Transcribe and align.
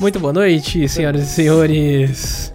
Muito 0.00 0.18
boa 0.18 0.32
noite, 0.32 0.88
senhoras 0.88 1.22
e 1.22 1.26
senhores. 1.26 2.54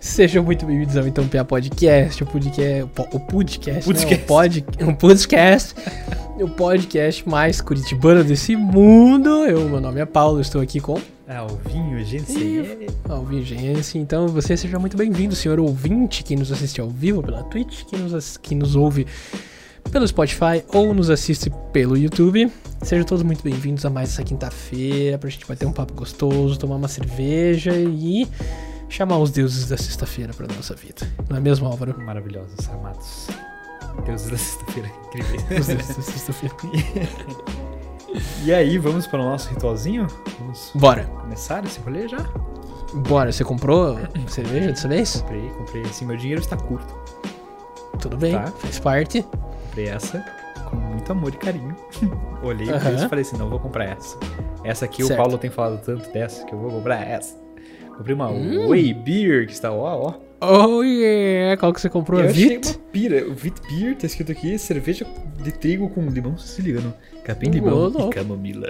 Sejam 0.00 0.44
muito 0.44 0.64
bem-vindos 0.64 0.96
ao 0.96 1.06
Então 1.06 1.26
Pia 1.26 1.44
Podcast, 1.44 2.22
o 2.22 2.26
podcast, 2.26 2.82
o 2.82 2.88
po- 2.88 3.08
o 3.16 3.20
podcast, 3.20 3.88
né? 3.92 4.14
o 4.14 4.18
pod, 4.26 4.64
um 4.82 4.94
podcast, 4.94 5.74
o 6.40 6.48
podcast 6.48 7.28
mais 7.28 7.60
curitibano 7.60 8.22
desse 8.22 8.54
mundo. 8.54 9.28
Eu, 9.46 9.68
meu 9.68 9.80
nome 9.80 10.00
é 10.00 10.06
Paulo, 10.06 10.40
estou 10.40 10.60
aqui 10.60 10.78
com 10.80 11.00
Ah, 11.28 11.44
o 11.44 11.56
vinho, 11.68 12.04
gente. 12.04 12.86
Alvigência. 13.08 13.98
Então, 13.98 14.28
você 14.28 14.56
seja 14.56 14.78
muito 14.78 14.96
bem-vindo, 14.96 15.34
senhor 15.34 15.58
ouvinte, 15.58 16.22
que 16.22 16.36
nos 16.36 16.52
assiste 16.52 16.80
ao 16.80 16.88
vivo 16.88 17.22
pela 17.22 17.42
Twitch, 17.44 17.84
que 17.84 17.96
nos, 17.96 18.36
que 18.36 18.54
nos 18.54 18.76
ouve 18.76 19.06
pelo 19.90 20.06
Spotify 20.06 20.64
ou 20.72 20.94
nos 20.94 21.10
assiste 21.10 21.50
pelo 21.72 21.96
YouTube. 21.96 22.50
Sejam 22.82 23.04
todos 23.04 23.24
muito 23.24 23.42
bem-vindos 23.42 23.84
a 23.84 23.90
mais 23.90 24.10
essa 24.10 24.22
quinta-feira 24.22 25.18
pra 25.18 25.28
gente 25.28 25.46
bater 25.46 25.66
um 25.66 25.72
papo 25.72 25.94
gostoso, 25.94 26.58
tomar 26.58 26.76
uma 26.76 26.88
cerveja 26.88 27.72
e 27.74 28.28
chamar 28.88 29.18
os 29.18 29.32
deuses 29.32 29.68
da 29.68 29.76
sexta-feira 29.76 30.32
pra 30.32 30.46
nossa 30.46 30.76
vida. 30.76 31.08
Não 31.28 31.38
é 31.38 31.40
mesmo, 31.40 31.66
Álvaro? 31.66 31.98
Maravilhosos, 32.04 32.68
amados. 32.68 33.26
Deuses 34.04 34.30
da 34.30 34.36
sexta-feira, 34.36 34.88
Os 35.02 35.06
incríveis. 35.08 35.46
deuses 35.66 35.96
da 35.96 36.02
sexta-feira. 36.02 36.54
e 38.44 38.52
aí, 38.52 38.78
vamos 38.78 39.06
para 39.06 39.20
o 39.20 39.24
nosso 39.24 39.48
ritualzinho? 39.50 40.06
Vamos 40.38 40.70
Bora, 40.74 41.04
começar 41.04 41.64
esse 41.64 41.80
rolê 41.80 42.08
já? 42.08 42.18
bora. 42.94 43.30
Você 43.32 43.44
comprou 43.44 43.98
cerveja 44.28 44.68
dessa 44.68 44.88
vez? 44.88 45.20
Comprei, 45.20 45.48
comprei. 45.50 45.82
Assim, 45.82 46.04
meu 46.06 46.16
dinheiro 46.16 46.40
está 46.40 46.56
curto. 46.56 46.94
Tudo 48.00 48.16
bem, 48.16 48.32
Tá. 48.34 48.46
faz 48.46 48.78
parte. 48.78 49.22
Comprei 49.66 49.88
essa 49.88 50.24
com 50.70 50.76
muito 50.76 51.10
amor 51.12 51.32
e 51.34 51.36
carinho. 51.36 51.74
Olhei 52.42 52.66
pra 52.66 52.92
isso 52.92 53.04
e 53.04 53.08
falei 53.08 53.22
assim, 53.22 53.36
não, 53.36 53.48
vou 53.48 53.58
comprar 53.58 53.84
essa. 53.84 54.16
Essa 54.64 54.84
aqui 54.84 55.02
Certo. 55.04 55.14
o 55.18 55.22
Paulo 55.22 55.38
tem 55.38 55.50
falado 55.50 55.80
tanto 55.84 56.10
dessa 56.12 56.44
que 56.44 56.52
eu 56.54 56.58
vou 56.58 56.70
comprar 56.70 57.06
essa. 57.06 57.36
Comprei 57.96 58.14
uma 58.14 58.28
Hum. 58.30 58.68
Whey 58.68 58.92
Beer, 58.92 59.46
que 59.46 59.52
está 59.52 59.72
ó, 59.72 60.12
ó. 60.12 60.14
Oh 60.38 60.82
yeah! 60.82 61.56
Qual 61.56 61.72
que 61.72 61.80
você 61.80 61.88
comprou? 61.88 62.20
eu 62.20 62.26
A 62.26 62.30
achei 62.30 62.48
Vit? 62.58 62.68
uma 62.68 62.78
pira. 62.92 63.26
O 63.26 63.32
Vit 63.34 63.58
Beer 63.68 63.96
tá 63.96 64.04
escrito 64.06 64.30
aqui, 64.32 64.58
cerveja 64.58 65.06
de 65.42 65.50
trigo 65.50 65.88
com 65.88 66.02
limão 66.02 66.36
siciliano. 66.36 66.92
Capim, 67.26 67.50
limão 67.50 67.92
e 68.08 68.10
camomila. 68.14 68.68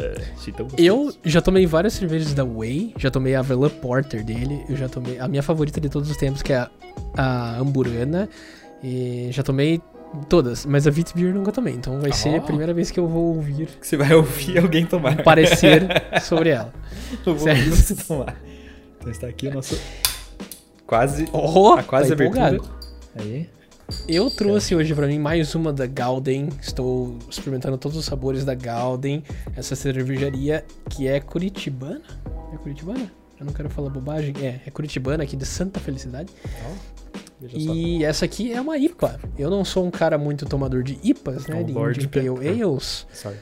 Eu 0.79 1.13
já 1.23 1.43
tomei 1.43 1.67
várias 1.67 1.93
cervejas 1.93 2.33
da 2.33 2.43
Whey, 2.43 2.95
já 2.97 3.11
tomei 3.11 3.35
a 3.35 3.43
Vela 3.43 3.69
Porter 3.69 4.25
dele, 4.25 4.65
eu 4.67 4.75
já 4.77 4.89
tomei 4.89 5.19
a 5.19 5.29
minha 5.29 5.43
favorita 5.43 5.79
de 5.79 5.91
todos 5.91 6.11
os 6.11 6.17
tempos, 6.17 6.43
que 6.43 6.55
é 6.55 6.57
a, 6.59 6.71
a 7.17 7.59
Amburana, 7.59 8.29
e 8.83 9.29
já 9.31 9.43
tomei 9.43 9.79
todas, 10.27 10.65
mas 10.65 10.87
a 10.87 10.91
Vitbeer 10.91 11.35
nunca 11.35 11.53
tomei, 11.53 11.75
então 11.75 12.01
vai 12.01 12.13
ser 12.13 12.37
a 12.37 12.39
Oh. 12.39 12.43
primeira 12.47 12.73
vez 12.73 12.91
que 12.91 12.99
eu 12.99 13.07
vou 13.07 13.35
ouvir 13.37 13.67
Que 13.79 13.87
você 13.87 13.97
vai 13.99 14.15
ouvir 14.15 14.57
alguém 14.59 14.87
tomar. 14.87 15.13
um 15.21 15.23
parecer 15.23 15.83
sobre 16.23 16.49
ela. 16.51 16.73
Eu 17.27 17.35
vou 17.37 17.49
ouvir 17.49 17.69
você 17.71 17.95
tomar. 17.95 18.41
Então 18.99 19.11
está 19.13 19.27
aqui 19.27 19.49
o 19.49 19.55
nosso. 19.55 19.79
Quase. 20.87 21.29
Oh, 21.33 21.75
a 21.75 21.83
quase 21.83 22.09
tá 22.09 22.15
abertura. 22.15 22.59
Aí. 23.17 23.49
Eu 24.09 24.31
trouxe 24.31 24.75
hoje 24.75 24.95
pra 24.95 25.07
mim 25.07 25.19
mais 25.19 25.55
uma 25.55 25.73
da 25.73 25.87
Gauden. 25.87 26.49
Estou 26.61 27.17
experimentando 27.31 27.79
todos 27.79 27.97
os 27.97 28.05
sabores 28.05 28.45
da 28.45 28.55
Gauden. 28.55 29.23
Essa 29.57 29.77
cervejaria 29.77 30.65
que 30.91 31.07
é 31.07 31.21
curitibana. 31.21 32.01
É 32.53 32.57
curitibana? 32.57 33.11
Eu 33.39 33.47
não 33.47 33.53
quero 33.53 33.71
falar 33.71 33.91
bobagem. 33.91 34.35
É, 34.43 34.61
é 34.67 34.71
curitibana 34.71 35.23
aqui 35.23 35.37
de 35.37 35.45
Santa 35.47 35.79
Felicidade. 35.79 36.31
Só. 36.43 37.47
E 37.55 38.03
essa 38.05 38.25
aqui 38.25 38.53
é 38.53 38.61
uma 38.61 38.79
IPA. 38.79 39.21
Eu 39.39 39.51
não 39.51 39.65
sou 39.65 39.85
um 39.87 39.91
cara 39.91 40.17
muito 40.19 40.47
tomador 40.47 40.83
de 40.83 40.99
IPAs, 41.03 41.47
né? 41.47 41.59
É 41.59 41.63
um 41.63 41.65
De 41.65 41.73
Lord 41.73 42.09
Pale. 42.09 42.29
Ales. 42.63 43.07
Sorry. 43.13 43.37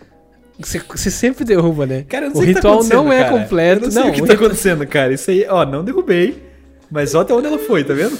Você, 0.59 1.11
sempre 1.11 1.45
derruba, 1.45 1.87
né? 1.87 2.05
Cara, 2.09 2.27
eu 2.27 2.31
não 2.31 2.37
o 2.41 2.43
sei 2.45 2.53
o 2.53 2.55
que 2.55 2.61
tá 2.61 2.69
ritual 2.69 2.85
não 2.85 3.13
é 3.13 3.25
cara. 3.25 3.39
completo. 3.41 3.83
Eu 3.83 3.87
não 3.87 3.93
sei 3.93 4.03
não, 4.03 4.11
o 4.11 4.13
que 4.13 4.23
o 4.23 4.27
tá 4.27 4.33
ritual- 4.33 4.47
acontecendo, 4.49 4.87
cara. 4.87 5.13
Isso 5.15 5.31
aí, 5.31 5.47
ó, 5.49 5.65
não 5.65 5.85
derrubei. 5.85 6.43
Mas 6.91 7.15
olha 7.15 7.23
até 7.23 7.35
onde 7.35 7.47
ela 7.47 7.59
foi, 7.59 7.83
tá 7.83 7.95
vendo? 7.95 8.17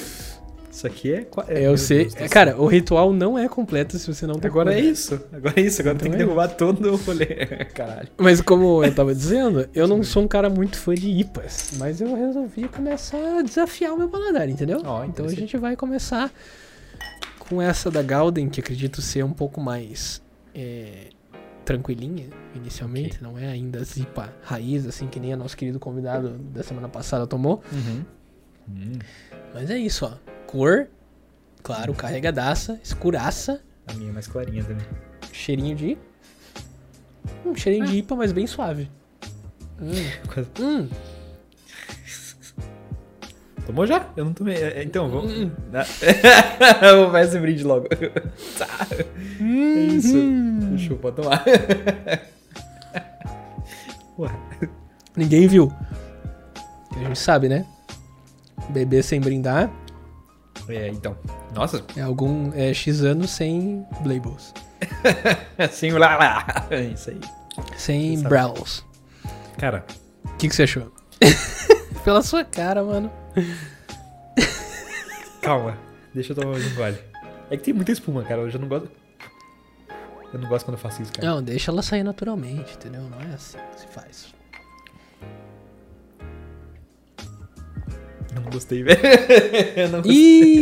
Isso 0.75 0.85
aqui 0.85 1.13
é. 1.13 1.25
é 1.47 1.65
Eu 1.65 1.77
sei. 1.77 2.09
Deus. 2.09 2.29
Cara, 2.29 2.61
o 2.61 2.67
ritual 2.67 3.13
não 3.13 3.39
é 3.39 3.47
completo 3.47 3.97
se 3.97 4.13
você 4.13 4.27
não 4.27 4.35
derruba. 4.35 4.61
Agora 4.61 4.77
é 4.77 4.81
isso. 4.81 5.17
Agora 5.31 5.53
é 5.55 5.61
isso. 5.61 5.81
Agora 5.81 5.95
tem 5.95 6.07
Então 6.09 6.17
que 6.17 6.23
é 6.23 6.25
derrubar 6.25 6.49
todo 6.49 6.91
o 6.91 6.97
rolê. 6.97 7.25
Caralho. 7.73 8.09
Mas 8.17 8.41
como 8.41 8.83
eu 8.83 8.93
tava 8.93 9.15
dizendo, 9.15 9.69
eu 9.73 9.87
não 9.87 10.03
sou 10.03 10.23
um 10.23 10.27
cara 10.27 10.49
muito 10.49 10.77
fã 10.77 10.93
de 10.93 11.09
IPAs. 11.09 11.75
Mas 11.77 12.01
eu 12.01 12.13
resolvi 12.13 12.67
começar 12.67 13.39
a 13.39 13.41
desafiar 13.41 13.93
o 13.93 13.97
meu 13.97 14.09
paladar, 14.09 14.49
entendeu? 14.49 14.81
Ó, 14.83 15.05
então 15.05 15.25
a 15.25 15.29
gente 15.29 15.55
vai 15.55 15.77
começar 15.77 16.29
com 17.39 17.61
essa 17.61 17.89
da 17.89 18.01
Gauden, 18.01 18.49
que 18.49 18.59
acredito 18.59 19.01
ser 19.01 19.23
um 19.23 19.31
pouco 19.31 19.61
mais 19.61 20.21
é, 20.53 21.07
tranquilinha 21.63 22.25
inicialmente. 22.53 23.23
Não 23.23 23.39
é 23.39 23.47
ainda 23.47 23.79
as 23.79 23.95
IPA 23.95 24.33
raiz, 24.43 24.85
assim, 24.85 25.07
que 25.07 25.21
nem 25.21 25.31
a 25.31 25.37
nosso 25.37 25.55
querido 25.55 25.79
convidado 25.79 26.31
da 26.53 26.63
semana 26.63 26.89
passada 26.89 27.25
tomou. 27.25 27.63
Uhum. 27.71 28.03
Hum, 28.67 28.99
Mas 29.53 29.69
é 29.69 29.77
isso, 29.77 30.05
ó. 30.05 30.34
Cor, 30.55 30.87
claro, 31.61 31.93
carregadaça, 31.93 32.79
escuraça, 32.81 33.61
a 33.87 33.93
minha 33.93 34.09
é 34.09 34.13
mais 34.13 34.25
clarinha 34.25 34.63
também. 34.63 34.85
cheirinho 35.33 35.75
de. 35.75 35.97
Um 37.45 37.53
cheirinho 37.53 37.85
de 37.87 37.97
IPA, 37.97 38.15
mas 38.15 38.31
bem 38.31 38.47
suave. 38.47 38.89
Hum. 39.81 39.91
Hum. 40.61 40.87
Tomou 43.65 43.85
já? 43.85 44.07
Eu 44.15 44.23
não 44.23 44.33
tomei. 44.33 44.55
É, 44.55 44.81
Então, 44.83 45.09
vamos. 45.09 45.33
Hum. 45.33 45.51
Vamos 46.81 47.11
fazer 47.11 47.27
esse 47.29 47.39
brinde 47.39 47.63
logo. 47.65 47.87
Tá. 48.57 48.67
É 49.41 49.43
isso. 49.87 50.15
Uhum. 50.15 50.69
Fechou, 50.77 50.97
pode 50.97 51.17
tomar. 51.17 51.43
Ué. 54.19 54.29
Ninguém 55.17 55.47
viu. 55.47 55.69
A 56.95 56.99
gente 56.99 57.19
sabe, 57.19 57.49
né? 57.49 57.65
Beber 58.69 59.03
sem 59.03 59.19
brindar 59.19 59.69
É, 60.67 60.87
então. 60.89 61.15
Nossa, 61.53 61.83
é 61.95 62.01
algum 62.01 62.51
é, 62.53 62.73
X 62.73 63.01
anos 63.01 63.31
sem 63.31 63.85
labels. 64.05 64.53
assim, 65.57 65.91
lá, 65.91 66.17
lá. 66.17 66.67
É 66.69 66.81
isso 66.81 67.09
aí. 67.11 67.19
Sem 67.77 68.17
Sabe. 68.17 68.29
browse. 68.29 68.83
Cara, 69.57 69.85
O 70.23 70.37
que, 70.37 70.49
que 70.49 70.55
você 70.55 70.63
achou? 70.63 70.91
Pela 72.03 72.21
sua 72.21 72.43
cara, 72.43 72.83
mano. 72.83 73.11
calma. 75.41 75.77
Deixa 76.13 76.31
eu 76.31 76.35
tomar 76.35 76.51
mais 76.51 76.65
um 76.71 76.75
gole. 76.75 76.97
É 77.49 77.57
que 77.57 77.63
tem 77.63 77.73
muita 77.73 77.91
espuma, 77.91 78.23
cara. 78.23 78.41
Eu 78.41 78.49
já 78.49 78.57
não 78.59 78.67
gosto. 78.67 78.89
Eu 80.33 80.39
não 80.39 80.49
gosto 80.49 80.65
quando 80.65 80.75
eu 80.75 80.81
faço 80.81 81.01
isso, 81.01 81.13
cara. 81.13 81.27
Não, 81.27 81.41
deixa 81.41 81.71
ela 81.71 81.81
sair 81.81 82.03
naturalmente, 82.03 82.73
entendeu? 82.75 83.03
Não 83.03 83.19
é 83.21 83.33
assim 83.33 83.57
que 83.73 83.81
se 83.81 83.87
faz. 83.87 84.33
Eu 88.35 88.41
não 88.41 88.49
gostei, 88.51 88.83
velho. 88.83 88.99
Não 89.91 90.01
gostei. 90.01 90.13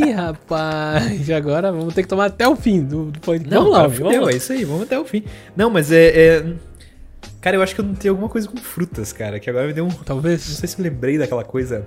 Ih, 0.04 0.12
rapaz, 0.12 1.30
agora 1.32 1.72
vamos 1.72 1.94
ter 1.94 2.04
que 2.04 2.08
tomar 2.10 2.26
até 2.26 2.48
o 2.48 2.56
fim 2.56 2.84
do, 2.84 3.06
do 3.12 3.20
podcast. 3.20 3.54
Não, 3.54 3.64
vamos 3.64 3.74
lá, 3.78 3.90
cara, 3.90 4.20
vamos 4.20 4.34
é 4.34 4.38
isso 4.38 4.54
aí, 4.54 4.64
vamos 4.64 4.84
até 4.84 5.00
o 5.00 5.06
fim. 5.06 5.24
Não, 5.56 5.70
mas 5.70 5.92
é, 5.92 6.06
é- 6.38 6.54
Cara, 7.42 7.58
eu 7.58 7.62
acho 7.62 7.76
que 7.76 7.82
eu 7.82 7.86
não 7.86 7.94
tenho 7.96 8.14
alguma 8.14 8.30
coisa 8.30 8.48
com 8.48 8.56
frutas, 8.58 9.12
cara. 9.12 9.38
Que 9.40 9.50
agora 9.50 9.68
me 9.68 9.74
deu 9.74 9.84
um. 9.86 9.90
Não 9.90 9.96
Talvez. 10.06 10.42
sei 10.42 10.68
se 10.70 10.80
eu 10.80 10.84
lembrei 10.84 11.18
daquela 11.18 11.44
coisa. 11.44 11.86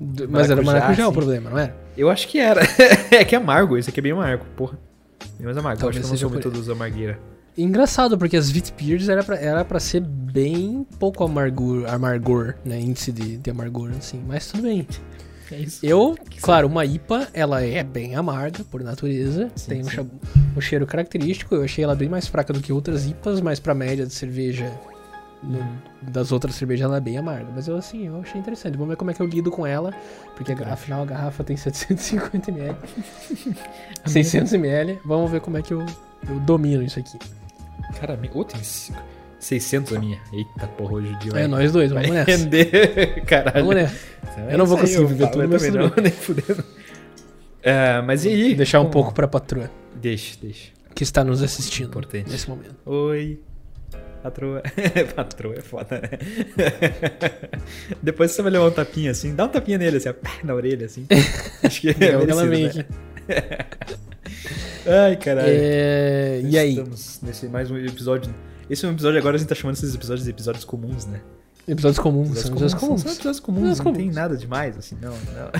D- 0.00 0.26
Mas 0.26 0.50
era 0.50 0.60
Maracujá, 0.60 0.72
maracujá 0.72 1.04
o 1.06 1.10
sim. 1.10 1.14
problema, 1.14 1.50
não 1.50 1.58
era? 1.58 1.76
Eu 1.96 2.10
acho 2.10 2.26
que 2.26 2.38
era. 2.40 2.60
é 3.12 3.24
que 3.24 3.36
é 3.36 3.38
amargo, 3.38 3.76
esse 3.78 3.90
aqui 3.90 4.00
é 4.00 4.02
bem 4.02 4.12
amargo, 4.12 4.44
porra. 4.56 4.76
Bem 5.36 5.44
mais 5.46 5.56
amargo. 5.56 5.80
Talvez 5.80 5.96
eu 5.96 6.00
acho 6.02 6.18
que 6.18 6.24
eu 6.24 6.28
não 6.28 6.30
sou 6.30 6.30
muito 6.30 6.50
por 6.50 6.58
dos 6.58 6.68
amargueira. 6.68 7.18
Engraçado, 7.56 8.18
porque 8.18 8.36
as 8.36 8.50
Vitbeers 8.50 9.08
era 9.08 9.22
pra, 9.22 9.36
era 9.36 9.64
pra 9.64 9.78
ser 9.78 10.00
bem 10.00 10.84
pouco 10.98 11.22
amargor, 11.24 11.88
amargor 11.88 12.54
né? 12.64 12.80
Índice 12.80 13.12
de, 13.12 13.36
de 13.36 13.50
amargor, 13.50 13.90
assim. 13.96 14.20
Mas 14.26 14.48
tudo 14.48 14.64
bem. 14.64 14.86
É 15.52 15.58
isso. 15.58 15.84
Eu, 15.86 16.16
claro, 16.40 16.66
uma 16.66 16.84
IPA, 16.84 17.28
ela 17.32 17.62
é 17.62 17.84
bem 17.84 18.16
amarga, 18.16 18.64
por 18.64 18.82
natureza. 18.82 19.50
Sim, 19.54 19.68
tem 19.68 19.80
um, 19.82 19.88
sim. 19.90 20.10
um 20.56 20.60
cheiro 20.60 20.84
característico. 20.86 21.54
Eu 21.54 21.62
achei 21.62 21.84
ela 21.84 21.94
bem 21.94 22.08
mais 22.08 22.26
fraca 22.26 22.52
do 22.52 22.60
que 22.60 22.72
outras 22.72 23.06
IPAs, 23.06 23.40
mas 23.40 23.60
pra 23.60 23.74
média 23.74 24.04
de 24.06 24.12
cerveja 24.14 24.72
no- 25.42 25.62
das 26.10 26.32
outras 26.32 26.54
cervejas 26.56 26.86
ela 26.86 26.96
é 26.96 27.00
bem 27.00 27.18
amarga. 27.18 27.46
Mas 27.54 27.68
eu, 27.68 27.76
assim, 27.76 28.06
eu 28.06 28.20
achei 28.20 28.40
interessante. 28.40 28.72
Vamos 28.74 28.88
ver 28.88 28.96
como 28.96 29.10
é 29.10 29.14
que 29.14 29.20
eu 29.20 29.26
lido 29.26 29.50
com 29.50 29.64
ela. 29.66 29.94
Porque 30.34 30.50
a- 30.50 30.54
Verdade. 30.56 30.74
afinal 30.74 31.02
a 31.02 31.06
garrafa 31.06 31.44
tem 31.44 31.56
750ml. 31.56 32.74
600ml. 34.06 34.98
Vamos 35.04 35.30
ver 35.30 35.40
como 35.40 35.56
é 35.58 35.62
que 35.62 35.72
eu, 35.72 35.84
eu 36.28 36.40
domino 36.40 36.82
isso 36.82 36.98
aqui. 36.98 37.18
Cara, 38.00 38.16
me... 38.16 38.30
oh, 38.34 38.44
tem 38.44 38.62
cinco- 38.62 39.02
600 39.38 39.96
a 39.96 40.00
minha. 40.00 40.18
Eita 40.32 40.66
porra, 40.68 40.94
hoje 40.94 41.12
o 41.12 41.18
dia 41.18 41.32
É, 41.40 41.46
nós 41.46 41.70
dois, 41.72 41.90
vamos 41.92 42.08
nessa. 42.10 42.30
render. 42.30 43.22
Caralho. 43.26 43.60
Vamos 43.66 43.74
nessa. 43.76 43.96
É 44.48 44.54
Eu 44.54 44.58
não 44.58 44.66
vou 44.66 44.76
aí, 44.76 44.82
conseguir 44.82 45.04
viver 45.06 45.30
tudo, 45.30 45.48
mas 45.48 45.62
tudo 45.62 45.78
não, 45.78 45.92
nem 46.02 46.12
fudendo. 46.12 46.64
É, 47.66 48.02
mas 48.02 48.26
e 48.26 48.28
aí? 48.28 48.54
Deixar 48.54 48.80
um 48.82 48.90
pouco 48.90 49.14
pra 49.14 49.26
patroa 49.26 49.70
Deixa, 49.94 50.36
deixa. 50.38 50.70
que 50.94 51.02
está 51.02 51.24
nos 51.24 51.42
assistindo 51.42 51.86
Importante. 51.88 52.30
nesse 52.30 52.46
momento. 52.46 52.74
Oi. 52.84 53.40
Patroa. 54.22 54.62
Patroa 55.16 55.54
é 55.56 55.60
foda, 55.62 55.98
né? 56.02 56.10
Depois 58.02 58.32
você 58.32 58.42
vai 58.42 58.50
levar 58.52 58.66
um 58.66 58.70
tapinha 58.70 59.10
assim, 59.10 59.34
dá 59.34 59.44
um 59.46 59.48
tapinha 59.48 59.78
nele, 59.78 59.96
assim, 59.96 60.10
ó, 60.10 60.14
na 60.42 60.54
orelha, 60.54 60.84
assim. 60.86 61.06
Acho 61.62 61.80
que 61.80 61.88
é, 61.88 61.92
É 62.10 62.16
o 62.18 62.24
que 62.26 62.30
ela 62.30 62.44
merecido, 62.44 62.50
vem 62.50 62.84
né? 62.84 63.44
aqui. 63.80 63.94
Ai, 64.86 65.16
caralho. 65.16 65.48
É, 65.48 66.40
E 66.44 66.58
aí? 66.58 66.70
Estamos 66.70 67.20
nesse 67.22 67.48
mais 67.48 67.70
um 67.70 67.76
episódio. 67.76 68.34
Esse 68.68 68.84
é 68.84 68.88
um 68.88 68.92
episódio 68.92 69.18
agora 69.18 69.36
a 69.36 69.38
gente 69.38 69.48
tá 69.48 69.54
chamando 69.54 69.76
esses 69.76 69.94
episódios 69.94 70.24
de 70.24 70.30
episódios 70.30 70.64
comuns, 70.64 71.06
né? 71.06 71.20
Episódios 71.66 71.98
comuns. 71.98 72.28
Episódios 72.28 72.42
São 72.42 72.52
episódios 72.52 72.74
comuns. 72.74 73.00
São 73.00 73.12
episódios 73.12 73.40
comuns, 73.40 73.64
Episódios 73.70 73.84
não 73.84 73.92
tem 73.92 74.10
nada 74.10 74.36
demais, 74.36 74.76
assim, 74.76 74.96
não. 75.00 75.10
não. 75.12 75.50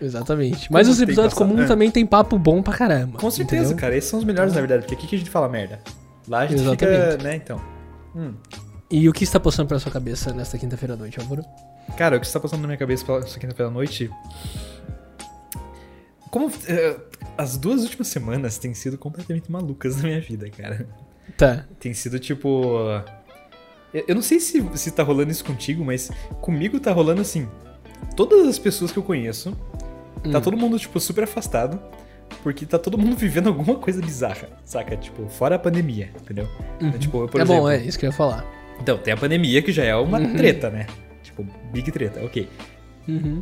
Exatamente. 0.00 0.72
Mas 0.72 0.88
os 0.88 1.00
episódios 1.00 1.34
comuns 1.34 1.60
é. 1.62 1.66
também 1.66 1.90
tem 1.90 2.06
papo 2.06 2.38
bom 2.38 2.62
pra 2.62 2.74
caramba. 2.74 3.18
Com 3.18 3.30
certeza, 3.30 3.64
entendeu? 3.64 3.76
cara. 3.78 3.96
Esses 3.96 4.08
são 4.08 4.18
os 4.18 4.24
melhores, 4.24 4.54
na 4.54 4.60
verdade, 4.60 4.82
porque 4.82 4.94
aqui 4.94 5.06
que 5.06 5.16
a 5.16 5.18
gente 5.18 5.30
fala 5.30 5.48
merda. 5.48 5.80
Lá 6.26 6.40
a 6.40 6.46
gente 6.46 6.60
Exatamente. 6.60 7.12
fica, 7.12 7.22
né, 7.22 7.36
então. 7.36 7.60
Hum. 8.14 8.32
E 8.90 9.08
o 9.08 9.12
que 9.12 9.24
está 9.24 9.38
passando 9.38 9.68
pela 9.68 9.80
sua 9.80 9.92
cabeça 9.92 10.32
nesta 10.32 10.56
quinta-feira 10.56 10.94
à 10.94 10.96
noite, 10.96 11.20
Álvaro? 11.20 11.44
Cara, 11.96 12.16
o 12.16 12.20
que 12.20 12.26
está 12.26 12.40
passando 12.40 12.60
na 12.62 12.68
minha 12.68 12.78
cabeça 12.78 13.04
pela 13.04 13.18
essa 13.18 13.38
quinta-feira 13.38 13.68
à 13.68 13.72
noite. 13.72 14.10
Como. 16.30 16.50
eh, 16.68 16.96
as 17.38 17.56
duas 17.56 17.82
últimas 17.82 18.08
semanas 18.08 18.58
têm 18.58 18.72
sido 18.74 18.96
completamente 18.98 19.50
malucas 19.50 19.96
na 19.96 20.04
minha 20.04 20.20
vida, 20.20 20.48
cara. 20.50 20.86
Tá. 21.36 21.64
Tem 21.78 21.92
sido 21.94 22.18
tipo. 22.18 22.78
Eu 23.94 24.04
eu 24.08 24.14
não 24.14 24.22
sei 24.22 24.40
se, 24.40 24.62
se 24.74 24.90
tá 24.90 25.02
rolando 25.02 25.30
isso 25.30 25.44
contigo, 25.44 25.84
mas 25.84 26.10
comigo 26.40 26.78
tá 26.80 26.92
rolando 26.92 27.20
assim. 27.22 27.48
Todas 28.14 28.46
as 28.46 28.58
pessoas 28.58 28.92
que 28.92 28.98
eu 28.98 29.02
conheço, 29.02 29.52
tá 30.30 30.38
Hum. 30.38 30.42
todo 30.42 30.56
mundo, 30.56 30.78
tipo, 30.78 30.98
super 31.00 31.24
afastado. 31.24 31.80
Porque 32.42 32.66
tá 32.66 32.78
todo 32.78 32.98
mundo 32.98 33.14
vivendo 33.18 33.46
alguma 33.48 33.76
coisa 33.76 34.00
bizarra, 34.02 34.48
saca? 34.64 34.96
Tipo, 34.96 35.28
fora 35.28 35.54
a 35.54 35.58
pandemia, 35.58 36.10
entendeu? 36.20 36.48
Uhum. 36.80 36.90
Tipo, 36.92 37.22
eu, 37.22 37.28
por 37.28 37.40
é 37.40 37.44
exemplo. 37.44 37.62
bom, 37.62 37.70
é 37.70 37.76
isso 37.78 37.98
que 37.98 38.04
eu 38.04 38.10
ia 38.10 38.16
falar. 38.16 38.44
Então, 38.80 38.98
tem 38.98 39.14
a 39.14 39.16
pandemia 39.16 39.62
que 39.62 39.72
já 39.72 39.84
é 39.84 39.94
uma 39.96 40.18
Uhum. 40.18 40.34
treta, 40.36 40.68
né? 40.68 40.86
Tipo, 41.22 41.46
big 41.72 41.90
treta, 41.92 42.22
ok. 42.24 42.48
Uhum. 43.08 43.40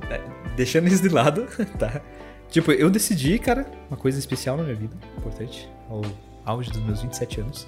Deixando 0.57 0.87
isso 0.89 1.03
de 1.03 1.09
lado, 1.09 1.47
tá? 1.79 2.01
Tipo, 2.51 2.71
eu 2.73 2.89
decidi, 2.91 3.39
cara, 3.39 3.67
uma 3.91 3.97
coisa 3.97 4.19
especial 4.19 4.57
na 4.57 4.63
minha 4.63 4.77
vida, 4.77 4.97
importante, 5.19 5.69
ao 5.91 6.03
auge 6.45 6.71
dos 6.71 6.81
meus 6.85 7.03
27 7.03 7.41
anos, 7.41 7.67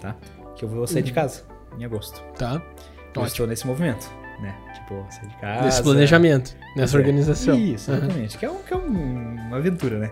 tá? 0.00 0.16
Que 0.56 0.64
eu 0.64 0.68
vou 0.68 0.86
sair 0.86 1.02
de 1.02 1.10
Uhum. 1.10 1.14
casa 1.16 1.42
em 1.78 1.84
agosto. 1.84 2.22
Tá. 2.38 2.54
Eu 2.54 3.20
Ótimo. 3.20 3.26
estou 3.26 3.46
nesse 3.46 3.66
movimento, 3.66 4.10
né? 4.40 4.54
Tipo, 4.74 5.04
sair 5.10 5.28
de 5.28 5.36
casa. 5.36 5.64
Nesse 5.64 5.82
planejamento, 5.82 6.56
nessa 6.76 6.96
É. 6.96 7.00
organização. 7.00 7.58
Isso, 7.58 7.90
Aham. 7.90 7.98
exatamente. 8.04 8.38
Que 8.38 8.46
é, 8.46 8.50
um, 8.50 8.62
que 8.62 8.72
é 8.72 8.76
um- 8.76 9.34
uma 9.48 9.56
aventura, 9.58 9.98
né? 9.98 10.10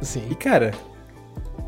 Sim. 0.00 0.26
E, 0.30 0.34
cara, 0.34 0.70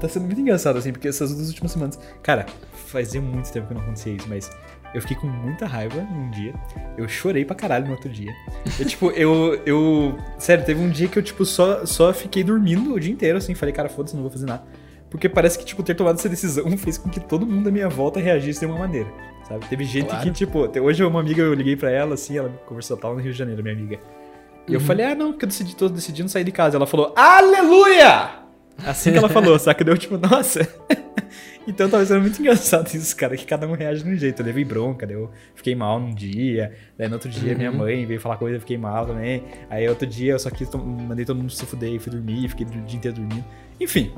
tá 0.01 0.09
sendo 0.09 0.25
muito 0.25 0.41
engraçado, 0.41 0.79
assim, 0.79 0.93
porque 0.93 1.09
essas 1.09 1.35
duas 1.35 1.49
últimas 1.49 1.73
semanas. 1.73 1.99
Cara, 2.23 2.47
fazia 2.87 3.21
muito 3.21 3.51
tempo 3.53 3.67
que 3.69 3.75
não 3.75 3.83
acontecia 3.83 4.13
isso, 4.15 4.27
mas 4.29 4.51
eu 4.95 5.01
fiquei 5.01 5.17
com 5.17 5.27
muita 5.27 5.67
raiva 5.67 6.01
num 6.03 6.31
dia. 6.31 6.55
Eu 6.97 7.07
chorei 7.09 7.45
pra 7.45 7.55
caralho 7.57 7.85
no 7.87 7.93
outro 7.93 8.09
dia. 8.09 8.33
Eu, 8.79 8.87
tipo, 8.87 9.11
eu. 9.11 9.61
eu 9.67 10.19
sério, 10.39 10.65
teve 10.65 10.81
um 10.81 10.89
dia 10.89 11.09
que 11.09 11.19
eu, 11.19 11.23
tipo, 11.23 11.45
só, 11.45 11.85
só 11.85 12.13
fiquei 12.13 12.43
dormindo 12.45 12.95
o 12.95 13.01
dia 13.01 13.13
inteiro, 13.13 13.37
assim. 13.39 13.55
Falei, 13.55 13.75
cara, 13.75 13.89
foda-se, 13.89 14.15
não 14.15 14.23
vou 14.23 14.31
fazer 14.31 14.47
nada. 14.47 14.63
Porque 15.11 15.29
parece 15.29 15.59
que, 15.59 15.65
tipo, 15.65 15.83
ter 15.83 15.95
tomado 15.95 16.17
essa 16.19 16.29
decisão 16.29 16.65
fez 16.79 16.97
com 16.99 17.09
que 17.11 17.21
todo 17.21 17.45
mundo 17.47 17.69
à 17.69 17.73
minha 17.73 17.89
volta 17.89 18.19
reagisse 18.21 18.61
de 18.61 18.67
uma 18.67 18.79
maneira. 18.79 19.09
Sabe? 19.49 19.67
Teve 19.69 19.85
gente 19.85 20.07
Claro. 20.09 20.23
que, 20.25 20.31
tipo, 20.31 20.67
hoje 20.81 21.05
uma 21.05 21.21
amiga, 21.21 21.43
eu 21.43 21.53
liguei 21.53 21.77
pra 21.77 21.91
ela, 21.91 22.15
assim, 22.15 22.39
ela 22.39 22.49
conversou, 22.67 22.97
tava 22.97 23.15
no 23.15 23.21
Rio 23.21 23.33
de 23.33 23.39
Janeiro, 23.39 23.63
minha 23.63 23.75
amiga. 23.75 23.99
E 24.67 24.73
eu 24.73 24.81
Uhum. 24.81 24.87
falei, 24.87 25.05
ah, 25.07 25.15
não, 25.15 25.33
porque 25.33 25.45
eu 25.45 25.49
decidi, 25.49 25.77
tô 25.77 25.89
decidindo 25.89 26.29
sair 26.31 26.45
de 26.45 26.51
casa. 26.51 26.77
Ela 26.79 26.87
falou, 26.87 27.13
aleluia! 27.15 28.31
Assim 28.87 29.13
que 29.13 29.19
ela 29.19 29.29
falou, 29.29 29.59
saca? 29.59 29.85
Deu 29.85 29.97
tipo, 29.99 30.17
nossa. 30.19 30.67
Então 31.67 31.89
tava 31.89 32.05
sendo 32.05 32.21
muito 32.23 32.39
engraçado 32.43 32.89
isso, 32.95 33.17
cara, 33.17 33.37
que 33.37 33.45
cada 33.47 33.67
um 33.67 33.73
reage 33.73 34.03
de 34.03 34.11
um 34.11 34.17
jeito. 34.17 34.41
Eu 34.43 34.47
levei 34.47 34.65
bronca, 34.65 35.07
daí 35.07 35.17
eu 35.17 35.31
fiquei 35.55 35.75
mal 35.75 35.99
num 36.01 36.15
dia, 36.15 36.73
daí 36.99 37.09
no 37.09 37.15
outro 37.15 37.29
dia 37.31 37.55
minha 37.55 37.71
Uhum. 37.71 37.79
mãe 37.79 38.05
veio 38.07 38.21
falar 38.21 38.37
coisa, 38.37 38.57
eu 38.57 38.61
fiquei 38.61 38.77
mal 38.79 39.07
também. 39.07 39.45
Aí 39.71 39.89
outro 39.89 40.07
dia 40.07 40.33
eu 40.33 40.39
só 40.39 40.51
quis, 40.51 40.69
mandei 40.75 41.25
todo 41.25 41.37
mundo 41.37 41.51
se 41.51 41.65
fuder 41.67 41.91
e 41.93 41.99
fui 41.99 42.13
dormir, 42.13 42.49
fiquei 42.49 42.67
o 42.67 42.71
dia 42.71 42.97
inteiro 42.99 43.17
dormindo. 43.17 43.45
Enfim, 43.81 44.13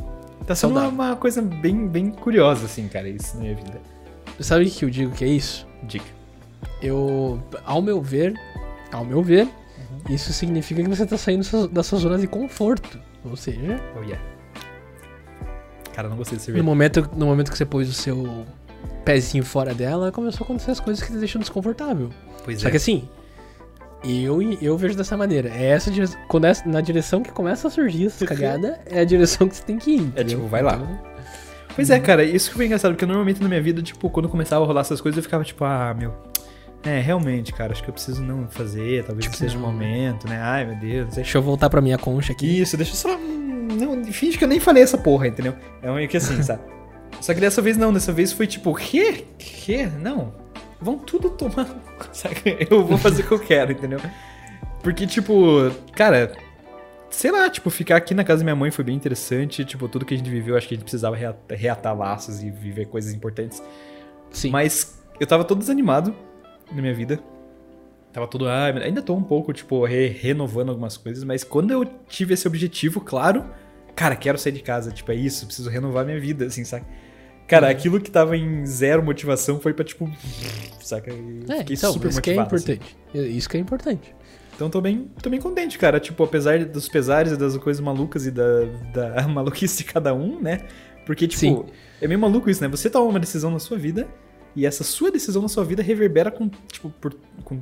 tá 0.46 0.54
sendo 0.54 0.72
uma, 0.72 0.88
uma 0.88 1.16
coisa 1.16 1.40
bem, 1.42 1.86
bem 1.88 2.10
curiosa, 2.10 2.66
assim, 2.66 2.88
cara, 2.88 3.08
isso 3.08 3.36
na 3.36 3.42
minha 3.42 3.54
vida. 3.54 3.80
Sabe 4.40 4.64
o 4.66 4.70
que 4.70 4.84
eu 4.84 4.90
digo 4.90 5.12
que 5.12 5.24
é 5.24 5.28
isso? 5.28 5.66
Dica. 5.84 6.04
Eu, 6.82 7.42
ao 7.64 7.80
meu 7.80 8.00
ver, 8.02 8.34
ao 8.92 9.04
meu 9.04 9.22
ver, 9.22 9.44
Uhum. 9.46 10.14
isso 10.14 10.32
significa 10.32 10.82
que 10.82 10.88
você 10.88 11.06
tá 11.06 11.16
saindo 11.16 11.68
da 11.68 11.82
sua 11.82 11.98
zona 11.98 12.18
de 12.18 12.26
conforto. 12.26 12.98
Ou 13.24 13.36
seja, 13.36 13.80
Oh, 13.96 14.02
yeah. 14.02 14.20
Cara, 15.96 16.08
não 16.10 16.16
gostei 16.16 16.36
de 16.36 16.42
no 16.42 16.44
cerveja. 16.44 16.62
momento, 16.62 17.10
no 17.16 17.24
momento 17.26 17.50
que 17.50 17.56
você 17.56 17.64
pôs 17.64 17.88
o 17.88 17.92
seu 17.92 18.44
pezinho 19.02 19.42
fora 19.42 19.72
dela, 19.74 20.12
começou 20.12 20.44
a 20.44 20.44
acontecer 20.44 20.70
as 20.72 20.78
coisas 20.78 21.02
que 21.02 21.10
te 21.10 21.18
deixam 21.18 21.40
desconfortável. 21.40 22.10
Pois 22.44 22.60
Só 22.60 22.68
é. 22.68 22.70
que 22.70 22.76
assim, 22.76 23.08
eu, 24.04 24.40
eu 24.60 24.76
vejo 24.76 24.94
dessa 24.94 25.16
maneira. 25.16 25.48
É 25.48 25.68
essa 25.70 25.90
quando 26.28 26.44
é 26.46 26.52
na 26.66 26.82
direção 26.82 27.22
que 27.22 27.32
começa 27.32 27.66
a 27.66 27.70
surgir 27.70 28.06
essa 28.06 28.26
cagada, 28.26 28.78
é 28.86 29.00
a 29.00 29.04
direção 29.04 29.48
que 29.48 29.56
você 29.56 29.62
tem 29.62 29.78
que 29.78 29.92
ir. 29.92 30.00
entendeu? 30.00 30.36
tipo, 30.38 30.46
vai 30.48 30.62
lá. 30.62 30.74
Então, 30.76 31.16
Pois 31.74 31.90
é, 31.90 31.98
cara, 31.98 32.24
isso 32.24 32.50
que 32.50 32.56
foi 32.56 32.66
engraçado, 32.66 32.92
porque 32.92 33.04
normalmente 33.04 33.42
na 33.42 33.48
minha 33.48 33.60
vida, 33.60 33.82
tipo, 33.82 34.08
quando 34.08 34.28
começava 34.28 34.64
a 34.64 34.66
rolar 34.66 34.80
essas 34.82 35.00
coisas, 35.00 35.16
eu 35.16 35.22
ficava 35.22 35.44
tipo, 35.44 35.64
ah, 35.64 35.94
meu. 35.98 36.14
É, 36.82 37.00
realmente, 37.00 37.52
cara, 37.52 37.72
acho 37.72 37.82
que 37.82 37.90
eu 37.90 37.92
preciso 37.92 38.22
não 38.22 38.48
fazer, 38.48 39.04
talvez 39.04 39.24
Tipo, 39.24 39.34
não 39.36 39.38
seja 39.38 39.58
o 39.58 39.60
não. 39.60 39.72
momento, 39.72 40.28
né? 40.28 40.38
Ai, 40.40 40.64
meu 40.64 40.76
Deus. 40.76 41.14
Deixa 41.14 41.36
eu 41.36 41.42
voltar 41.42 41.68
pra 41.68 41.80
minha 41.80 41.98
concha 41.98 42.32
aqui. 42.32 42.60
Isso, 42.60 42.76
deixa 42.76 42.92
eu 42.92 42.96
só. 42.96 43.18
Não, 43.66 44.04
finge 44.04 44.38
que 44.38 44.44
eu 44.44 44.48
nem 44.48 44.60
falei 44.60 44.82
essa 44.82 44.96
porra, 44.98 45.26
entendeu? 45.28 45.54
É 45.82 45.90
meio 45.92 46.08
que 46.08 46.16
assim, 46.16 46.40
sabe? 46.42 46.62
Só 47.20 47.32
que 47.34 47.40
dessa 47.40 47.62
vez 47.62 47.76
não, 47.76 47.92
dessa 47.92 48.12
vez 48.12 48.32
foi 48.32 48.46
tipo, 48.46 48.74
quê? 48.74 49.24
Quê? 49.38 49.86
Não. 50.00 50.32
Vão 50.80 50.98
tudo 50.98 51.30
tomar. 51.30 51.66
Sabe? 52.12 52.66
Eu 52.70 52.84
vou 52.84 52.98
fazer 52.98 53.22
o 53.22 53.26
que 53.26 53.32
eu 53.32 53.38
quero, 53.38 53.72
entendeu? 53.72 53.98
Porque, 54.82 55.06
tipo, 55.06 55.70
cara, 55.92 56.32
sei 57.08 57.30
lá, 57.30 57.48
tipo, 57.48 57.70
ficar 57.70 57.96
aqui 57.96 58.12
na 58.12 58.22
casa 58.22 58.40
da 58.40 58.44
minha 58.44 58.56
mãe 58.56 58.70
foi 58.70 58.84
bem 58.84 58.94
interessante. 58.94 59.64
Tipo, 59.64 59.88
tudo 59.88 60.04
que 60.04 60.12
a 60.12 60.16
gente 60.18 60.28
viveu, 60.28 60.56
acho 60.56 60.68
que 60.68 60.74
a 60.74 60.76
gente 60.76 60.84
precisava 60.84 61.16
rea- 61.16 61.36
reatar 61.50 61.96
laços 61.96 62.42
e 62.42 62.50
viver 62.50 62.86
coisas 62.86 63.14
importantes. 63.14 63.62
Sim. 64.30 64.50
Mas 64.50 65.00
eu 65.18 65.26
tava 65.26 65.44
todo 65.44 65.58
desanimado 65.60 66.14
na 66.70 66.82
minha 66.82 66.94
vida. 66.94 67.18
Tava 68.16 68.26
todo. 68.26 68.48
Ah, 68.48 68.64
ainda 68.82 69.02
tô 69.02 69.14
um 69.14 69.22
pouco, 69.22 69.52
tipo, 69.52 69.84
re- 69.84 70.08
renovando 70.08 70.70
algumas 70.70 70.96
coisas, 70.96 71.22
mas 71.22 71.44
quando 71.44 71.70
eu 71.70 71.84
tive 72.08 72.32
esse 72.32 72.48
objetivo, 72.48 72.98
claro, 72.98 73.44
cara, 73.94 74.16
quero 74.16 74.38
sair 74.38 74.52
de 74.52 74.60
casa. 74.62 74.90
Tipo, 74.90 75.12
é 75.12 75.14
isso, 75.14 75.44
preciso 75.44 75.68
renovar 75.68 76.02
minha 76.02 76.18
vida, 76.18 76.46
assim, 76.46 76.64
saca? 76.64 76.86
Cara, 77.46 77.66
Uhum. 77.66 77.72
aquilo 77.72 78.00
que 78.00 78.10
tava 78.10 78.34
em 78.34 78.64
zero 78.64 79.02
motivação 79.02 79.60
foi 79.60 79.74
pra, 79.74 79.84
tipo. 79.84 80.10
Saca? 80.80 81.10
É, 81.12 81.58
fiquei 81.58 81.76
então, 81.76 81.92
super 81.92 82.08
isso 82.08 82.22
que 82.22 82.30
é 82.30 82.32
assim. 82.32 82.42
importante. 82.42 82.96
Isso 83.14 83.48
que 83.50 83.56
é 83.58 83.60
importante. 83.60 84.14
Então 84.54 84.70
tô 84.70 84.80
bem, 84.80 85.10
tô 85.22 85.28
bem 85.28 85.38
contente, 85.38 85.76
cara. 85.78 86.00
Tipo, 86.00 86.24
apesar 86.24 86.64
dos 86.64 86.88
pesares 86.88 87.32
e 87.32 87.36
das 87.36 87.54
coisas 87.58 87.82
malucas 87.84 88.24
e 88.24 88.30
da, 88.30 88.64
da 88.94 89.28
maluquice 89.28 89.76
de 89.76 89.84
cada 89.84 90.14
um, 90.14 90.40
né? 90.40 90.62
Porque, 91.04 91.28
tipo, 91.28 91.38
Sim. 91.40 91.64
é 92.00 92.08
meio 92.08 92.18
maluco 92.18 92.48
isso, 92.48 92.62
né? 92.62 92.68
Você 92.68 92.88
toma 92.88 93.10
uma 93.10 93.20
decisão 93.20 93.50
na 93.50 93.58
sua 93.58 93.76
vida 93.76 94.08
e 94.56 94.64
essa 94.64 94.82
sua 94.82 95.10
decisão 95.10 95.42
na 95.42 95.48
sua 95.48 95.64
vida 95.66 95.82
reverbera 95.82 96.30
com, 96.30 96.48
tipo, 96.72 96.88
por, 96.98 97.14
com 97.44 97.60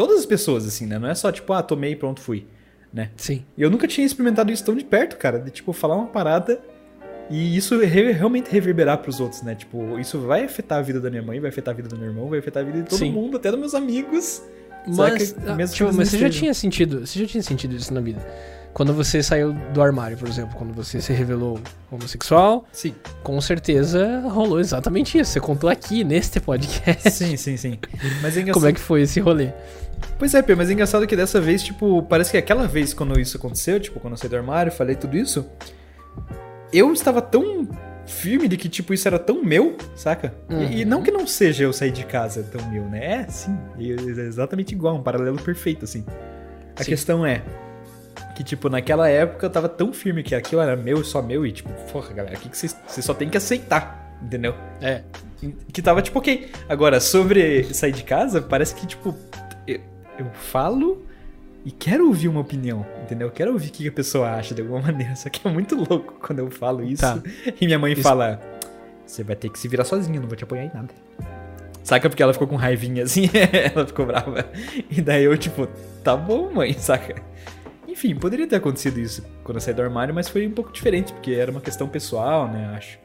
todas 0.00 0.18
as 0.20 0.24
pessoas, 0.24 0.66
assim, 0.66 0.86
né? 0.86 0.98
Não 0.98 1.08
é 1.10 1.14
só, 1.14 1.30
tipo, 1.30 1.52
ah, 1.52 1.62
tomei 1.62 1.92
e 1.92 1.96
pronto, 1.96 2.22
fui, 2.22 2.46
né? 2.90 3.10
Sim. 3.16 3.44
E 3.54 3.60
eu 3.60 3.68
nunca 3.68 3.86
tinha 3.86 4.06
experimentado 4.06 4.50
isso 4.50 4.64
tão 4.64 4.74
de 4.74 4.82
perto, 4.82 5.18
cara. 5.18 5.38
De, 5.38 5.50
tipo, 5.50 5.74
falar 5.74 5.94
uma 5.94 6.06
parada 6.06 6.58
e 7.28 7.54
isso 7.54 7.78
re- 7.78 8.12
realmente 8.12 8.50
reverberar 8.50 8.96
pros 8.98 9.20
outros, 9.20 9.42
né? 9.42 9.54
Tipo, 9.54 9.98
isso 9.98 10.18
vai 10.20 10.42
afetar 10.44 10.78
a 10.78 10.82
vida 10.82 10.98
da 11.00 11.10
minha 11.10 11.22
mãe, 11.22 11.38
vai 11.38 11.50
afetar 11.50 11.74
a 11.74 11.76
vida 11.76 11.88
do 11.90 11.98
meu 11.98 12.08
irmão, 12.08 12.30
vai 12.30 12.38
afetar 12.38 12.62
a 12.62 12.66
vida 12.66 12.78
de 12.82 12.88
todo 12.88 12.98
Sim. 12.98 13.12
mundo, 13.12 13.36
até 13.36 13.50
dos 13.50 13.60
meus 13.60 13.74
amigos. 13.74 14.42
Mas, 14.86 15.28
Saca? 15.28 15.52
ah, 15.52 15.54
Mesmo 15.56 15.72
que 15.76 15.84
tipo, 15.84 15.92
mas 15.92 16.08
você 16.08 16.18
já 16.18 16.30
tinha 16.30 16.54
sentido, 16.54 17.06
você 17.06 17.18
já 17.18 17.26
tinha 17.26 17.42
sentido 17.42 17.76
isso 17.76 17.92
na 17.92 18.00
vida. 18.00 18.26
Quando 18.72 18.94
você 18.94 19.20
saiu 19.22 19.52
do 19.74 19.82
armário, 19.82 20.16
por 20.16 20.28
exemplo, 20.28 20.56
quando 20.56 20.72
você 20.72 21.00
se 21.00 21.12
revelou 21.12 21.58
homossexual, 21.90 22.64
Sim. 22.72 22.94
com 23.22 23.38
certeza 23.40 24.20
rolou 24.28 24.60
exatamente 24.60 25.18
isso. 25.18 25.32
Você 25.32 25.40
contou 25.40 25.68
aqui 25.68 26.04
neste 26.04 26.38
podcast. 26.40 27.10
Sim, 27.10 27.36
sim, 27.36 27.56
sim. 27.56 27.78
Mas 28.22 28.36
é. 28.36 28.44
Como 28.52 28.66
é 28.66 28.72
que 28.72 28.78
foi 28.80 29.02
esse 29.02 29.18
rolê? 29.20 29.48
Pois 30.18 30.34
é, 30.34 30.42
Pê, 30.42 30.54
mas 30.54 30.68
é 30.70 30.72
engraçado 30.72 31.06
que 31.06 31.16
dessa 31.16 31.40
vez, 31.40 31.62
tipo, 31.62 32.02
parece 32.02 32.30
que 32.30 32.36
aquela 32.36 32.66
vez 32.66 32.92
quando 32.92 33.18
isso 33.18 33.36
aconteceu, 33.36 33.80
tipo, 33.80 33.98
quando 34.00 34.14
eu 34.14 34.16
saí 34.16 34.28
do 34.28 34.36
armário, 34.36 34.70
falei 34.70 34.94
tudo 34.94 35.16
isso, 35.16 35.46
eu 36.72 36.92
estava 36.92 37.22
tão 37.22 37.68
firme 38.06 38.48
de 38.48 38.56
que, 38.56 38.68
tipo, 38.68 38.92
isso 38.92 39.06
era 39.06 39.18
tão 39.18 39.42
meu, 39.42 39.76
saca? 39.94 40.34
E, 40.48 40.80
e 40.80 40.84
não 40.84 41.02
que 41.02 41.10
não 41.10 41.26
seja 41.26 41.64
eu 41.64 41.72
sair 41.72 41.92
de 41.92 42.04
casa 42.04 42.42
tão 42.42 42.68
meu, 42.70 42.84
né? 42.84 43.22
É, 43.22 43.26
sim. 43.28 43.56
É 43.78 44.20
exatamente 44.22 44.74
igual, 44.74 44.96
um 44.96 45.02
paralelo 45.02 45.40
perfeito, 45.40 45.84
assim. 45.84 46.04
A 46.76 46.82
Sim. 46.82 46.90
questão 46.90 47.26
é 47.26 47.42
que, 48.34 48.42
tipo, 48.42 48.68
naquela 48.68 49.08
época 49.08 49.46
eu 49.46 49.50
tava 49.50 49.68
tão 49.68 49.92
firme 49.92 50.22
que 50.22 50.34
aquilo 50.34 50.60
era 50.62 50.74
meu 50.76 51.00
e 51.00 51.04
só 51.04 51.20
meu, 51.20 51.46
e, 51.46 51.52
tipo, 51.52 51.70
porra, 51.92 52.12
galera, 52.12 52.36
aqui 52.36 52.48
que 52.48 52.56
vocês 52.56 52.76
vocês 52.86 53.04
só 53.04 53.12
tem 53.12 53.28
que 53.28 53.36
aceitar, 53.36 54.18
entendeu? 54.22 54.54
É. 54.80 55.02
Que 55.72 55.80
tava 55.80 56.02
tipo, 56.02 56.18
ok. 56.18 56.50
Agora, 56.68 57.00
sobre 57.00 57.64
sair 57.72 57.92
de 57.92 58.02
casa, 58.02 58.42
parece 58.42 58.74
que, 58.74 58.86
tipo, 58.86 59.14
eu, 59.66 59.80
eu 60.18 60.26
falo 60.32 61.02
e 61.64 61.70
quero 61.70 62.06
ouvir 62.06 62.28
uma 62.28 62.40
opinião, 62.40 62.86
entendeu? 63.02 63.28
Eu 63.28 63.32
quero 63.32 63.52
ouvir 63.52 63.68
o 63.68 63.72
que 63.72 63.88
a 63.88 63.92
pessoa 63.92 64.30
acha 64.30 64.54
de 64.54 64.62
alguma 64.62 64.80
maneira. 64.82 65.14
Só 65.16 65.28
que 65.28 65.46
é 65.46 65.50
muito 65.50 65.74
louco 65.76 66.14
quando 66.20 66.38
eu 66.40 66.50
falo 66.50 66.82
isso 66.82 67.02
Tá. 67.02 67.20
e 67.60 67.66
minha 67.66 67.78
mãe 67.78 67.92
Isso- 67.92 68.02
fala. 68.02 68.40
você 69.06 69.22
vai 69.22 69.36
ter 69.36 69.48
que 69.50 69.58
se 69.58 69.68
virar 69.68 69.84
sozinho, 69.84 70.20
não 70.20 70.28
vou 70.28 70.36
te 70.36 70.44
apoiar 70.44 70.64
em 70.64 70.70
nada. 70.72 70.88
Saca? 71.82 72.08
Porque 72.10 72.22
ela 72.22 72.32
ficou 72.32 72.46
com 72.46 72.56
raivinha 72.56 73.02
assim, 73.04 73.28
ela 73.74 73.86
ficou 73.86 74.06
brava. 74.06 74.46
E 74.90 75.00
daí 75.00 75.24
eu, 75.24 75.36
tipo, 75.36 75.66
tá 76.04 76.16
bom, 76.16 76.50
mãe, 76.52 76.72
saca? 76.74 77.16
Enfim, 77.88 78.14
poderia 78.14 78.46
ter 78.46 78.56
acontecido 78.56 78.98
isso 79.00 79.24
quando 79.42 79.56
eu 79.56 79.60
saí 79.60 79.74
do 79.74 79.82
armário, 79.82 80.14
mas 80.14 80.28
foi 80.28 80.46
um 80.46 80.50
pouco 80.52 80.70
diferente, 80.72 81.12
porque 81.12 81.32
era 81.32 81.50
uma 81.50 81.60
questão 81.60 81.88
pessoal, 81.88 82.46
né, 82.48 82.72
acho. 82.76 82.98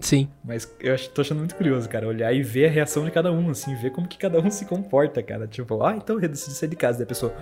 Sim. 0.00 0.28
Mas 0.44 0.70
eu 0.80 0.92
acho, 0.94 1.08
tô 1.10 1.20
achando 1.22 1.38
muito 1.38 1.54
curioso, 1.54 1.88
cara, 1.88 2.06
olhar 2.06 2.32
e 2.32 2.42
ver 2.42 2.66
a 2.66 2.70
reação 2.70 3.04
de 3.04 3.10
cada 3.10 3.32
um, 3.32 3.50
assim, 3.50 3.74
ver 3.76 3.90
como 3.90 4.06
que 4.06 4.18
cada 4.18 4.38
um 4.40 4.50
se 4.50 4.64
comporta, 4.66 5.22
cara. 5.22 5.46
Tipo, 5.46 5.82
ah, 5.82 5.94
então 5.96 6.20
eu 6.20 6.28
decidi 6.28 6.54
sair 6.54 6.68
de 6.68 6.76
casa. 6.76 7.02
A 7.02 7.06
pessoa. 7.06 7.32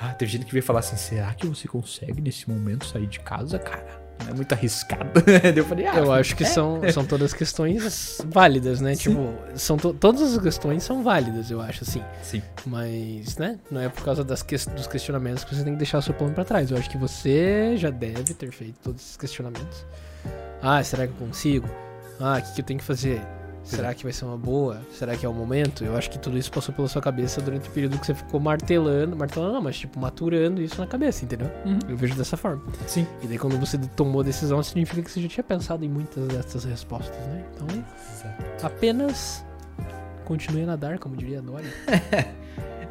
Ah, 0.00 0.14
teve 0.14 0.32
gente 0.32 0.46
que 0.46 0.52
veio 0.52 0.62
falar 0.64 0.80
assim: 0.80 0.96
será 0.96 1.34
que 1.34 1.46
você 1.46 1.68
consegue 1.68 2.20
nesse 2.20 2.48
momento 2.48 2.86
sair 2.86 3.06
de 3.06 3.20
casa, 3.20 3.58
cara? 3.58 4.00
Não 4.24 4.30
é 4.30 4.34
muito 4.34 4.52
arriscado. 4.52 5.22
Eu 5.56 5.64
falei, 5.64 5.86
ah, 5.86 5.96
Eu 5.96 6.12
acho 6.12 6.36
que 6.36 6.42
é. 6.42 6.46
são, 6.46 6.82
são 6.92 7.06
todas 7.06 7.32
questões 7.32 8.20
válidas, 8.26 8.78
né? 8.78 8.94
Sim. 8.94 9.10
Tipo, 9.10 9.34
são 9.54 9.78
to- 9.78 9.94
todas 9.94 10.20
as 10.36 10.42
questões 10.42 10.82
são 10.82 11.02
válidas, 11.02 11.50
eu 11.50 11.58
acho, 11.58 11.84
assim. 11.84 12.02
Sim. 12.22 12.42
Mas, 12.66 13.38
né? 13.38 13.58
Não 13.70 13.80
é 13.80 13.88
por 13.88 14.04
causa 14.04 14.22
das 14.22 14.42
que- 14.42 14.56
dos 14.56 14.86
questionamentos 14.86 15.42
que 15.42 15.54
você 15.54 15.64
tem 15.64 15.72
que 15.72 15.78
deixar 15.78 15.98
o 15.98 16.02
seu 16.02 16.12
plano 16.12 16.34
pra 16.34 16.44
trás. 16.44 16.70
Eu 16.70 16.76
acho 16.76 16.90
que 16.90 16.98
você 16.98 17.74
já 17.78 17.88
deve 17.88 18.34
ter 18.34 18.50
feito 18.52 18.74
todos 18.82 19.00
esses 19.00 19.16
questionamentos. 19.16 19.86
Ah, 20.62 20.82
será 20.82 21.06
que 21.06 21.12
eu 21.12 21.26
consigo? 21.26 21.68
Ah, 22.18 22.38
o 22.38 22.42
que, 22.42 22.54
que 22.54 22.60
eu 22.60 22.64
tenho 22.64 22.78
que 22.78 22.84
fazer? 22.84 23.20
Será 23.62 23.94
que 23.94 24.02
vai 24.02 24.12
ser 24.12 24.24
uma 24.24 24.36
boa? 24.36 24.80
Será 24.92 25.16
que 25.16 25.24
é 25.24 25.28
o 25.28 25.32
momento? 25.32 25.84
Eu 25.84 25.96
acho 25.96 26.10
que 26.10 26.18
tudo 26.18 26.36
isso 26.36 26.50
passou 26.50 26.74
pela 26.74 26.88
sua 26.88 27.00
cabeça 27.00 27.40
durante 27.40 27.68
o 27.68 27.72
período 27.72 27.98
que 27.98 28.06
você 28.06 28.14
ficou 28.14 28.40
martelando, 28.40 29.14
martelando 29.16 29.52
não, 29.52 29.62
mas 29.62 29.78
tipo, 29.78 29.98
maturando 29.98 30.60
isso 30.60 30.80
na 30.80 30.86
cabeça, 30.86 31.24
entendeu? 31.24 31.50
Uhum. 31.64 31.78
Eu 31.88 31.96
vejo 31.96 32.14
dessa 32.14 32.36
forma. 32.36 32.62
Sim. 32.86 33.06
E 33.22 33.26
daí 33.26 33.38
quando 33.38 33.58
você 33.58 33.78
tomou 33.96 34.22
a 34.22 34.24
decisão, 34.24 34.62
significa 34.62 35.02
que 35.02 35.10
você 35.10 35.20
já 35.20 35.28
tinha 35.28 35.44
pensado 35.44 35.84
em 35.84 35.88
muitas 35.88 36.26
dessas 36.28 36.64
respostas, 36.64 37.16
né? 37.26 37.44
Então, 37.54 37.84
apenas 38.62 39.44
continue 40.24 40.62
a 40.62 40.66
nadar, 40.66 40.98
como 40.98 41.16
diria 41.16 41.38
a 41.38 41.42
Dory. 41.42 41.66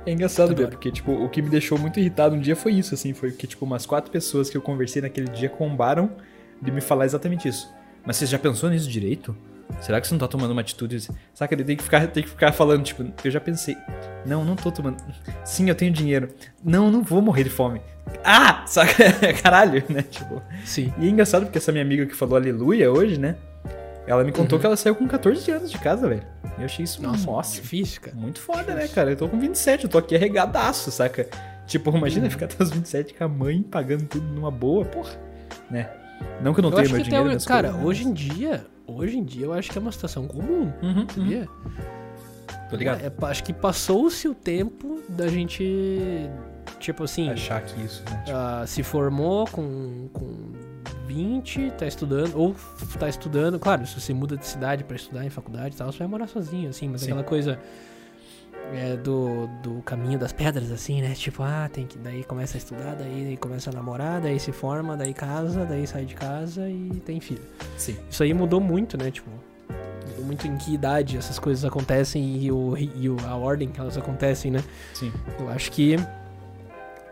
É 0.06 0.14
engraçado 0.14 0.52
Adoro. 0.52 0.70
porque, 0.70 0.92
tipo, 0.92 1.12
o 1.12 1.30
que 1.30 1.42
me 1.42 1.50
deixou 1.50 1.78
muito 1.78 2.00
irritado 2.00 2.34
um 2.34 2.40
dia 2.40 2.56
foi 2.56 2.74
isso, 2.74 2.94
assim, 2.96 3.14
foi 3.14 3.32
que, 3.32 3.46
tipo, 3.46 3.66
umas 3.66 3.86
quatro 3.86 4.10
pessoas 4.10 4.50
que 4.50 4.56
eu 4.56 4.62
conversei 4.62 5.02
naquele 5.02 5.28
dia 5.28 5.50
combaram 5.50 6.10
de 6.62 6.72
me 6.72 6.82
falar 6.82 7.06
exatamente 7.06 7.48
isso. 7.48 7.74
Mas 8.06 8.18
você 8.18 8.26
já 8.26 8.40
pensou 8.40 8.70
nisso 8.70 8.90
direito? 8.90 9.36
Será 9.82 10.02
que 10.02 10.08
você 10.08 10.14
não 10.16 10.20
tá 10.20 10.28
tomando 10.28 10.52
uma 10.52 10.62
atitude? 10.62 11.08
Saca, 11.34 11.54
ele 11.54 11.64
tem 11.64 11.78
que 11.78 11.84
ficar, 11.84 12.08
tem 12.08 12.24
que 12.24 12.30
ficar 12.30 12.52
falando, 12.52 12.84
tipo, 12.84 13.06
eu 13.24 13.30
já 13.32 13.40
pensei. 13.40 13.78
Não, 14.26 14.44
não 14.44 14.56
tô 14.56 14.72
tomando. 14.72 14.98
Sim, 15.46 15.70
eu 15.70 15.76
tenho 15.76 15.92
dinheiro. 15.92 16.30
Não, 16.64 16.90
não 16.90 17.04
vou 17.04 17.22
morrer 17.22 17.44
de 17.44 17.50
fome. 17.52 17.80
Ah! 18.24 18.64
Saca? 18.68 18.94
Caralho, 19.44 19.84
né? 19.88 20.02
Tipo. 20.02 20.42
Sim. 20.66 20.92
E 20.98 21.06
é 21.06 21.10
engraçado 21.10 21.44
porque 21.46 21.60
essa 21.60 21.72
minha 21.72 21.84
amiga 21.84 22.06
que 22.08 22.16
falou 22.16 22.36
aleluia 22.36 22.92
hoje, 22.92 23.20
né? 23.20 23.36
Ela 24.08 24.24
me 24.24 24.32
contou 24.32 24.56
Uhum. 24.58 24.60
que 24.62 24.66
ela 24.66 24.76
saiu 24.76 24.96
com 24.96 25.08
14 25.08 25.52
anos 25.52 25.70
de 25.70 25.78
casa, 25.78 26.08
velho. 26.10 26.24
Eu 26.58 26.66
achei 26.66 26.84
isso, 26.84 27.00
Nossa, 27.04 27.26
nossa, 27.30 27.62
difícil, 27.62 28.02
cara. 28.02 28.18
muito 28.18 28.40
foda, 28.40 28.74
né, 28.74 28.88
cara? 28.88 29.12
Eu 29.12 29.16
tô 29.16 29.30
com 29.30 29.40
27, 29.40 29.84
eu 29.84 29.90
tô 29.90 30.00
aqui 30.00 30.16
arregadaço, 30.16 30.90
saca? 30.90 31.28
Tipo, 31.68 31.96
imagina 31.96 32.26
Uhum. 32.26 32.32
ficar 32.32 32.46
até 32.48 32.64
os 32.64 32.72
27 32.72 33.14
com 33.14 33.24
a 33.24 33.28
mãe 33.28 33.62
pagando 33.62 34.06
tudo 34.06 34.26
numa 34.34 34.50
boa, 34.50 34.84
porra, 34.84 35.12
né? 35.70 35.88
Não 36.42 36.54
que 36.54 36.60
eu 36.60 36.64
não 36.64 36.70
Eu 36.70 36.76
tenha 36.76 36.90
meu 36.90 37.04
dinheiro, 37.04 37.26
minhas 37.26 37.46
cara, 37.46 37.70
coisas, 37.70 37.86
hoje 37.88 38.04
mas- 38.04 38.12
em 38.12 38.14
dia, 38.14 38.66
hoje 38.88 39.18
em 39.18 39.24
dia 39.24 39.46
eu 39.46 39.54
acho 39.54 39.72
que 39.72 39.78
é 39.78 39.82
uma 39.82 39.92
situação 39.92 40.28
comum, 40.28 40.72
Uhum, 40.82 41.00
uhum. 41.00 41.06
sabia? 41.14 41.48
Tô 42.70 42.76
ligado. 42.76 43.02
É, 43.02 43.12
acho 43.28 43.44
que 43.44 43.52
passou-se 43.54 44.28
o 44.28 44.34
tempo 44.36 45.02
da 45.10 45.28
gente, 45.28 46.30
tipo 46.80 47.04
assim, 47.04 47.30
Achar 47.30 47.62
que 47.62 47.82
isso, 47.82 48.04
né? 48.10 48.24
Tipo, 48.26 48.38
ah, 48.38 48.64
se 48.68 48.84
formou 48.84 49.48
com, 49.48 50.08
com 50.14 50.52
20, 51.08 51.72
tá 51.72 51.88
estudando, 51.88 52.36
ou 52.38 52.56
tá 53.00 53.10
estudando, 53.10 53.58
claro, 53.60 53.86
se 53.88 54.00
você 54.00 54.14
muda 54.14 54.38
de 54.38 54.46
cidade 54.46 54.84
pra 54.84 54.96
estudar 54.96 55.26
em 55.26 55.30
faculdade 55.30 55.74
e 55.76 55.78
tal, 55.78 55.92
você 55.92 55.98
vai 55.98 56.08
morar 56.08 56.28
sozinho, 56.28 56.70
assim, 56.70 56.88
mas 56.88 57.02
Sim. 57.02 57.08
aquela 57.08 57.24
coisa 57.24 57.60
é, 58.74 58.96
do, 58.98 59.48
do 59.64 59.82
caminho 59.82 60.20
das 60.20 60.32
pedras, 60.32 60.72
assim, 60.72 61.02
né? 61.02 61.14
Tipo, 61.16 61.44
ah, 61.44 61.70
tem 61.72 61.86
que. 61.88 61.98
Daí 61.98 62.24
começa 62.24 62.58
a 62.58 62.60
estudar, 62.60 62.96
daí 62.96 63.36
começa 63.38 63.70
a 63.70 63.74
namorar, 63.74 64.22
daí 64.22 64.40
se 64.40 64.52
forma, 64.52 64.96
daí 64.96 65.14
casa, 65.14 65.66
daí 65.66 65.86
sai 65.88 66.06
de 66.06 66.16
casa 66.16 66.70
e 66.70 67.02
tem 67.06 67.20
filho. 67.20 67.42
sim. 67.78 67.96
Isso 68.10 68.22
aí 68.24 68.34
mudou 68.34 68.60
muito, 68.62 68.98
né? 68.98 69.10
Tipo, 69.12 69.30
mudou 70.08 70.26
muito 70.26 70.48
em 70.48 70.56
que 70.58 70.74
idade 70.74 71.18
essas 71.18 71.40
coisas 71.40 71.66
acontecem 71.66 72.44
e, 72.44 72.52
o, 72.52 72.76
e 72.78 73.10
o- 73.10 73.18
a 73.28 73.36
ordem 73.36 73.70
que 73.70 73.80
elas 73.80 73.98
acontecem, 73.98 74.52
né? 74.52 74.64
Sim. 74.94 75.12
Eu 75.40 75.50
acho 75.50 75.72
que 75.72 75.96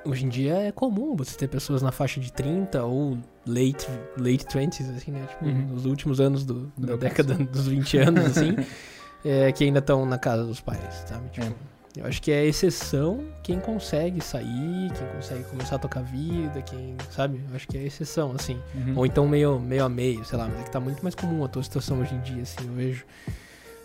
hoje 0.05 0.25
em 0.25 0.29
dia 0.29 0.53
é 0.55 0.71
comum 0.71 1.15
você 1.15 1.35
ter 1.37 1.47
pessoas 1.47 1.81
na 1.81 1.91
faixa 1.91 2.19
de 2.19 2.31
30 2.31 2.83
ou 2.85 3.17
late, 3.45 3.87
late 4.17 4.45
20s, 4.45 4.95
assim, 4.95 5.11
né? 5.11 5.25
Tipo, 5.27 5.45
Uhum. 5.45 5.67
nos 5.73 5.85
últimos 5.85 6.21
anos 6.21 6.45
do, 6.45 6.71
da 6.77 6.87
meu 6.87 6.97
década 6.97 7.33
dos 7.33 7.67
20 7.67 7.97
anos, 7.97 8.25
assim, 8.25 8.55
é, 9.25 9.51
que 9.51 9.63
ainda 9.63 9.79
estão 9.79 10.05
na 10.05 10.17
casa 10.17 10.43
dos 10.43 10.59
pais, 10.59 11.03
sabe? 11.07 11.29
Tipo, 11.29 11.47
É. 11.47 12.01
eu 12.01 12.05
acho 12.05 12.21
que 12.21 12.31
é 12.31 12.45
exceção 12.45 13.23
quem 13.43 13.59
consegue 13.59 14.21
sair, 14.23 14.91
quem 14.93 15.07
consegue 15.15 15.43
começar 15.45 15.75
a 15.77 15.79
tocar 15.79 16.01
vida, 16.03 16.61
quem, 16.61 16.95
sabe? 17.11 17.41
Eu 17.49 17.55
acho 17.55 17.67
que 17.67 17.77
é 17.77 17.83
exceção, 17.83 18.31
assim. 18.35 18.59
Uhum. 18.75 18.93
Ou 18.97 19.05
então 19.05 19.27
meio, 19.27 19.59
meio 19.59 19.83
a 19.85 19.89
meio, 19.89 20.23
sei 20.25 20.37
lá, 20.37 20.47
mas 20.47 20.61
é 20.61 20.63
que 20.63 20.71
tá 20.71 20.79
muito 20.79 21.01
mais 21.01 21.15
comum 21.15 21.43
a 21.43 21.47
tua 21.47 21.63
situação 21.63 21.99
hoje 21.99 22.13
em 22.15 22.21
dia, 22.21 22.43
assim, 22.43 22.65
eu 22.67 22.73
vejo. 22.73 23.05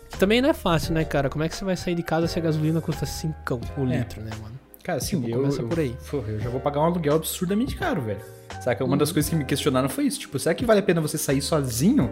Que 0.09 0.17
também 0.19 0.41
não 0.41 0.49
é 0.49 0.53
fácil, 0.53 0.93
né, 0.93 1.03
cara? 1.03 1.27
Como 1.29 1.43
é 1.43 1.49
que 1.49 1.55
você 1.55 1.65
vai 1.65 1.75
sair 1.75 1.95
de 1.95 2.03
casa 2.03 2.27
se 2.27 2.37
a 2.37 2.41
gasolina 2.41 2.79
custa 2.81 3.05
5 3.05 3.59
o 3.77 3.81
É. 3.91 3.97
litro, 3.97 4.21
né, 4.21 4.29
mano? 4.41 4.53
Cara, 4.83 4.97
assim, 4.97 5.15
Tipo, 5.19 5.29
eu, 5.31 5.39
começa 5.39 5.61
eu, 5.61 5.67
por 5.69 5.79
aí. 5.79 5.95
porra, 6.11 6.27
eu 6.29 6.39
já 6.41 6.49
vou 6.49 6.59
pagar 6.59 6.81
um 6.81 6.83
aluguel 6.83 7.15
absurdamente 7.15 7.75
caro, 7.75 8.01
velho. 8.01 8.19
Saca? 8.61 8.83
Uma 8.85 8.97
das 8.97 9.09
Uhum. 9.09 9.13
coisas 9.15 9.29
que 9.29 9.35
me 9.35 9.45
questionaram 9.45 9.87
foi 9.89 10.03
isso. 10.03 10.19
Tipo, 10.19 10.37
será 10.37 10.53
que 10.53 10.65
vale 10.65 10.81
a 10.81 10.83
pena 10.83 10.99
você 11.01 11.17
sair 11.17 11.41
sozinho? 11.41 12.11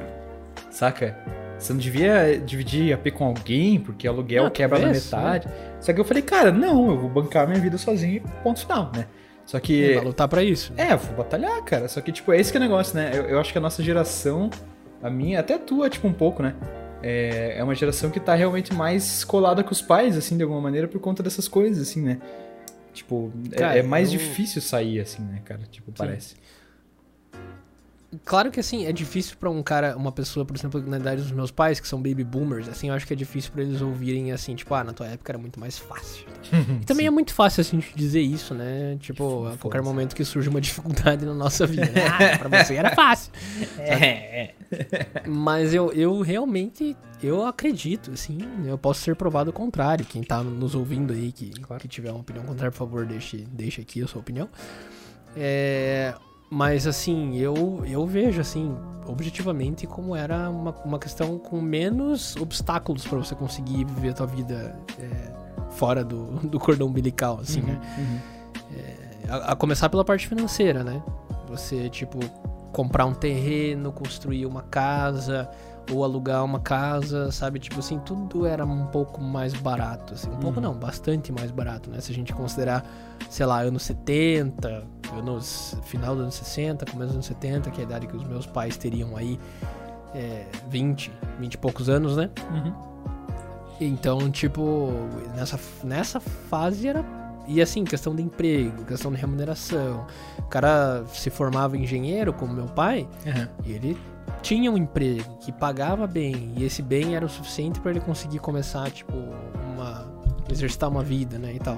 Saca? 0.72 1.16
Você 1.62 1.74
não 1.74 1.80
devia 1.80 2.38
dividir 2.44 2.92
AP 2.94 3.12
com 3.12 3.26
alguém, 3.26 3.80
porque 3.80 4.08
aluguel 4.08 4.46
Ah, 4.48 4.52
quebra 4.52 4.80
na 4.80 4.86
talvez, 4.86 5.06
metade. 5.06 5.48
Só 5.80 5.94
que 5.94 6.00
eu 6.00 6.04
falei, 6.06 6.24
cara, 6.24 6.52
não, 6.52 6.90
eu 6.92 6.98
vou 7.00 7.10
bancar 7.10 7.48
minha 7.48 7.60
vida 7.60 7.78
sozinho 7.78 8.16
e 8.16 8.20
ponto 8.44 8.60
final, 8.62 8.92
né? 8.96 9.06
Só 9.46 9.60
que. 9.60 9.94
Vai 9.96 10.04
lutar 10.04 10.28
pra 10.28 10.44
isso. 10.44 10.74
né? 10.74 10.88
É, 10.90 10.94
eu 10.94 10.98
vou 10.98 11.16
batalhar, 11.18 11.62
cara. 11.64 11.88
Só 11.88 12.02
que, 12.02 12.12
tipo, 12.12 12.32
é 12.34 12.40
esse 12.40 12.52
que 12.52 12.58
é 12.58 12.60
o 12.60 12.64
negócio, 12.64 12.96
né? 12.96 13.12
Eu, 13.14 13.24
eu 13.24 13.40
acho 13.40 13.52
que 13.52 13.58
a 13.58 13.62
nossa 13.62 13.84
geração, 13.84 14.50
a 15.04 15.10
minha, 15.10 15.40
até 15.40 15.54
a 15.56 15.60
tua, 15.60 15.90
tipo, 15.90 16.08
um 16.08 16.14
pouco, 16.14 16.42
né? 16.42 16.56
É, 17.04 17.56
é 17.58 17.64
uma 17.64 17.74
geração 17.76 18.10
que 18.10 18.20
tá 18.20 18.34
realmente 18.36 18.74
mais 18.74 19.24
colada 19.24 19.64
com 19.64 19.72
os 19.72 19.82
pais, 19.82 20.16
assim, 20.18 20.38
de 20.38 20.44
alguma 20.44 20.62
maneira, 20.62 20.88
por 20.88 21.00
conta 21.00 21.22
dessas 21.24 21.48
coisas, 21.48 21.88
assim, 21.90 22.02
né? 22.02 22.18
Tipo, 22.94 23.32
é- 23.52 23.56
Cara, 23.56 23.80
é, 23.80 23.82
mais 23.84 24.12
eu- 24.12 24.20
difícil 24.20 24.62
sair, 24.62 25.00
assim, 25.00 25.22
né, 25.24 25.42
cara? 25.46 25.62
Tipo, 25.72 25.92
parece. 25.92 26.36
Claro 28.26 28.52
que 28.52 28.60
assim, 28.60 28.86
é 28.86 28.92
difícil 28.92 29.38
pra 29.40 29.50
um 29.50 29.64
cara, 29.64 29.96
uma 29.96 30.12
pessoa, 30.12 30.46
por 30.46 30.56
exemplo, 30.56 30.82
na 30.86 30.98
idade 30.98 31.22
dos 31.22 31.32
meus 31.32 31.50
pais, 31.50 31.80
que 31.80 31.88
são 31.88 31.98
baby 32.02 32.24
boomers, 32.26 32.68
assim, 32.68 32.90
eu 32.90 32.94
acho 32.94 33.08
que 33.08 33.14
é 33.14 33.16
difícil 33.16 33.52
pra 33.54 33.62
eles 33.62 33.82
ouvirem 33.82 34.34
assim, 34.34 34.54
tipo, 34.54 34.74
ah, 34.76 34.84
na 34.84 34.92
tua 34.92 35.08
época 35.08 35.32
era 35.32 35.38
muito 35.38 35.60
mais 35.60 35.78
fácil. 35.78 36.26
E 36.82 36.86
também 36.86 37.08
é 37.08 37.10
muito 37.12 37.34
fácil 37.34 37.62
assim 37.62 37.82
dizer 37.96 38.20
isso, 38.22 38.54
né? 38.54 38.98
Tipo, 39.00 39.48
a 39.48 39.58
qualquer 39.58 39.82
momento 39.82 40.14
que 40.14 40.26
surge 40.26 40.50
uma 40.50 40.60
dificuldade 40.62 41.26
na 41.26 41.34
nossa 41.34 41.66
vida. 41.66 41.86
Né? 41.86 42.02
Ah, 42.12 42.38
pra 42.38 42.64
você 42.64 42.76
era 42.76 42.94
fácil. 42.94 43.32
É, 43.78 43.94
é. 44.44 44.56
Mas 45.28 45.74
eu, 45.74 45.92
eu 45.94 46.20
realmente, 46.22 46.96
eu 47.24 47.46
acredito, 47.46 48.12
assim, 48.12 48.40
eu 48.66 48.78
posso 48.78 49.02
ser 49.02 49.16
provado 49.16 49.52
o 49.52 49.54
contrário. 49.54 50.06
Quem 50.06 50.22
tá 50.22 50.44
nos 50.44 50.76
ouvindo 50.76 51.14
aí, 51.14 51.32
que, 51.32 51.52
Claro. 51.62 51.82
que 51.82 51.88
tiver 51.88 52.12
uma 52.12 52.20
opinião 52.20 52.44
contrária, 52.46 52.72
por 52.72 52.78
favor, 52.80 53.06
deixe, 53.06 53.38
deixe 53.52 53.80
aqui 53.82 54.04
a 54.04 54.08
sua 54.08 54.20
opinião. 54.20 54.50
É, 55.36 56.14
mas, 56.54 56.86
assim, 56.86 57.38
eu, 57.38 57.82
eu 57.86 58.06
vejo, 58.06 58.42
assim, 58.42 58.76
objetivamente, 59.08 59.88
como 59.88 60.14
era 60.14 60.50
uma, 60.50 60.72
uma 60.84 61.00
questão 61.00 61.40
com 61.40 61.62
menos 61.62 62.36
obstáculos 62.36 63.08
pra 63.08 63.18
você 63.18 63.34
conseguir 63.34 63.86
viver 63.86 64.10
a 64.10 64.14
tua 64.14 64.28
vida 64.28 64.78
é, 65.00 65.32
fora 65.72 66.04
do, 66.04 66.26
do 66.48 66.60
cordão 66.60 66.88
umbilical, 66.88 67.40
assim, 67.40 67.62
né? 67.62 67.80
Uhum. 67.98 68.20
A, 69.30 69.54
a 69.54 69.56
começar 69.56 69.88
pela 69.88 70.04
parte 70.04 70.28
financeira, 70.28 70.84
né? 70.84 71.02
Você, 71.48 71.90
tipo, 71.90 72.20
comprar 72.74 73.06
um 73.06 73.14
terreno, 73.14 73.92
construir 73.94 74.46
uma 74.46 74.62
casa 74.62 75.50
ou 75.92 76.04
alugar 76.04 76.44
uma 76.46 76.60
casa, 76.60 77.32
sabe? 77.32 77.60
Tipo 77.60 77.80
assim, 77.80 78.00
tudo 78.00 78.46
era 78.46 78.66
um 78.66 78.86
pouco 78.88 79.22
mais 79.22 79.54
barato, 79.54 80.14
assim. 80.14 80.30
Um 80.30 80.38
pouco 80.38 80.58
Uhum. 80.60 80.64
não, 80.68 80.74
bastante 80.74 81.32
mais 81.32 81.52
barato, 81.52 81.90
né? 81.90 82.00
Se 82.00 82.12
a 82.12 82.16
gente 82.16 82.34
considerar, 82.34 82.86
sei 83.30 83.46
lá, 83.46 83.60
anos 83.62 83.84
70, 83.84 84.84
anos, 85.18 85.76
final 85.84 86.14
dos 86.16 86.24
anos 86.24 86.36
60, 86.36 86.86
começo 86.86 87.08
dos 87.08 87.16
anos 87.16 87.26
70, 87.26 87.70
que 87.72 87.80
é 87.82 87.84
a 87.84 87.88
idade 87.88 88.08
que 88.08 88.16
os 88.16 88.24
meus 88.24 88.46
pais 88.46 88.78
teriam 88.78 89.16
aí, 89.18 89.40
é, 90.16 90.46
20, 90.70 91.12
20 91.40 91.54
e 91.54 91.58
poucos 91.58 91.90
anos, 91.90 92.16
né? 92.18 92.30
Uhum. 92.52 92.74
Então, 93.80 94.30
tipo, 94.30 94.92
nessa, 95.36 95.60
nessa 95.84 96.20
fase 96.20 96.88
era. 96.88 97.04
E 97.48 97.60
assim, 97.62 97.84
questão 97.84 98.16
de 98.16 98.22
emprego, 98.22 98.86
questão 98.86 99.12
de 99.12 99.18
remuneração. 99.18 100.06
O 100.38 100.44
cara 100.44 101.04
se 101.12 101.30
formava 101.32 101.76
engenheiro, 101.76 102.32
como 102.32 102.54
meu 102.54 102.66
pai, 102.68 103.08
Uhum. 103.26 103.48
e 103.66 103.72
ele 103.74 103.98
tinha 104.42 104.72
um 104.72 104.78
emprego 104.78 105.38
que 105.40 105.52
pagava 105.52 106.08
bem, 106.08 106.54
e 106.58 106.64
esse 106.64 106.82
bem 106.82 107.16
era 107.16 107.26
o 107.26 107.30
suficiente 107.30 107.80
para 107.80 107.92
ele 107.92 108.00
conseguir 108.00 108.40
começar, 108.40 108.90
tipo, 108.92 109.14
uma. 109.74 110.08
exercitar 110.50 110.90
uma 110.90 111.04
vida, 111.04 111.38
né? 111.38 111.54
E 111.54 111.60
tal. 111.60 111.78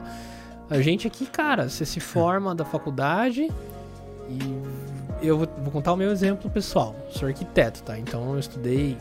A 0.70 0.82
gente 0.82 1.06
aqui, 1.06 1.26
cara, 1.26 1.70
você 1.70 1.86
se 1.86 2.00
forma 2.00 2.56
da 2.56 2.66
faculdade 2.66 3.52
e 4.30 4.64
eu 5.22 5.38
vou, 5.38 5.48
vou 5.62 5.72
contar 5.72 5.94
o 5.94 5.98
meu 5.98 6.12
exemplo 6.12 6.50
pessoal. 6.50 6.96
Sou 7.10 7.28
arquiteto, 7.28 7.84
tá? 7.84 7.98
Então 7.98 8.34
eu 8.34 8.40
estudei 8.40 8.98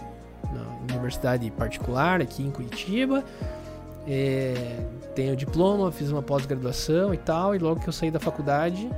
na 0.53 0.95
universidade 0.95 1.51
particular 1.53 2.21
aqui 2.21 2.43
em 2.43 2.51
Curitiba. 2.51 3.25
É, 4.07 4.85
tenho 5.15 5.37
diploma, 5.37 5.93
fiz 5.93 6.11
uma 6.11 6.23
pós-graduação 6.23 7.15
e 7.15 7.19
tal, 7.19 7.55
e 7.55 7.59
logo 7.59 7.81
que 7.81 7.89
eu 7.89 7.93
saí 7.93 8.11
da 8.11 8.19
faculdade, 8.19 8.91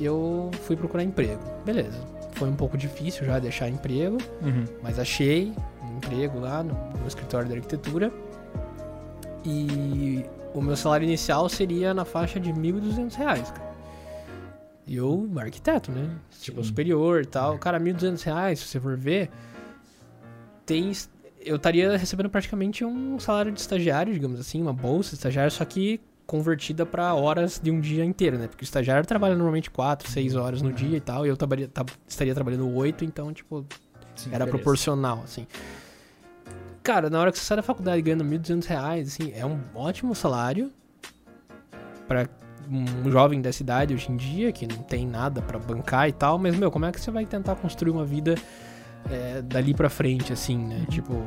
eu 0.00 0.50
fui 0.62 0.76
procurar 0.76 1.04
emprego. 1.04 1.42
Beleza. 1.64 2.19
Foi 2.32 2.48
um 2.48 2.54
pouco 2.54 2.76
difícil 2.76 3.26
já 3.26 3.38
deixar 3.38 3.68
emprego, 3.68 4.18
Uhum. 4.40 4.64
mas 4.82 4.98
achei 4.98 5.52
um 5.82 5.96
emprego 5.96 6.38
lá 6.38 6.62
no, 6.62 6.74
no 6.98 7.06
escritório 7.06 7.48
de 7.48 7.54
arquitetura. 7.54 8.12
E 9.44 10.24
o 10.54 10.60
meu 10.60 10.76
salário 10.76 11.04
inicial 11.04 11.48
seria 11.48 11.94
na 11.94 12.04
faixa 12.04 12.38
de 12.38 12.52
1.200 12.52 13.14
reais, 13.14 13.50
cara. 13.50 13.70
E 14.86 14.96
eu, 14.96 15.30
arquiteto, 15.36 15.92
né? 15.92 16.10
Tipo, 16.40 16.62
Sim. 16.62 16.68
superior 16.68 17.22
e 17.22 17.26
tal. 17.26 17.58
Cara, 17.58 17.78
1.200 17.78 18.22
reais, 18.24 18.58
se 18.60 18.66
você 18.66 18.80
for 18.80 18.96
ver, 18.96 19.30
tem... 20.66 20.92
Eu 21.42 21.56
estaria 21.56 21.96
recebendo 21.96 22.28
praticamente 22.28 22.84
um 22.84 23.18
salário 23.18 23.50
de 23.50 23.58
estagiário, 23.60 24.12
digamos 24.12 24.38
assim, 24.38 24.60
uma 24.60 24.72
bolsa 24.74 25.10
de 25.10 25.16
estagiário, 25.16 25.50
só 25.50 25.64
que 25.64 25.98
convertida 26.30 26.86
para 26.86 27.12
horas 27.12 27.58
de 27.60 27.72
um 27.72 27.80
dia 27.80 28.04
inteiro, 28.04 28.38
né? 28.38 28.46
Porque 28.46 28.62
o 28.62 28.64
estagiário 28.64 29.04
trabalha 29.04 29.34
normalmente 29.34 29.68
4, 29.68 30.08
6 30.08 30.36
horas 30.36 30.62
no 30.62 30.72
dia 30.72 30.96
e 30.96 31.00
tal, 31.00 31.26
e 31.26 31.28
eu 31.28 31.36
trabalha- 31.36 31.68
estaria 32.06 32.32
trabalhando 32.32 32.72
8, 32.72 33.04
então, 33.04 33.32
tipo, 33.32 33.66
Sim, 34.14 34.28
era 34.28 34.44
beleza. 34.44 34.50
proporcional, 34.50 35.22
assim. 35.24 35.44
Cara, 36.84 37.10
na 37.10 37.18
hora 37.18 37.32
que 37.32 37.38
você 37.38 37.44
sai 37.44 37.56
da 37.56 37.64
faculdade 37.64 38.00
ganhando 38.00 38.24
1.200 38.24 38.64
reais, 38.68 39.08
assim, 39.08 39.32
é 39.34 39.44
um 39.44 39.58
ótimo 39.74 40.14
salário 40.14 40.70
pra 42.06 42.28
um 42.70 43.10
jovem 43.10 43.40
dessa 43.40 43.64
idade 43.64 43.92
hoje 43.92 44.12
em 44.12 44.16
dia, 44.16 44.52
que 44.52 44.68
não 44.68 44.84
tem 44.84 45.04
nada 45.04 45.42
pra 45.42 45.58
bancar 45.58 46.08
e 46.08 46.12
tal, 46.12 46.38
mas, 46.38 46.54
meu, 46.54 46.70
como 46.70 46.84
é 46.84 46.92
que 46.92 47.00
você 47.00 47.10
vai 47.10 47.26
tentar 47.26 47.56
construir 47.56 47.90
uma 47.90 48.04
vida 48.04 48.36
é, 49.10 49.42
dali 49.42 49.74
pra 49.74 49.90
frente, 49.90 50.32
assim, 50.32 50.56
né? 50.56 50.86
Tipo... 50.88 51.26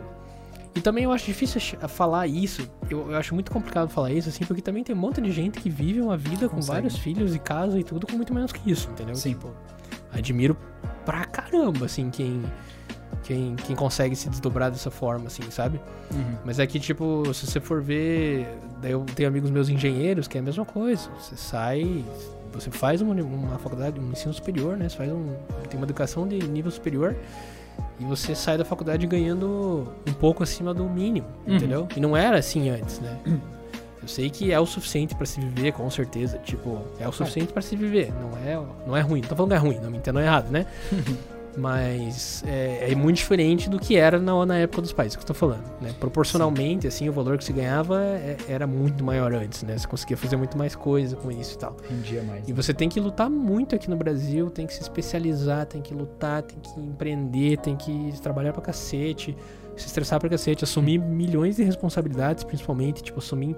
E 0.75 0.81
também 0.81 1.03
eu 1.03 1.11
acho 1.11 1.25
difícil 1.25 1.61
falar 1.87 2.25
isso, 2.25 2.67
eu, 2.89 3.11
eu 3.11 3.17
acho 3.17 3.33
muito 3.33 3.51
complicado 3.51 3.89
falar 3.89 4.11
isso, 4.11 4.29
assim, 4.29 4.43
porque 4.43 4.61
também 4.61 4.83
tem 4.83 4.95
um 4.95 4.99
monte 4.99 5.21
de 5.21 5.31
gente 5.31 5.59
que 5.59 5.69
vive 5.69 6.01
uma 6.01 6.17
vida 6.17 6.49
com 6.49 6.59
vários 6.61 6.97
filhos 6.97 7.35
e 7.35 7.39
casa 7.39 7.79
e 7.79 7.83
tudo 7.83 8.07
com 8.07 8.13
muito 8.13 8.33
menos 8.33 8.51
que 8.51 8.71
isso, 8.71 8.89
entendeu? 8.89 9.15
Sim. 9.15 9.29
Tipo, 9.33 9.51
admiro 10.11 10.57
pra 11.05 11.25
caramba, 11.25 11.85
assim, 11.85 12.09
quem, 12.09 12.41
quem, 13.23 13.55
quem 13.55 13.75
consegue 13.75 14.15
se 14.15 14.29
desdobrar 14.29 14.71
dessa 14.71 14.89
forma, 14.89 15.27
assim, 15.27 15.43
sabe? 15.49 15.79
Uhum. 16.11 16.37
Mas 16.45 16.59
é 16.59 16.67
que, 16.67 16.79
tipo, 16.79 17.31
se 17.33 17.45
você 17.45 17.59
for 17.59 17.81
ver. 17.81 18.47
Eu 18.83 19.05
tenho 19.15 19.29
amigos 19.29 19.49
meus 19.49 19.69
engenheiros, 19.69 20.27
que 20.27 20.37
é 20.37 20.41
a 20.41 20.43
mesma 20.43 20.65
coisa. 20.65 21.09
Você 21.19 21.35
sai. 21.35 22.03
Você 22.53 22.69
faz 22.69 23.01
uma, 23.01 23.13
uma 23.15 23.57
faculdade, 23.57 23.99
um 23.99 24.11
ensino 24.11 24.33
superior, 24.33 24.77
né? 24.77 24.89
Você 24.89 24.97
faz 24.97 25.11
um. 25.11 25.35
Tem 25.69 25.77
uma 25.79 25.85
educação 25.85 26.27
de 26.27 26.37
nível 26.47 26.71
superior. 26.71 27.15
E 28.03 28.05
você 28.05 28.35
sai 28.35 28.57
da 28.57 28.65
faculdade 28.65 29.07
ganhando 29.07 29.87
um 30.05 30.13
pouco 30.13 30.43
acima 30.43 30.73
do 30.73 30.83
mínimo, 30.89 31.25
Uhum. 31.47 31.55
entendeu? 31.55 31.87
E 31.95 32.01
não 32.01 32.17
era 32.17 32.37
assim 32.37 32.69
antes, 32.69 32.99
né? 32.99 33.17
Eu 34.01 34.07
sei 34.09 34.29
que 34.29 34.51
é 34.51 34.59
o 34.59 34.65
suficiente 34.65 35.15
pra 35.15 35.25
se 35.25 35.39
viver, 35.39 35.71
com 35.71 35.89
certeza. 35.89 36.37
Tipo, 36.39 36.79
é 36.99 37.07
o 37.07 37.11
suficiente 37.13 37.53
pra 37.53 37.61
se 37.61 37.73
viver. 37.77 38.11
Não 38.11 38.37
é, 38.45 38.61
não 38.85 38.97
é 38.97 38.99
ruim. 39.01 39.21
Não 39.21 39.29
tô 39.29 39.35
falando 39.37 39.51
que 39.51 39.55
é 39.55 39.59
ruim, 39.59 39.79
não 39.81 39.89
me 39.89 39.97
entendam 39.97 40.21
errado, 40.21 40.51
né? 40.51 40.65
Mas 41.55 42.43
é, 42.47 42.91
é 42.91 42.95
muito 42.95 43.17
diferente 43.17 43.69
do 43.69 43.79
que 43.79 43.95
era 43.95 44.19
na, 44.19 44.45
na 44.45 44.57
época 44.57 44.81
dos 44.81 44.91
pais, 44.91 45.09
isso 45.09 45.17
que 45.17 45.23
eu 45.23 45.27
tô 45.27 45.33
falando, 45.33 45.63
né? 45.81 45.93
Proporcionalmente, 45.99 46.87
assim, 46.87 47.07
o 47.07 47.13
valor 47.13 47.37
que 47.37 47.43
se 47.43 47.53
ganhava 47.53 48.01
é- 48.01 48.37
era 48.47 48.65
muito 48.65 49.03
maior 49.03 49.33
antes, 49.33 49.61
né? 49.63 49.77
Você 49.77 49.87
conseguia 49.87 50.17
fazer 50.17 50.35
muito 50.35 50.57
mais 50.57 50.75
coisa 50.75 51.15
com 51.15 51.31
isso 51.31 51.55
e 51.55 51.57
tal. 51.59 51.77
Rendia 51.87 52.23
mais. 52.23 52.47
E 52.47 52.53
você 52.53 52.73
tem 52.73 52.89
que 52.89 52.99
lutar 52.99 53.29
muito 53.29 53.75
aqui 53.75 53.89
no 53.89 53.95
Brasil, 53.95 54.49
tem 54.49 54.65
que 54.65 54.73
se 54.73 54.81
especializar, 54.81 55.65
tem 55.65 55.81
que 55.81 55.93
lutar, 55.93 56.41
tem 56.41 56.57
que 56.59 56.79
empreender, 56.79 57.57
tem 57.57 57.75
que 57.75 58.11
trabalhar 58.21 58.51
pra 58.53 58.61
cacete, 58.61 59.37
se 59.75 59.87
estressar 59.87 60.19
pra 60.19 60.29
cacete, 60.29 60.63
assumir 60.63 60.97
milhões 60.99 61.55
de 61.55 61.63
responsabilidades, 61.63 62.43
principalmente, 62.43 63.01
tipo, 63.03 63.19
assumir 63.19 63.55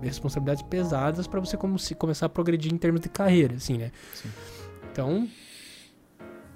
responsabilidades 0.00 0.62
pesadas 0.62 1.26
pra 1.26 1.40
você 1.40 1.56
como 1.56 1.78
se 1.78 1.94
começar 1.94 2.26
a 2.26 2.28
progredir 2.28 2.72
em 2.72 2.76
termos 2.76 3.00
de 3.00 3.08
carreira, 3.08 3.54
assim, 3.54 3.78
né? 3.78 3.90
Sim. 4.14 4.28
Então, 4.92 5.28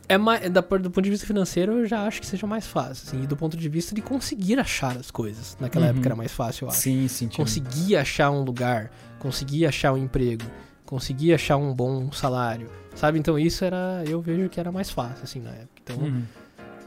é 0.08 0.16
mais, 0.18 0.48
da, 0.50 0.60
do 0.60 0.90
ponto 0.90 1.02
de 1.02 1.10
vista 1.10 1.26
financeiro, 1.26 1.72
eu 1.78 1.86
já 1.86 2.06
acho 2.06 2.20
que 2.20 2.26
seja 2.26 2.46
mais 2.46 2.66
fácil, 2.66 3.04
assim, 3.06 3.22
e 3.22 3.26
do 3.26 3.36
ponto 3.36 3.56
de 3.56 3.68
vista 3.68 3.94
de 3.94 4.00
conseguir 4.02 4.58
achar 4.58 4.96
as 4.96 5.10
coisas. 5.10 5.56
Naquela 5.60 5.86
Uhum. 5.86 5.90
época 5.92 6.08
era 6.08 6.16
mais 6.16 6.32
fácil, 6.32 6.64
eu 6.64 6.68
acho 6.70 6.80
Sim, 6.80 7.08
sim. 7.08 7.28
conseguir 7.28 7.96
achar 7.96 8.30
um 8.30 8.42
lugar, 8.42 8.90
conseguir 9.18 9.66
achar 9.66 9.92
um 9.92 9.96
emprego, 9.98 10.44
conseguir 10.84 11.34
achar 11.34 11.56
um 11.56 11.74
bom 11.74 12.10
salário, 12.12 12.68
sabe? 12.94 13.18
Então 13.18 13.38
isso 13.38 13.64
era, 13.64 14.04
eu 14.06 14.20
vejo 14.20 14.48
que 14.48 14.60
era 14.60 14.70
mais 14.70 14.90
fácil 14.90 15.24
assim 15.24 15.40
na 15.40 15.50
época. 15.50 15.72
Então, 15.82 15.96
Uhum. 15.96 16.22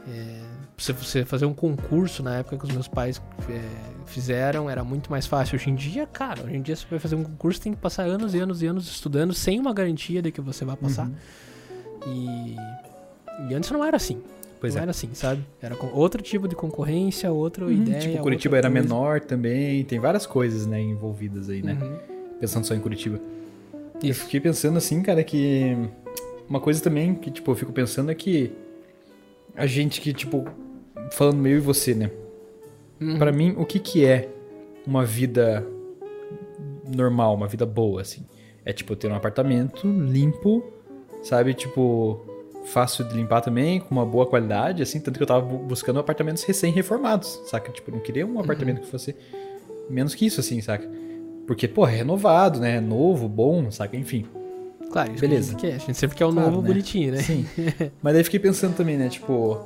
é, 0.08 0.40
se 0.78 0.92
você 0.92 1.24
fazer 1.26 1.44
um 1.44 1.52
concurso 1.52 2.22
na 2.22 2.36
época 2.36 2.56
que 2.56 2.64
os 2.64 2.70
meus 2.70 2.88
pais 2.88 3.20
é, 3.50 3.60
fizeram, 4.06 4.70
era 4.70 4.82
muito 4.82 5.10
mais 5.10 5.26
fácil. 5.26 5.56
Hoje 5.56 5.68
em 5.68 5.74
dia, 5.74 6.06
cara, 6.06 6.42
hoje 6.44 6.56
em 6.56 6.62
dia 6.62 6.74
você 6.74 6.86
vai 6.90 6.98
fazer 6.98 7.16
um 7.16 7.24
concurso 7.24 7.60
tem 7.60 7.72
que 7.74 7.78
passar 7.80 8.04
anos 8.04 8.34
e 8.34 8.38
anos 8.38 8.62
e 8.62 8.66
anos 8.66 8.88
estudando 8.88 9.34
sem 9.34 9.60
uma 9.60 9.74
garantia 9.74 10.22
de 10.22 10.32
que 10.32 10.40
você 10.40 10.64
vai 10.64 10.76
passar. 10.76 11.06
Uhum. 11.06 11.14
E, 12.06 12.56
e 13.48 13.54
antes 13.54 13.70
não 13.70 13.84
era 13.84 13.96
assim. 13.96 14.20
Pois 14.60 14.74
não 14.74 14.80
é. 14.80 14.82
era 14.82 14.90
assim, 14.90 15.08
sabe? 15.14 15.42
Era 15.62 15.74
com 15.74 15.86
outro 15.88 16.20
tipo 16.22 16.46
de 16.46 16.54
concorrência, 16.54 17.30
outra 17.32 17.64
Uhum, 17.64 17.72
ideia. 17.72 17.98
tipo, 18.00 18.22
Curitiba 18.22 18.58
era 18.58 18.70
coisa. 18.70 18.82
menor 18.82 19.20
também, 19.20 19.82
tem 19.84 19.98
várias 19.98 20.26
coisas, 20.26 20.66
né, 20.66 20.80
envolvidas 20.80 21.48
aí, 21.48 21.62
né? 21.62 21.78
Uhum. 21.80 21.96
Pensando 22.38 22.66
só 22.66 22.74
em 22.74 22.80
Curitiba. 22.80 23.18
Eu 24.02 24.10
Isso. 24.10 24.24
fiquei 24.24 24.40
pensando 24.40 24.76
assim, 24.76 25.02
cara, 25.02 25.22
que 25.24 25.76
uma 26.48 26.60
coisa 26.60 26.82
também 26.82 27.14
que, 27.14 27.30
tipo, 27.30 27.50
eu 27.50 27.54
fico 27.54 27.72
pensando 27.72 28.10
é 28.10 28.14
que 28.14 28.52
a 29.56 29.66
gente 29.66 30.00
que, 30.00 30.12
tipo, 30.12 30.44
falando 31.10 31.38
meio 31.38 31.56
e 31.56 31.60
você, 31.60 31.94
né? 31.94 32.10
Uhum. 33.00 33.18
Pra 33.18 33.32
mim, 33.32 33.54
o 33.56 33.64
que 33.64 33.78
que 33.78 34.04
é 34.04 34.28
uma 34.86 35.04
vida 35.06 35.66
normal, 36.94 37.34
uma 37.34 37.46
vida 37.48 37.64
boa, 37.64 38.02
assim? 38.02 38.26
É, 38.64 38.72
tipo, 38.74 38.94
ter 38.94 39.10
um 39.10 39.14
apartamento 39.14 39.86
limpo, 39.86 40.62
sabe? 41.22 41.54
Tipo, 41.54 42.20
fácil 42.64 43.04
de 43.08 43.14
limpar 43.16 43.40
também, 43.40 43.80
com 43.80 43.90
uma 43.90 44.04
boa 44.06 44.26
qualidade, 44.26 44.82
assim. 44.82 45.00
Tanto 45.00 45.16
que 45.16 45.22
eu 45.22 45.26
tava 45.26 45.40
bu- 45.40 45.58
buscando 45.58 45.98
apartamentos 45.98 46.42
recém-reformados, 46.44 47.40
saca? 47.46 47.72
Tipo, 47.72 47.90
não 47.90 48.00
queria 48.00 48.26
um 48.26 48.38
apartamento 48.38 48.80
que 48.80 48.86
fosse 48.86 49.14
menos 49.88 50.14
que 50.14 50.26
isso, 50.26 50.40
assim, 50.40 50.60
saca? 50.60 50.88
Porque, 51.46 51.66
pô, 51.66 51.86
é 51.86 51.90
renovado, 51.96 52.60
né? 52.60 52.76
É 52.76 52.80
novo, 52.80 53.28
bom, 53.28 53.70
saca? 53.70 53.96
Enfim. 53.96 54.24
Claro, 54.92 55.12
isso 55.12 55.20
Beleza. 55.20 55.54
que 55.54 55.66
a 55.66 55.70
gente 55.70 55.78
quer. 55.78 55.82
A 55.82 55.86
gente 55.86 55.98
sempre 55.98 56.16
quer 56.16 56.26
o 56.26 56.32
Claro, 56.32 56.50
novo 56.50 56.62
né? 56.62 56.68
bonitinho, 56.68 57.12
né? 57.12 57.18
Sim. 57.22 57.46
Mas 58.02 58.14
daí 58.14 58.24
fiquei 58.24 58.40
pensando 58.40 58.74
também, 58.76 58.96
né? 58.96 59.08
Tipo, 59.08 59.58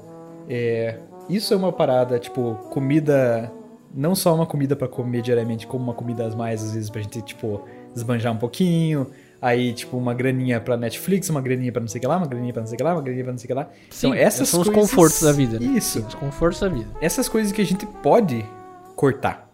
é, 0.49 0.99
isso 1.29 1.53
é 1.53 1.57
uma 1.57 1.73
parada, 1.73 2.19
tipo, 2.19 2.55
comida. 2.71 3.51
Não 3.97 4.15
só 4.15 4.35
uma 4.35 4.45
comida 4.47 4.75
pra 4.75 4.89
comer 4.89 5.23
diariamente, 5.23 5.67
como 5.67 5.85
uma 5.85 5.95
comida 5.95 6.27
a 6.27 6.37
mais, 6.37 6.63
às 6.65 6.75
vezes, 6.75 6.91
pra 6.91 7.01
gente, 7.01 7.23
tipo, 7.23 7.61
desbanjar 7.95 8.33
um 8.33 8.37
pouquinho. 8.39 9.07
Aí, 9.47 9.75
tipo, 9.75 9.99
uma 9.99 10.15
graninha 10.15 10.59
pra 10.59 10.75
Netflix, 10.75 11.29
uma 11.29 11.43
graninha 11.43 11.71
pra 11.71 11.79
não 11.79 11.87
sei 11.87 11.99
o 11.99 12.01
que 12.01 12.07
lá, 12.07 12.17
uma 12.17 12.27
graninha 12.27 12.51
pra 12.51 12.63
não 12.63 12.67
sei 12.67 12.77
o 12.77 12.79
que 12.79 12.83
lá, 12.83 12.95
uma 12.95 13.03
graninha 13.03 13.25
pra 13.25 13.33
não 13.33 13.39
sei 13.39 13.45
o 13.45 13.49
que 13.49 13.53
lá. 13.55 13.69
Sim, 13.91 14.07
então, 14.07 14.19
essas 14.19 14.49
são 14.49 14.63
os 14.63 14.69
coisas- 14.71 14.91
confortos 14.91 15.21
da 15.23 15.33
vida, 15.33 15.61
né? 15.61 15.67
Isso. 15.77 16.01
Sim, 16.01 16.07
os 16.09 16.15
confortos 16.15 16.61
da 16.61 16.69
vida. 16.71 16.89
Essas 16.99 17.29
coisas 17.29 17.53
que 17.53 17.61
a 17.61 17.67
gente 17.67 17.85
pode 18.03 18.43
cortar. 18.97 19.51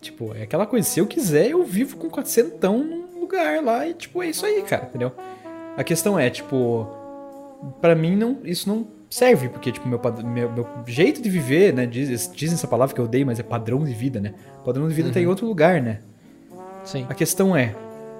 Tipo, 0.00 0.34
é 0.34 0.44
aquela 0.44 0.64
coisa, 0.66 0.88
se 0.88 0.98
eu 0.98 1.06
quiser, 1.06 1.50
eu 1.50 1.62
vivo 1.62 1.98
com 1.98 2.08
400 2.08 2.58
num 2.70 3.20
lugar 3.20 3.62
lá 3.62 3.86
e, 3.86 3.92
tipo, 3.92 4.22
é 4.22 4.28
isso 4.28 4.46
aí, 4.46 4.62
cara, 4.62 4.84
entendeu? 4.88 5.12
A 5.76 5.84
questão 5.84 6.18
é, 6.18 6.30
tipo, 6.30 6.88
pra 7.82 7.94
mim 7.94 8.16
não, 8.16 8.38
isso 8.44 8.66
não 8.66 8.86
serve, 9.10 9.50
porque, 9.50 9.70
tipo, 9.72 9.86
meu, 9.86 10.00
meu, 10.24 10.50
meu 10.52 10.66
jeito 10.86 11.20
de 11.20 11.28
viver, 11.28 11.74
né, 11.74 11.84
diz, 11.84 12.30
dizem 12.34 12.54
essa 12.54 12.66
palavra 12.66 12.94
que 12.94 13.00
eu 13.00 13.04
odeio, 13.04 13.26
mas 13.26 13.38
é 13.38 13.42
padrão 13.42 13.84
de 13.84 13.92
vida, 13.92 14.20
né? 14.20 14.32
Padrão 14.64 14.88
de 14.88 14.94
vida 14.94 15.10
tá 15.10 15.20
em 15.20 15.26
outro 15.26 15.46
lugar, 15.46 15.82
né? 15.82 15.98
Sim. 16.82 17.04
A 17.10 17.14
questão 17.14 17.54
é, 17.54 17.74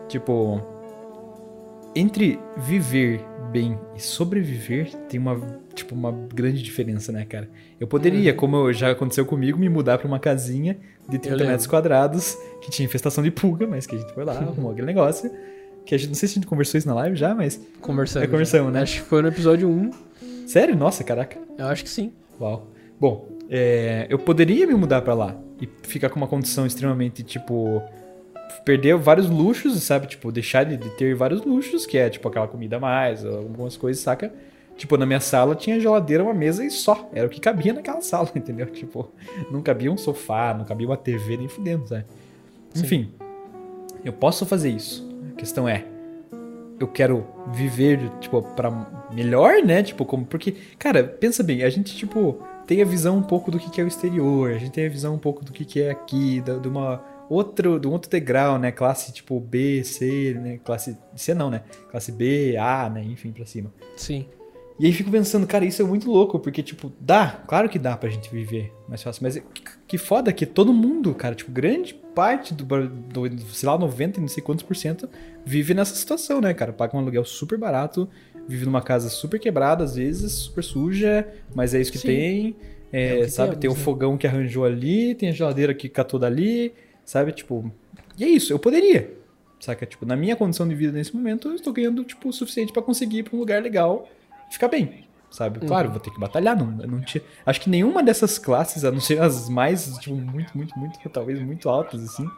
tipo, 0.09 0.61
entre 1.95 2.39
viver 2.57 3.21
bem 3.53 3.79
e 3.95 4.01
sobreviver 4.03 4.93
tem 5.09 5.21
uma, 5.21 5.41
tipo, 5.75 5.95
uma 5.95 6.11
grande 6.13 6.63
diferença, 6.63 7.13
né, 7.13 7.25
cara? 7.25 7.49
Eu 7.79 7.87
poderia, 7.87 8.33
Uhum. 8.33 8.37
como 8.37 8.73
já 8.73 8.91
aconteceu 8.91 9.25
comigo, 9.25 9.59
me 9.59 9.69
mudar 9.69 9.99
pra 9.99 10.09
uma 10.09 10.19
casinha 10.19 10.77
de 11.09 11.19
30 11.19 11.29
lembro. 11.37 11.47
metros 11.53 11.67
quadrados, 11.67 12.37
que 12.61 12.71
tinha 12.71 12.85
infestação 12.87 13.23
de 13.23 13.31
pulga, 13.31 13.67
mas 13.67 13.87
que 13.87 13.95
a 13.95 13.99
gente 13.99 14.13
foi 14.13 14.25
lá, 14.25 14.33
arrumou 14.33 14.73
aquele 14.73 14.87
negócio. 14.87 15.31
Que 15.87 15.95
a 15.95 15.99
gente, 15.99 16.09
não 16.09 16.15
sei 16.15 16.29
se 16.29 16.33
a 16.33 16.37
gente 16.37 16.47
conversou 16.47 16.79
isso 16.79 16.89
na 16.89 16.95
live 16.95 17.15
já, 17.15 17.35
mas. 17.35 17.61
Conversando. 17.81 18.23
É, 18.23 18.27
conversamos, 18.27 18.69
já. 18.73 18.79
né? 18.79 18.83
Acho 18.83 19.03
que 19.03 19.09
foi 19.09 19.21
no 19.23 19.29
episódio 19.29 19.69
1. 19.69 19.91
Sério? 20.47 20.75
Nossa, 20.75 21.05
caraca. 21.05 21.39
Eu 21.59 21.67
acho 21.67 21.85
que 21.85 21.91
sim. 21.91 22.11
Uau. 22.41 22.67
Bom, 22.99 23.29
é, 23.51 24.07
eu 24.09 24.19
poderia 24.19 24.67
me 24.67 24.75
mudar 24.75 25.03
pra 25.03 25.13
lá 25.15 25.37
e 25.61 25.69
ficar 25.83 26.09
com 26.09 26.17
uma 26.17 26.27
condição 26.27 26.65
extremamente, 26.67 27.23
tipo, 27.23 27.83
perder 28.65 28.97
vários 28.97 29.29
luxos, 29.29 29.83
sabe? 29.83 30.07
Tipo, 30.07 30.31
deixar 30.33 30.65
de, 30.65 30.77
de 30.77 30.91
ter 30.91 31.15
vários 31.15 31.45
luxos, 31.45 31.85
que 31.87 31.99
é, 31.99 32.09
tipo, 32.11 32.27
aquela 32.29 32.49
comida 32.49 32.77
a 32.77 32.81
mais, 32.81 33.25
algumas 33.25 33.77
coisas, 33.77 34.03
saca? 34.03 34.33
Tipo, 34.77 34.97
na 34.97 35.07
minha 35.07 35.21
sala 35.21 35.55
tinha 35.55 35.79
geladeira, 35.79 36.25
uma 36.25 36.35
mesa 36.35 36.65
e 36.65 36.71
só. 36.71 37.09
Era 37.13 37.27
o 37.27 37.31
que 37.31 37.41
cabia 37.41 37.73
naquela 37.73 38.01
sala, 38.03 38.29
entendeu? 38.35 38.67
Tipo, 38.67 39.11
não 39.51 39.63
cabia 39.63 39.91
um 39.93 39.97
sofá, 39.97 40.53
não 40.53 40.65
cabia 40.65 40.87
uma 40.87 40.97
TV, 40.97 41.37
nem 41.37 41.49
fudendo, 41.49 41.87
sabe? 41.89 42.05
Sim. 42.73 42.83
Enfim, 42.85 43.13
eu 44.05 44.13
posso 44.13 44.45
fazer 44.45 44.71
isso. 44.71 45.07
A 45.33 45.37
questão 45.37 45.69
é, 45.69 45.85
eu 46.81 46.89
quero 46.89 47.25
viver, 47.53 48.01
tipo, 48.21 48.43
pra 48.43 48.71
melhor, 49.13 49.63
né? 49.65 49.83
Tipo, 49.83 50.05
como. 50.05 50.25
Porque, 50.27 50.57
cara, 50.79 51.05
pensa 51.05 51.43
bem, 51.45 51.63
a 51.63 51.71
gente, 51.71 51.95
tipo, 51.97 52.43
tem 52.67 52.83
a 52.83 52.85
visão 52.85 53.17
um 53.19 53.23
pouco 53.23 53.51
do 53.53 53.59
que 53.61 53.71
que 53.71 53.81
é 53.81 53.85
o 53.85 53.87
exterior, 53.89 54.51
a 54.51 54.59
gente 54.59 54.73
tem 54.73 54.87
a 54.87 54.91
visão 54.91 55.15
um 55.15 55.19
pouco 55.19 55.45
do 55.45 55.53
que 55.53 55.65
que 55.65 55.81
é 55.83 55.91
aqui, 55.91 56.41
da- 56.41 56.57
de 56.57 56.67
uma 56.67 57.01
outro, 57.29 57.79
de 57.79 57.87
um 57.87 57.93
outro 57.93 58.11
degrau, 58.11 58.59
né? 58.59 58.71
Classe 58.73 59.13
tipo 59.13 59.39
B, 59.41 59.83
C, 59.85 60.35
né? 60.41 60.59
Classe 60.65 60.97
C 61.17 61.35
não, 61.35 61.51
né? 61.51 61.63
Classe 61.91 62.13
B, 62.13 62.57
A, 62.57 62.89
né? 62.91 63.03
Enfim, 63.05 63.33
pra 63.33 63.47
cima. 63.47 63.73
Sim. 63.97 64.27
E 64.79 64.87
aí 64.87 64.93
fico 64.93 65.09
pensando, 65.09 65.47
cara, 65.47 65.65
isso 65.65 65.81
é 65.81 65.85
muito 65.85 66.11
louco, 66.11 66.37
porque, 66.41 66.61
tipo, 66.61 66.93
dá, 66.99 67.45
claro 67.47 67.69
que 67.69 67.79
dá 67.79 67.97
pra 67.97 68.11
gente 68.11 68.29
viver 68.29 68.73
mais 68.89 69.01
fácil, 69.01 69.23
mas 69.23 69.37
que, 69.37 69.63
que 69.87 69.97
foda 69.97 70.33
que 70.33 70.45
todo 70.45 70.73
mundo, 70.73 71.15
cara, 71.15 71.33
tipo, 71.37 71.53
grande 71.53 71.95
parte 71.95 72.53
do, 72.53 72.65
do, 72.89 73.39
sei 73.53 73.69
lá, 73.69 73.79
90 73.79 74.19
e 74.19 74.21
não 74.21 74.27
sei 74.27 74.43
quantos 74.43 74.65
por 74.65 74.75
cento 74.75 75.09
vive 75.47 75.75
nessa 75.75 75.95
situação, 75.95 76.41
né, 76.41 76.53
cara? 76.53 76.73
Paga 76.73 76.97
um 76.97 76.99
aluguel 76.99 77.25
super 77.25 77.57
barato, 77.57 78.09
vive 78.49 78.65
numa 78.65 78.83
casa 78.83 79.09
super 79.09 79.39
quebrada, 79.39 79.85
às 79.85 79.95
vezes, 79.95 80.33
super 80.33 80.65
suja, 80.65 81.25
mas 81.55 81.73
é 81.73 81.81
isso 81.81 81.93
que 81.93 81.99
Sim. 81.99 82.09
tem, 82.09 82.57
é, 82.93 83.21
É 83.21 83.29
sabe? 83.29 83.51
temos, 83.51 83.61
tem 83.61 83.71
o 83.71 83.75
né? 83.75 83.79
fogão 83.79 84.17
que 84.19 84.27
arranjou 84.27 84.65
ali, 84.65 85.15
tem 85.15 85.29
a 85.29 85.33
geladeira 85.33 85.73
que 85.73 85.89
catou 85.89 86.19
dali, 86.19 86.73
sabe? 87.05 87.33
Tipo, 87.33 87.71
e 88.17 88.25
é 88.25 88.29
isso, 88.29 88.53
eu 88.53 88.59
poderia, 88.59 89.13
saca? 89.61 89.85
Tipo, 89.87 90.07
na 90.07 90.17
minha 90.17 90.37
condição 90.37 90.67
de 90.67 90.75
vida 90.75 90.93
nesse 90.93 91.15
momento, 91.15 91.49
eu 91.49 91.55
estou 91.55 91.73
ganhando, 91.73 92.05
tipo, 92.05 92.29
o 92.29 92.33
suficiente 92.33 92.73
pra 92.73 92.83
conseguir 92.83 93.19
ir 93.19 93.23
pra 93.25 93.37
um 93.37 93.41
lugar 93.41 93.63
legal 93.63 94.09
e 94.49 94.53
ficar 94.53 94.69
bem, 94.69 95.05
sabe? 95.31 95.61
Claro, 95.67 95.91
vou 95.91 96.01
ter 96.01 96.11
que 96.11 96.21
batalhar, 96.21 96.57
não, 96.57 96.67
não 96.67 97.01
tinha... 97.01 97.23
Acho 97.45 97.61
que 97.61 97.69
nenhuma 97.69 98.03
dessas 98.03 98.39
classes, 98.39 98.85
a 98.85 98.91
não 98.91 99.01
ser 99.01 99.21
as 99.21 99.49
mais, 99.49 99.99
tipo, 99.99 100.15
muito, 100.15 100.57
muito, 100.57 100.79
muito, 100.79 101.09
talvez 101.09 101.41
muito 101.41 101.69
altas, 101.69 102.03
assim, 102.05 102.29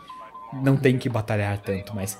não 0.62 0.76
tem 0.76 0.96
que 0.96 1.08
batalhar 1.08 1.58
tanto, 1.58 1.94
mas 1.94 2.18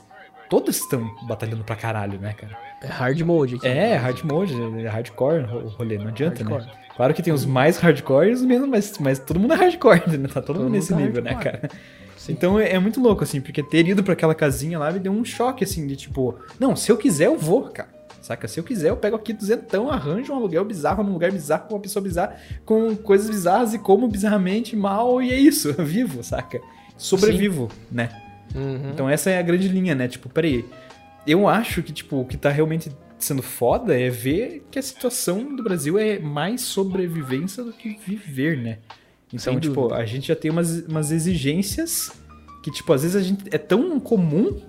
todas 0.51 0.77
estão 0.77 1.09
batalhando 1.27 1.65
pra 1.65 1.77
caralho, 1.77 2.19
né, 2.21 2.33
cara? 2.35 2.57
É 2.83 2.87
hard 2.89 3.21
mode 3.23 3.55
aqui. 3.57 3.67
É, 3.67 3.97
hard 3.97 4.23
mode, 4.23 4.55
é 4.85 4.89
hardcore 4.89 5.45
o 5.45 5.69
rolê, 5.69 5.97
não 5.97 6.09
adianta, 6.09 6.45
né? 6.45 6.51
Hardcore. 6.51 6.87
Claro 6.95 7.15
que 7.15 7.23
tem 7.23 7.33
os 7.33 7.45
mais 7.45 7.79
hardcore 7.79 8.29
e 8.29 8.33
os 8.33 8.43
menos, 8.43 8.69
mas, 8.69 8.99
mas 8.99 9.19
todo 9.19 9.41
mundo 9.41 9.55
é 9.55 9.57
hardcore, 9.57 10.19
né? 10.19 10.29
Tá 10.29 10.41
todo, 10.41 10.47
Todo 10.47 10.65
mundo 10.65 10.73
nesse 10.73 10.93
tá 10.93 10.97
nível, 10.97 11.23
né, 11.23 11.33
hardcore. 11.33 11.71
Cara? 12.27 12.39
Então 12.39 12.59
é, 12.59 12.73
é 12.73 12.79
muito 12.79 13.01
louco, 13.01 13.23
assim, 13.23 13.41
porque 13.41 13.63
ter 13.63 13.87
ido 13.87 14.03
pra 14.03 14.13
aquela 14.13 14.35
casinha 14.35 14.79
lá 14.79 14.91
me 14.91 14.99
deu 14.99 15.13
um 15.13 15.25
choque, 15.25 15.65
assim, 15.65 15.87
de 15.87 15.97
tipo, 15.97 16.37
não, 16.59 16.75
se 16.75 16.91
eu 16.91 16.97
quiser 16.97 17.27
eu 17.27 17.39
vou, 17.39 17.63
cara. 17.71 17.97
Saca? 18.27 18.49
Se 18.49 18.59
eu 18.59 18.65
quiser, 18.65 18.89
eu 18.89 18.97
pego 18.97 19.15
aqui 19.15 19.33
duzentão, 19.33 19.89
arranjo 19.89 20.33
um 20.33 20.37
aluguel 20.37 20.65
bizarro 20.65 21.05
num 21.05 21.13
lugar 21.13 21.31
bizarro 21.31 21.69
com 21.69 21.75
uma 21.75 21.81
pessoa 21.81 22.03
bizarra, 22.03 22.35
com 22.65 22.97
coisas 22.97 23.31
bizarras 23.31 23.73
e 23.73 23.79
como 23.79 24.09
bizarramente 24.09 24.75
mal, 24.75 25.23
e 25.23 25.33
é 25.33 25.39
isso, 25.39 25.73
eu 25.79 25.85
vivo, 25.87 26.25
saca? 26.25 26.61
Sobrevivo, 26.97 27.69
né? 27.91 28.09
Uhum. 28.53 28.91
Então 28.93 29.09
essa 29.09 29.31
é 29.31 29.39
a 29.39 29.43
grande 29.43 29.69
linha, 29.69 29.95
né? 29.95 30.09
Tipo, 30.09 30.29
peraí. 30.29 30.65
Eu 31.25 31.47
acho 31.47 31.83
que, 31.83 31.93
tipo, 31.93 32.21
o 32.21 32.25
que 32.25 32.37
tá 32.37 32.51
realmente 32.51 32.91
sendo 33.19 33.43
foda 33.43 33.99
é 33.99 34.11
ver 34.11 34.67
que 34.71 34.79
a 34.79 34.83
situação 34.83 35.55
do 35.55 35.63
Brasil 35.63 35.99
é 35.99 36.19
mais 36.19 36.63
sobrevivência 36.63 37.63
do 37.63 37.73
que 37.73 37.97
viver, 38.05 38.59
né? 38.59 38.79
Então, 39.33 39.59
tipo, 39.59 39.93
a 39.93 40.05
gente 40.05 40.29
já 40.29 40.37
tem 40.37 40.51
umas, 40.51 40.81
umas 40.87 41.11
exigências 41.11 42.13
que, 42.63 42.71
tipo, 42.71 42.93
às 42.93 43.03
vezes 43.03 43.17
a 43.17 43.23
gente 43.23 43.45
é 43.51 43.59
tão 43.59 43.99
comum 44.01 44.61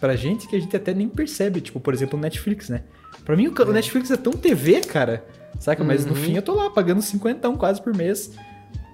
pra 0.00 0.16
gente 0.16 0.46
que 0.48 0.56
a 0.56 0.60
gente 0.60 0.74
até 0.76 0.94
nem 0.94 1.08
percebe. 1.08 1.60
Tipo, 1.60 1.80
por 1.80 1.92
exemplo, 1.92 2.18
o 2.18 2.22
Netflix, 2.22 2.68
né? 2.68 2.82
Pra 3.24 3.36
mim, 3.36 3.48
o 3.48 3.62
o 3.62 3.72
Netflix 3.72 4.10
é 4.10 4.16
tão 4.16 4.32
TV, 4.32 4.80
cara. 4.82 5.24
Saca? 5.58 5.82
Mas 5.84 6.06
no 6.06 6.12
Uhum. 6.12 6.16
fim 6.18 6.36
eu 6.36 6.42
tô 6.42 6.54
lá 6.54 6.70
pagando 6.70 7.02
50 7.02 7.50
quase 7.56 7.82
por 7.82 7.94
mês 7.94 8.30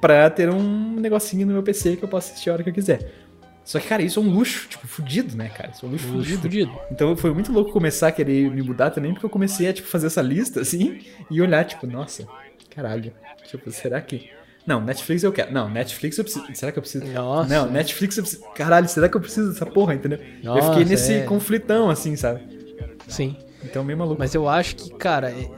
pra 0.00 0.28
ter 0.30 0.50
um 0.50 0.96
negocinho 0.98 1.46
no 1.46 1.52
meu 1.52 1.62
PC 1.62 1.96
que 1.96 2.02
eu 2.04 2.08
posso 2.08 2.32
assistir 2.32 2.50
a 2.50 2.54
hora 2.54 2.62
que 2.62 2.70
eu 2.70 2.74
quiser. 2.74 3.12
Só 3.64 3.78
que, 3.80 3.88
cara, 3.88 4.02
isso 4.02 4.18
é 4.18 4.22
um 4.22 4.30
luxo, 4.30 4.68
tipo, 4.68 4.86
fudido, 4.86 5.36
né, 5.36 5.48
cara? 5.48 5.70
Isso 5.72 5.84
é 5.84 5.88
um 5.88 5.92
luxo, 5.92 6.06
Luxo 6.06 6.18
fudido. 6.22 6.42
fudido. 6.42 6.72
Então 6.90 7.16
foi 7.16 7.34
muito 7.34 7.52
louco 7.52 7.72
começar 7.72 8.08
a 8.08 8.12
querer 8.12 8.50
me 8.50 8.62
mudar 8.62 8.90
também, 8.90 9.12
porque 9.12 9.26
eu 9.26 9.30
comecei 9.30 9.68
a, 9.68 9.72
tipo, 9.72 9.88
fazer 9.88 10.06
essa 10.06 10.22
lista, 10.22 10.60
assim, 10.60 11.00
e 11.30 11.40
olhar, 11.42 11.64
tipo, 11.64 11.86
nossa, 11.86 12.26
caralho. 12.70 13.12
Tipo, 13.46 13.70
será 13.72 14.00
que... 14.00 14.30
Não, 14.66 14.80
Netflix 14.80 15.22
eu 15.22 15.32
quero. 15.32 15.52
Não, 15.52 15.70
Netflix 15.70 16.18
eu 16.18 16.24
preciso... 16.24 16.44
Será 16.54 16.72
que 16.72 16.78
eu 16.78 16.82
preciso... 16.82 17.04
Nossa. 17.06 17.48
Não, 17.48 17.70
Netflix 17.70 18.16
eu 18.16 18.22
preciso... 18.24 18.42
Caralho, 18.54 18.88
será 18.88 19.08
que 19.08 19.16
eu 19.16 19.20
preciso 19.20 19.52
dessa 19.52 19.64
porra, 19.66 19.94
entendeu? 19.94 20.18
eu 20.18 20.54
Nossa, 20.54 20.70
fiquei 20.70 20.84
nesse 20.84 21.12
é. 21.14 21.22
conflitão, 21.22 21.88
assim, 21.88 22.16
sabe? 22.16 22.40
Sim. 23.06 23.36
Então, 23.64 23.84
meio 23.84 23.98
maluco. 23.98 24.18
Mas 24.18 24.34
eu 24.34 24.48
acho 24.48 24.74
que, 24.76 24.90
cara, 24.94 25.30
é- 25.30 25.48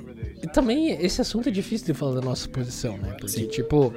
e 0.42 0.47
também 0.47 0.90
esse 1.05 1.21
assunto 1.21 1.49
é 1.49 1.53
difícil 1.53 1.87
de 1.87 1.94
falar 1.94 2.16
da 2.16 2.21
nossa 2.21 2.49
posição, 2.49 2.97
né? 2.99 3.11
Porque, 3.12 3.29
Sim. 3.29 3.47
tipo, 3.49 3.92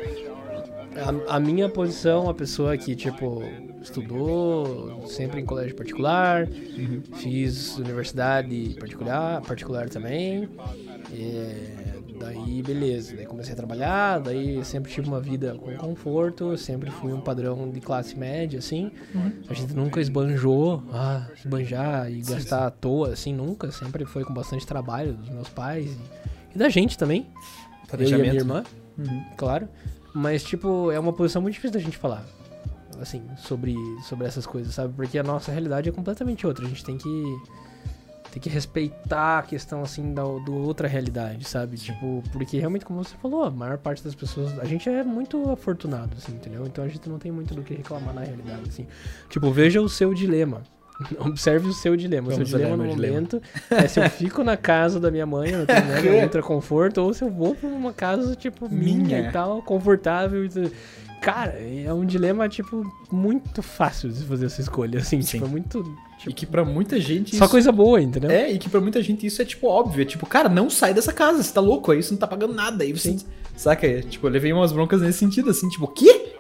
a, 1.28 1.36
a 1.36 1.40
minha 1.40 1.68
posição, 1.70 2.30
a 2.30 2.34
pessoa 2.34 2.76
que, 2.78 2.96
tipo, 2.96 3.44
estudou 3.82 5.06
sempre 5.08 5.40
em 5.42 5.46
colégio 5.46 5.76
particular, 5.76 6.48
Uhum. 6.48 7.02
fiz 7.16 7.78
universidade 7.78 8.76
particular, 8.80 9.42
particular 9.42 9.90
também. 9.90 10.48
é, 11.14 12.00
daí, 12.22 12.62
beleza. 12.62 13.16
Daí 13.16 13.26
comecei 13.26 13.54
a 13.54 13.56
trabalhar, 13.56 14.20
daí 14.20 14.64
sempre 14.64 14.92
tive 14.92 15.08
uma 15.08 15.20
vida 15.20 15.56
com 15.56 15.76
conforto, 15.76 16.58
sempre 16.58 16.90
fui 16.92 17.12
um 17.12 17.22
padrão 17.22 17.70
de 17.70 17.82
classe 17.82 18.16
média, 18.18 18.60
assim. 18.60 18.92
Uhum. 19.14 19.32
A 19.50 19.54
gente 19.54 19.74
nunca 19.74 20.00
esbanjou, 20.00 20.84
ah, 20.94 21.28
esbanjar 21.36 22.12
e 22.12 22.22
gastar 22.22 22.68
à 22.68 22.72
toa, 22.72 23.14
assim, 23.14 23.34
nunca. 23.34 23.72
Sempre 23.72 24.06
foi 24.06 24.24
com 24.24 24.34
bastante 24.34 24.66
trabalho 24.66 25.14
dos 25.14 25.30
meus 25.30 25.50
pais 25.50 25.86
e, 25.92 26.56
e 26.56 26.58
da 26.58 26.70
gente 26.70 26.98
também. 26.98 27.28
Eu 27.94 28.08
e 28.08 28.14
a 28.14 28.18
minha 28.18 28.34
irmã, 28.34 28.64
Uhum. 28.98 29.24
claro. 29.36 29.68
Mas, 30.14 30.44
tipo, 30.44 30.92
é 30.92 31.00
uma 31.00 31.14
posição 31.14 31.42
muito 31.42 31.56
difícil 31.56 31.74
da 31.74 31.80
gente 31.80 31.98
falar. 31.98 32.26
Assim, 33.00 33.24
sobre, 33.38 33.74
sobre 34.08 34.28
essas 34.28 34.46
coisas, 34.46 34.74
sabe? 34.76 34.94
Porque 34.94 35.18
a 35.18 35.24
nossa 35.24 35.52
realidade 35.52 35.90
é 35.90 35.92
completamente 35.92 36.46
outra. 36.46 36.66
A 36.66 36.68
gente 36.70 36.84
tem 36.86 36.98
que. 36.98 37.38
Tem 38.32 38.42
que 38.42 38.50
respeitar 38.50 39.40
a 39.40 39.42
questão, 39.44 39.82
assim, 39.84 40.14
da 40.14 40.24
do 40.24 40.54
outra 40.56 40.88
realidade, 40.88 41.44
sabe? 41.48 41.78
Tipo, 41.78 42.24
porque 42.32 42.58
realmente, 42.58 42.86
como 42.86 43.04
você 43.04 43.14
falou, 43.22 43.44
a 43.44 43.52
maior 43.52 43.78
parte 43.78 44.04
das 44.04 44.16
pessoas. 44.16 44.58
A 44.60 44.66
gente 44.66 44.88
é 44.90 45.04
muito 45.04 45.50
afortunado, 45.52 46.12
assim, 46.18 46.32
entendeu? 46.34 46.66
Então 46.66 46.84
a 46.84 46.88
gente 46.88 47.10
não 47.10 47.20
tem 47.20 47.32
muito 47.32 47.54
do 47.54 47.62
que 47.62 47.74
reclamar 47.74 48.14
na 48.14 48.22
realidade, 48.22 48.62
assim. 48.70 48.88
Tipo, 49.30 49.52
veja 49.52 49.82
o 49.82 49.90
seu 49.90 50.14
dilema. 50.14 50.62
Observe 51.20 51.68
o 51.68 51.74
seu 51.74 51.98
dilema. 51.98 52.28
O 52.28 52.32
seu 52.32 52.38
Vamos 52.38 52.54
olhar 52.54 52.66
dilema 52.68 52.78
no 52.78 52.84
meu 52.88 52.96
dilema. 52.96 53.14
momento 53.16 53.42
é 53.70 53.88
se 53.88 54.00
eu 54.00 54.10
fico 54.10 54.44
na 54.44 54.56
casa 54.56 55.00
da 55.00 55.10
minha 55.12 55.26
mãe, 55.26 55.50
eu 55.50 55.60
não 55.60 55.66
tenho 55.66 55.86
nada, 55.88 56.10
ultra 56.24 56.42
conforto, 56.44 57.00
ou 57.02 57.14
se 57.14 57.24
eu 57.24 57.30
vou 57.30 57.54
pra 57.56 57.68
uma 57.68 57.92
casa, 57.92 58.36
tipo, 58.36 58.70
minha, 58.70 58.98
Minha. 59.04 59.20
e 59.30 59.32
tal, 59.32 59.62
confortável. 59.62 60.48
E. 61.22 61.26
Cara, 61.26 61.52
é 61.60 61.94
um 61.94 62.04
dilema, 62.06 62.50
tipo, 62.50 62.84
muito 63.12 63.62
fácil 63.62 64.10
de 64.10 64.24
fazer 64.24 64.48
essa 64.48 64.60
escolha, 64.62 65.00
assim, 65.00 65.22
Sim. 65.22 65.38
tipo, 65.38 65.46
é 65.46 65.50
muito. 65.50 65.80
E 66.18 66.22
Tipo, 66.24 66.36
que 66.36 66.46
pra 66.46 66.64
muita 66.66 67.00
gente 67.00 67.36
só 67.36 67.46
isso- 67.46 67.52
coisa 67.52 67.72
boa, 67.72 68.00
entendeu? 68.02 68.30
É, 68.30 68.52
e 68.52 68.58
que 68.60 68.70
pra 68.70 68.80
muita 68.80 69.02
gente 69.02 69.26
isso 69.26 69.42
é, 69.42 69.46
tipo, 69.46 69.68
óbvio. 69.68 70.02
É 70.04 70.06
tipo, 70.06 70.26
cara, 70.26 70.48
não 70.50 70.70
sai 70.70 70.94
dessa 70.94 71.12
casa, 71.12 71.42
você 71.42 71.52
tá 71.54 71.62
louco, 71.62 71.92
aí 71.92 72.02
você 72.04 72.12
não 72.12 72.20
tá 72.20 72.28
pagando 72.28 72.54
nada. 72.54 72.84
Aí 72.84 72.92
você. 72.94 73.12
Sim. 73.18 73.26
Saca? 73.56 73.86
É, 73.88 74.02
Tipo, 74.02 74.28
eu 74.28 74.32
levei 74.32 74.54
umas 74.54 74.72
broncas 74.72 75.02
nesse 75.02 75.20
sentido, 75.20 75.50
assim, 75.50 75.68
tipo, 75.70 75.86
o 75.86 75.88
quê? 75.88 76.34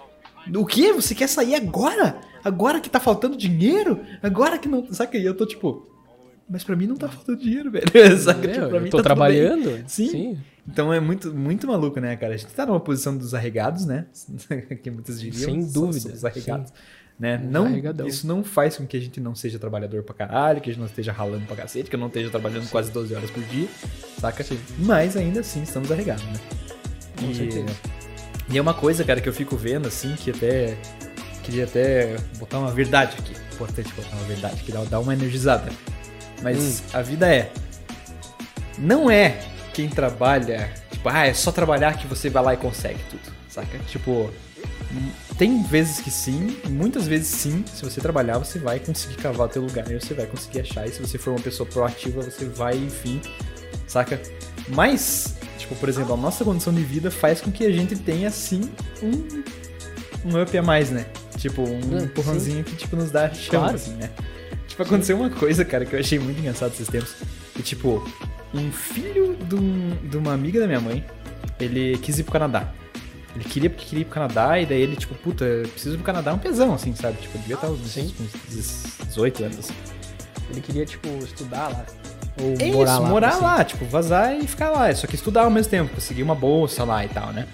O 0.55 0.65
quê? 0.65 0.91
Você 0.93 1.13
quer 1.15 1.27
sair 1.27 1.55
agora? 1.55 2.17
Agora 2.43 2.79
que 2.79 2.89
tá 2.89 2.99
faltando 2.99 3.37
dinheiro? 3.37 3.99
Agora 4.23 4.57
que 4.57 4.67
não. 4.67 4.85
Saca? 4.91 5.17
E 5.17 5.25
eu 5.25 5.35
tô 5.35 5.45
tipo. 5.45 5.87
Mas 6.49 6.63
pra 6.63 6.75
mim 6.75 6.85
não 6.87 6.95
tá 6.97 7.07
faltando 7.07 7.39
dinheiro, 7.39 7.71
velho. 7.71 7.85
Saca? 8.17 8.47
É, 8.47 8.53
Tipo, 8.53 8.67
pra 8.67 8.77
eu 8.77 8.81
mim 8.81 8.89
tô 8.89 8.97
tá 8.97 9.03
trabalhando. 9.03 9.83
Sim. 9.87 10.07
Sim. 10.09 10.37
Então 10.71 10.93
é 10.93 10.99
muito, 10.99 11.33
muito 11.33 11.67
maluco, 11.67 11.99
né, 11.99 12.15
cara? 12.15 12.33
A 12.33 12.37
gente 12.37 12.53
tá 12.53 12.65
numa 12.65 12.79
posição 12.79 13.15
dos 13.17 13.33
arregados, 13.33 13.85
né? 13.85 14.05
que 14.81 14.89
muitos 14.89 15.19
diriam. 15.19 15.43
Sem 15.43 15.59
dúvida, 15.65 15.99
Somos 16.09 16.25
arregados. 16.25 16.69
sim. 16.69 16.75
Né? 17.19 17.37
Não, 17.37 17.65
arregadão. 17.65 18.07
isso 18.07 18.25
não 18.25 18.43
faz 18.43 18.77
com 18.77 18.87
que 18.87 18.97
a 18.97 18.99
gente 18.99 19.19
não 19.19 19.35
seja 19.35 19.59
trabalhador 19.59 20.01
pra 20.01 20.15
caralho, 20.15 20.59
que 20.59 20.69
a 20.71 20.73
gente 20.73 20.79
não 20.79 20.87
esteja 20.87 21.11
ralando 21.11 21.45
pra 21.45 21.55
cacete, 21.55 21.87
que 21.87 21.95
eu 21.95 21.99
não 21.99 22.07
esteja 22.07 22.31
trabalhando 22.31 22.67
quase 22.71 22.89
12 22.89 23.13
horas 23.13 23.29
por 23.29 23.43
dia, 23.43 23.67
saca? 24.19 24.43
Mas 24.79 25.15
ainda 25.15 25.41
assim 25.41 25.61
estamos 25.61 25.91
arregados, 25.91 26.23
né? 26.23 26.33
Com 27.19 27.29
E, 27.29 27.35
certeza. 27.35 27.65
e 28.49 28.57
é 28.57 28.61
uma 28.61 28.73
coisa, 28.73 29.03
cara, 29.03 29.21
que 29.21 29.29
eu 29.29 29.33
fico 29.33 29.55
vendo, 29.55 29.87
assim, 29.87 30.15
que 30.15 30.31
até. 30.31 30.75
Queria 31.43 31.65
até 31.65 32.15
botar 32.39 32.57
uma 32.59 32.71
verdade 32.71 33.15
aqui. 33.19 33.33
Importante 33.53 33.93
botar 33.93 34.15
uma 34.15 34.25
verdade, 34.25 34.63
que 34.63 34.71
dá, 34.71 34.83
dá 34.85 34.99
uma 34.99 35.13
energizada. 35.13 35.69
Mas 36.41 36.83
a 36.91 37.01
vida 37.03 37.31
é. 37.31 37.51
Não 38.79 39.11
é 39.11 39.37
quem 39.73 39.89
trabalha. 39.89 40.69
Tipo, 40.91 41.09
ah, 41.09 41.27
é 41.27 41.33
só 41.33 41.51
trabalhar 41.51 41.97
que 41.97 42.07
você 42.07 42.29
vai 42.29 42.43
lá 42.43 42.53
e 42.53 42.57
consegue 42.57 42.99
tudo, 43.09 43.33
saca? 43.49 43.77
Tipo. 43.87 44.29
Tem 45.37 45.63
vezes 45.63 46.01
que 46.01 46.11
sim, 46.11 46.57
muitas 46.69 47.07
vezes 47.07 47.27
sim. 47.29 47.63
Se 47.73 47.81
você 47.83 48.01
trabalhar, 48.01 48.37
você 48.37 48.59
vai 48.59 48.77
conseguir 48.79 49.15
cavar 49.15 49.47
o 49.47 49.49
teu 49.49 49.61
lugar 49.61 49.89
e 49.89 49.97
você 49.99 50.13
vai 50.13 50.25
conseguir 50.25 50.59
achar. 50.61 50.85
E 50.85 50.91
se 50.91 50.99
você 50.99 51.17
for 51.17 51.31
uma 51.31 51.39
pessoa 51.39 51.67
proativa, 51.67 52.21
você 52.21 52.45
vai, 52.45 52.75
enfim, 52.75 53.21
saca? 53.87 54.21
Mas, 54.67 55.35
tipo, 55.57 55.75
por 55.75 55.87
exemplo, 55.87 56.13
a 56.13 56.17
nossa 56.17 56.43
condição 56.43 56.73
de 56.73 56.83
vida 56.83 57.09
faz 57.09 57.39
com 57.39 57.49
que 57.51 57.65
a 57.65 57.71
gente 57.71 57.95
tenha, 57.95 58.29
sim, 58.29 58.69
um, 59.01 59.43
um 60.29 60.41
up 60.41 60.55
a 60.57 60.61
mais, 60.61 60.89
né? 60.91 61.05
Tipo, 61.37 61.61
um 61.63 62.03
empurrãozinho 62.03 62.63
que, 62.63 62.75
tipo, 62.75 62.95
nos 62.97 63.11
dá 63.11 63.33
chão, 63.33 63.61
Claro. 63.61 63.75
assim, 63.75 63.93
né? 63.93 64.09
Tipo, 64.67 64.83
aconteceu 64.83 65.15
uma 65.17 65.29
coisa, 65.29 65.63
cara, 65.63 65.85
que 65.85 65.95
eu 65.95 65.99
achei 66.01 66.19
muito 66.19 66.39
engraçado 66.39 66.73
esses 66.73 66.87
tempos. 66.89 67.15
Que, 67.55 67.63
tipo, 67.63 68.05
um 68.53 68.71
filho 68.71 69.35
de, 69.47 69.55
um- 69.55 69.97
de 70.09 70.17
uma 70.17 70.33
amiga 70.33 70.59
da 70.59 70.67
minha 70.67 70.79
mãe, 70.81 71.05
ele 71.59 71.97
quis 71.99 72.19
ir 72.19 72.23
pro 72.23 72.33
Canadá. 72.33 72.71
Ele 73.35 73.45
queria 73.45 73.69
porque 73.69 73.85
queria 73.85 74.01
ir 74.01 74.05
pro 74.05 74.13
Canadá, 74.15 74.59
e 74.59 74.65
daí 74.65 74.81
ele, 74.81 74.95
tipo, 74.97 75.15
puta, 75.15 75.45
preciso 75.71 75.95
ir 75.95 75.97
pro 75.97 76.05
Canadá, 76.05 76.31
é 76.31 76.33
um 76.33 76.37
pesão, 76.37 76.73
assim, 76.73 76.93
sabe? 76.93 77.17
Tipo, 77.21 77.37
devia 77.37 77.55
estar 77.55 77.67
uns, 77.69 77.79
Sim. 77.91 78.13
uns 78.19 78.97
18 79.07 79.43
anos, 79.45 79.59
assim. 79.59 79.73
Ele 80.49 80.59
queria, 80.61 80.85
tipo, 80.85 81.07
estudar 81.23 81.69
lá. 81.69 81.85
Ou 82.41 82.53
É 82.59 82.71
morar 82.71 82.91
isso, 82.93 83.01
lá. 83.01 83.09
morar 83.09 83.29
assim. 83.29 83.41
lá, 83.43 83.63
tipo, 83.63 83.85
vazar 83.85 84.35
e 84.37 84.45
ficar 84.47 84.69
lá. 84.69 84.93
Só 84.93 85.07
que 85.07 85.15
estudar 85.15 85.43
ao 85.43 85.49
mesmo 85.49 85.69
tempo, 85.69 85.93
conseguir 85.93 86.23
uma 86.23 86.35
bolsa 86.35 86.83
lá 86.83 87.05
e 87.05 87.09
tal, 87.09 87.31
né? 87.31 87.47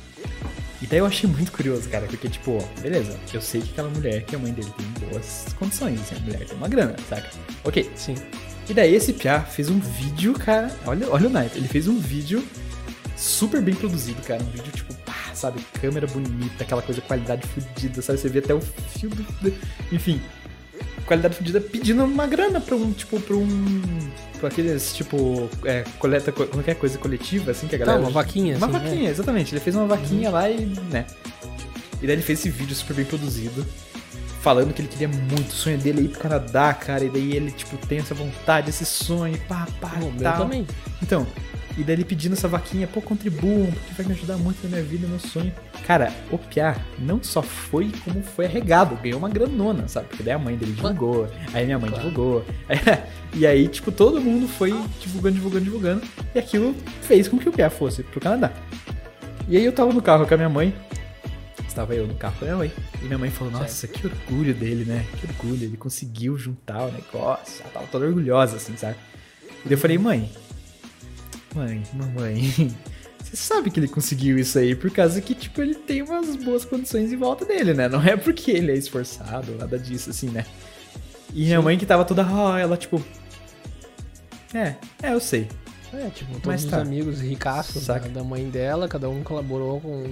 E 0.81 0.88
daí 0.88 0.99
eu 0.99 1.05
achei 1.05 1.29
muito 1.29 1.51
curioso, 1.51 1.88
cara, 1.89 2.05
porque, 2.07 2.27
tipo, 2.29 2.57
beleza, 2.81 3.15
eu 3.33 3.41
sei 3.41 3.62
que 3.62 3.71
aquela 3.71 3.89
mulher, 3.89 4.23
que 4.23 4.36
a 4.36 4.39
mãe 4.39 4.51
dele 4.53 4.71
tem 4.77 5.10
boas 5.10 5.45
condições, 5.60 5.99
assim, 6.01 6.15
a 6.15 6.19
mulher 6.19 6.45
tem 6.45 6.57
uma 6.57 6.67
grana, 6.67 6.95
saca? 7.10 7.29
Ok. 7.63 7.89
Sim. 7.95 8.15
E 8.69 8.73
daí 8.73 8.93
esse 8.95 9.13
Piá 9.13 9.41
fez 9.41 9.69
um 9.69 9.80
vídeo, 9.80 10.34
cara, 10.34 10.69
olha, 10.86 11.08
olha 11.10 11.27
o 11.27 11.30
Night, 11.30 11.58
ele 11.58 11.67
fez 11.67 11.88
um 11.88 11.97
vídeo 11.97 12.43
super 13.15 13.62
bem 13.62 13.73
produzido, 13.73 14.21
cara, 14.23 14.43
um 14.43 14.49
vídeo, 14.51 14.71
tipo, 14.73 14.93
pá, 15.06 15.13
sabe, 15.34 15.60
câmera 15.82 16.06
bonita, 16.06 16.63
aquela 16.63 16.82
coisa, 16.82 16.99
qualidade 17.01 17.47
fodida, 17.47 18.01
sabe, 18.01 18.19
você 18.19 18.27
vê 18.30 18.39
até 18.39 18.53
o 18.53 18.60
fio 18.62 19.10
do... 19.10 19.53
Enfim, 19.91 20.21
qualidade 21.06 21.36
fodida 21.38 21.62
pedindo 21.62 22.03
uma 22.03 22.27
grana 22.27 22.60
pra 22.60 22.75
um, 22.75 22.91
tipo, 22.91 23.19
pra 23.21 23.36
um... 23.36 23.82
Pra 24.39 24.49
aqueles, 24.49 24.93
tipo, 24.93 25.49
é, 25.63 25.84
coleta, 25.97 26.32
co- 26.32 26.45
como 26.45 26.62
é 26.67 26.71
é, 26.71 26.75
coisa 26.75 26.97
coletiva, 26.99 27.51
assim, 27.51 27.67
que 27.67 27.75
a 27.75 27.80
Tá, 27.80 27.86
galera... 27.86 28.03
uma 28.03 28.12
vaquinha, 28.12 28.58
Uma 28.58 28.67
assim. 28.67 28.73
né? 28.77 28.80
vaquinha, 28.89 29.10
exatamente. 29.10 29.53
Ele 29.56 29.62
fez 29.62 29.75
uma 29.75 29.88
vaquinha 29.88 30.30
lá 30.30 30.47
e, 30.49 30.65
né. 30.91 31.06
E 31.99 32.06
daí 32.06 32.15
ele 32.17 32.21
fez 32.21 32.38
esse 32.39 32.49
vídeo 32.51 32.75
super 32.75 32.93
bem 32.97 33.06
produzido, 33.06 33.65
falando 34.47 34.73
que 34.73 34.81
ele 34.81 34.88
queria 34.88 35.10
muito, 35.10 35.49
o 35.49 35.51
sonho 35.51 35.77
dele 35.77 35.99
é 35.99 36.03
ir 36.03 36.07
pro 36.07 36.21
Canadá, 36.21 36.73
cara. 36.73 37.03
E 37.03 37.10
daí 37.10 37.33
ele, 37.33 37.51
tipo, 37.51 37.75
tem 37.86 37.97
essa 37.97 38.15
vontade, 38.15 38.69
esse 38.69 38.86
sonho, 38.86 39.38
pá, 39.39 39.67
pá, 39.81 39.91
meu 39.97 40.13
tal. 40.23 40.38
também. 40.38 40.65
Então, 41.03 41.27
e 41.77 41.83
daí 41.83 41.95
ele 41.97 42.05
pedindo 42.05 42.31
essa 42.31 42.47
vaquinha, 42.47 42.88
pô, 42.88 43.01
contribuam, 43.01 43.65
porque 43.69 43.93
vai 43.97 44.05
me 44.05 44.13
ajudar 44.13 44.38
muito 44.38 44.63
na 44.63 44.69
minha 44.69 44.83
vida, 44.83 45.03
no 45.05 45.10
meu 45.10 45.19
sonho. 45.19 45.51
Cara, 45.86 46.13
o 46.31 46.38
Piá 46.38 46.77
não 46.97 47.21
só 47.21 47.41
foi 47.41 47.91
como 48.05 48.23
foi 48.23 48.45
arregado, 48.45 48.95
ganhou 49.03 49.19
uma 49.19 49.27
granona, 49.27 49.86
sabe? 49.89 50.07
Porque 50.07 50.23
daí 50.23 50.33
a 50.33 50.39
mãe 50.39 50.55
dele 50.55 50.71
divulgou, 50.71 51.27
aí 51.53 51.65
minha 51.65 51.77
mãe 51.77 51.89
Claro. 51.89 52.07
divulgou. 52.10 52.45
e 53.36 53.45
aí, 53.45 53.67
tipo, 53.67 53.91
todo 53.91 54.21
mundo 54.21 54.47
foi 54.47 54.71
divulgando, 55.01 55.36
divulgando, 55.36 55.65
divulgando. 55.65 56.01
E 56.33 56.39
aquilo 56.39 56.73
fez 57.01 57.27
com 57.27 57.38
que 57.38 57.49
o 57.49 57.51
Piá 57.51 57.69
fosse 57.69 58.01
pro 58.01 58.21
Canadá. 58.21 58.53
E 59.49 59.57
aí 59.57 59.65
eu 59.65 59.73
tava 59.73 59.91
no 59.91 60.01
carro 60.01 60.25
com 60.25 60.33
a 60.33 60.38
minha 60.38 60.49
mãe. 60.49 60.73
Estava 61.67 61.93
eu 61.93 62.08
no 62.08 62.15
carro 62.15 62.36
com 62.39 62.45
a 62.45 62.47
minha 62.47 62.58
mãe. 62.58 62.71
E 63.01 63.06
minha 63.06 63.17
mãe 63.17 63.30
falou, 63.30 63.51
nossa, 63.53 63.88
que 63.88 64.08
orgulho 64.08 64.53
dele, 64.53 64.86
né? 64.86 65.06
Que 65.19 65.27
orgulho, 65.27 65.63
ele 65.63 65.77
conseguiu 65.77 66.38
juntar 66.38 66.86
o 66.86 66.91
negócio. 66.91 67.62
Ela 67.62 67.71
tava 67.71 67.88
toda 67.88 68.06
orgulhosa, 68.06 68.58
assim, 68.58 68.75
sabe? 68.75 68.95
E 69.65 69.71
eu 69.71 69.77
falei, 69.77 69.97
mãe, 69.97 70.32
mãe, 71.53 71.84
mamãe, 71.93 72.73
você 73.21 73.36
sabe 73.36 73.69
que 73.69 73.80
ele 73.80 73.88
conseguiu 73.88 74.39
isso 74.39 74.58
aí 74.58 74.75
por 74.75 74.89
causa 74.89 75.19
que, 75.21 75.36
tipo, 75.36 75.62
ele 75.62 75.75
tem 75.75 76.01
umas 76.01 76.36
boas 76.38 76.63
condições 76.63 77.12
em 77.12 77.17
volta 77.17 77.45
dele, 77.45 77.73
né? 77.73 77.89
Não 77.89 78.01
é 78.01 78.15
porque 78.15 78.51
ele 78.51 78.71
é 78.71 78.75
esforçado, 78.75 79.56
nada 79.56 79.77
disso, 79.77 80.10
assim, 80.10 80.30
né? 80.30 80.45
E 81.34 81.45
minha 81.45 81.62
mãe 81.62 81.77
que 81.77 81.86
tava 81.86 82.06
toda, 82.06 82.25
ah, 82.25 82.58
ela, 82.60 82.77
tipo, 82.77 83.03
é, 84.53 84.75
é, 85.03 85.13
eu 85.13 85.19
sei. 85.19 85.47
É, 85.93 86.10
tipo, 86.10 86.32
todos 86.34 86.45
Mas 86.45 86.63
os 86.65 86.69
tá. 86.71 86.82
amigos 86.82 87.21
ricaços 87.21 87.84
Saca. 87.84 88.10
da 88.10 88.23
mãe 88.23 88.50
dela, 88.50 88.88
cada 88.88 89.10
um 89.10 89.23
colaborou 89.23 89.80
com 89.80 90.04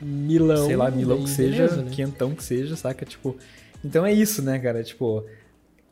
milão. 0.00 0.66
sei 0.66 0.76
lá, 0.76 0.90
milão 0.90 1.24
que 1.24 1.30
seja, 1.30 1.64
beleza, 1.64 1.82
né? 1.82 1.90
quentão 1.92 2.34
que 2.34 2.44
seja, 2.44 2.76
saca? 2.76 3.04
Tipo, 3.04 3.36
então 3.84 4.06
é 4.06 4.12
isso, 4.12 4.42
né, 4.42 4.58
cara? 4.58 4.82
Tipo, 4.82 5.24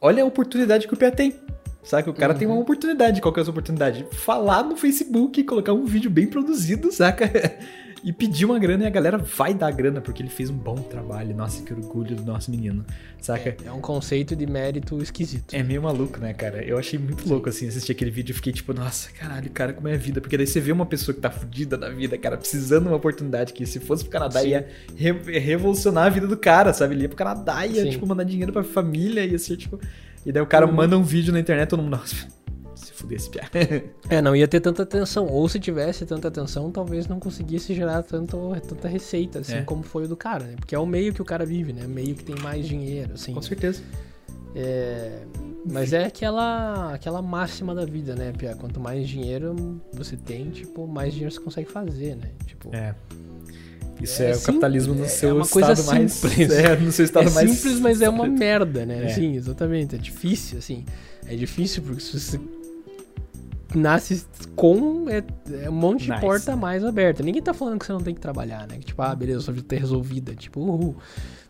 olha 0.00 0.22
a 0.22 0.26
oportunidade 0.26 0.86
que 0.86 0.94
o 0.94 0.96
Pé 0.96 1.10
tem. 1.10 1.34
Saca? 1.82 2.10
O 2.10 2.14
cara 2.14 2.34
tem 2.34 2.48
Uhum. 2.48 2.54
uma 2.54 2.62
oportunidade. 2.62 3.20
Qual 3.20 3.32
que 3.32 3.38
é 3.38 3.42
essa 3.42 3.50
oportunidade? 3.50 4.04
Falar 4.12 4.64
no 4.64 4.76
Facebook, 4.76 5.42
colocar 5.44 5.72
um 5.72 5.84
vídeo 5.84 6.10
bem 6.10 6.26
produzido, 6.26 6.90
saca? 6.92 7.30
E 8.06 8.12
pedir 8.12 8.44
uma 8.44 8.56
grana 8.56 8.84
e 8.84 8.86
a 8.86 8.90
galera 8.90 9.18
vai 9.18 9.52
dar 9.52 9.68
grana 9.72 10.00
porque 10.00 10.22
ele 10.22 10.28
fez 10.30 10.48
um 10.48 10.56
bom 10.56 10.76
trabalho. 10.76 11.34
Nossa, 11.34 11.60
que 11.64 11.72
orgulho 11.74 12.14
do 12.14 12.22
nosso 12.24 12.52
menino, 12.52 12.84
saca? 13.20 13.56
É 13.64 13.72
um 13.72 13.80
conceito 13.80 14.36
de 14.36 14.46
mérito 14.46 15.02
esquisito. 15.02 15.52
É 15.52 15.60
meio 15.60 15.82
maluco, 15.82 16.20
né, 16.20 16.32
cara? 16.32 16.62
Eu 16.62 16.78
achei 16.78 17.00
muito 17.00 17.28
louco, 17.28 17.48
assim, 17.48 17.66
assistir 17.66 17.90
aquele 17.90 18.12
vídeo 18.12 18.30
e 18.30 18.34
fiquei 18.36 18.52
tipo, 18.52 18.72
nossa, 18.72 19.10
caralho, 19.10 19.50
cara, 19.50 19.72
como 19.72 19.88
é 19.88 19.94
a 19.94 19.96
vida? 19.96 20.20
Porque 20.20 20.36
daí 20.36 20.46
você 20.46 20.60
vê 20.60 20.70
uma 20.70 20.86
pessoa 20.86 21.12
que 21.12 21.20
tá 21.20 21.32
fudida 21.32 21.76
da 21.76 21.90
vida, 21.90 22.16
cara, 22.16 22.36
precisando 22.36 22.84
de 22.84 22.88
uma 22.90 22.96
oportunidade 22.96 23.52
que 23.52 23.66
se 23.66 23.80
fosse 23.80 24.04
pro 24.04 24.12
Canadá 24.12 24.38
Sim. 24.40 24.50
ia 24.50 24.68
re- 24.96 25.38
revolucionar 25.40 26.06
a 26.06 26.08
vida 26.08 26.28
do 26.28 26.36
cara, 26.36 26.72
sabe? 26.72 26.94
Ele 26.94 27.02
ia 27.02 27.08
pro 27.08 27.18
Canadá, 27.18 27.66
ia, 27.66 27.82
Sim. 27.82 27.90
tipo, 27.90 28.06
mandar 28.06 28.22
dinheiro 28.22 28.52
pra 28.52 28.62
família, 28.62 29.24
ia 29.26 29.38
ser, 29.38 29.56
tipo... 29.56 29.80
E 30.24 30.30
daí 30.30 30.42
o 30.42 30.46
cara 30.46 30.64
Uhum. 30.64 30.72
manda 30.72 30.96
um 30.96 31.02
vídeo 31.02 31.32
na 31.32 31.40
internet, 31.40 31.68
todo 31.68 31.82
mundo, 31.82 31.90
nossa, 31.96 32.14
se 33.06 33.14
fuder 33.14 33.16
esse 33.18 33.30
piá. 33.30 33.44
É, 34.08 34.20
não 34.22 34.34
ia 34.36 34.46
ter 34.48 34.60
tanta 34.60 34.82
atenção. 34.82 35.26
Ou 35.26 35.48
se 35.48 35.58
tivesse 35.60 36.04
tanta 36.06 36.28
atenção, 36.28 36.70
talvez 36.70 37.06
não 37.06 37.18
conseguisse 37.18 37.74
gerar 37.74 38.02
tanto, 38.02 38.36
tanta 38.68 38.88
receita, 38.88 39.40
assim 39.40 39.56
É. 39.56 39.62
como 39.62 39.82
foi 39.82 40.04
o 40.04 40.08
do 40.08 40.16
cara, 40.16 40.44
né? 40.44 40.54
Porque 40.56 40.74
é 40.74 40.78
o 40.78 40.86
meio 40.86 41.12
que 41.12 41.22
o 41.22 41.24
cara 41.24 41.44
vive, 41.44 41.72
né? 41.72 41.82
O 41.84 41.88
meio 41.88 42.14
que 42.14 42.24
tem 42.24 42.36
mais 42.36 42.66
dinheiro, 42.66 43.14
assim. 43.14 43.32
Com 43.34 43.42
certeza. 43.42 43.82
É, 44.54 45.22
mas 45.70 45.92
é 45.92 46.04
aquela, 46.06 46.94
aquela 46.94 47.20
máxima 47.20 47.74
da 47.74 47.84
vida, 47.84 48.14
né, 48.14 48.32
Pia? 48.36 48.54
Quanto 48.56 48.80
mais 48.80 49.06
dinheiro 49.06 49.80
você 49.92 50.16
tem, 50.16 50.48
tipo, 50.50 50.86
mais 50.86 51.12
dinheiro 51.12 51.32
você 51.34 51.40
consegue 51.40 51.70
fazer, 51.70 52.16
né? 52.16 52.30
Tipo, 52.46 52.74
É. 52.74 52.94
Isso 54.00 54.22
É 54.22 54.30
é, 54.32 54.36
o 54.36 54.40
capitalismo 54.42 54.94
no 54.94 55.04
é- 55.04 55.08
seu 55.08 55.30
é 55.30 55.32
uma 55.32 55.46
coisa 55.48 55.72
estado 55.72 55.86
mais... 55.94 56.12
simples. 56.12 56.50
É, 56.52 56.76
no 56.76 56.92
seu 56.92 57.04
estado 57.04 57.28
é 57.28 57.32
mais... 57.32 57.50
simples, 57.50 57.80
mas 57.80 58.00
é 58.02 58.08
uma 58.08 58.26
merda, 58.28 58.84
né? 58.86 59.04
É. 59.06 59.08
Sim, 59.08 59.34
exatamente. 59.36 59.94
É 59.94 59.98
difícil, 59.98 60.58
assim. 60.58 60.84
É 61.26 61.34
difícil 61.34 61.82
porque 61.82 62.00
se 62.00 62.18
você 62.18 62.38
nasce 63.74 64.24
com 64.54 65.08
é, 65.08 65.22
é 65.64 65.68
um 65.68 65.72
monte 65.72 66.04
de 66.04 66.10
Nice, 66.10 66.20
porta 66.20 66.52
né? 66.52 66.60
mais 66.60 66.84
aberta. 66.84 67.22
Ninguém 67.22 67.42
tá 67.42 67.52
falando 67.52 67.78
que 67.78 67.86
você 67.86 67.92
não 67.92 68.00
tem 68.00 68.14
que 68.14 68.20
trabalhar, 68.20 68.66
né? 68.66 68.78
Que 68.78 68.86
tipo, 68.86 69.02
ah, 69.02 69.14
beleza, 69.14 69.40
sua 69.40 69.54
vida 69.54 69.66
tá 69.68 69.76
resolvida. 69.76 70.34
Tipo, 70.34 70.60
uhul. 70.60 70.96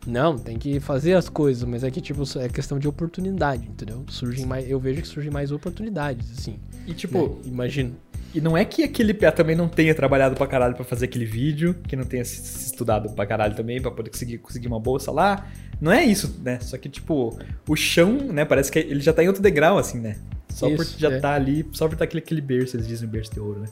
Não, 0.07 0.39
tem 0.39 0.57
que 0.57 0.79
fazer 0.79 1.15
as 1.15 1.29
coisas, 1.29 1.69
mas 1.69 1.83
é 1.83 1.91
que, 1.91 2.01
tipo, 2.01 2.23
é 2.39 2.49
questão 2.49 2.79
de 2.79 2.87
oportunidade, 2.87 3.67
entendeu? 3.67 4.05
Surgem 4.09 4.47
mais, 4.47 4.69
eu 4.71 4.79
vejo 4.79 5.03
que 5.03 5.09
surgem 5.09 5.33
mais 5.33 5.51
oportunidades, 5.51 6.31
assim. 6.39 6.61
E, 6.87 6.95
tipo, 6.95 7.19
né? 7.19 7.35
Imagino. 7.47 7.97
E 8.33 8.41
não 8.41 8.57
é 8.57 8.65
que 8.65 8.85
aquele 8.85 9.15
PA 9.15 9.33
também 9.33 9.57
não 9.57 9.69
tenha 9.69 9.95
trabalhado 9.95 10.37
pra 10.37 10.47
caralho 10.47 10.75
pra 10.75 10.85
fazer 10.85 11.07
aquele 11.07 11.25
vídeo, 11.25 11.75
que 11.89 11.97
não 11.97 12.05
tenha 12.05 12.25
se 12.25 12.41
se 12.41 12.67
estudado 12.67 13.11
pra 13.15 13.27
caralho 13.27 13.57
também 13.57 13.81
pra 13.81 13.91
poder 13.91 14.11
conseguir, 14.11 14.39
conseguir 14.39 14.69
uma 14.69 14.79
bolsa 14.79 15.11
lá. 15.11 15.47
Não 15.81 15.91
é 15.91 16.05
isso, 16.05 16.39
né? 16.43 16.61
Só 16.61 16.77
que, 16.79 16.89
tipo, 16.89 17.37
o 17.69 17.75
chão, 17.75 18.13
né? 18.13 18.45
Parece 18.45 18.71
que 18.71 18.79
ele 18.79 19.01
já 19.01 19.13
tá 19.13 19.25
em 19.25 19.27
outro 19.27 19.43
degrau, 19.43 19.79
assim, 19.79 19.99
né? 19.99 20.17
Só 20.49 20.69
por 20.71 20.83
Isso, 20.83 20.99
já 20.99 21.11
é. 21.13 21.19
tá 21.21 21.35
ali, 21.35 21.69
só 21.73 21.87
por 21.87 21.95
estar 21.95 22.05
aquele, 22.05 22.23
aquele 22.23 22.41
berço, 22.41 22.77
eles 22.77 22.87
dizem 22.89 23.09
berço 23.09 23.33
de 23.33 23.41
ouro, 23.41 23.61
né? 23.61 23.69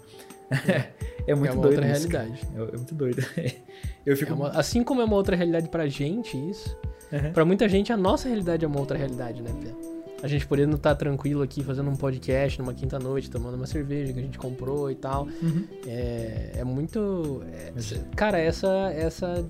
é 1.27 1.35
muito 1.35 1.51
é 1.51 1.53
uma 1.53 1.63
doido 1.63 1.77
outra 1.81 1.93
isso, 1.93 2.09
realidade. 2.09 2.41
É, 2.55 2.59
é 2.63 2.77
muito 2.77 2.95
doido. 2.95 3.25
Eu 4.05 4.17
fico... 4.17 4.33
É 4.33 4.35
uma- 4.35 4.49
assim 4.51 4.83
como 4.85 5.01
é 5.01 5.05
uma 5.05 5.17
outra 5.17 5.35
realidade 5.35 5.69
pra 5.69 5.87
gente, 5.89 6.37
isso. 6.51 6.77
Uhum. 7.13 7.33
Pra 7.33 7.45
muita 7.45 7.69
gente, 7.69 7.93
a 7.93 7.97
nossa 7.97 8.29
realidade 8.29 8.65
é 8.65 8.69
uma 8.69 8.79
outra 8.81 8.99
realidade, 8.99 9.41
né, 9.43 9.51
Pia? 9.61 9.75
A 10.23 10.27
gente 10.27 10.47
podendo 10.47 10.77
estar 10.77 10.95
tranquilo 10.95 11.43
aqui 11.43 11.63
fazendo 11.63 11.91
um 11.91 11.97
podcast 11.97 12.59
numa 12.59 12.73
quinta-noite, 12.73 13.31
tomando 13.31 13.55
uma 13.57 13.67
cerveja 13.67 14.11
que 14.13 14.19
a 14.19 14.23
gente 14.23 14.39
comprou 14.39 14.91
e 14.91 14.95
tal. 14.95 15.25
Uhum. 15.43 15.65
É, 15.87 16.53
é 16.57 16.65
muito. 16.65 17.43
é- 17.53 17.73
Mas- 17.75 17.95
cara, 18.17 18.39
essa, 18.39 18.91
essa. 18.95 19.45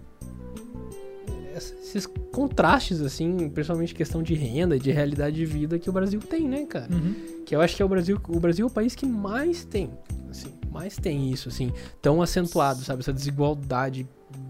Esses 1.57 2.07
contrastes, 2.07 3.01
assim, 3.01 3.49
principalmente 3.49 3.95
questão 3.95 4.23
de 4.23 4.35
renda 4.35 4.77
e 4.77 4.81
de 4.81 4.91
realidade 4.91 5.37
de 5.37 5.47
vida 5.47 5.79
que 5.79 5.89
o 5.89 5.93
Brasil 5.93 6.21
tem, 6.21 6.49
né, 6.49 6.67
cara? 6.67 6.93
Uhum. 6.93 7.15
Que 7.47 7.55
eu 7.55 7.61
acho 7.61 7.77
que 7.77 7.83
é 7.83 7.85
o 7.85 7.89
Brasil, 7.89 8.21
o 8.29 8.41
Brasil 8.41 8.67
é 8.67 8.69
o 8.69 8.73
país 8.73 8.95
que 8.95 9.07
mais 9.07 9.65
tem, 9.65 9.91
assim, 10.31 10.53
mais 10.71 10.97
tem 10.97 11.31
isso, 11.31 11.49
assim, 11.49 11.73
tão 12.03 12.21
acentuado, 12.21 12.81
sabe? 12.81 13.01
Essa 13.01 13.13
desigualdade 13.13 14.07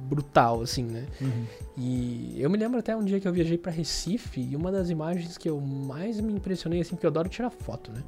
brutal, 0.08 0.62
assim, 0.62 0.84
né? 0.84 1.06
Uhum. 1.20 1.44
E 1.76 2.36
eu 2.38 2.48
me 2.48 2.56
lembro 2.56 2.78
até 2.78 2.96
um 2.96 3.04
dia 3.04 3.20
que 3.20 3.28
eu 3.28 3.32
viajei 3.32 3.58
pra 3.58 3.70
Recife 3.70 4.40
e 4.40 4.56
uma 4.56 4.72
das 4.72 4.88
imagens 4.88 5.36
que 5.36 5.48
eu 5.48 5.60
mais 5.60 6.20
me 6.20 6.32
impressionei, 6.32 6.80
assim, 6.80 6.90
porque 6.94 7.06
eu 7.06 7.10
adoro 7.10 7.28
tirar 7.28 7.50
foto, 7.50 7.90
né? 7.92 8.02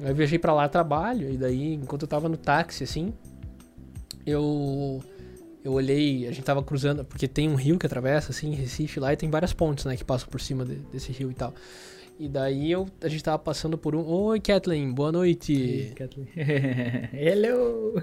Eu 0.00 0.14
viajei 0.14 0.38
pra 0.38 0.52
lá 0.54 0.68
trabalho 0.68 1.30
e 1.30 1.36
daí, 1.36 1.74
enquanto 1.74 2.02
eu 2.02 2.08
tava 2.08 2.28
no 2.28 2.36
táxi, 2.36 2.84
assim, 2.84 3.12
eu 4.26 5.02
eu 5.64 5.72
olhei, 5.72 6.26
a 6.26 6.30
gente 6.32 6.44
tava 6.44 6.62
cruzando, 6.62 7.04
porque 7.04 7.28
tem 7.28 7.48
um 7.48 7.54
rio 7.54 7.78
que 7.78 7.86
atravessa, 7.86 8.30
assim, 8.32 8.54
Recife 8.54 8.98
lá 9.00 9.12
e 9.12 9.16
tem 9.16 9.28
várias 9.30 9.52
pontes, 9.52 9.84
né, 9.84 9.96
que 9.96 10.04
passam 10.04 10.28
por 10.28 10.40
cima 10.40 10.64
de- 10.64 10.76
desse 10.92 11.12
rio 11.12 11.30
e 11.30 11.34
tal. 11.34 11.54
E 12.18 12.28
daí 12.28 12.70
eu, 12.70 12.86
a 13.02 13.08
gente 13.08 13.24
tava 13.24 13.38
passando 13.38 13.78
por 13.78 13.94
um. 13.94 14.04
Oi, 14.06 14.40
Kathleen, 14.40 14.92
boa 14.92 15.10
noite. 15.10 15.92
Kathleen. 15.96 16.28
Hello! 17.14 17.94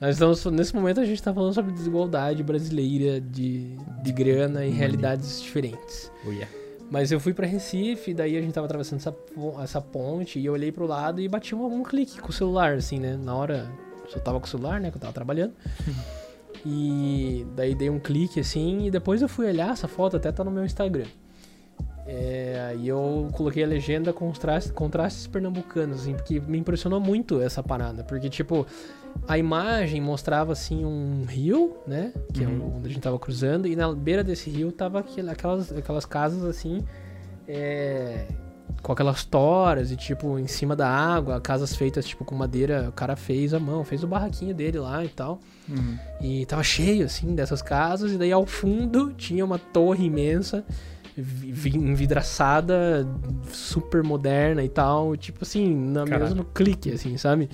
Nós 0.00 0.14
estamos, 0.14 0.42
nesse 0.46 0.74
momento 0.74 1.00
a 1.00 1.04
gente 1.04 1.22
tá 1.22 1.34
falando 1.34 1.52
sobre 1.52 1.70
desigualdade 1.70 2.42
brasileira 2.42 3.20
de, 3.20 3.76
de 4.02 4.10
grana 4.12 4.64
e 4.64 4.70
realidades 4.70 5.40
diferentes. 5.42 6.10
Oh, 6.26 6.30
yeah. 6.30 6.48
Mas 6.90 7.12
eu 7.12 7.20
fui 7.20 7.32
pra 7.34 7.46
Recife, 7.46 8.12
daí 8.14 8.36
a 8.36 8.40
gente 8.40 8.52
tava 8.54 8.64
atravessando 8.66 8.98
essa, 9.00 9.14
essa 9.62 9.80
ponte 9.82 10.38
e 10.38 10.46
eu 10.46 10.54
olhei 10.54 10.72
pro 10.72 10.86
lado 10.86 11.20
e 11.20 11.28
bati 11.28 11.54
um, 11.54 11.64
um 11.66 11.82
clique 11.82 12.20
com 12.20 12.30
o 12.30 12.32
celular, 12.32 12.74
assim, 12.74 12.98
né? 12.98 13.16
Na 13.22 13.34
hora, 13.36 13.70
eu 14.14 14.20
tava 14.20 14.40
com 14.40 14.46
o 14.46 14.48
celular, 14.48 14.80
né? 14.80 14.90
Que 14.90 14.96
eu 14.96 15.00
tava 15.00 15.12
trabalhando. 15.12 15.52
e 16.64 17.46
daí 17.56 17.74
dei 17.74 17.90
um 17.90 17.98
clique, 17.98 18.40
assim, 18.40 18.86
e 18.86 18.90
depois 18.90 19.20
eu 19.22 19.28
fui 19.28 19.46
olhar 19.46 19.72
essa 19.72 19.88
foto, 19.88 20.16
até 20.16 20.30
tá 20.30 20.42
no 20.44 20.50
meu 20.50 20.64
Instagram. 20.64 21.06
É, 22.06 22.74
e 22.78 22.88
eu 22.88 23.28
coloquei 23.32 23.62
a 23.62 23.66
legenda 23.66 24.12
contrastes, 24.12 24.72
contrastes 24.72 25.26
pernambucanos, 25.26 26.00
assim, 26.00 26.14
porque 26.14 26.40
me 26.40 26.58
impressionou 26.58 26.98
muito 27.00 27.40
essa 27.40 27.62
parada. 27.62 28.02
Porque, 28.02 28.28
tipo, 28.28 28.66
a 29.28 29.38
imagem 29.38 30.00
mostrava, 30.00 30.52
assim, 30.52 30.84
um 30.84 31.24
rio, 31.28 31.76
né? 31.86 32.12
Que 32.32 32.42
é 32.42 32.46
Uhum. 32.48 32.76
onde 32.78 32.88
a 32.88 32.92
gente 32.92 33.02
tava 33.02 33.18
cruzando, 33.18 33.68
e 33.68 33.76
na 33.76 33.92
beira 33.92 34.24
desse 34.24 34.50
rio 34.50 34.72
tava 34.72 35.00
aquelas, 35.00 35.70
aquelas 35.72 36.04
casas, 36.04 36.44
assim, 36.44 36.82
é, 37.46 38.26
com 38.82 38.92
aquelas 38.92 39.24
toras 39.24 39.92
e, 39.92 39.96
tipo, 39.96 40.38
em 40.38 40.46
cima 40.48 40.74
da 40.74 40.88
água, 40.88 41.40
casas 41.40 41.74
feitas, 41.76 42.04
tipo, 42.04 42.24
com 42.24 42.34
madeira, 42.34 42.88
o 42.88 42.92
cara 42.92 43.14
fez 43.14 43.54
a 43.54 43.60
mão, 43.60 43.84
fez 43.84 44.02
o 44.02 44.06
barraquinho 44.08 44.54
dele 44.54 44.78
lá 44.78 45.04
e 45.04 45.08
tal. 45.08 45.38
Uhum. 45.68 45.96
E 46.20 46.44
tava 46.46 46.64
cheio, 46.64 47.04
assim, 47.06 47.34
dessas 47.34 47.62
casas, 47.62 48.12
e 48.12 48.18
daí 48.18 48.32
ao 48.32 48.44
fundo 48.44 49.12
tinha 49.12 49.44
uma 49.44 49.58
torre 49.58 50.04
imensa, 50.06 50.64
vi- 51.16 51.52
vi- 51.52 51.76
envidraçada, 51.76 53.06
super 53.52 54.02
moderna 54.02 54.62
e 54.64 54.68
tal, 54.68 55.16
tipo 55.16 55.40
assim, 55.42 55.74
na 55.74 56.04
Caralho. 56.04 56.24
mesmo 56.24 56.44
clique, 56.44 56.90
assim, 56.92 57.16
sabe? 57.16 57.48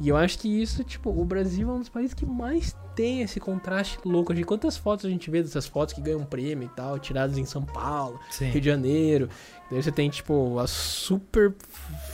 E 0.00 0.08
eu 0.08 0.16
acho 0.16 0.38
que 0.38 0.48
isso, 0.48 0.82
tipo, 0.82 1.10
o 1.10 1.24
Brasil 1.24 1.68
é 1.70 1.72
um 1.74 1.78
dos 1.78 1.88
países 1.88 2.12
que 2.12 2.26
mais 2.26 2.74
tem 2.96 3.22
esse 3.22 3.38
contraste 3.38 3.98
louco. 4.04 4.34
De 4.34 4.42
quantas 4.42 4.76
fotos 4.76 5.04
a 5.06 5.08
gente 5.08 5.30
vê 5.30 5.40
dessas 5.42 5.66
fotos 5.66 5.94
que 5.94 6.00
ganham 6.00 6.24
prêmio 6.24 6.64
e 6.66 6.68
tal, 6.74 6.98
tiradas 6.98 7.38
em 7.38 7.44
São 7.44 7.62
Paulo, 7.62 8.18
Sim. 8.30 8.46
Rio 8.46 8.60
de 8.60 8.66
Janeiro. 8.68 9.28
Daí 9.72 9.82
você 9.82 9.90
tem, 9.90 10.10
tipo, 10.10 10.58
a 10.58 10.66
super, 10.66 11.54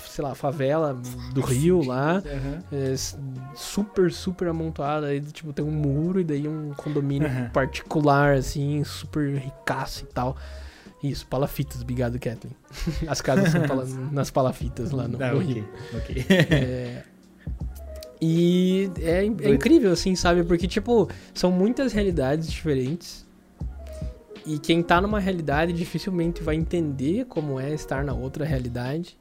sei 0.08 0.24
lá, 0.24 0.32
favela 0.34 0.96
do 1.34 1.40
Rio 1.40 1.82
lá. 1.84 2.22
Uhum. 2.24 2.58
é, 2.70 2.94
super, 3.56 4.12
super 4.12 4.46
amontoada. 4.48 5.08
Aí, 5.08 5.20
tipo, 5.20 5.52
tem 5.52 5.64
um 5.64 5.70
muro 5.72 6.20
e 6.20 6.24
daí 6.24 6.46
um 6.46 6.72
condomínio 6.76 7.28
Uhum. 7.28 7.48
particular, 7.50 8.34
assim, 8.34 8.84
super 8.84 9.34
ricaço 9.36 10.04
e 10.04 10.06
tal. 10.12 10.36
Isso, 11.02 11.26
palafitas, 11.26 11.82
obrigado, 11.82 12.18
Kathleen. 12.18 12.54
As 13.08 13.20
casas 13.20 13.50
são 13.50 13.62
pala- 13.66 13.86
nas 14.12 14.30
palafitas 14.30 14.90
lá 14.92 15.06
no, 15.08 15.20
Ah, 15.22 15.32
no 15.32 15.38
ok, 15.38 15.52
Rio. 15.54 15.68
ok. 15.96 16.26
É, 16.30 17.02
e 18.20 18.90
é, 19.00 19.20
é 19.20 19.24
incrível, 19.54 19.92
assim, 19.92 20.14
sabe? 20.16 20.42
Porque, 20.42 20.66
tipo, 20.66 21.08
são 21.32 21.52
muitas 21.52 21.92
realidades 21.92 22.50
diferentes. 22.50 23.26
E 24.48 24.58
quem 24.58 24.82
tá 24.82 24.98
numa 24.98 25.20
realidade 25.20 25.74
dificilmente 25.74 26.42
vai 26.42 26.56
entender 26.56 27.26
como 27.26 27.60
é 27.60 27.70
estar 27.74 28.02
na 28.02 28.14
outra 28.14 28.46
realidade. 28.46 29.14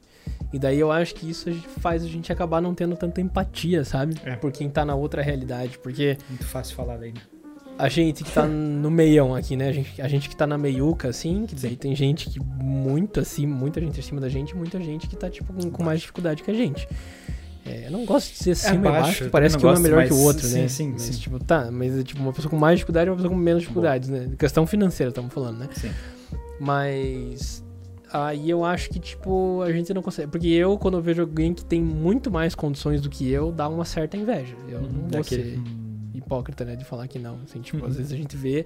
E 0.50 0.58
daí 0.58 0.80
eu 0.80 0.90
acho 0.90 1.14
que 1.14 1.28
isso 1.28 1.52
faz 1.80 2.02
a 2.02 2.06
gente 2.06 2.32
acabar 2.32 2.62
não 2.62 2.74
tendo 2.74 2.96
tanta 2.96 3.20
empatia, 3.20 3.84
sabe? 3.84 4.16
É. 4.24 4.36
Por 4.36 4.50
quem 4.50 4.70
tá 4.70 4.86
na 4.86 4.94
outra 4.94 5.20
realidade. 5.20 5.78
Porque 5.78 6.16
Muito 6.30 6.46
fácil 6.46 6.74
falar 6.74 6.96
daí, 6.96 7.12
né? 7.12 7.20
a 7.78 7.88
gente 7.88 8.24
que 8.24 8.32
tá 8.32 8.44
no 8.44 8.90
meião 8.90 9.34
aqui, 9.34 9.56
né? 9.56 9.68
A 9.68 9.72
gente, 9.72 10.02
a 10.02 10.08
gente 10.08 10.28
que 10.28 10.34
tá 10.34 10.46
na 10.46 10.58
meiuca, 10.58 11.08
assim, 11.08 11.46
que 11.46 11.54
daí 11.54 11.76
tem 11.76 11.94
gente 11.94 12.28
que 12.28 12.40
muito 12.40 13.20
acima, 13.20 13.54
muita 13.54 13.80
gente 13.80 14.00
acima 14.00 14.20
da 14.20 14.28
gente, 14.28 14.50
e 14.50 14.56
muita 14.56 14.80
gente 14.80 15.06
que 15.06 15.14
tá, 15.14 15.30
tipo, 15.30 15.52
com, 15.52 15.70
com 15.70 15.84
mais 15.84 16.00
dificuldade 16.00 16.42
que 16.42 16.50
a 16.50 16.54
gente. 16.54 16.88
É, 17.70 17.86
eu 17.86 17.90
não 17.90 18.04
gosto 18.04 18.32
de 18.32 18.38
ser 18.38 18.50
acima 18.52 18.74
e 18.74 18.78
baixo, 18.78 19.24
que 19.24 19.30
parece 19.30 19.56
que 19.58 19.64
um 19.66 19.70
é 19.72 19.78
melhor 19.78 20.06
que 20.06 20.12
o 20.12 20.20
outro, 20.22 20.46
sim, 20.46 20.62
né? 20.62 20.68
sim, 20.68 20.90
mas, 20.92 21.02
sim. 21.02 21.12
tipo, 21.20 21.38
tá, 21.42 21.70
mas 21.70 22.02
tipo, 22.04 22.20
uma 22.22 22.32
pessoa 22.32 22.50
com 22.50 22.56
mais 22.56 22.78
dificuldade 22.78 23.08
e 23.08 23.10
uma 23.10 23.16
pessoa 23.16 23.30
com 23.32 23.36
menos 23.38 23.62
dificuldades, 23.62 24.08
né? 24.08 24.30
Questão 24.38 24.66
financeira, 24.66 25.10
estamos 25.10 25.32
falando, 25.32 25.58
né? 25.58 25.68
Sim. 25.74 25.90
Mas 26.60 27.64
aí 28.12 28.48
eu 28.50 28.64
acho 28.64 28.90
que, 28.90 28.98
tipo, 28.98 29.62
a 29.62 29.72
gente 29.72 29.92
não 29.94 30.02
consegue. 30.02 30.30
Porque 30.30 30.48
eu, 30.48 30.76
quando 30.78 30.96
eu 30.98 31.02
vejo 31.02 31.22
alguém 31.22 31.54
que 31.54 31.64
tem 31.64 31.80
muito 31.82 32.30
mais 32.30 32.54
condições 32.54 33.00
do 33.00 33.08
que 33.08 33.28
eu, 33.30 33.50
dá 33.52 33.68
uma 33.68 33.84
certa 33.84 34.16
inveja. 34.16 34.54
Eu 34.68 34.82
não 34.82 34.88
vou 35.00 35.08
Daquele- 35.08 35.42
ser 35.56 35.60
hipócrita, 36.14 36.64
né? 36.64 36.76
De 36.76 36.84
falar 36.84 37.06
que 37.08 37.18
não. 37.18 37.38
Assim, 37.44 37.60
tipo, 37.60 37.78
Uhum. 37.78 37.86
às 37.86 37.96
vezes 37.96 38.12
a 38.12 38.16
gente 38.16 38.36
vê 38.36 38.64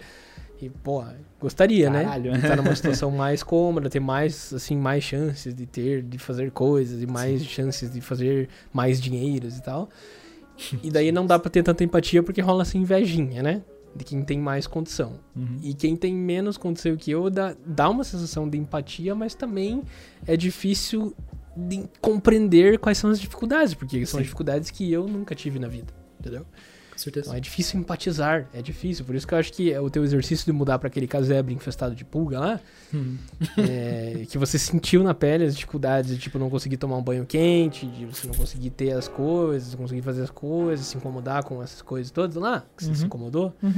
e, 0.62 0.70
pô, 0.70 1.03
gostaria, 1.40 1.90
Caralho. 1.90 2.31
né? 2.31 2.38
De 2.38 2.44
estar 2.44 2.57
numa 2.57 2.75
situação 2.77 3.11
mais 3.11 3.42
cômoda, 3.42 3.90
ter 3.90 3.98
mais, 3.98 4.53
assim, 4.55 4.77
mais 4.77 5.03
chances 5.03 5.53
de 5.53 5.66
ter, 5.66 6.03
de 6.03 6.18
fazer 6.18 6.53
coisas 6.53 7.03
e 7.03 7.07
mais 7.07 7.44
chances 7.44 7.92
de 7.92 8.01
fazer 8.01 8.48
mais 8.72 9.01
dinheiros 9.01 9.59
e 9.59 9.62
tal. 9.62 9.88
E 10.83 10.90
daí 10.90 11.11
não 11.11 11.27
dá 11.27 11.37
pra 11.38 11.51
ter 11.51 11.64
tanta 11.64 11.83
empatia 11.83 12.22
porque 12.22 12.40
rola 12.40 12.62
essa 12.62 12.79
invejinha, 12.79 13.42
né? 13.42 13.62
De 13.94 14.05
quem 14.05 14.22
tem 14.22 14.38
mais 14.38 14.66
condição. 14.68 15.18
uhum. 15.35 15.59
E 15.61 15.75
quem 15.75 15.96
tem 15.96 16.14
menos 16.14 16.57
condição 16.57 16.96
que 16.96 17.11
eu 17.11 17.29
dá, 17.29 17.57
dá 17.66 17.90
uma 17.90 18.05
sensação 18.05 18.48
de 18.48 18.57
empatia, 18.57 19.14
mas 19.14 19.35
também 19.35 19.83
é 20.27 20.37
difícil 20.37 21.12
de 21.57 21.85
compreender 22.01 22.79
quais 22.79 22.98
são 22.98 23.11
as 23.11 23.20
dificuldades, 23.20 23.75
porque 23.75 24.07
são 24.07 24.18
Sim. 24.18 24.22
dificuldades 24.22 24.70
que 24.70 24.90
eu 24.90 25.07
nunca 25.09 25.35
tive 25.35 25.59
na 25.59 25.68
vida, 25.68 25.92
entendeu? 26.20 26.46
Com 26.92 26.98
certeza. 26.98 27.26
Então 27.26 27.37
é 27.37 27.40
difícil 27.40 27.81
empatizar, 27.81 28.46
é 28.52 28.61
difícil. 28.62 29.05
Por 29.05 29.14
isso 29.14 29.26
que 29.26 29.33
eu 29.33 29.38
acho 29.38 29.52
que 29.52 29.76
o 29.78 29.88
teu 29.88 30.05
exercício 30.05 30.44
de 30.44 30.52
mudar 30.52 30.78
pra 30.78 30.88
aquele 30.88 31.07
casebre 31.07 31.55
infestado 31.55 31.94
de 31.94 32.05
pulga 32.05 32.38
lá, 32.38 32.61
Hum. 32.94 33.16
é, 33.57 34.24
que 34.28 34.37
você 34.37 34.59
sentiu 34.59 35.02
na 35.02 35.14
pele 35.14 35.44
as 35.44 35.55
dificuldades 35.57 36.11
de 36.11 36.18
tipo 36.18 36.38
não 36.38 36.50
conseguir 36.50 36.76
tomar 36.76 36.96
um 36.98 37.02
banho 37.02 37.24
quente, 37.24 37.87
de 37.87 38.05
você 38.05 38.26
não 38.26 38.35
conseguir 38.35 38.68
ter 38.70 38.92
as 38.92 39.09
coisas, 39.09 39.74
conseguir 39.74 40.02
fazer 40.02 40.22
as 40.22 40.31
coisas, 40.31 40.87
se 40.87 40.96
incomodar 40.98 41.42
com 41.44 41.62
essas 41.62 41.81
coisas 41.81 42.11
todas 42.11 42.37
lá, 42.37 42.62
que 42.76 42.85
você 42.85 42.94
se 42.94 43.00
Uhum. 43.00 43.07
incomodou. 43.07 43.55
Uhum. 43.62 43.72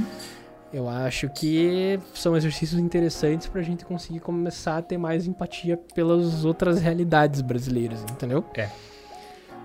Eu 0.73 0.89
acho 0.89 1.29
que 1.29 1.97
são 2.13 2.35
exercícios 2.35 2.77
interessantes 2.81 3.47
pra 3.47 3.61
gente 3.61 3.85
conseguir 3.85 4.19
começar 4.19 4.77
a 4.77 4.81
ter 4.81 4.97
mais 4.97 5.25
empatia 5.25 5.77
pelas 5.93 6.43
outras 6.43 6.81
realidades 6.81 7.39
brasileiras, 7.39 8.01
entendeu? 8.11 8.43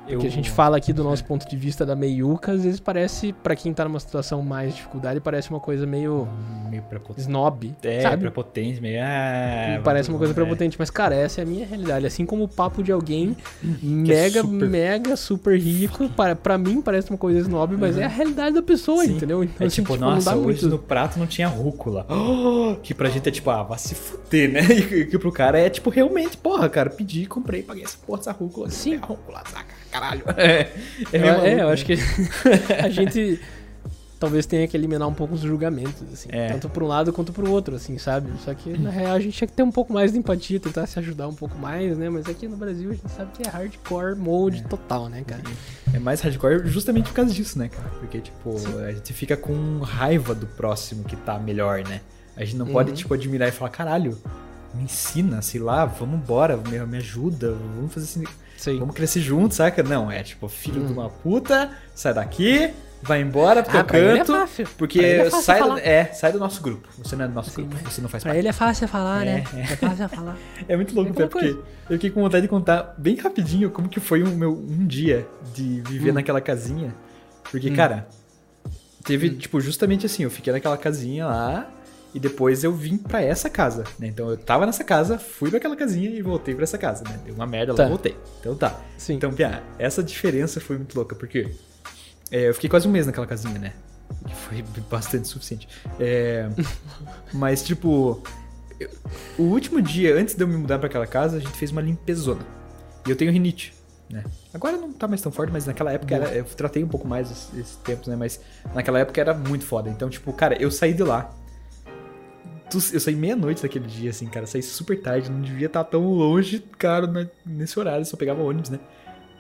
Porque 0.07 0.27
a 0.27 0.31
gente 0.31 0.51
fala 0.51 0.77
aqui 0.77 0.93
do 0.93 1.05
nosso 1.05 1.25
ponto 1.25 1.49
de 1.49 1.57
vista 1.57 1.87
da 1.87 1.95
meiuca, 1.95 2.51
às 2.53 2.65
vezes 2.65 2.81
parece, 2.81 3.33
pra 3.33 3.55
quem 3.55 3.73
tá 3.73 3.85
numa 3.85 4.01
situação 4.01 4.43
mais 4.43 4.71
de 4.71 4.77
dificuldade, 4.79 5.21
parece 5.21 5.51
uma 5.51 5.61
coisa 5.61 5.87
meio 5.87 6.27
Meio 6.69 6.83
prepotente. 6.83 7.21
snob, 7.21 7.73
É, 7.83 8.01
sabe? 8.01 8.23
prepotente, 8.23 8.81
meio. 8.81 9.01
Ah, 9.03 9.81
Parece 9.85 10.09
uma 10.09 10.19
coisa 10.19 10.33
é. 10.33 10.35
prepotente, 10.35 10.77
mas 10.79 10.91
cara, 10.91 11.15
essa 11.15 11.41
é 11.41 11.45
a 11.45 11.47
minha 11.47 11.65
realidade. 11.65 12.07
Assim 12.07 12.27
como 12.27 12.43
o 12.45 12.49
papo 12.49 12.83
de 12.83 12.91
alguém 12.91 13.37
mega, 13.81 14.41
é 14.41 14.43
super- 14.43 14.69
mega, 14.69 15.17
super 15.17 15.59
rico, 15.59 16.09
para, 16.11 16.35
pra 16.35 16.59
mim 16.59 16.83
parece 16.83 17.09
uma 17.11 17.19
coisa 17.19 17.39
snob, 17.41 17.77
mas 17.77 17.97
é 17.97 18.05
a 18.05 18.09
realidade 18.09 18.57
da 18.57 18.63
pessoa, 18.63 19.05
Sim. 19.05 19.17
entendeu? 19.17 19.45
Então, 19.45 19.65
É 19.65 19.67
assim, 19.69 19.83
tipo, 19.83 19.97
não 19.97 20.11
nossa, 20.15 20.35
hoje 20.35 20.63
muito. 20.63 20.69
no 20.71 20.79
prato 20.79 21.19
não 21.21 21.27
tinha 21.27 21.47
rúcula. 21.47 22.05
que 22.83 22.93
pra 22.95 23.09
gente 23.09 23.29
é 23.29 23.33
tipo, 23.33 23.49
ah, 23.51 23.63
vai 23.63 23.79
se 23.79 23.95
fuder, 23.95 24.51
né? 24.51 24.61
E 24.91 25.05
que 25.07 25.19
pro 25.19 25.31
cara 25.31 25.59
é 25.59 25.71
tipo, 25.71 25.89
realmente, 25.89 26.37
porra, 26.37 26.69
cara, 26.69 26.91
pedi, 26.91 27.27
comprei, 27.27 27.63
paguei 27.63 27.85
essa 27.85 27.97
porra 28.05 28.19
dessa 28.19 28.33
rúcula. 28.33 28.69
Sim. 28.71 28.95
É 28.95 28.97
a 28.97 29.07
rúcula, 29.07 29.43
saca? 29.49 29.80
Caralho. 29.91 30.25
É, 30.37 30.45
é, 30.53 30.71
É, 31.13 31.19
é, 31.19 31.53
eu 31.61 31.67
né? 31.67 31.73
acho 31.73 31.85
que 31.85 31.95
a 32.83 32.89
gente 32.89 33.41
talvez 34.19 34.45
tenha 34.45 34.69
que 34.69 34.77
eliminar 34.77 35.09
um 35.09 35.15
pouco 35.15 35.35
os 35.35 35.41
julgamentos, 35.41 36.03
assim. 36.13 36.29
É. 36.31 36.49
Tanto 36.49 36.69
pra 36.69 36.85
um 36.85 36.87
lado 36.87 37.11
quanto 37.11 37.33
pro 37.33 37.51
outro, 37.51 37.75
assim, 37.77 37.97
sabe? 37.97 38.31
Só 38.45 38.53
que, 38.53 38.77
na 38.79 38.91
real, 38.91 39.15
a 39.17 39.21
gente 39.21 39.35
tinha 39.37 39.49
que 39.49 39.55
ter 39.55 39.63
um 39.63 39.71
pouco 39.71 39.95
mais 39.95 40.13
de 40.13 40.19
empatia, 40.19 40.61
tentar 40.61 40.87
se 40.87 40.99
ajudar 40.99 41.27
um 41.27 41.35
pouco 41.35 41.57
mais, 41.59 41.97
né? 41.97 42.11
Mas 42.11 42.29
aqui 42.29 42.47
no 42.47 42.55
Brasil 42.57 42.91
a 42.91 42.93
gente 42.93 43.11
sabe 43.11 43.31
que 43.33 43.49
é 43.49 43.51
hardcore 43.51 44.15
mode 44.17 44.63
total, 44.65 45.09
né, 45.09 45.25
cara? 45.27 45.43
É 45.95 45.99
mais 45.99 46.21
hardcore 46.21 46.67
justamente 46.67 47.07
por 47.09 47.15
causa 47.15 47.33
disso, 47.33 47.59
né, 47.59 47.71
cara? 47.71 47.89
Porque, 47.99 48.21
tipo, 48.21 48.57
a 48.87 48.93
gente 48.93 49.11
fica 49.15 49.39
com 49.39 49.79
raiva 49.81 50.35
do 50.35 50.47
próximo 50.47 51.03
que 51.05 51.17
tá 51.17 51.39
melhor, 51.39 51.83
né? 51.83 52.03
A 52.37 52.45
gente 52.45 52.57
não 52.57 52.67
pode, 52.67 52.91
Uhum. 52.91 52.97
tipo, 52.97 53.15
admirar 53.15 53.49
e 53.49 53.53
falar, 53.53 53.71
caralho, 53.71 54.19
me 54.75 54.83
ensina, 54.85 55.41
sei 55.41 55.61
lá, 55.63 55.87
vamos 55.87 56.17
embora, 56.21 56.59
me, 56.59 56.79
me 56.87 56.99
ajuda, 56.99 57.53
vamos 57.77 57.93
fazer 57.93 58.05
assim, 58.05 58.25
Sei. 58.61 58.79
vamos 58.79 58.95
crescer 58.95 59.21
juntos, 59.21 59.57
saca? 59.57 59.83
Não, 59.83 60.11
é 60.13 60.23
tipo, 60.23 60.47
filho 60.49 60.83
Hum. 60.83 60.87
de 60.87 60.93
uma 60.93 61.09
puta, 61.09 61.71
sai 61.95 62.13
daqui, 62.13 62.71
vai 63.03 63.23
embora 63.23 63.63
pro 63.63 63.73
teu 63.73 63.81
Ah, 63.81 63.99
ele 63.99 64.09
é 64.09 64.19
canto, 64.19 64.33
fácil. 64.33 64.69
porque 64.77 65.01
é 65.01 65.31
sai, 65.31 65.59
do, 65.61 65.67
falar. 65.69 65.81
é, 65.81 66.05
sai 66.13 66.33
do 66.33 66.39
nosso 66.39 66.61
grupo. 66.63 66.87
Você 66.99 67.17
não 67.17 67.25
é 67.25 67.29
do 67.29 67.35
nosso 67.35 67.51
Sim, 67.51 67.67
grupo, 67.67 67.91
você 67.91 68.01
não 68.03 68.09
faz 68.11 68.23
Pra 68.23 68.31
parte. 68.33 68.39
ele 68.39 68.49
é 68.49 68.53
fácil 68.53 68.87
falar, 68.87 69.27
É, 69.27 69.37
né? 69.37 69.45
é. 69.55 69.61
É 69.61 69.77
fácil 69.77 70.09
falar. 70.11 70.37
É 70.69 70.77
muito 70.77 70.95
louco, 70.95 71.11
É 71.23 71.27
Porque 71.27 71.47
eu 71.47 71.65
fiquei 71.89 72.11
com 72.11 72.21
vontade 72.21 72.43
de 72.43 72.49
contar 72.49 72.95
bem 72.99 73.17
rapidinho 73.17 73.71
como 73.71 73.89
que 73.89 73.99
foi 73.99 74.23
o 74.23 74.29
meu 74.29 74.53
um 74.53 74.87
dia 74.87 75.27
de 75.55 75.81
viver 75.89 76.11
Hum. 76.11 76.15
naquela 76.15 76.41
casinha. 76.43 76.95
Porque, 77.51 77.71
Hum. 77.71 77.75
cara, 77.77 78.07
teve, 79.05 79.31
tipo, 79.31 79.59
justamente 79.61 80.05
assim, 80.07 80.25
eu 80.25 80.31
fiquei 80.31 80.53
naquela 80.53 80.77
casinha 80.77 81.27
lá 81.27 81.67
e 82.15 82.19
depois 82.21 82.65
eu 82.65 82.73
vim 82.73 82.97
pra 82.97 83.23
essa 83.23 83.49
casa, 83.49 83.85
né? 83.99 84.07
Então 84.09 84.29
eu 84.31 84.37
tava 84.37 84.67
nessa 84.67 84.83
casa, 84.85 85.19
fui 85.19 85.49
pra 85.51 85.59
aquela 85.59 85.77
casinha 85.77 86.11
e 86.11 86.21
voltei 86.23 86.55
pra 86.55 86.65
essa 86.65 86.77
casa, 86.79 87.05
né? 87.05 87.19
Deu 87.25 87.35
uma 87.35 87.47
merda 87.47 87.75
Tá. 87.75 87.85
lá, 87.85 87.89
voltei. 87.89 88.17
Então 88.41 88.55
tá. 88.57 88.79
Sim. 88.99 89.15
Então, 89.15 89.33
Pia, 89.33 89.63
essa 89.79 90.03
diferença 90.03 90.61
foi 90.61 90.77
muito 90.77 90.95
louca, 90.97 91.15
porque 91.15 91.51
é, 92.31 92.49
eu 92.49 92.55
fiquei 92.55 92.69
quase 92.71 92.87
um 92.89 92.91
mês 92.91 93.07
naquela 93.07 93.27
casinha, 93.27 93.59
né? 93.59 93.73
Que 94.27 94.35
foi 94.35 94.65
bastante 94.91 95.29
suficiente. 95.29 95.69
É, 95.99 96.49
mas, 97.33 97.63
tipo, 97.63 98.23
eu- 98.79 98.91
o 99.39 99.43
último 99.45 99.81
dia, 99.81 100.15
antes 100.17 100.35
de 100.35 100.43
eu 100.43 100.49
me 100.49 100.57
mudar 100.57 100.79
pra 100.79 100.89
aquela 100.89 101.07
casa, 101.07 101.37
a 101.37 101.41
gente 101.41 101.53
fez 101.57 101.71
uma 101.71 101.81
limpezona. 101.81 102.41
E 103.07 103.11
eu 103.11 103.17
tenho 103.17 103.31
rinite, 103.33 103.73
né? 104.11 104.25
Agora 104.53 104.77
não 104.77 104.93
tá 104.93 105.07
mais 105.09 105.21
tão 105.23 105.31
forte, 105.33 105.53
mas 105.53 105.65
naquela 105.67 105.93
época 105.93 106.15
era, 106.15 106.35
eu 106.35 106.45
tratei 106.45 106.83
um 106.83 106.89
pouco 106.89 107.07
mais 107.07 107.31
esses, 107.31 107.55
esses 107.59 107.77
tempos, 107.77 108.09
né? 108.09 108.17
Mas 108.17 108.41
naquela 108.75 108.99
época 108.99 109.21
era 109.21 109.33
muito 109.33 109.65
foda. 109.65 109.89
Então, 109.89 110.11
tipo, 110.11 110.33
cara, 110.33 110.61
eu 110.61 110.71
saí 110.71 110.93
de 110.93 111.03
lá. 111.05 111.33
Eu 112.93 113.01
saí 113.01 113.15
meia-noite 113.17 113.63
daquele 113.63 113.87
dia, 113.87 114.11
assim, 114.11 114.27
cara. 114.27 114.47
Saí 114.47 114.63
super 114.63 115.01
tarde, 115.01 115.31
não 115.31 115.41
devia 115.41 115.67
estar 115.67 115.85
tão 115.85 116.05
longe, 116.13 116.61
cara, 116.79 117.31
nesse 117.45 117.79
horário, 117.79 118.05
só 118.05 118.17
pegava 118.17 118.43
ônibus, 118.43 118.71
né? 118.71 118.79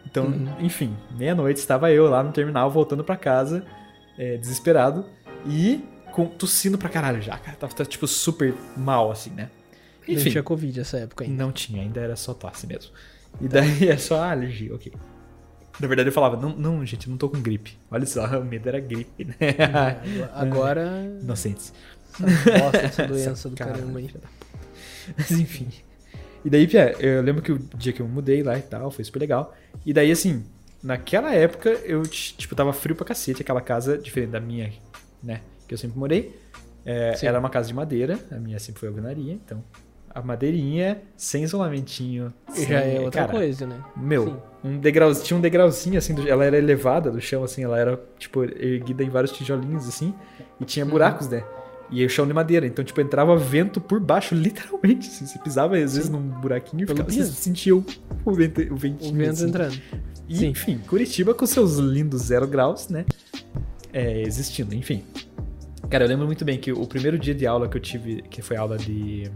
Então, 0.07 0.26
Uhum. 0.26 0.48
enfim, 0.61 0.96
meia-noite 1.16 1.61
estava 1.61 1.90
eu 1.92 2.09
lá 2.09 2.22
no 2.22 2.32
terminal, 2.32 2.70
voltando 2.70 3.04
pra 3.04 3.16
casa, 3.16 3.64
é, 4.18 4.36
desesperado, 4.38 5.04
e 5.46 5.84
com, 6.12 6.26
tossindo 6.26 6.76
pra 6.78 6.88
caralho 6.88 7.20
já, 7.22 7.36
cara. 7.38 7.57
Tava, 7.57 7.72
tava, 7.72 7.88
tipo, 7.88 8.07
super 8.07 8.54
mal, 8.76 9.11
assim, 9.11 9.30
né? 9.30 9.50
Não 10.09 10.14
Enfim, 10.16 10.30
tinha 10.30 10.42
Covid 10.42 10.78
nessa 10.78 10.98
época 10.98 11.24
ainda. 11.24 11.44
não 11.44 11.52
tinha, 11.52 11.82
ainda 11.82 12.00
era 12.00 12.16
só 12.16 12.34
tosse 12.34 12.66
mesmo. 12.66 12.90
E 13.40 13.46
daí 13.46 13.86
é 13.88 13.96
só 13.96 14.24
alergia, 14.24 14.74
ok. 14.74 14.92
Na 15.78 15.86
verdade 15.86 16.09
eu 16.09 16.12
falava, 16.12 16.36
não, 16.36 16.50
não, 16.57 16.84
gente, 16.84 17.07
eu 17.07 17.11
não 17.11 17.16
tô 17.16 17.28
com 17.28 17.40
gripe. 17.40 17.78
Olha 17.90 18.04
só, 18.04 18.24
o 18.40 18.44
medo 18.44 18.68
era 18.68 18.80
gripe, 18.80 19.24
né? 19.24 19.34
É, 19.40 20.28
Agora, 20.34 20.90
Inocentes. 21.22 21.72
Essa 22.12 22.58
bosta, 22.61 22.78
essa 22.78 23.06
doença 23.08 23.48
do 23.48 23.56
caramba 23.56 23.98
aí. 23.98 24.11
Mas 25.16 25.30
enfim. 25.32 25.68
E 26.44 26.48
daí, 26.50 26.66
Pia, 26.66 26.94
eu 26.98 27.22
lembro 27.22 27.42
que 27.42 27.52
o 27.52 27.58
dia 27.76 27.92
que 27.92 28.00
eu 28.00 28.08
mudei 28.08 28.42
lá 28.42 28.58
e 28.58 28.62
tal, 28.62 28.90
foi 28.90 29.04
super 29.04 29.18
legal. 29.18 29.54
E 29.84 29.92
daí, 29.92 30.11
assim, 30.11 30.44
naquela 30.82 31.34
época, 31.34 31.70
eu, 31.84 32.02
tipo, 32.02 32.54
tava 32.54 32.72
frio 32.72 32.96
pra 32.96 33.04
cacete, 33.04 33.42
aquela 33.42 33.61
casa, 33.61 33.98
diferente 33.98 34.30
da 34.30 34.40
minha, 34.40 34.72
né, 35.22 35.40
que 35.68 35.74
eu 35.74 35.78
sempre 35.78 35.98
morei. 35.98 36.34
É, 36.84 37.14
Sim. 37.14 37.26
era 37.26 37.38
uma 37.38 37.50
casa 37.50 37.68
de 37.68 37.74
madeira, 37.74 38.18
a 38.30 38.36
minha 38.36 38.58
sempre 38.58 38.80
foi 38.80 38.88
alvenaria, 38.88 39.32
então... 39.34 39.62
A 40.12 40.20
madeirinha, 40.20 41.00
sem 41.16 41.44
isolamentinho. 41.44 42.34
sem- 42.48 42.66
Já 42.66 42.80
é 42.80 42.98
outra 42.98 43.20
cara, 43.26 43.32
coisa, 43.32 43.64
né? 43.64 43.80
Meu, 43.96 44.24
Sim. 44.26 44.36
um 44.70 44.76
degrau, 44.80 45.14
tinha 45.14 45.36
um 45.38 45.40
degrauzinho 45.40 45.96
assim, 45.98 46.14
do- 46.14 46.28
ela 46.28 46.44
era 46.44 46.58
elevada 46.58 47.12
do 47.12 47.20
chão, 47.20 47.44
assim, 47.44 47.62
ela 47.62 47.78
era, 47.78 47.96
tipo, 48.18 48.42
erguida 48.42 49.04
em 49.04 49.08
vários 49.08 49.30
tijolinhos, 49.30 49.86
assim, 49.86 50.12
e 50.61 50.64
tinha 50.64 50.84
Uhum. 50.84 50.90
buracos, 50.90 51.28
né? 51.28 51.44
E 51.91 52.01
aí 52.01 52.07
o 52.07 52.11
chão 52.11 52.26
de 52.26 52.32
madeira, 52.32 52.66
então, 52.66 52.84
tipo, 52.84 53.01
entrava 53.01 53.36
vento 53.36 53.80
por 53.80 53.99
baixo, 54.01 54.34
literalmente, 54.36 55.09
assim, 55.09 55.26
você 55.26 55.38
pisava 55.38 55.76
às 55.76 55.95
vezes 55.95 56.09
num 56.09 56.20
buraquinho 56.20 56.84
e 56.84 56.86
ficava, 56.86 57.11
você 57.11 57.24
sentia 57.24 57.74
o, 57.76 57.84
o, 58.24 58.32
vento, 58.32 58.61
o 58.72 58.76
ventinho, 58.76 59.12
O 59.12 59.16
vento 59.16 59.30
assim. 59.30 59.49
entrando. 59.49 59.80
E, 60.28 60.36
Sim. 60.36 60.47
enfim, 60.49 60.78
Curitiba 60.86 61.34
com 61.34 61.45
seus 61.47 61.76
lindos 61.78 62.22
zero 62.22 62.47
graus, 62.47 62.88
né? 62.88 63.05
É, 63.93 64.22
existindo, 64.22 64.74
enfim. 64.74 65.03
Cara, 65.88 66.05
eu 66.05 66.09
lembro 66.09 66.26
muito 66.26 66.45
bem 66.45 66.57
que 66.59 66.72
o 66.72 66.86
primeiro 66.86 67.18
dia 67.18 67.34
de 67.34 67.47
aula 67.47 67.68
que 67.68 67.76
eu 67.76 67.80
tive, 67.80 68.22
que 68.22 68.41
foi 68.41 68.57
aula 68.57 68.78
de 68.78 69.28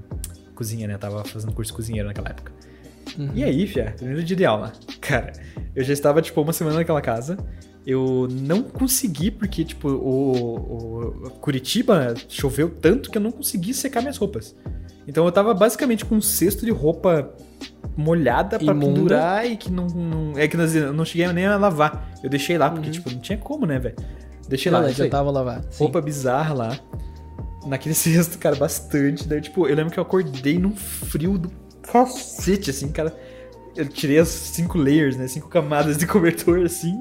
cozinha, 0.54 0.86
né? 0.86 0.96
Tava 0.96 1.24
fazendo 1.24 1.52
curso 1.52 1.72
de 1.72 1.76
cozinheiro 1.76 2.06
naquela 2.06 2.28
época. 2.28 2.52
Uhum. 3.18 3.30
E 3.34 3.42
aí, 3.42 3.66
fia, 3.66 3.92
primeiro 3.96 4.22
dia 4.22 4.36
de 4.36 4.44
aula. 4.44 4.72
Cara, 5.00 5.32
eu 5.74 5.82
já 5.82 5.92
estava, 5.92 6.22
tipo, 6.22 6.40
uma 6.40 6.52
semana 6.52 6.76
naquela 6.76 7.00
casa. 7.00 7.36
Eu 7.86 8.26
não 8.30 8.62
consegui, 8.62 9.30
porque, 9.30 9.62
tipo, 9.64 9.88
o, 9.88 11.26
o 11.26 11.30
Curitiba 11.40 12.14
choveu 12.28 12.70
tanto 12.70 13.10
que 13.10 13.18
eu 13.18 13.22
não 13.22 13.30
consegui 13.30 13.74
secar 13.74 14.00
minhas 14.00 14.16
roupas. 14.16 14.56
Então 15.06 15.26
eu 15.26 15.32
tava 15.32 15.52
basicamente 15.52 16.02
com 16.04 16.14
um 16.14 16.20
cesto 16.20 16.64
de 16.64 16.70
roupa 16.70 17.34
molhada 17.94 18.58
pra 18.58 18.72
Imunda. 18.72 18.86
pendurar 18.94 19.46
e 19.46 19.56
que 19.56 19.70
não, 19.70 19.86
não- 19.86 20.32
É 20.38 20.48
que 20.48 20.56
eu 20.56 20.92
não 20.94 21.04
cheguei 21.04 21.30
nem 21.32 21.44
a 21.44 21.56
lavar. 21.58 22.10
Eu 22.22 22.30
deixei 22.30 22.56
lá, 22.56 22.70
porque, 22.70 22.86
Uhum. 22.86 22.92
tipo, 22.92 23.10
não 23.10 23.18
tinha 23.18 23.36
como, 23.36 23.66
né, 23.66 23.78
velho? 23.78 23.96
Deixei 24.48 24.72
Não, 24.72 24.80
lá. 24.80 24.88
já 24.90 25.08
tava. 25.08 25.62
Sim. 25.70 25.84
roupa 25.84 26.00
bizarra 26.00 26.54
lá. 26.54 26.78
Naquele 27.66 27.94
cesto, 27.94 28.38
cara, 28.38 28.56
bastante. 28.56 29.28
Daí, 29.28 29.42
tipo, 29.42 29.66
eu 29.68 29.76
lembro 29.76 29.92
que 29.92 29.98
eu 29.98 30.02
acordei 30.02 30.58
num 30.58 30.74
frio 30.74 31.36
do 31.36 31.50
cacete, 31.82 32.70
assim, 32.70 32.88
cara. 32.90 33.14
Eu 33.76 33.86
tirei 33.86 34.18
as 34.18 34.28
cinco 34.28 34.78
layers, 34.78 35.16
né? 35.16 35.26
Cinco 35.26 35.48
camadas 35.48 35.96
de 35.98 36.06
cobertor, 36.06 36.64
assim. 36.64 36.94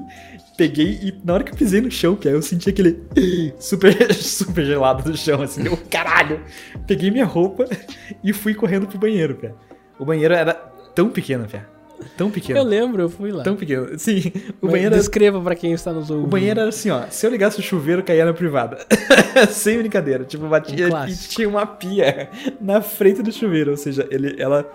Peguei 0.56 0.98
e 1.02 1.14
na 1.24 1.34
hora 1.34 1.44
que 1.44 1.52
eu 1.52 1.56
pisei 1.56 1.80
no 1.80 1.90
chão, 1.90 2.14
que 2.14 2.28
aí 2.28 2.34
eu 2.34 2.42
senti 2.42 2.70
aquele 2.70 3.02
super, 3.58 4.12
super 4.14 4.64
gelado 4.64 5.10
do 5.10 5.16
chão, 5.16 5.42
assim. 5.42 5.66
Eu, 5.66 5.76
caralho! 5.90 6.40
Peguei 6.86 7.10
minha 7.10 7.24
roupa 7.24 7.66
e 8.22 8.32
fui 8.32 8.54
correndo 8.54 8.86
pro 8.86 8.98
banheiro, 8.98 9.36
cara. 9.36 9.54
O 9.98 10.04
banheiro 10.04 10.34
era 10.34 10.54
tão 10.94 11.08
pequeno, 11.10 11.46
cara. 11.48 11.74
Tão 12.16 12.30
pequeno. 12.30 12.58
Eu 12.58 12.64
lembro, 12.64 13.02
eu 13.02 13.08
fui 13.08 13.30
lá. 13.30 13.42
Tão 13.44 13.56
pequeno. 13.56 13.98
Sim, 13.98 14.32
o 14.60 14.66
Mas 14.66 14.72
banheiro 14.72 14.94
era 14.94 14.96
Descreva 14.96 15.40
pra 15.40 15.54
quem 15.54 15.72
está 15.72 15.92
nos 15.92 16.10
ouvindo. 16.10 16.26
o 16.26 16.28
banheiro 16.28 16.60
era 16.60 16.68
assim, 16.68 16.90
ó. 16.90 17.04
Se 17.08 17.26
eu 17.26 17.30
ligasse 17.30 17.58
o 17.58 17.62
chuveiro, 17.62 18.02
caía 18.02 18.24
na 18.24 18.32
privada. 18.32 18.84
Sem 19.50 19.78
brincadeira. 19.78 20.24
Tipo, 20.24 20.46
batia 20.48 20.88
Um 20.88 21.08
e 21.08 21.14
tinha 21.14 21.48
uma 21.48 21.66
pia 21.66 22.28
na 22.60 22.82
frente 22.82 23.22
do 23.22 23.32
chuveiro. 23.32 23.70
Ou 23.70 23.76
seja, 23.76 24.06
ele, 24.10 24.34
ela 24.40 24.68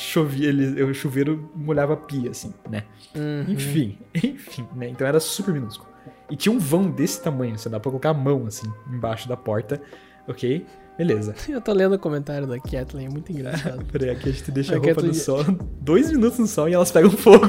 chovia, 0.00 0.48
ele, 0.48 0.82
o 0.82 0.92
chuveiro 0.94 1.50
molhava 1.54 1.94
a 1.94 1.96
pia, 1.96 2.30
assim, 2.30 2.52
né? 2.70 2.84
Uhum. 3.14 3.52
Enfim, 3.52 3.98
enfim, 4.14 4.66
né? 4.74 4.88
Então 4.88 5.06
era 5.06 5.20
super 5.20 5.52
minúsculo. 5.54 5.88
E 6.30 6.36
tinha 6.36 6.52
um 6.52 6.58
vão 6.58 6.90
desse 6.90 7.22
tamanho, 7.22 7.58
você 7.58 7.68
dá 7.68 7.78
pra 7.80 7.90
colocar 7.90 8.10
a 8.10 8.14
mão, 8.14 8.46
assim, 8.46 8.66
embaixo 8.92 9.28
da 9.28 9.36
porta. 9.36 9.80
Ok? 10.28 10.64
Beleza. 10.96 11.34
Eu 11.48 11.60
tô 11.60 11.72
lendo 11.72 11.94
o 11.94 11.98
comentário 11.98 12.46
da 12.46 12.58
Kathleen, 12.60 13.06
é 13.06 13.10
muito 13.10 13.32
engraçado. 13.32 13.84
Peraí, 13.90 14.10
aqui 14.10 14.28
a 14.28 14.32
gente 14.32 14.50
deixa 14.50 14.72
a 14.72 14.76
A 14.76 14.78
roupa 14.78 14.94
Kathleen- 14.94 15.12
no 15.12 15.18
sol. 15.18 15.44
Dois 15.80 16.10
minutos 16.12 16.38
no 16.38 16.46
sol 16.46 16.68
e 16.68 16.74
elas 16.74 16.90
pegam 16.92 17.10
fogo. 17.10 17.46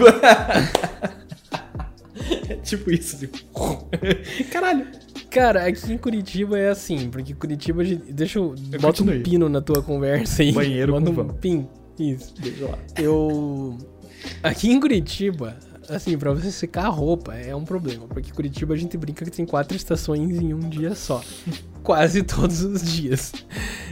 é 2.49 2.55
tipo 2.55 2.91
isso, 2.91 3.17
tipo. 3.19 3.37
Caralho. 4.51 4.87
Cara, 5.29 5.65
aqui 5.67 5.93
em 5.93 5.97
Curitiba 5.97 6.57
é 6.59 6.69
assim, 6.69 7.09
porque 7.09 7.33
Curitiba. 7.33 7.81
a 7.81 7.85
gente- 7.85 8.11
Deixa 8.11 8.39
eu. 8.39 8.53
Eu 8.71 8.79
bota 8.79 9.03
um 9.03 9.21
pino 9.21 9.47
na 9.47 9.61
tua 9.61 9.81
conversa 9.81 10.41
aí. 10.41 10.51
Banheiro 10.51 10.91
Bota 10.93 11.11
com 11.13 11.21
um 11.21 11.27
pin. 11.29 11.67
Isso. 12.01 12.33
Deixa 12.39 12.65
lá. 12.65 12.77
Eu. 12.97 13.77
Aqui 14.43 14.71
em 14.71 14.79
Curitiba, 14.79 15.57
assim, 15.89 16.17
pra 16.17 16.31
você 16.31 16.51
secar 16.51 16.85
a 16.85 16.89
roupa 16.89 17.33
é 17.35 17.55
um 17.55 17.65
problema. 17.65 18.07
Porque 18.07 18.31
Curitiba 18.31 18.73
a 18.73 18.77
gente 18.77 18.97
brinca 18.97 19.25
que 19.25 19.31
tem 19.31 19.45
quatro 19.45 19.75
estações 19.75 20.39
em 20.39 20.53
um 20.53 20.59
dia 20.59 20.95
só. 20.95 21.21
Quase 21.83 22.21
todos 22.21 22.61
os 22.61 22.83
dias. 22.83 23.31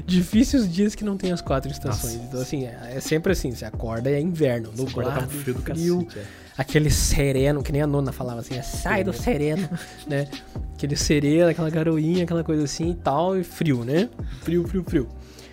Difíceis 0.05 0.71
dias 0.71 0.93
que 0.93 1.03
não 1.03 1.17
tem 1.17 1.31
as 1.31 1.41
quatro 1.41 1.71
estações. 1.71 2.15
Nossa. 2.15 2.27
Então, 2.27 2.41
assim, 2.41 2.65
é 2.65 2.93
é 2.95 2.99
sempre 2.99 3.31
assim: 3.31 3.51
você 3.51 3.65
acorda 3.65 4.09
e 4.11 4.13
é 4.13 4.21
inverno, 4.21 4.71
nublado, 4.75 5.21
tá 5.21 5.27
frio 5.27 5.53
do 5.55 5.61
frio, 5.61 6.05
cacete, 6.05 6.19
é. 6.19 6.23
aquele 6.55 6.91
sereno, 6.91 7.63
que 7.63 7.71
nem 7.71 7.81
a 7.81 7.87
nona 7.87 8.11
falava 8.11 8.41
assim, 8.41 8.55
é, 8.55 8.61
sai 8.61 9.03
do 9.03 9.11
sereno, 9.11 9.67
né? 10.07 10.27
Aquele 10.75 10.95
sereno, 10.95 11.49
aquela 11.49 11.69
garoinha, 11.69 12.23
aquela 12.23 12.43
coisa 12.43 12.63
assim 12.63 12.91
e 12.91 12.95
tal, 12.95 13.37
e 13.37 13.43
frio, 13.43 13.83
né? 13.83 14.09
Frio, 14.41 14.67
frio, 14.67 14.83
frio. 14.83 15.09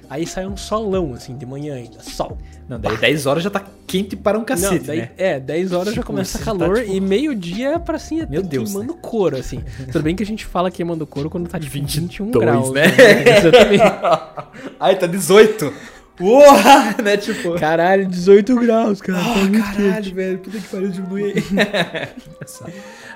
Aí 0.08 0.26
sai 0.26 0.46
um 0.46 0.56
solão, 0.56 1.12
assim, 1.14 1.36
de 1.36 1.44
manhã 1.44 1.74
ainda, 1.74 2.00
sol. 2.00 2.38
Não, 2.68 2.78
daí 2.80 2.96
10 2.96 3.26
horas 3.26 3.42
já 3.42 3.50
tá 3.50 3.62
quente 3.86 4.16
para 4.16 4.38
um 4.38 4.44
cacete, 4.44 4.78
Não, 4.80 4.86
daí, 4.86 4.98
né? 4.98 5.10
É, 5.16 5.38
10 5.40 5.72
horas 5.72 5.86
já 5.94 6.00
Tipo, 6.00 6.06
começa 6.06 6.38
você 6.38 6.44
calor 6.44 6.76
tá, 6.76 6.82
tipo- 6.82 6.94
e 6.96 7.00
meio-dia 7.00 7.78
pra 7.78 7.96
assim, 7.96 8.24
Meu 8.28 8.42
Deus, 8.42 8.70
queimando 8.72 8.94
couro, 8.94 9.36
assim. 9.36 9.62
Tudo 9.92 10.02
bem 10.02 10.16
que 10.16 10.22
a 10.22 10.26
gente 10.26 10.44
fala 10.44 10.70
queimando 10.70 11.06
couro 11.06 11.30
quando 11.30 11.48
tá 11.48 11.58
de 11.58 11.68
21 11.68 12.26
22, 12.26 12.44
graus. 12.44 12.72
né? 12.72 12.84
Exatamente. 13.38 13.82
Ai, 14.80 14.96
tá 14.98 15.06
18. 15.06 15.72
Uou! 16.18 16.42
né? 17.04 17.16
Tipo. 17.18 17.54
Caralho, 17.60 18.06
18 18.06 18.56
graus, 18.56 19.00
cara. 19.02 19.18
tá 19.18 19.24
Ah, 19.32 19.36
muito 19.36 19.60
caralho, 19.62 20.14
velho. 20.14 20.38
Puta 20.38 20.58
que 20.58 20.66
pariu, 20.68 20.88
diminui 20.88 21.24
aí. 21.34 21.42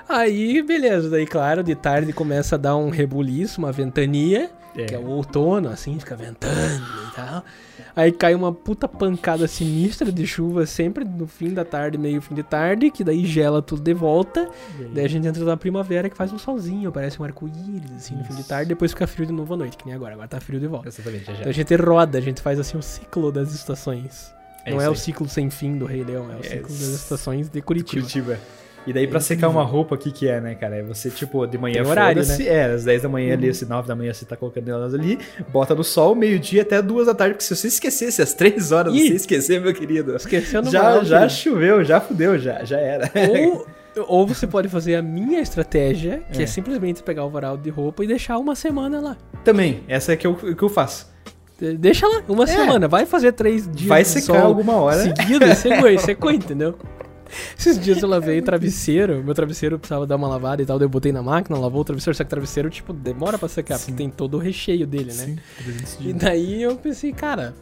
Aí, 0.07 0.61
beleza. 0.61 1.09
Daí, 1.09 1.25
claro, 1.25 1.63
de 1.63 1.75
tarde 1.75 2.13
começa 2.13 2.55
a 2.55 2.57
dar 2.57 2.75
um 2.75 2.89
rebuliço, 2.89 3.59
uma 3.59 3.71
ventania, 3.71 4.49
É. 4.75 4.85
que 4.85 4.95
é 4.95 4.97
o 4.97 5.05
outono, 5.07 5.69
assim, 5.69 5.99
fica 5.99 6.15
ventando 6.15 6.83
e 7.11 7.15
tal. 7.15 7.43
Aí 7.95 8.11
cai 8.11 8.33
uma 8.33 8.53
puta 8.53 8.87
pancada 8.87 9.47
sinistra 9.47 10.11
de 10.11 10.25
chuva 10.25 10.65
sempre 10.65 11.03
no 11.03 11.27
fim 11.27 11.53
da 11.53 11.65
tarde, 11.65 11.97
meio 11.97 12.21
fim 12.21 12.33
de 12.33 12.43
tarde, 12.43 12.89
que 12.89 13.03
daí 13.03 13.25
gela 13.25 13.61
tudo 13.61 13.81
de 13.81 13.93
volta. 13.93 14.49
Daí 14.93 15.05
a 15.05 15.09
gente 15.09 15.27
entra 15.27 15.43
na 15.43 15.57
primavera 15.57 16.09
que 16.09 16.15
faz 16.15 16.31
um 16.31 16.37
solzinho, 16.37 16.91
parece 16.91 17.21
um 17.21 17.25
arco-íris, 17.25 17.91
assim, 17.97 18.15
no 18.15 18.23
fim 18.23 18.35
de 18.35 18.43
tarde, 18.43 18.69
depois 18.69 18.91
fica 18.91 19.05
frio 19.05 19.25
de 19.25 19.33
novo 19.33 19.53
à 19.53 19.57
noite, 19.57 19.75
que 19.75 19.85
nem 19.85 19.93
agora, 19.93 20.13
agora 20.13 20.27
tá 20.27 20.39
frio 20.39 20.59
de 20.59 20.67
volta. 20.67 20.87
Exatamente, 20.87 21.25
já. 21.25 21.33
Então 21.33 21.49
a 21.49 21.51
gente 21.51 21.75
roda, 21.75 22.17
a 22.17 22.21
gente 22.21 22.41
faz 22.41 22.59
assim 22.59 22.77
o 22.77 22.81
ciclo 22.81 23.31
das 23.31 23.53
estações. 23.53 24.33
É 24.63 24.71
Não 24.71 24.81
é 24.81 24.87
o 24.89 24.95
ciclo 24.95 25.27
sem 25.27 25.49
fim 25.49 25.77
do 25.77 25.85
Rei 25.85 26.03
Leão, 26.03 26.31
é 26.31 26.35
o 26.35 26.39
É 26.39 26.43
ciclo 26.43 26.69
das 26.69 26.79
estações 26.79 27.49
de 27.49 27.61
Curitiba. 27.61 28.01
Curitiba. 28.01 28.39
E 28.87 28.91
daí, 28.91 29.05
pra 29.07 29.17
É 29.17 29.21
secar 29.21 29.47
uma 29.49 29.63
roupa, 29.63 29.93
o 29.93 29.97
que 29.97 30.11
que 30.11 30.27
é, 30.27 30.41
né, 30.41 30.55
cara? 30.55 30.77
É 30.77 30.81
você, 30.83 31.09
tipo, 31.11 31.45
de 31.45 31.57
manhã 31.57 31.81
Tem 31.83 31.85
horário, 31.91 32.23
foda-se, 32.23 32.47
É, 32.49 32.65
às 32.65 32.83
10 32.83 33.03
da 33.03 33.09
manhã 33.09 33.33
ali, 33.33 33.45
Uhum. 33.45 33.51
às 33.51 33.61
9 33.61 33.87
da 33.87 33.95
manhã 33.95 34.11
você 34.13 34.25
tá 34.25 34.35
colocando 34.35 34.69
elas 34.69 34.93
ali, 34.93 35.19
bota 35.49 35.75
no 35.75 35.83
sol, 35.83 36.15
meio-dia 36.15 36.63
até 36.63 36.81
2 36.81 37.05
da 37.05 37.13
tarde, 37.13 37.35
porque 37.35 37.43
se 37.45 37.55
você 37.55 37.67
esquecesse 37.67 38.21
às 38.21 38.33
3 38.33 38.71
horas, 38.71 38.93
Ih! 38.93 39.07
você 39.09 39.13
esquecer, 39.15 39.61
meu 39.61 39.73
querido, 39.73 40.15
Esquecendo 40.15 40.71
já, 40.71 40.81
mal, 40.81 41.05
já 41.05 41.19
querido. 41.21 41.33
choveu, 41.39 41.83
já 41.83 42.01
fudeu, 42.01 42.39
já, 42.39 42.63
já 42.63 42.79
era. 42.79 43.11
Ou, 43.29 43.67
ou 44.07 44.25
você 44.27 44.47
pode 44.47 44.67
fazer 44.67 44.95
a 44.95 45.01
minha 45.01 45.39
estratégia, 45.41 46.23
que 46.31 46.39
é. 46.39 46.43
É. 46.43 46.47
simplesmente 46.47 47.03
pegar 47.03 47.23
o 47.25 47.29
varal 47.29 47.57
de 47.57 47.69
roupa 47.69 48.03
e 48.03 48.07
deixar 48.07 48.39
uma 48.39 48.55
semana 48.55 48.99
lá. 48.99 49.17
Também, 49.43 49.83
essa 49.87 50.13
é 50.13 50.15
que 50.15 50.25
eu, 50.25 50.33
que 50.35 50.63
eu 50.63 50.69
faço. 50.69 51.07
De- 51.59 51.77
Deixa 51.77 52.07
lá, 52.07 52.23
uma 52.27 52.47
semana. 52.47 52.87
Vai 52.87 53.05
fazer 53.05 53.31
três 53.33 53.69
dias 53.71 53.87
Vai 53.87 54.03
secar 54.03 54.41
alguma 54.41 54.73
hora. 54.77 55.03
seguido, 55.03 55.45
secou, 55.53 55.99
secou, 55.99 56.31
entendeu? 56.31 56.75
Esses 57.57 57.79
dias 57.79 58.01
eu 58.01 58.09
lavei 58.09 58.39
o 58.39 58.43
travesseiro, 58.43 59.23
meu 59.23 59.33
travesseiro 59.33 59.77
precisava 59.79 60.05
dar 60.05 60.15
uma 60.15 60.27
lavada 60.27 60.61
e 60.61 60.65
tal, 60.65 60.77
daí 60.77 60.85
eu 60.85 60.89
botei 60.89 61.11
na 61.11 61.21
máquina, 61.23 61.57
lavou 61.57 61.81
o 61.81 61.85
travesseiro, 61.85 62.15
só 62.15 62.23
que 62.23 62.27
o 62.27 62.29
travesseiro, 62.29 62.69
tipo, 62.69 62.93
demora 62.93 63.37
pra 63.37 63.47
secar, 63.49 63.77
Sim. 63.77 63.91
porque 63.91 63.97
tem 64.03 64.09
todo 64.09 64.35
o 64.35 64.37
recheio 64.39 64.85
dele, 64.87 65.05
né? 65.13 65.13
Sim, 65.13 65.37
300 65.63 65.97
E 66.01 66.13
daí 66.13 66.61
eu 66.61 66.75
pensei, 66.75 67.11
cara, 67.13 67.53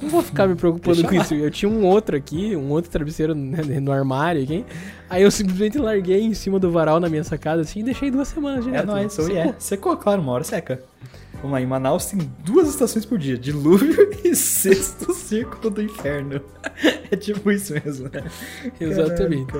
não 0.00 0.08
vou 0.08 0.22
ficar 0.22 0.46
me 0.46 0.54
preocupando 0.54 1.02
com 1.06 1.14
isso. 1.14 1.34
Eu 1.34 1.50
tinha 1.50 1.68
um 1.68 1.84
outro 1.84 2.16
aqui, 2.16 2.54
um 2.56 2.70
outro 2.70 2.90
travesseiro 2.90 3.34
né, 3.34 3.80
no 3.80 3.90
armário 3.92 4.42
aqui. 4.42 4.64
Aí 5.10 5.22
eu 5.22 5.30
simplesmente 5.30 5.76
larguei 5.78 6.22
em 6.22 6.32
cima 6.32 6.58
do 6.58 6.70
varal 6.70 7.00
na 7.00 7.08
minha 7.08 7.24
sacada 7.24 7.62
assim 7.62 7.80
e 7.80 7.82
deixei 7.82 8.10
duas 8.10 8.28
semanas 8.28 8.60
É 8.66 8.70
direto. 8.70 8.86
nóis, 8.86 9.12
Secou. 9.12 9.28
oh 9.30 9.32
yeah. 9.34 9.54
Secou, 9.58 9.96
claro, 9.96 10.22
uma 10.22 10.32
hora 10.32 10.44
seca. 10.44 10.80
Vamos 11.42 11.52
lá, 11.52 11.60
em 11.60 11.66
Manaus 11.66 12.06
tem 12.06 12.18
duas 12.44 12.68
estações 12.68 13.04
por 13.06 13.18
dia: 13.18 13.36
dilúvio 13.38 14.10
e 14.24 14.34
sexto 14.34 15.12
círculo 15.14 15.70
do 15.70 15.82
inferno. 15.82 16.40
É 17.12 17.16
tipo 17.16 17.50
isso 17.50 17.72
mesmo, 17.74 18.08
né? 18.12 18.22
Exatamente. 18.80 19.52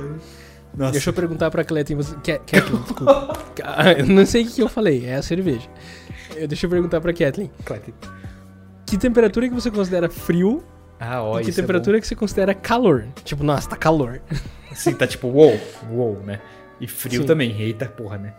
Nossa, 0.77 0.93
Deixa 0.93 1.11
eu 1.11 1.15
perguntar 1.15 1.51
pra 1.51 1.65
Cletin, 1.65 1.97
você... 1.97 2.15
Kathleen, 2.15 2.81
desculpa. 2.83 3.33
Ah, 3.65 3.91
Eu 3.93 4.07
não 4.07 4.25
sei 4.25 4.45
o 4.45 4.47
que 4.49 4.63
eu 4.63 4.69
falei, 4.69 5.05
é 5.05 5.17
a 5.17 5.23
cerveja. 5.23 5.69
Eu- 6.37 6.47
Deixa 6.47 6.67
eu 6.67 6.71
perguntar 6.71 7.01
pra 7.01 7.13
Kathleen. 7.13 7.51
Clete. 7.65 7.93
Que 8.87 8.97
temperatura 8.97 9.49
que 9.49 9.55
você 9.55 9.69
considera 9.69 10.09
frio 10.09 10.63
Ah, 11.01 11.21
ó, 11.23 11.41
e 11.41 11.45
que 11.45 11.51
é 11.51 11.53
temperatura 11.55 12.01
que 12.01 12.07
você 12.07 12.15
considera 12.15 12.55
calor? 12.55 13.05
Tipo, 13.25 13.43
nossa, 13.43 13.69
tá 13.69 13.75
calor. 13.77 14.21
Sim, 14.73 14.95
tá 14.95 15.09
tipo, 15.09 15.27
uou, 15.27 15.59
uou, 15.91 16.21
né? 16.25 16.41
E 16.81 16.87
frio 16.87 17.23
Sim. 17.23 17.27
também, 17.27 17.61
eita 17.61 17.87
porra, 17.87 18.17
né? 18.19 18.35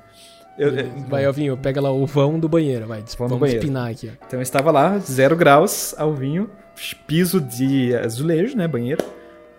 Eu, 0.57 0.69
eu- 0.75 0.89
Vai, 1.07 1.25
Alvinho, 1.25 1.55
pega 1.57 1.79
lá 1.81 1.91
o 1.91 2.05
vão 2.05 2.39
do 2.39 2.47
banheiro, 2.49 2.85
vai. 2.85 2.99
Vão 2.99 3.05
do 3.07 3.17
Vamos 3.17 3.39
banheiro. 3.39 3.59
espinar 3.63 3.89
aqui, 3.91 4.09
ó. 4.11 4.25
então 4.25 4.39
eu 4.39 4.43
estava 4.43 4.69
lá, 4.71 4.97
zero 4.99 5.35
graus, 5.35 5.95
ao 5.97 6.13
vinho, 6.13 6.49
piso 7.07 7.39
de 7.39 7.95
azulejo, 7.95 8.55
né? 8.57 8.67
Banheiro. 8.67 9.03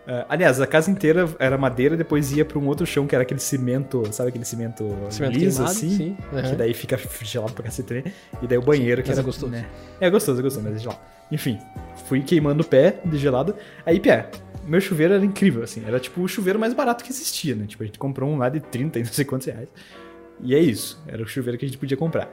Ah, 0.07 0.27
aliás, 0.29 0.61
a 0.61 0.67
casa 0.67 0.91
inteira 0.91 1.29
era 1.39 1.57
madeira, 1.57 1.97
depois 1.97 2.33
ia 2.33 2.45
pra 2.45 2.59
um 2.59 2.67
outro 2.67 2.85
chão 2.85 3.07
que 3.07 3.15
era 3.15 3.23
aquele 3.23 3.39
cimento, 3.41 4.03
sabe 4.11 4.31
aquele 4.31 4.45
cimento, 4.45 4.85
Cimento 5.11 5.39
liso 5.39 5.59
queimado, 5.59 5.71
assim? 5.77 5.91
sim. 5.97 6.17
aham. 6.33 6.51
Que 6.51 6.57
daí 6.57 6.75
fica 6.75 6.99
gelado 7.23 7.53
pra 7.53 7.65
cacete, 7.65 7.95
né? 7.95 8.05
E 8.43 8.47
daí 8.47 8.59
o 8.59 8.63
banheiro 8.63 9.01
que 9.03 9.09
Mas 9.09 9.19
era 9.19 9.25
é 9.25 9.27
gostoso. 9.27 9.51
Né? 9.53 9.65
É 10.01 10.11
gostoso, 10.11 10.41
é 10.41 10.43
gostoso, 10.43 10.65
mas 10.67 10.77
é 10.77 10.79
gelado. 10.81 11.01
Enfim, 11.31 11.59
fui 12.07 12.21
queimando 12.21 12.63
o 12.63 12.67
pé 12.67 12.99
de 13.05 13.17
gelado. 13.17 13.55
Aí, 13.87 13.99
Pé, 14.01 14.27
meu 14.67 14.81
chuveiro 14.81 15.15
era 15.15 15.25
incrível, 15.25 15.63
assim. 15.63 15.83
Era 15.87 15.99
tipo 16.01 16.21
o 16.21 16.29
chuveiro 16.29 16.59
mais 16.59 16.75
barato 16.75 17.03
que 17.05 17.11
existia, 17.11 17.55
né? 17.55 17.65
Tipo, 17.67 17.85
a 17.85 17.87
gente 17.87 17.99
comprou 17.99 18.29
um 18.29 18.37
lá 18.37 18.49
de 18.49 18.61
30 18.61 18.99
e 18.99 19.03
não 19.05 19.13
sei 19.13 19.25
quantos 19.25 19.47
reais. 19.47 19.69
E 20.41 20.55
é 20.55 20.59
isso. 20.59 21.03
Era 21.07 21.23
o 21.23 21.27
chuveiro 21.27 21.59
que 21.59 21.65
a 21.65 21.69
gente 21.69 21.79
podia 21.79 21.97
comprar. 21.97 22.31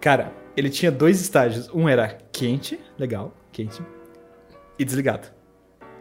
Cara, 0.00 0.32
ele 0.56 0.68
tinha 0.68 0.90
dois 0.90 1.20
estágios. 1.20 1.68
Um 1.72 1.88
era 1.88 2.18
quente, 2.32 2.78
legal, 2.98 3.34
quente, 3.52 3.82
e 4.78 4.84
desligado. 4.84 5.28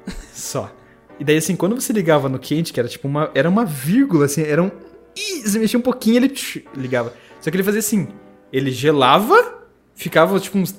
Só. 0.34 0.74
E 1.20 1.24
daí, 1.24 1.38
assim, 1.38 1.56
quando 1.56 1.80
você 1.80 1.94
ligava 1.94 2.28
no 2.28 2.40
quente, 2.40 2.74
que 2.74 2.80
era 2.80 2.90
tipo 2.90 3.08
uma. 3.08 3.30
Era 3.36 3.48
uma 3.48 3.64
vírgula, 3.66 4.26
assim, 4.26 4.42
era 4.42 4.62
um. 4.62 4.72
Ih, 5.16 5.42
você 5.42 5.60
mexia 5.60 5.78
um 5.78 5.84
pouquinho, 5.84 6.18
ele 6.18 6.30
tch, 6.30 6.64
ligava. 6.76 7.14
Só 7.40 7.52
que 7.52 7.56
ele 7.56 7.64
fazia 7.64 7.80
assim: 7.80 8.08
ele 8.52 8.72
gelava, 8.72 9.68
ficava 9.94 10.40
tipo 10.40 10.58
uns 10.58 10.76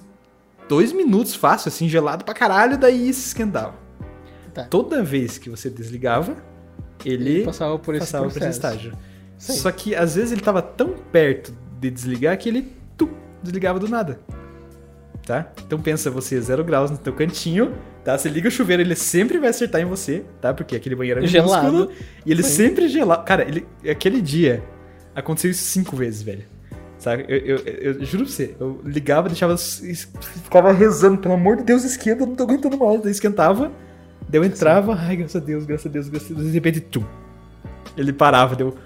dois 0.68 0.92
minutos 0.92 1.34
fácil, 1.34 1.68
assim, 1.68 1.88
gelado 1.88 2.24
pra 2.24 2.34
caralho, 2.34 2.76
daí 2.76 3.12
se 3.12 3.28
esquentava. 3.28 3.74
Tá. 4.52 4.64
Toda 4.64 5.02
vez 5.02 5.38
que 5.38 5.48
você 5.48 5.70
desligava, 5.70 6.36
ele 7.04 7.44
passava 7.44 7.78
por 7.78 7.94
esse 7.94 8.00
passava 8.06 8.28
por 8.28 8.36
esse 8.36 8.50
estágio. 8.50 8.92
Sim. 9.42 9.54
Só 9.54 9.72
que 9.72 9.92
às 9.92 10.14
vezes 10.14 10.30
ele 10.30 10.40
tava 10.40 10.62
tão 10.62 10.90
perto 11.10 11.52
de 11.80 11.90
desligar 11.90 12.38
que 12.38 12.48
ele 12.48 12.72
tum, 12.96 13.08
desligava 13.42 13.80
do 13.80 13.88
nada. 13.88 14.20
Tá? 15.26 15.50
Então 15.66 15.80
pensa 15.80 16.08
você, 16.12 16.40
zero 16.40 16.62
graus 16.62 16.92
no 16.92 16.96
teu 16.96 17.12
cantinho, 17.12 17.74
tá? 18.04 18.16
Você 18.16 18.28
liga 18.28 18.46
o 18.46 18.50
chuveiro, 18.52 18.80
ele 18.80 18.94
sempre 18.94 19.38
vai 19.38 19.50
acertar 19.50 19.80
em 19.80 19.84
você, 19.84 20.24
tá? 20.40 20.54
Porque 20.54 20.76
aquele 20.76 20.94
banheiro 20.94 21.24
é 21.24 21.26
Gelado. 21.26 21.90
E 22.24 22.30
ele 22.30 22.44
Sim. 22.44 22.50
sempre 22.50 22.88
gelado. 22.88 23.24
Cara, 23.24 23.42
ele, 23.42 23.66
aquele 23.88 24.22
dia 24.22 24.62
aconteceu 25.12 25.50
isso 25.50 25.64
cinco 25.64 25.96
vezes, 25.96 26.22
velho. 26.22 26.44
Sabe? 26.98 27.24
Eu, 27.26 27.38
eu, 27.38 27.56
eu, 27.56 28.04
juro 28.04 28.24
pra 28.24 28.32
você, 28.32 28.54
eu 28.60 28.80
ligava, 28.84 29.28
deixava. 29.28 29.56
Ficava 29.56 30.70
rezando, 30.72 31.18
pelo 31.18 31.34
amor 31.34 31.56
de 31.56 31.64
Deus, 31.64 31.82
esquenta, 31.82 32.24
não 32.24 32.36
tô 32.36 32.44
aguentando 32.44 32.78
mais. 32.78 33.02
Daí 33.02 33.10
esquentava, 33.10 33.72
daí 34.28 34.40
eu 34.40 34.44
entrava, 34.44 34.94
ai, 34.94 35.16
graças 35.16 35.42
a 35.42 35.44
Deus, 35.44 35.64
graças 35.64 35.86
a 35.86 35.88
Deus, 35.88 36.08
graças 36.08 36.30
a 36.30 36.34
Deus. 36.34 36.46
De 36.46 36.52
repente, 36.52 36.80
tum. 36.80 37.04
Ele 37.96 38.12
parava, 38.12 38.54
deu. 38.54 38.76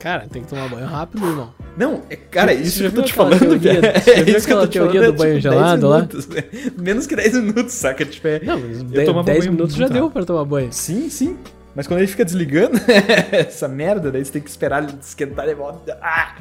Cara, 0.00 0.26
tem 0.28 0.42
que 0.42 0.48
tomar 0.48 0.68
banho 0.68 0.86
rápido, 0.86 1.26
irmão. 1.26 1.52
Não, 1.76 2.02
é- 2.10 2.16
cara, 2.16 2.52
Você 2.54 2.60
isso 2.62 2.78
já 2.80 2.84
eu 2.86 2.90
tô 2.90 2.96
viu 2.96 3.04
te 3.04 3.12
falando, 3.12 3.58
velho. 3.58 3.82
já 3.82 4.12
É 4.12 4.30
isso 4.30 4.46
que 4.46 4.52
eu 4.52 4.60
tô 4.60 4.66
te 4.66 4.72
teoria 4.72 5.00
falando, 5.00 5.12
do 5.12 5.18
banho 5.18 5.32
é, 5.32 5.36
tipo, 5.36 5.42
gelado 5.54 5.90
10 6.10 6.26
lá? 6.26 6.34
velho. 6.34 6.72
Menos 6.82 7.06
que 7.06 7.14
10 7.16 7.34
minutos, 7.34 7.74
saca? 7.74 8.04
Tipo, 8.06 8.26
é... 8.28 8.40
Não, 8.42 8.58
mas 8.58 8.80
Eu 8.92 9.04
tomava 9.04 9.26
10 9.26 9.38
banho 9.40 9.52
minutos 9.52 9.76
já 9.76 9.88
deu 9.88 10.10
pra 10.10 10.24
tomar 10.24 10.44
banho. 10.46 10.72
Sim, 10.72 11.10
sim. 11.10 11.38
Mas 11.74 11.86
quando 11.86 12.00
ele 12.00 12.06
fica 12.08 12.24
desligando, 12.24 12.80
essa 13.30 13.68
merda, 13.68 14.10
daí 14.10 14.24
você 14.24 14.32
tem 14.32 14.42
que 14.42 14.50
esperar 14.50 14.82
ele 14.82 14.94
esquentar 15.00 15.46
e 15.48 15.54
volta. 15.54 15.96
Ah! 16.02 16.34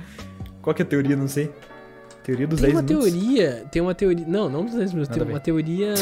Qual 0.61 0.73
que 0.73 0.81
é 0.81 0.85
a 0.85 0.87
teoria? 0.87 1.15
Não 1.15 1.27
sei. 1.27 1.51
Teoria 2.23 2.47
dos 2.47 2.61
Tem 2.61 2.71
10 2.71 2.75
uma 2.79 2.87
minutos. 2.87 3.11
teoria, 3.11 3.65
tem 3.71 3.81
uma 3.81 3.93
teoria, 3.95 4.25
não, 4.27 4.49
não 4.49 4.63
dos 4.65 4.73
10 4.75 4.93
minutos, 4.93 5.09
Nada 5.09 5.21
tem 5.25 5.31
a 5.31 5.35
uma 5.35 5.39
teoria 5.41 5.93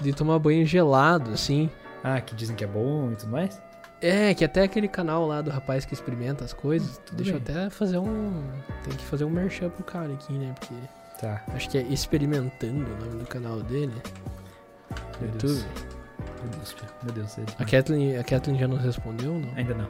de 0.00 0.12
tomar 0.12 0.38
banho 0.38 0.64
gelado, 0.66 1.32
assim. 1.32 1.68
Ah, 2.02 2.20
que 2.20 2.34
dizem 2.34 2.56
que 2.56 2.64
é 2.64 2.66
bom 2.66 3.10
e 3.12 3.16
tudo 3.16 3.30
mais? 3.32 3.60
É, 4.00 4.32
que 4.34 4.44
até 4.44 4.62
aquele 4.62 4.86
canal 4.88 5.26
lá 5.26 5.40
do 5.42 5.50
rapaz 5.50 5.84
que 5.84 5.92
experimenta 5.92 6.44
as 6.44 6.52
coisas, 6.52 6.98
Tudo 7.04 7.16
deixa 7.16 7.32
eu 7.32 7.36
até 7.38 7.68
fazer 7.68 7.98
um, 7.98 8.42
tem 8.84 8.92
que 8.96 9.04
fazer 9.04 9.24
um 9.24 9.30
merchan 9.30 9.70
pro 9.70 9.82
cara 9.84 10.12
aqui, 10.12 10.32
né, 10.32 10.54
porque 10.58 10.74
Tá. 11.20 11.42
acho 11.48 11.68
que 11.68 11.76
é 11.78 11.82
Experimentando 11.82 12.86
o 12.92 13.04
nome 13.04 13.18
do 13.18 13.26
canal 13.26 13.60
dele, 13.60 13.92
Meu 15.20 15.30
YouTube. 15.30 15.40
Deus. 15.52 15.66
Meu 16.42 16.50
Deus, 16.52 16.72
Pia. 16.74 16.88
meu 17.02 17.12
Deus. 17.12 17.38
é 17.38 17.42
A. 17.58 17.64
Kathleen, 17.64 18.16
a 18.18 18.22
Kathleen 18.24 18.58
já 18.58 18.68
nos 18.68 18.80
respondeu, 18.82 19.34
não? 19.34 19.48
Ainda 19.56 19.74
não. 19.74 19.86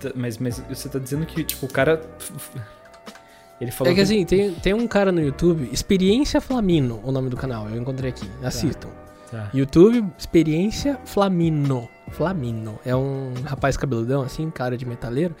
Tá, 0.00 0.10
Mas, 0.14 0.38
mas 0.38 0.58
você 0.68 0.88
tá 0.88 0.98
dizendo 0.98 1.26
que, 1.26 1.44
tipo, 1.44 1.66
o 1.66 1.68
cara. 1.68 2.00
Ele 3.60 3.70
falou 3.70 3.92
É 3.92 3.94
que 3.94 4.00
assim, 4.00 4.24
tem, 4.24 4.52
tem 4.54 4.74
um 4.74 4.88
cara 4.88 5.12
no 5.12 5.20
YouTube, 5.20 5.68
Experiência 5.72 6.40
Flamino, 6.40 7.00
o 7.04 7.12
nome 7.12 7.28
do 7.28 7.36
canal, 7.36 7.68
eu 7.68 7.76
encontrei 7.80 8.10
aqui. 8.10 8.28
Assistam. 8.42 8.88
Tá. 9.30 9.50
YouTube, 9.54 10.04
Experiência 10.18 10.98
Flamino. 11.04 11.88
Flamino. 12.10 12.78
É 12.84 12.94
um 12.94 13.32
rapaz 13.44 13.76
cabeludão, 13.76 14.22
assim, 14.22 14.50
cara 14.50 14.76
de 14.76 14.84
metaleiro. 14.86 15.34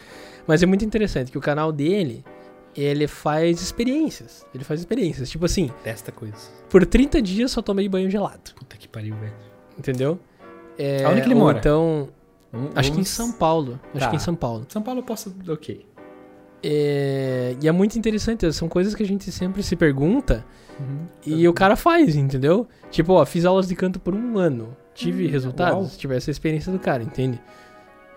Mas 0.46 0.62
é 0.62 0.66
muito 0.66 0.84
interessante 0.84 1.30
que 1.30 1.38
o 1.38 1.40
canal 1.40 1.70
dele, 1.72 2.24
ele 2.76 3.06
faz 3.06 3.60
experiências. 3.60 4.46
Ele 4.54 4.64
faz 4.64 4.80
experiências. 4.80 5.30
Tipo 5.30 5.44
assim, 5.44 5.70
Testa 5.84 6.10
coisas. 6.12 6.50
por 6.68 6.84
30 6.86 7.20
dias 7.22 7.50
só 7.50 7.60
tomei 7.62 7.88
banho 7.88 8.10
gelado. 8.10 8.52
Puta 8.54 8.76
que 8.76 8.88
pariu, 8.88 9.14
velho. 9.16 9.32
Entendeu? 9.78 10.18
É, 10.78 11.04
Aonde 11.04 11.20
que 11.22 11.26
ele 11.28 11.34
mora? 11.34 11.58
Então, 11.58 12.08
Vamos- 12.50 12.70
acho 12.74 12.92
que 12.92 13.00
em 13.00 13.04
São 13.04 13.32
Paulo. 13.32 13.78
Acho 13.94 14.04
Tá. 14.04 14.10
que 14.10 14.16
em 14.16 14.18
São 14.18 14.34
Paulo. 14.34 14.66
São 14.68 14.82
Paulo 14.82 15.00
eu 15.00 15.04
posso. 15.04 15.34
Ok. 15.48 15.86
É, 16.64 17.56
e 17.60 17.66
é 17.66 17.72
muito 17.72 17.98
interessante, 17.98 18.50
são 18.52 18.68
coisas 18.68 18.94
que 18.94 19.02
a 19.02 19.06
gente 19.06 19.30
sempre 19.32 19.62
se 19.64 19.74
pergunta 19.74 20.44
Uhum. 20.78 21.06
e 21.26 21.48
o 21.48 21.52
cara 21.52 21.74
faz, 21.74 22.14
entendeu? 22.14 22.68
Tipo, 22.90 23.14
ó, 23.14 23.26
fiz 23.26 23.44
aulas 23.44 23.66
de 23.66 23.74
canto 23.74 23.98
por 23.98 24.14
um 24.14 24.38
ano, 24.38 24.76
tive 24.94 25.26
Hum, 25.26 25.30
resultados, 25.30 25.90
uau. 25.90 25.98
tive 25.98 26.16
essa 26.16 26.30
experiência 26.30 26.70
do 26.72 26.78
cara, 26.78 27.02
entende? 27.02 27.40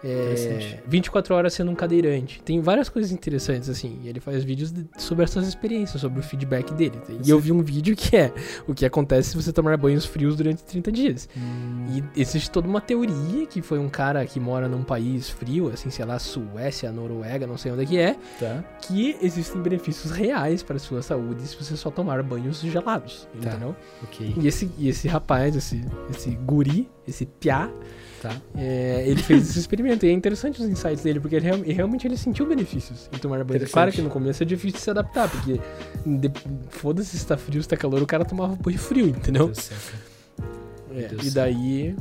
É, 0.08 0.22
Interessante. 0.22 0.84
24 0.88 1.34
horas 1.34 1.53
sendo 1.53 1.72
um 1.72 1.76
cadeirante. 1.76 2.39
Tem 2.43 2.62
várias 2.62 2.89
coisas 2.89 3.12
interessantes, 3.12 3.68
assim. 3.70 3.99
E 4.03 4.08
ele 4.08 4.20
faz 4.20 4.43
vídeos 4.43 4.72
de- 4.72 4.86
sobre 4.99 5.24
essas 5.24 5.47
experiências, 5.47 5.99
sobre 5.99 6.20
o 6.20 6.24
feedback 6.24 6.72
dele. 6.76 7.01
E 7.26 7.30
eu 7.30 7.39
vi 7.39 7.51
um 7.51 7.64
vídeo 7.64 7.95
que 7.95 8.16
é 8.16 8.32
o 8.68 8.74
que 8.76 8.86
acontece 8.86 9.32
se 9.32 9.36
você 9.36 9.51
tomar 9.51 9.76
banhos 9.78 10.06
frios 10.06 10.36
durante 10.36 10.64
30 10.64 10.91
dias. 10.91 11.28
Hum, 11.36 11.86
E 12.16 12.22
existe 12.22 12.51
toda 12.51 12.68
uma 12.68 12.82
teoria 12.82 13.45
que 13.47 13.62
foi 13.62 13.80
um 13.80 13.89
cara 13.89 14.24
que 14.26 14.39
mora 14.39 14.68
num 14.68 14.84
país 14.84 15.30
frio, 15.30 15.70
assim, 15.74 15.89
sei 15.89 16.06
lá, 16.06 16.20
Suécia, 16.20 16.91
Noruega, 16.91 17.47
não 17.47 17.58
sei 17.58 17.72
onde 17.72 17.84
é 17.84 17.86
que 17.86 17.97
é, 17.97 18.16
Tá. 18.39 18.64
que 18.82 19.16
existem 19.22 19.62
benefícios 19.62 20.12
reais 20.12 20.62
para 20.62 20.76
a 20.76 20.80
sua 20.80 21.01
saúde 21.01 21.41
se 21.47 21.56
você 21.56 21.76
só 21.76 21.89
tomar 21.89 22.22
banhos 22.22 22.60
gelados, 22.62 23.28
Tá. 23.41 23.49
entendeu? 23.49 23.76
Ok. 24.03 24.36
E 24.39 24.47
esse, 24.47 24.70
e 24.78 24.88
esse 24.89 25.08
rapaz, 25.08 25.56
esse, 25.56 25.84
esse 26.12 26.32
guri, 26.32 26.88
esse 27.08 27.26
piá, 27.26 27.72
Tá. 28.30 28.36
é, 28.57 29.03
ele 29.07 29.21
fez 29.21 29.49
esse 29.49 29.59
experimento. 29.59 30.05
E 30.05 30.09
é 30.09 30.11
interessante 30.11 30.61
os 30.61 30.67
insights 30.67 31.03
dele, 31.03 31.19
porque 31.19 31.36
ele, 31.36 31.45
real- 31.45 31.61
realmente 31.61 32.07
ele 32.07 32.17
sentiu 32.17 32.45
benefícios 32.45 33.09
em 33.13 33.17
tomar 33.17 33.43
banho. 33.43 33.67
Claro 33.69 33.91
que 33.91 34.01
no 34.01 34.09
começo 34.09 34.41
é 34.41 34.45
difícil 34.45 34.80
se 34.80 34.89
adaptar, 34.89 35.30
porque 35.30 35.59
foda-se 36.69 37.17
se 37.17 37.26
tá 37.26 37.38
frio, 37.38 37.61
se 37.61 37.69
tá 37.69 37.78
calor, 37.78 38.01
o 38.01 38.05
cara 38.07 38.26
tomava 38.26 38.55
banho 38.55 38.78
frio, 38.80 39.07
entendeu? 39.07 39.51
Meu. 40.91 41.03
É, 41.03 41.09
e 41.23 41.30
daí. 41.32 41.95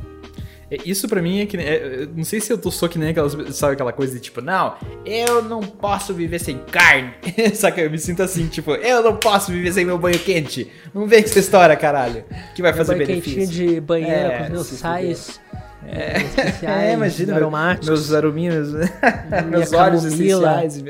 É, 0.71 0.79
Isso 0.87 1.07
pra 1.09 1.21
mim 1.21 1.41
é 1.41 1.47
que. 1.47 1.57
nem- 1.57 1.67
é, 1.67 2.09
não 2.17 2.25
sei 2.25 2.41
se 2.41 2.51
eu 2.53 2.57
tô 2.57 2.71
só 2.71 2.89
que 2.89 2.99
nem 2.99 3.11
aquelas. 3.11 3.37
Sabe 3.55 3.75
aquela 3.75 3.93
coisa 3.93 4.15
de 4.15 4.21
tipo, 4.21 4.41
não, 4.41 4.75
eu 5.05 5.43
não 5.43 5.61
posso 5.61 6.15
viver 6.15 6.39
sem 6.39 6.59
carne. 6.59 7.13
Saca? 7.55 7.81
Eu 7.83 7.91
me 7.91 7.99
sinto 7.99 8.23
assim, 8.23 8.47
tipo, 8.47 8.73
eu 8.73 9.03
não 9.03 9.17
posso 9.17 9.53
viver 9.53 9.73
sem 9.73 9.85
meu 9.85 9.99
banho 9.99 10.19
quente. 10.19 10.71
Não 10.95 11.07
vem 11.07 11.23
com 11.23 11.29
essa 11.29 11.39
história, 11.39 11.77
caralho. 11.77 12.25
Que 12.55 12.63
vai 12.63 12.73
fazer 12.73 12.95
banho 12.95 13.07
quentinho 13.07 13.37
benefício. 13.37 13.69
de 13.75 13.81
banheira 13.81 14.15
É, 14.17 14.39
com 14.39 14.45
os 14.45 14.51
meus 14.51 14.67
sais 14.69 15.41
É. 15.87 16.17
especiais, 16.23 16.63
É, 16.91 16.93
imagina, 16.95 17.35
aromáticos. 17.37 17.89
Meus 17.89 18.13
arominhos, 18.13 18.73
minha 18.73 19.43
meus 19.51 19.71
camomila, 19.71 20.65
essenciais. 20.67 20.85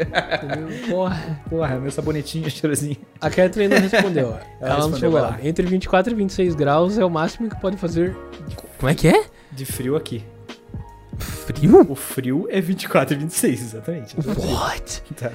Porra. 0.88 1.40
Porra, 1.48 1.78
meu 1.78 1.90
sabonetinho 1.90 2.48
cheirosinho. 2.50 2.96
A 3.20 3.30
Catherine 3.30 3.74
não 3.74 3.80
respondeu. 3.80 4.38
Ela, 4.60 4.78
não 4.78 4.90
respondeu, 4.90 5.10
falou. 5.10 5.12
vai 5.12 5.22
lá. 5.22 5.38
Entre 5.42 5.66
24 5.66 6.12
e 6.12 6.16
26 6.16 6.54
graus 6.54 6.98
é 6.98 7.04
o 7.04 7.10
máximo 7.10 7.48
que 7.48 7.60
pode 7.60 7.76
fazer. 7.76 8.16
Como 8.78 8.90
é 8.90 8.94
que 8.94 9.08
é? 9.08 9.24
De 9.52 9.64
frio 9.64 9.96
aqui. 9.96 10.24
Frio? 11.18 11.86
O 11.88 11.94
frio 11.94 12.46
é 12.50 12.60
24 12.60 13.14
e 13.14 13.18
26, 13.18 13.60
exatamente. 13.60 14.16
What? 14.16 15.02
Tá. 15.14 15.30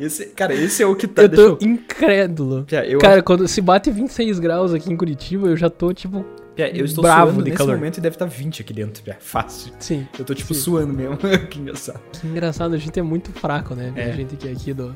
Esse, 0.00 0.26
cara, 0.26 0.54
esse 0.54 0.82
é 0.82 0.86
o 0.86 0.94
que 0.94 1.06
tá. 1.06 1.22
eu 1.22 1.28
deixa 1.28 1.56
tô 1.56 1.64
incrédulo. 1.64 2.64
Pia, 2.64 2.84
eu, 2.84 2.98
Cara, 2.98 3.22
quando 3.22 3.46
se 3.46 3.60
bate 3.60 3.90
26 3.90 4.38
graus 4.38 4.74
aqui 4.74 4.92
em 4.92 4.96
Curitiba, 4.96 5.48
eu 5.48 5.56
já 5.56 5.70
tô 5.70 5.92
tipo. 5.92 6.24
Pia, 6.58 6.76
eu 6.76 6.84
estou 6.84 7.02
bravo 7.02 7.26
suando 7.30 7.44
de 7.44 7.50
nesse 7.50 7.58
calor. 7.58 7.76
momento 7.76 7.98
e 7.98 8.00
deve 8.00 8.16
estar 8.16 8.26
20 8.26 8.62
aqui 8.62 8.72
dentro, 8.72 9.00
Pia. 9.02 9.16
Fácil. 9.20 9.72
Sim. 9.78 10.08
Eu 10.18 10.24
tô 10.24 10.34
tipo 10.34 10.52
Sim. 10.52 10.60
suando 10.60 10.92
mesmo. 10.92 11.16
que 11.48 11.60
engraçado. 11.60 12.00
Que 12.12 12.26
engraçado, 12.26 12.74
a 12.74 12.78
gente 12.78 12.98
é 12.98 13.02
muito 13.02 13.30
fraco, 13.32 13.76
né? 13.76 13.92
É. 13.94 14.10
A 14.10 14.12
gente 14.12 14.34
que 14.36 14.48
é 14.48 14.50
aqui 14.52 14.72
do, 14.74 14.92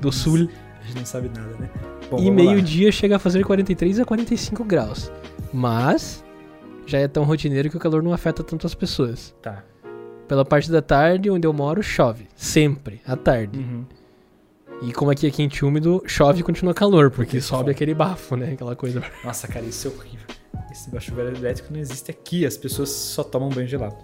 do 0.00 0.10
sul. 0.10 0.48
A 0.80 0.86
gente 0.86 0.96
não 0.98 1.04
sabe 1.04 1.28
nada, 1.28 1.54
né? 1.58 1.68
Bom, 2.10 2.18
e 2.18 2.30
meio-dia 2.30 2.90
chega 2.90 3.16
a 3.16 3.18
fazer 3.18 3.44
43 3.44 4.00
a 4.00 4.04
45 4.06 4.64
graus. 4.64 5.12
Mas 5.52 6.24
já 6.86 6.98
é 6.98 7.06
tão 7.08 7.24
rotineiro 7.24 7.68
que 7.68 7.76
o 7.76 7.80
calor 7.80 8.02
não 8.02 8.14
afeta 8.14 8.42
tanto 8.42 8.66
as 8.66 8.74
pessoas. 8.74 9.34
Tá. 9.42 9.62
Pela 10.26 10.46
parte 10.46 10.70
da 10.70 10.80
tarde, 10.80 11.28
onde 11.28 11.46
eu 11.46 11.52
moro, 11.52 11.82
chove. 11.82 12.26
Sempre, 12.34 13.02
à 13.06 13.16
tarde. 13.16 13.58
Uhum. 13.58 13.84
E 14.82 14.92
como 14.92 15.10
aqui 15.10 15.26
é 15.26 15.30
quente 15.30 15.58
e 15.58 15.64
úmido, 15.64 16.02
chove 16.06 16.40
e 16.40 16.42
continua 16.42 16.72
calor, 16.72 17.10
porque 17.10 17.32
Porque 17.32 17.40
sobe 17.40 17.58
sobe. 17.60 17.70
aquele 17.72 17.94
bafo, 17.94 18.34
né? 18.36 18.52
Aquela 18.52 18.74
coisa. 18.76 19.02
Nossa, 19.24 19.46
cara, 19.48 19.64
isso 19.64 19.88
é 19.88 19.90
horrível. 19.90 20.35
Esse 20.76 20.90
de 20.90 21.00
chuveiro 21.00 21.36
elétrico 21.36 21.72
não 21.72 21.80
existe 21.80 22.10
aqui, 22.10 22.44
as 22.46 22.56
pessoas 22.56 22.90
só 22.90 23.22
tomam 23.24 23.48
banho 23.48 23.66
gelado. 23.66 23.96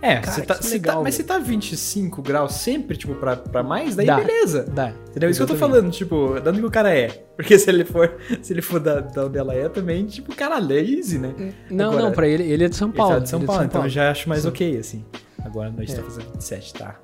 É, 0.00 0.16
Cara, 0.20 0.32
você 0.32 0.42
tá, 0.42 0.54
que 0.54 0.64
você 0.66 0.74
legal, 0.74 0.96
tá- 0.98 1.02
mas 1.02 1.14
se 1.14 1.24
tá 1.24 1.38
25 1.38 2.22
graus 2.22 2.52
sempre, 2.54 2.96
tipo, 2.96 3.14
pra, 3.14 3.34
pra 3.36 3.62
mais, 3.62 3.96
daí 3.96 4.06
Dá. 4.06 4.16
beleza. 4.16 4.64
Dá. 4.64 4.92
Entendeu? 5.10 5.30
Isso 5.30 5.38
que 5.40 5.42
eu 5.42 5.46
tô 5.48 5.56
falando, 5.56 5.90
tipo, 5.90 6.38
de 6.40 6.48
onde 6.48 6.60
que 6.60 6.66
o 6.66 6.70
cara 6.70 6.94
é. 6.94 7.08
Porque 7.36 7.58
se 7.58 7.68
ele 7.70 7.84
for, 7.84 8.16
se 8.42 8.52
ele 8.52 8.62
for 8.62 8.78
da, 8.78 9.00
da 9.00 9.26
onde 9.26 9.38
ela 9.38 9.54
é 9.54 9.68
também, 9.68 10.04
tipo, 10.06 10.34
caralho, 10.36 10.72
é 10.72 10.80
easy, 10.82 11.18
né? 11.18 11.34
Não, 11.70 11.86
Agora, 11.90 12.02
não, 12.04 12.12
pra 12.12 12.28
ele, 12.28 12.44
ele 12.44 12.64
é 12.64 12.68
de 12.68 12.76
São 12.76 12.88
Ele 12.88 12.96
Paulo. 12.96 13.14
tá 13.14 13.18
de 13.20 13.28
São 13.28 13.38
ele 13.38 13.44
é 13.44 13.46
Paulo, 13.46 13.64
então 13.64 13.82
eu 13.84 13.88
já 13.88 14.10
acho 14.10 14.28
mais 14.28 14.42
Sim. 14.42 14.48
ok, 14.48 14.76
assim. 14.78 15.04
Agora 15.44 15.68
a 15.68 15.72
noite 15.72 15.92
É. 15.92 15.96
tá 15.96 16.02
fazendo 16.02 16.30
27, 16.32 16.74
tá? 16.74 17.00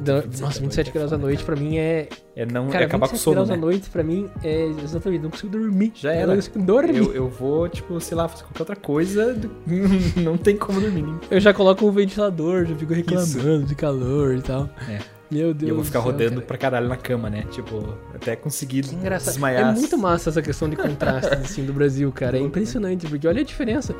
Da- 0.00 0.20
27 0.20 0.40
Nossa, 0.42 0.58
à 0.58 0.62
27 0.62 0.64
noite 0.64 0.88
é 0.88 0.92
graus 0.98 1.12
à 1.12 1.18
noite 1.18 1.44
pra 1.44 1.54
mim 1.56 1.76
é. 1.78 2.08
É, 2.34 2.44
não, 2.46 2.68
Cara, 2.68 2.84
é 2.84 2.86
acabar 2.86 3.06
com 3.08 3.14
o 3.14 3.18
27 3.18 3.22
sono, 3.22 3.34
graus 3.36 3.50
à 3.50 3.54
né? 3.54 3.60
noite 3.60 3.88
pra 3.90 4.02
mim 4.02 4.28
é 4.42 4.66
exatamente, 4.82 5.22
não 5.22 5.30
consigo 5.30 5.52
dormir. 5.52 5.92
Já 5.94 6.10
Eu 6.10 6.16
era. 6.18 6.26
não 6.28 6.34
consigo 6.36 6.58
dormir. 6.62 6.96
Eu, 6.96 7.14
eu 7.14 7.28
vou, 7.28 7.68
tipo, 7.68 8.00
sei 8.00 8.16
lá, 8.16 8.26
fazer 8.28 8.42
qualquer 8.44 8.62
outra 8.62 8.76
coisa, 8.76 9.36
não 10.16 10.36
tem 10.36 10.56
como 10.56 10.80
dormir. 10.80 11.04
Eu 11.30 11.38
já 11.40 11.54
coloco 11.54 11.86
um 11.86 11.92
ventilador, 11.92 12.64
já 12.66 12.74
fico 12.74 12.92
reclamando 12.92 13.64
de 13.64 13.74
calor 13.76 14.34
e 14.34 14.42
tal. 14.42 14.68
É. 14.88 14.98
Meu 15.32 15.54
Deus. 15.54 15.68
E 15.68 15.70
eu 15.70 15.74
vou 15.76 15.84
ficar 15.84 16.00
céu, 16.00 16.10
rodando 16.12 16.34
cara. 16.34 16.46
pra 16.46 16.58
caralho 16.58 16.88
na 16.88 16.96
cama, 16.96 17.30
né? 17.30 17.44
Tipo, 17.50 17.96
até 18.14 18.36
conseguir 18.36 18.82
Que 18.82 18.94
engraçado. 18.94 19.32
desmaiar. 19.32 19.70
É 19.70 19.74
muito 19.74 19.96
massa 19.96 20.28
essa 20.30 20.42
questão 20.42 20.68
de 20.68 20.76
contraste 20.76 21.32
assim, 21.42 21.64
do 21.64 21.72
Brasil, 21.72 22.12
cara. 22.12 22.36
É 22.36 22.40
impressionante, 22.40 23.06
porque 23.06 23.26
olha 23.26 23.40
a 23.40 23.44
diferença. 23.44 23.94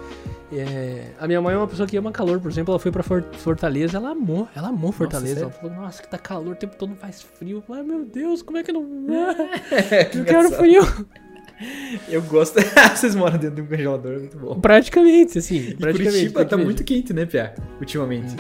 É, 0.53 1.07
A 1.19 1.27
minha 1.27 1.41
mãe 1.41 1.55
é 1.55 1.57
uma 1.59 1.67
pessoa 1.67 1.87
que 1.89 1.97
ama 1.97 2.13
calor, 2.13 2.39
por 2.39 2.51
exemplo, 2.51 2.73
ela 2.73 2.79
foi 2.79 2.93
pra 2.93 3.03
For- 3.03 3.25
Fortaleza, 3.39 3.97
ela 3.97 4.11
amou, 4.11 4.47
ela 4.55 4.69
amou 4.69 4.93
Fortaleza. 4.93 5.35
sério? 5.35 5.43
ela 5.45 5.53
falou, 5.53 5.75
nossa, 5.77 6.03
que 6.03 6.09
tá 6.09 6.19
calor, 6.19 6.53
o 6.53 6.57
tempo 6.57 6.77
todo 6.77 6.95
faz 6.97 7.23
frio. 7.23 7.65
Ai 7.71 7.83
meu 7.83 8.05
Deus, 8.05 8.43
como 8.43 8.59
é 8.59 8.63
que 8.63 8.71
não. 8.73 8.85
Que 10.11 10.19
Eu 10.19 10.25
quero 10.25 10.51
frio. 10.53 10.83
Eu 12.09 12.21
gosto. 12.23 12.59
Vocês 12.95 13.15
moram 13.15 13.39
dentro 13.39 13.57
de 13.57 13.63
um 13.63 13.67
congelador, 13.67 14.19
muito 14.19 14.37
bom. 14.37 14.59
Praticamente, 14.61 15.39
assim. 15.39 15.57
E 15.59 15.75
praticamente. 15.75 16.11
Curitiba 16.19 16.45
tá 16.45 16.57
muito 16.57 16.83
quente, 16.83 17.13
né, 17.13 17.25
Pia? 17.25 17.55
Ultimamente. 17.79 18.35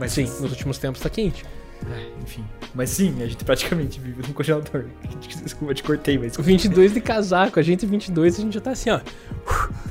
Mas 0.00 0.12
Sim, 0.12 0.24
nos 0.24 0.50
últimos 0.50 0.78
tempos 0.78 1.00
tá 1.00 1.10
quente. 1.10 1.44
Ai, 1.86 2.12
enfim. 2.22 2.44
Mas 2.74 2.90
sim, 2.90 3.22
a 3.22 3.26
gente 3.26 3.44
praticamente 3.44 4.00
vive 4.00 4.22
num 4.26 4.32
congelador. 4.32 4.84
Desculpa, 5.42 5.72
eu 5.72 5.74
te 5.74 5.82
cortei, 5.82 6.18
mas. 6.18 6.36
22 6.36 6.94
de 6.94 7.00
casaco, 7.00 7.58
a 7.58 7.62
gente 7.62 7.86
22, 7.86 8.38
a 8.38 8.40
gente 8.42 8.54
já 8.54 8.60
tá 8.60 8.70
assim, 8.70 8.90
ó. 8.90 9.00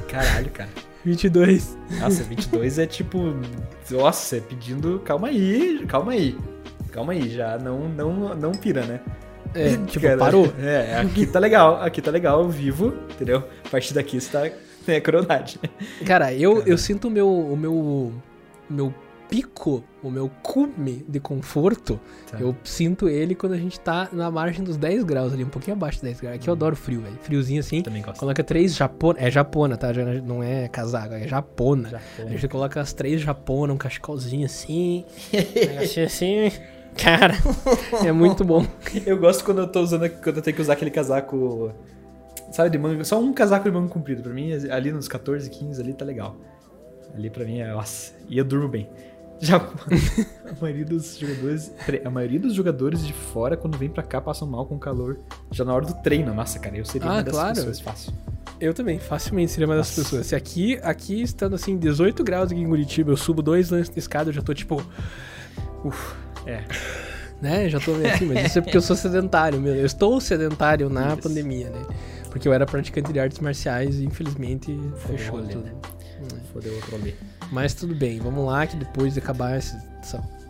Caralho, 0.07 0.49
cara. 0.51 0.69
22. 1.05 1.77
Nossa, 1.99 2.23
22 2.23 2.79
é 2.79 2.85
tipo. 2.85 3.35
Nossa, 3.91 4.37
é 4.37 4.39
pedindo. 4.39 4.99
Calma 5.05 5.27
aí, 5.27 5.85
calma 5.87 6.13
aí. 6.13 6.37
Calma 6.91 7.13
aí, 7.13 7.29
já 7.29 7.57
não, 7.57 7.89
não, 7.89 8.35
não 8.35 8.51
pira, 8.51 8.85
né? 8.85 9.01
É, 9.53 9.75
tipo, 9.87 10.05
Cara, 10.05 10.17
parou. 10.17 10.53
É, 10.59 10.97
aqui 10.99 11.25
tá 11.25 11.39
legal, 11.39 11.81
aqui 11.81 12.01
tá 12.01 12.11
legal, 12.11 12.41
eu 12.41 12.49
vivo, 12.49 12.93
entendeu? 13.11 13.43
A 13.65 13.69
partir 13.69 13.93
daqui 13.93 14.19
você 14.19 14.31
tá. 14.31 14.55
É 14.85 14.99
crueldade. 14.99 15.59
Cara, 16.05 16.33
eu, 16.33 16.61
eu 16.63 16.77
sinto 16.77 17.07
o 17.07 17.11
meu, 17.11 17.29
o 17.29 17.55
meu, 17.55 17.73
o 17.73 18.13
meu 18.69 18.93
pico, 19.29 19.81
o 20.03 20.11
meu 20.11 20.29
cume 20.41 21.05
de 21.07 21.19
conforto, 21.19 21.99
Tá. 22.29 22.37
eu 22.39 22.55
sinto 22.63 23.07
ele 23.07 23.33
quando 23.35 23.53
a 23.53 23.57
gente 23.57 23.79
tá 23.79 24.09
na 24.11 24.29
margem 24.29 24.63
dos 24.63 24.75
10 24.77 25.03
graus 25.03 25.33
ali, 25.33 25.43
um 25.43 25.49
pouquinho 25.49 25.75
abaixo 25.77 25.97
de 25.99 26.03
10 26.05 26.19
graus. 26.19 26.35
Aqui 26.35 26.49
eu 26.49 26.53
adoro 26.53 26.75
frio, 26.75 27.01
velho. 27.01 27.17
Friozinho 27.21 27.59
assim. 27.59 27.81
Também 27.81 28.01
gosto. 28.01 28.19
Coloca 28.19 28.43
três 28.43 28.75
japona, 28.75 29.19
é 29.19 29.31
japona, 29.31 29.77
tá? 29.77 29.93
Já 29.93 30.03
não 30.21 30.43
é 30.43 30.67
casaco, 30.67 31.13
é 31.13 31.27
japona. 31.27 32.01
A 32.19 32.29
gente 32.29 32.47
coloca 32.47 32.79
as 32.81 32.93
três 32.93 33.21
japona, 33.21 33.73
um 33.73 33.77
cachecolzinho 33.77 34.45
assim, 34.45 35.05
um 35.99 36.03
assim. 36.03 36.51
Cara, 36.97 37.33
é 38.05 38.11
muito 38.11 38.43
bom. 38.43 38.65
Eu 39.05 39.17
gosto 39.17 39.43
quando 39.43 39.59
eu 39.61 39.67
tô 39.67 39.81
usando, 39.81 40.07
quando 40.09 40.37
eu 40.37 40.41
tenho 40.43 40.55
que 40.55 40.61
usar 40.61 40.73
aquele 40.73 40.91
casaco, 40.91 41.71
sabe, 42.51 42.69
de 42.69 42.77
manga, 42.77 43.03
só 43.03 43.19
um 43.19 43.33
casaco 43.33 43.63
de 43.67 43.71
manga 43.75 43.89
comprido. 43.89 44.21
Pra 44.21 44.31
mim, 44.31 44.51
ali 44.69 44.91
nos 44.91 45.07
14, 45.07 45.49
15 45.49 45.81
ali 45.81 45.93
tá 45.93 46.05
legal. 46.05 46.35
Ali 47.15 47.29
pra 47.29 47.45
mim 47.45 47.59
é, 47.59 47.71
nossa, 47.71 48.13
e 48.29 48.37
eu 48.37 48.43
durmo 48.45 48.67
bem. 48.67 48.89
Já 49.39 49.57
a 50.49 50.61
maioria 50.61 50.85
dos 50.85 51.17
jogadores, 51.17 51.71
a 52.05 52.09
maioria 52.09 52.39
dos 52.39 52.53
jogadores 52.53 53.05
de 53.05 53.11
fora 53.13 53.57
quando 53.57 53.77
vem 53.77 53.89
pra 53.89 54.01
cá 54.03 54.21
passam 54.21 54.47
mal 54.47 54.65
com 54.65 54.79
calor 54.79 55.17
já 55.51 55.65
na 55.65 55.73
hora 55.73 55.85
do 55.85 55.93
treino. 55.95 56.33
Nossa, 56.33 56.59
cara, 56.59 56.77
eu 56.77 56.85
seria 56.85 57.07
Ah, 57.09 57.13
uma 57.15 57.23
dessas 57.23 57.39
claro. 57.39 57.55
pessoas 57.55 57.79
fácil. 57.81 58.13
Eu 58.61 58.73
também, 58.73 58.99
facilmente 58.99 59.51
seria 59.51 59.67
uma 59.67 59.75
dessas 59.75 59.95
pessoas. 60.03 60.27
Se 60.27 60.35
aqui, 60.35 60.79
aqui 60.83 61.21
estando 61.21 61.55
assim, 61.55 61.77
18 61.77 62.23
graus 62.23 62.51
aqui 62.51 62.61
em 62.61 62.67
Curitiba, 62.67 63.11
eu 63.11 63.17
subo 63.17 63.41
dois 63.41 63.69
lances 63.69 63.89
de 63.93 63.99
escada, 63.99 64.29
eu 64.29 64.33
já 64.33 64.41
tô 64.41 64.53
tipo. 64.53 64.81
Uf, 65.83 66.15
É. 66.45 66.63
né? 67.41 67.67
Já 67.69 67.79
tô 67.81 67.93
meio 67.95 68.13
assim, 68.13 68.25
mas 68.25 68.45
isso 68.45 68.59
é 68.59 68.61
porque 68.61 68.77
eu 68.77 68.81
sou 68.81 68.95
sedentário, 68.95 69.59
meu. 69.59 69.75
Eu 69.75 69.85
estou 69.85 70.21
sedentário 70.21 70.89
na 70.89 71.09
Isso. 71.13 71.17
pandemia, 71.23 71.69
né? 71.69 71.81
Porque 72.29 72.47
eu 72.47 72.53
era 72.53 72.65
praticante 72.65 73.11
de 73.11 73.19
artes 73.19 73.39
marciais 73.39 73.99
e 73.99 74.05
infelizmente 74.05 74.79
fechou 75.05 75.35
rolê, 75.41 75.51
tudo. 75.53 75.65
né? 75.65 75.71
É. 76.21 76.53
Fodeu 76.53 76.73
outro 76.75 76.95
ali. 76.95 77.15
Mas 77.53 77.75
tudo 77.75 77.93
bem, 77.93 78.19
vamos 78.19 78.43
lá 78.47 78.65
que 78.65 78.75
depois 78.75 79.13
de 79.13 79.19
acabar 79.19 79.55
essa 79.55 79.79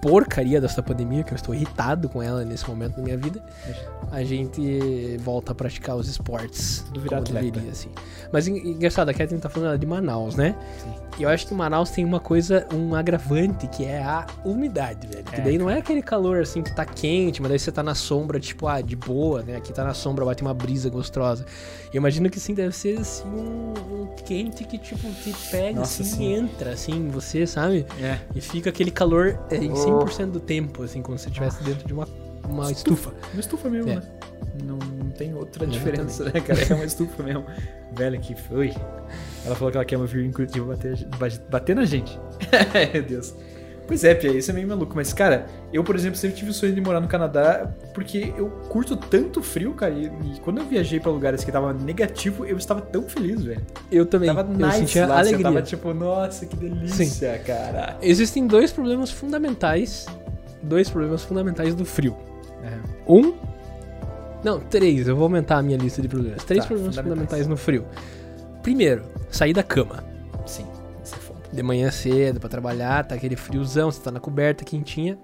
porcaria 0.03 0.59
dessa 0.59 0.83
pandemia, 0.83 1.23
que 1.23 1.31
eu 1.31 1.35
estou 1.37 1.55
irritado 1.55 2.09
com 2.09 2.21
ela 2.21 2.43
nesse 2.43 2.67
momento 2.69 2.97
da 2.97 3.01
minha 3.01 3.17
vida, 3.17 3.41
a 4.11 4.21
gente 4.21 5.17
volta 5.21 5.53
a 5.53 5.55
praticar 5.55 5.95
os 5.95 6.09
esportes 6.09 6.83
Tudo 6.87 6.99
virar 6.99 7.17
como 7.23 7.29
atleta. 7.29 7.45
deveria, 7.51 7.71
assim. 7.71 7.89
Mas 8.31 8.47
en- 8.49 8.57
engraçado, 8.71 9.07
a 9.07 9.13
Kathleen 9.13 9.39
tá 9.39 9.49
falando 9.49 9.79
de 9.79 9.85
Manaus, 9.85 10.35
né? 10.35 10.55
Sim. 10.83 10.89
E 11.19 11.23
eu 11.23 11.29
acho 11.29 11.45
que 11.45 11.53
Manaus 11.53 11.91
tem 11.91 12.03
uma 12.03 12.19
coisa, 12.19 12.65
um 12.73 12.95
agravante, 12.95 13.67
que 13.67 13.85
é 13.85 14.01
a 14.03 14.25
umidade, 14.43 15.05
velho. 15.07 15.23
Que 15.23 15.35
É, 15.35 15.41
daí 15.41 15.57
não 15.59 15.69
é 15.69 15.77
aquele 15.77 16.01
calor 16.01 16.41
assim 16.41 16.63
que 16.63 16.75
tá 16.75 16.83
quente, 16.85 17.39
mas 17.39 17.49
daí 17.49 17.59
você 17.59 17.71
tá 17.71 17.83
na 17.83 17.93
sombra, 17.93 18.39
tipo, 18.39 18.67
ah, 18.67 18.81
de 18.81 18.95
boa, 18.95 19.43
né? 19.43 19.55
Aqui 19.57 19.71
tá 19.71 19.83
na 19.83 19.93
sombra, 19.93 20.25
bate 20.25 20.41
uma 20.41 20.55
brisa 20.55 20.89
gostosa. 20.89 21.45
Eu 21.93 21.99
imagino 21.99 22.31
que 22.31 22.39
sim, 22.39 22.55
deve 22.55 22.75
ser 22.75 22.99
assim, 22.99 23.27
um, 23.27 23.73
um 24.01 24.07
quente 24.25 24.63
que, 24.63 24.79
tipo, 24.79 25.07
te 25.21 25.31
pega 25.51 25.79
Nossa, 25.81 26.01
assim 26.01 26.11
sim. 26.15 26.23
e 26.23 26.33
entra, 26.33 26.71
assim, 26.71 26.91
em 26.93 27.07
você, 27.09 27.45
sabe? 27.45 27.85
É. 28.01 28.17
E 28.33 28.41
fica 28.41 28.71
aquele 28.71 28.89
calor 28.89 29.37
é, 29.51 29.57
em 29.57 29.71
Oh. 29.71 29.75
100% 29.99 30.31
do 30.31 30.39
tempo, 30.39 30.83
assim, 30.83 31.01
como 31.01 31.17
se 31.17 31.27
estivesse 31.27 31.63
dentro 31.63 31.87
de 31.87 31.93
uma, 31.93 32.07
uma 32.47 32.71
estufa. 32.71 33.11
Uma 33.33 33.39
estufa 33.39 33.69
mesmo, 33.69 33.91
É. 33.91 33.95
né? 33.95 34.03
Não, 34.63 34.77
não 34.77 35.09
tem 35.11 35.33
outra 35.33 35.65
diferença, 35.65 36.25
né, 36.25 36.31
cara? 36.41 36.59
É 36.61 36.73
uma 36.73 36.85
estufa 36.85 37.23
mesmo. 37.23 37.45
Velha 37.95 38.17
que 38.19 38.35
foi. 38.35 38.73
Ela 39.45 39.55
falou 39.55 39.71
que 39.71 39.77
ela 39.77 39.85
quer 39.85 39.97
uma 39.97 40.05
vir 40.05 40.25
em 40.25 40.31
Curitiba 40.31 40.65
bater, 40.65 41.07
bater 41.49 41.75
na 41.75 41.85
gente. 41.85 42.19
Meu 42.93 43.03
Deus. 43.03 43.33
Pois 43.85 44.03
é, 44.03 44.15
Pia, 44.15 44.31
isso 44.31 44.49
é 44.49 44.53
meio 44.53 44.67
maluco. 44.67 44.93
Mas, 44.95 45.11
cara, 45.11 45.45
eu, 45.71 45.83
por 45.83 45.95
exemplo, 45.95 46.15
sempre 46.17 46.37
tive 46.37 46.51
o 46.51 46.53
sonho 46.53 46.73
de 46.73 46.79
morar 46.79 47.01
no 47.01 47.07
Canadá 47.07 47.69
porque 47.93 48.33
eu 48.37 48.49
curto 48.69 48.95
tanto 48.95 49.41
frio, 49.41 49.73
cara. 49.73 49.93
E, 49.93 50.05
e 50.05 50.39
quando 50.41 50.59
eu 50.59 50.65
viajei 50.65 50.99
pra 50.99 51.11
lugares 51.11 51.43
que 51.43 51.51
tava 51.51 51.73
negativo, 51.73 52.45
eu 52.45 52.57
estava 52.57 52.79
tão 52.81 53.03
feliz, 53.03 53.43
velho. 53.43 53.61
Eu 53.91 54.05
também. 54.05 54.33
Tava 54.33 54.49
eu 54.49 54.57
nice 54.57 54.77
sentia 54.79 55.05
lá, 55.05 55.15
alegria. 55.19 55.37
Você 55.37 55.43
tava 55.43 55.61
tipo, 55.61 55.93
nossa, 55.93 56.45
que 56.45 56.55
delícia, 56.55 57.37
cara. 57.45 57.97
Existem 58.01 58.47
dois 58.47 58.71
problemas 58.71 59.11
fundamentais. 59.11 60.05
Dois 60.61 60.89
problemas 60.89 61.23
fundamentais 61.23 61.75
do 61.75 61.83
frio. 61.83 62.15
É. 62.63 62.77
Um. 63.05 63.33
Não, 64.43 64.59
três. 64.59 65.07
Eu 65.07 65.15
vou 65.15 65.23
aumentar 65.25 65.57
a 65.57 65.61
minha 65.61 65.77
lista 65.77 66.01
de 66.01 66.07
problemas. 66.07 66.43
Três 66.45 66.63
Tá, 66.63 66.67
problemas 66.67 66.95
fundamentais. 66.95 67.29
fundamentais 67.45 67.47
no 67.47 67.57
frio. 67.57 67.85
Primeiro, 68.61 69.03
sair 69.29 69.53
da 69.53 69.61
cama. 69.63 70.03
De 71.53 71.61
manhã 71.61 71.91
cedo 71.91 72.39
pra 72.39 72.49
trabalhar, 72.49 73.05
tá 73.05 73.15
aquele 73.15 73.35
friozão, 73.35 73.91
você 73.91 74.01
tá 74.01 74.09
na 74.09 74.19
coberta 74.19 74.63
quentinha, 74.63 75.17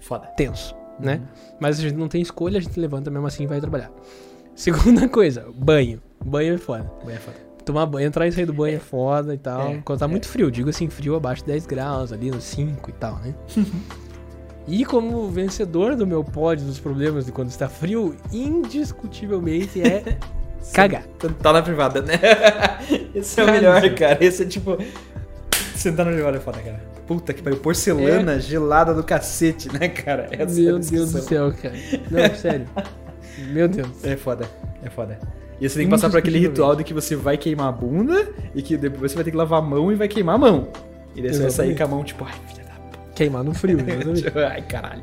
Foda. 0.00 0.26
tenso, 0.28 0.74
né? 0.98 1.20
Mas 1.60 1.78
a 1.78 1.82
gente 1.82 1.94
não 1.94 2.08
tem 2.08 2.22
escolha, 2.22 2.58
a 2.58 2.60
gente 2.60 2.78
levanta 2.80 3.10
mesmo 3.10 3.26
assim 3.26 3.44
e 3.44 3.46
vai 3.46 3.60
trabalhar. 3.60 3.90
Segunda 4.56 5.06
coisa, 5.08 5.46
banho. 5.54 6.00
Banho 6.24 6.54
é 6.54 6.58
foda. 6.58 6.90
Bem 7.04 7.14
é 7.14 7.18
foda. 7.18 7.36
Tomar 7.64 7.84
banho, 7.84 8.06
entrar 8.06 8.26
e 8.26 8.32
sair 8.32 8.46
do 8.46 8.52
banho 8.52 8.76
é 8.76 8.80
foda 8.80 9.34
e 9.34 9.38
tal. 9.38 9.72
É, 9.72 9.82
Quando 9.84 9.98
tá 9.98 10.06
é. 10.06 10.08
muito 10.08 10.26
frio, 10.28 10.50
digo 10.50 10.70
assim, 10.70 10.88
frio 10.88 11.16
abaixo 11.16 11.42
de 11.42 11.48
10 11.48 11.66
graus, 11.66 12.12
ali 12.12 12.30
nos 12.30 12.44
5 12.44 12.88
e 12.88 12.92
tal, 12.94 13.16
né? 13.16 13.34
e 14.66 14.84
como 14.84 15.28
vencedor 15.28 15.94
do 15.94 16.06
meu 16.06 16.24
pódio 16.24 16.64
dos 16.64 16.78
problemas 16.78 17.26
de 17.26 17.32
quando 17.32 17.50
está 17.50 17.68
frio, 17.68 18.16
indiscutivelmente 18.32 19.82
é 19.82 20.16
cagar. 20.72 21.04
Tá 21.42 21.52
na 21.52 21.60
privada, 21.60 22.00
né? 22.00 22.18
Esse 23.14 23.40
é 23.40 23.44
o 23.44 23.46
melhor, 23.50 23.84
isso. 23.84 23.94
cara. 23.96 24.24
Esse 24.24 24.42
é 24.44 24.46
tipo. 24.46 24.78
Sentar 25.76 26.06
na 26.06 26.12
privada 26.12 26.36
é 26.36 26.40
foda, 26.40 26.58
cara. 26.58 26.80
Puta 27.06 27.32
que 27.32 27.42
pariu. 27.42 27.58
Porcelana 27.58 28.40
gelada 28.40 28.94
do 28.94 29.04
cacete, 29.04 29.72
né, 29.72 29.88
cara? 29.88 30.28
Essa 30.30 30.58
é 30.60 30.62
Meu 30.64 30.78
Deus 30.78 31.12
do 31.12 31.20
céu, 31.20 31.52
cara. 31.52 31.74
Não, 32.10 32.34
sério. 32.34 32.66
Meu 33.52 33.68
Deus. 33.68 34.04
É 34.04 34.16
foda, 34.16 34.48
é 34.82 34.90
foda. 34.90 35.18
E 35.60 35.68
você 35.68 35.78
tem 35.78 35.86
que 35.86 35.90
passar 35.90 36.10
por 36.10 36.18
aquele 36.18 36.38
ritual 36.38 36.76
de 36.76 36.84
que 36.84 36.92
você 36.92 37.16
vai 37.16 37.36
queimar 37.36 37.68
a 37.68 37.72
bunda 37.72 38.28
e 38.54 38.62
que 38.62 38.76
depois 38.76 39.10
você 39.10 39.14
vai 39.14 39.24
ter 39.24 39.30
que 39.30 39.36
lavar 39.36 39.58
a 39.60 39.62
mão 39.62 39.90
e 39.90 39.94
vai 39.94 40.08
queimar 40.08 40.34
a 40.34 40.38
mão. 40.38 40.68
E 41.14 41.22
daí 41.22 41.32
você 41.32 41.42
vai 41.42 41.50
sair 41.50 41.76
com 41.76 41.84
a 41.84 41.88
mão, 41.88 42.04
tipo, 42.04 42.24
ai, 42.24 42.34
filha 42.46 42.64
da 42.64 42.76
Queimar 43.14 43.42
no 43.42 43.54
frio, 43.54 43.78
puta. 43.80 44.48
ai, 44.48 44.60
caralho. 44.62 45.02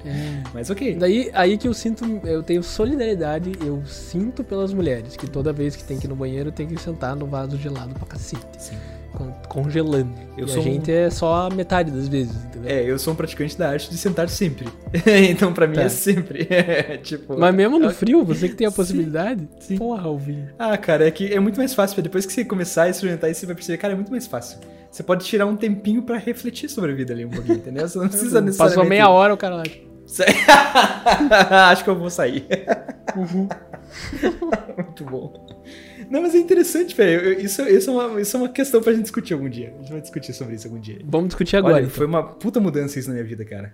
Mas 0.53 0.69
ok. 0.69 0.95
Daí 0.95 1.31
aí 1.33 1.57
que 1.57 1.67
eu 1.67 1.73
sinto, 1.73 2.05
eu 2.23 2.43
tenho 2.43 2.61
solidariedade, 2.61 3.53
eu 3.65 3.83
sinto 3.85 4.43
pelas 4.43 4.71
mulheres, 4.71 5.17
que 5.17 5.27
toda 5.27 5.51
vez 5.51 5.75
que 5.75 5.83
tem 5.83 5.97
que 5.97 6.05
ir 6.05 6.09
no 6.09 6.15
banheiro 6.15 6.51
tem 6.51 6.67
que 6.67 6.79
sentar 6.79 7.15
no 7.15 7.25
vaso 7.25 7.57
gelado 7.57 7.95
pra 7.95 8.05
cacete. 8.05 8.45
Sim. 8.59 8.77
Con- 9.13 9.31
congelando. 9.47 10.09
Eu 10.37 10.45
e 10.45 10.49
sou 10.49 10.57
a 10.57 10.61
um- 10.61 10.63
gente 10.63 10.91
é 10.91 11.09
só 11.09 11.47
a 11.47 11.49
metade 11.49 11.91
das 11.91 12.07
vezes, 12.07 12.35
entendeu? 12.45 12.69
É, 12.71 12.83
eu 12.83 12.97
sou 12.99 13.13
um 13.13 13.15
praticante 13.15 13.57
da 13.57 13.69
arte 13.69 13.89
de 13.89 13.97
sentar 13.97 14.27
sempre. 14.29 14.67
então 15.29 15.53
pra 15.53 15.67
mim 15.67 15.75
Tá. 15.75 15.83
é 15.83 15.89
sempre. 15.89 16.47
tipo. 17.03 17.37
Mas 17.37 17.53
mesmo 17.55 17.77
no 17.79 17.89
frio, 17.91 18.23
você 18.23 18.49
que 18.49 18.55
tem 18.55 18.67
a 18.67 18.69
Sim, 18.71 18.75
possibilidade. 18.75 19.47
sim. 19.59 19.77
Porra, 19.77 20.03
Alvinho. 20.07 20.49
Ah, 20.57 20.77
cara, 20.77 21.07
é 21.07 21.11
que 21.11 21.33
é 21.33 21.39
muito 21.39 21.57
mais 21.57 21.73
fácil. 21.73 22.01
Depois 22.03 22.25
que 22.25 22.33
você 22.33 22.43
começar 22.45 22.83
a 22.83 22.89
experimentar 22.89 23.29
isso, 23.29 23.39
você 23.41 23.45
vai 23.45 23.55
perceber, 23.55 23.77
cara, 23.77 23.93
é 23.93 23.95
muito 23.95 24.11
mais 24.11 24.27
fácil. 24.27 24.59
Você 24.91 25.01
pode 25.03 25.25
tirar 25.25 25.45
um 25.47 25.55
tempinho 25.55 26.03
pra 26.03 26.17
refletir 26.17 26.69
sobre 26.69 26.91
a 26.91 26.95
vida 26.95 27.13
ali 27.13 27.25
um 27.25 27.29
pouquinho, 27.29 27.57
entendeu? 27.57 27.87
Você 27.87 27.97
não 27.97 28.07
precisa 28.07 28.39
necessariamente. 28.41 28.57
Passou 28.77 28.85
meia 28.89 29.09
hora 29.09 29.33
o 29.33 29.37
cara 29.37 29.55
lá. 29.55 29.63
Acho 31.71 31.83
que 31.83 31.89
eu 31.89 31.95
vou 31.97 32.09
sair. 32.09 32.45
Muito 34.77 35.03
bom. 35.05 35.42
Não, 36.13 36.21
mas 36.21 36.35
é 36.35 36.37
interessante, 36.37 36.95
velho. 36.95 37.41
Isso, 37.41 37.59
isso, 37.63 37.89
é 37.89 37.93
uma, 37.93 38.21
isso 38.21 38.37
é 38.37 38.39
uma 38.39 38.49
questão 38.49 38.79
pra 38.83 38.93
gente 38.93 39.01
discutir 39.01 39.33
algum 39.33 39.49
dia. 39.49 39.73
A 39.75 39.81
gente 39.81 39.91
vai 39.93 39.99
discutir 39.99 40.31
sobre 40.31 40.53
isso 40.53 40.67
algum 40.67 40.79
dia. 40.79 40.99
Vamos 41.03 41.29
discutir 41.29 41.55
agora. 41.55 41.73
Olha, 41.73 41.81
então. 41.85 41.95
foi 41.95 42.05
uma 42.05 42.21
puta 42.21 42.59
mudança 42.59 42.99
isso 42.99 43.07
na 43.07 43.15
minha 43.15 43.25
vida, 43.25 43.43
cara. 43.43 43.73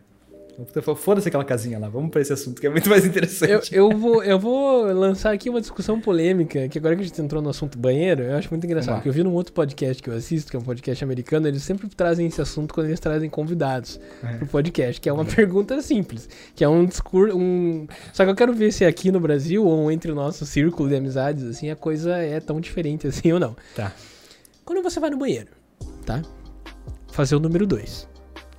Uma 0.59 0.65
puta- 0.65 0.95
Foda-se 0.95 1.27
aquela 1.29 1.45
casinha 1.45 1.79
lá. 1.79 1.87
Vamos 1.87 2.11
pra 2.11 2.19
esse 2.19 2.33
assunto 2.33 2.59
que 2.59 2.67
é 2.67 2.69
muito 2.69 2.89
mais 2.89 3.03
Eu, 3.03 3.09
interessante. 3.09 3.73
eu, 3.73 3.89
vou, 3.91 4.21
eu 4.23 4.37
vou 4.37 4.83
lançar 4.91 5.33
aqui 5.33 5.49
uma 5.49 5.61
discussão 5.61 6.01
polêmica, 6.01 6.67
que 6.67 6.77
agora 6.77 6.95
que 6.97 7.01
a 7.01 7.05
gente 7.05 7.21
entrou 7.21 7.41
no 7.41 7.49
assunto 7.49 7.77
banheiro, 7.77 8.23
eu 8.23 8.35
acho 8.35 8.49
muito 8.51 8.65
engraçado. 8.65 8.95
Porque 8.95 9.07
eu 9.07 9.13
vi 9.13 9.23
num 9.23 9.33
outro 9.33 9.53
podcast 9.53 10.03
que 10.03 10.09
eu 10.09 10.13
assisto, 10.13 10.51
que 10.51 10.57
é 10.57 10.59
um 10.59 10.63
podcast 10.63 11.01
americano, 11.03 11.47
eles 11.47 11.63
sempre 11.63 11.87
trazem 11.87 12.27
esse 12.27 12.41
assunto 12.41 12.73
quando 12.73 12.87
eles 12.87 12.99
trazem 12.99 13.29
convidados 13.29 13.99
É. 14.21 14.33
pro 14.37 14.47
podcast, 14.47 14.99
que 14.99 15.07
é 15.07 15.13
uma 15.13 15.23
pergunta 15.25 15.81
simples, 15.81 16.27
que 16.53 16.63
é 16.63 16.67
um 16.67 16.85
discurso. 16.85 17.37
Um... 17.37 17.87
Só 18.11 18.25
que 18.25 18.31
eu 18.31 18.35
quero 18.35 18.53
ver 18.53 18.73
se 18.73 18.83
aqui 18.83 19.11
no 19.13 19.19
Brasil, 19.21 19.65
ou 19.65 19.89
entre 19.89 20.11
o 20.11 20.15
nosso 20.15 20.45
círculo 20.45 20.89
de 20.89 20.95
amizades, 20.97 21.45
assim, 21.45 21.69
a 21.69 21.75
coisa 21.75 22.17
é 22.17 22.39
tão 22.41 22.59
diferente 22.59 23.07
assim 23.07 23.31
ou 23.31 23.39
não. 23.39 23.55
Tá. 23.75 23.93
Quando 24.65 24.83
você 24.83 24.99
vai 24.99 25.09
no 25.09 25.17
banheiro, 25.17 25.47
tá? 26.05 26.21
Fazer 27.13 27.35
o 27.35 27.39
número 27.39 27.65
2. 27.65 28.07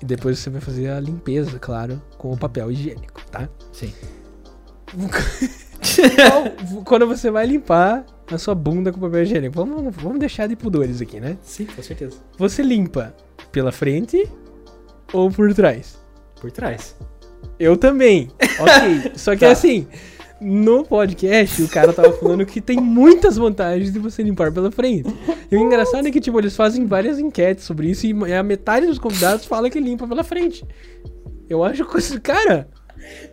E 0.01 0.05
depois 0.05 0.39
você 0.39 0.49
vai 0.51 0.61
fazer 0.61 0.89
a 0.89 0.99
limpeza, 1.01 1.59
claro, 1.59 2.01
com 2.17 2.33
o 2.33 2.37
papel 2.37 2.71
higiênico, 2.73 3.21
tá? 3.31 3.49
Sim. 3.73 3.93
Quando 6.85 7.07
você 7.07 7.31
vai 7.31 7.47
limpar 7.47 8.05
a 8.31 8.39
sua 8.39 8.55
bunda 8.55 8.93
com 8.93 9.01
papel 9.01 9.23
higiênico, 9.23 9.55
vamos, 9.55 9.95
vamos 9.97 10.19
deixar 10.19 10.47
de 10.47 10.57
pudores 10.57 11.01
aqui, 11.01 11.21
né? 11.21 11.37
Sim, 11.43 11.67
com 11.67 11.83
certeza. 11.83 12.17
Você 12.39 12.63
limpa 12.63 13.15
pela 13.53 13.73
frente 13.73 14.29
ou 15.13 15.31
por 15.31 15.53
trás? 15.55 15.99
Por 16.41 16.51
trás. 16.51 16.97
Eu 17.59 17.77
também. 17.77 18.31
Ok. 18.59 19.13
Só 19.17 19.33
que 19.35 19.41
Tá. 19.41 19.51
assim, 19.53 19.87
no 20.41 20.85
podcast 20.85 21.63
o 21.63 21.69
cara 21.69 21.93
tava 21.93 22.13
falando 22.13 22.47
que 22.47 22.61
tem 22.61 22.81
muitas 22.81 23.37
vantagens 23.37 23.93
de 23.93 23.99
você 23.99 24.23
limpar 24.23 24.53
pela 24.53 24.71
frente. 24.71 25.15
E 25.51 25.57
o 25.57 25.61
engraçado 25.61 26.07
é 26.07 26.11
que, 26.11 26.21
tipo, 26.21 26.39
eles 26.39 26.57
fazem 26.57 26.87
várias 26.87 27.19
enquetes 27.19 27.65
sobre 27.65 27.91
isso 27.91 28.07
e 28.07 28.33
a 28.33 28.43
metade 28.43 28.87
dos 28.87 28.99
convidados 28.99 29.45
fala 29.45 29.69
que 29.69 29.79
limpa 29.79 30.07
pela 30.07 30.25
frente. 30.25 30.65
Eu 31.49 31.65
acho 31.65 31.85
que, 31.85 32.21
cara, 32.21 32.69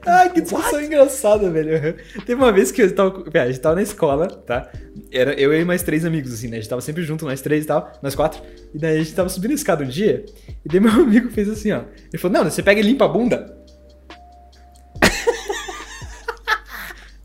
Ai, 0.05 0.31
que 0.31 0.41
discussão 0.41 0.81
engraçada, 0.81 1.49
velho. 1.49 1.95
Teve 2.25 2.41
uma 2.41 2.51
vez 2.51 2.71
que 2.71 2.81
eu 2.81 2.95
tava. 2.95 3.23
A 3.33 3.47
gente 3.47 3.59
tava 3.59 3.75
na 3.75 3.81
escola, 3.81 4.27
tá? 4.27 4.71
Era 5.11 5.33
eu 5.33 5.53
e 5.53 5.65
mais 5.65 5.83
três 5.83 6.05
amigos, 6.05 6.33
assim, 6.33 6.47
né? 6.47 6.57
A 6.57 6.59
gente 6.59 6.69
tava 6.69 6.81
sempre 6.81 7.03
junto, 7.03 7.25
nós 7.25 7.41
três 7.41 7.65
e 7.65 7.67
tal, 7.67 7.91
nós 8.01 8.15
quatro. 8.15 8.41
E 8.73 8.77
daí 8.77 8.95
a 8.95 9.03
gente 9.03 9.13
tava 9.13 9.29
subindo 9.29 9.51
a 9.51 9.55
escada 9.55 9.83
um 9.83 9.87
dia, 9.87 10.25
e 10.65 10.69
daí 10.69 10.79
meu 10.79 10.91
amigo 11.03 11.29
fez 11.29 11.49
assim, 11.49 11.71
ó. 11.71 11.81
Ele 12.11 12.17
falou: 12.17 12.37
Não, 12.37 12.49
você 12.49 12.63
pega 12.63 12.79
e 12.79 12.83
limpa 12.83 13.05
a 13.05 13.09
bunda. 13.09 13.57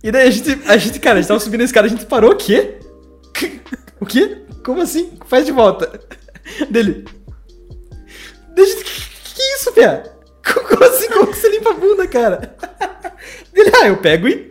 E 0.03 0.11
daí 0.11 0.29
a 0.29 0.31
gente, 0.31 0.59
a 0.67 0.77
gente, 0.77 0.99
cara, 1.01 1.19
a 1.19 1.21
gente 1.21 1.29
tava 1.29 1.41
subindo 1.41 1.61
a 1.61 1.65
escada, 1.65 1.87
a 1.87 1.91
gente 1.91 2.07
parou, 2.07 2.33
o 2.33 2.37
quê? 2.37 2.79
O 4.01 4.05
quê? 4.05 4.39
Como 4.65 4.81
assim? 4.81 5.17
Faz 5.27 5.47
de 5.47 5.53
volta. 5.53 6.01
Dele. 6.69 7.05
Deixa. 8.53 8.77
Que, 8.77 9.35
que 9.35 9.43
isso, 9.55 9.73
Pia? 9.73 10.03
Como 10.45 10.85
assim? 10.85 11.09
Como 11.09 11.29
que 11.29 11.37
você 11.37 11.49
limpa 11.49 11.71
a 11.71 11.75
bunda, 11.75 12.07
cara? 12.09 12.57
Ele, 13.55 13.71
ah, 13.81 13.87
eu 13.87 13.99
pego 13.99 14.27
e. 14.27 14.51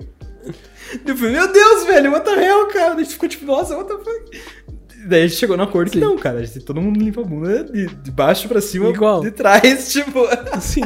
Eu 1.06 1.18
falei, 1.18 1.34
meu 1.34 1.52
Deus, 1.52 1.84
velho, 1.86 2.12
what 2.12 2.26
the 2.26 2.46
hell, 2.46 2.68
cara? 2.68 2.94
A 2.94 2.98
gente 2.98 3.14
ficou 3.14 3.28
tipo, 3.28 3.46
nossa, 3.46 3.76
what 3.76 3.90
the 3.90 4.04
fuck? 4.04 4.42
Daí 5.08 5.24
a 5.24 5.28
gente 5.28 5.38
chegou 5.38 5.58
no 5.58 5.64
acordo 5.64 5.90
que 5.92 6.00
Sim. 6.00 6.06
não, 6.06 6.18
cara. 6.18 6.44
Gente, 6.46 6.60
todo 6.66 6.82
mundo 6.82 7.00
limpa 7.00 7.22
a 7.22 7.24
bunda 7.24 7.64
de, 7.64 7.88
de 7.88 8.12
baixo 8.12 8.48
pra 8.48 8.62
cima, 8.62 8.90
Igual. 8.90 9.22
de 9.22 9.32
trás, 9.32 9.92
tipo. 9.94 10.20
assim, 10.52 10.82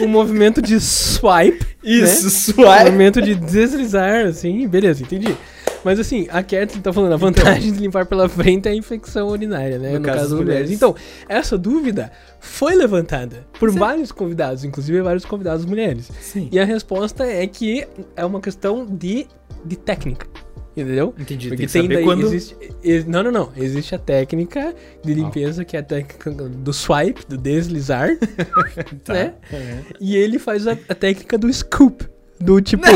um 0.00 0.08
movimento 0.08 0.60
de 0.62 0.78
swipe. 0.80 1.66
Isso, 1.82 2.24
né? 2.24 2.30
suave. 2.30 2.84
movimento 2.84 3.22
de 3.22 3.34
deslizar, 3.34 4.26
assim, 4.26 4.66
beleza, 4.68 5.02
entendi. 5.02 5.36
Mas 5.84 6.00
assim, 6.00 6.26
a 6.32 6.42
Kathleen 6.42 6.80
tá 6.82 6.92
falando, 6.92 7.12
a 7.12 7.16
vantagem 7.16 7.72
de 7.72 7.78
limpar 7.78 8.06
pela 8.06 8.28
frente 8.28 8.66
é 8.66 8.72
a 8.72 8.74
infecção 8.74 9.28
urinária, 9.28 9.78
né? 9.78 9.92
No 9.92 9.98
No, 10.00 10.04
caso 10.04 10.18
caso 10.18 10.30
das 10.30 10.38
mulheres. 10.40 10.62
mulheres. 10.62 10.70
Então, 10.72 10.96
essa 11.28 11.56
dúvida 11.56 12.10
foi 12.40 12.74
levantada 12.74 13.46
por 13.58 13.70
vários 13.70 14.10
convidados, 14.10 14.64
inclusive 14.64 15.00
vários 15.00 15.24
convidados 15.24 15.64
mulheres. 15.64 16.10
Sim. 16.20 16.48
E 16.50 16.58
a 16.58 16.64
resposta 16.64 17.24
é 17.24 17.46
que 17.46 17.86
é 18.16 18.24
uma 18.24 18.40
questão 18.40 18.84
de, 18.84 19.28
de 19.64 19.76
técnica. 19.76 20.26
Entendeu? 20.76 21.14
Entendi. 21.18 21.48
Porque 21.48 21.66
tem 21.66 21.88
tem 21.88 21.96
daí, 21.96 22.04
quando. 22.04 22.26
existe, 22.26 22.54
não, 23.06 23.22
não, 23.22 23.32
não. 23.32 23.50
Existe 23.56 23.94
a 23.94 23.98
técnica 23.98 24.74
de 25.02 25.14
limpeza, 25.14 25.64
que 25.64 25.74
é 25.74 25.80
a 25.80 25.82
técnica 25.82 26.30
do 26.30 26.72
swipe, 26.72 27.24
do 27.26 27.38
deslizar, 27.38 28.10
Tá. 29.02 29.14
né? 29.14 29.34
É. 29.50 29.78
E 29.98 30.14
ele 30.16 30.38
faz 30.38 30.66
a, 30.66 30.72
a 30.88 30.94
técnica 30.94 31.38
do 31.38 31.50
scoop. 31.52 32.06
Do 32.38 32.60
tipo. 32.60 32.84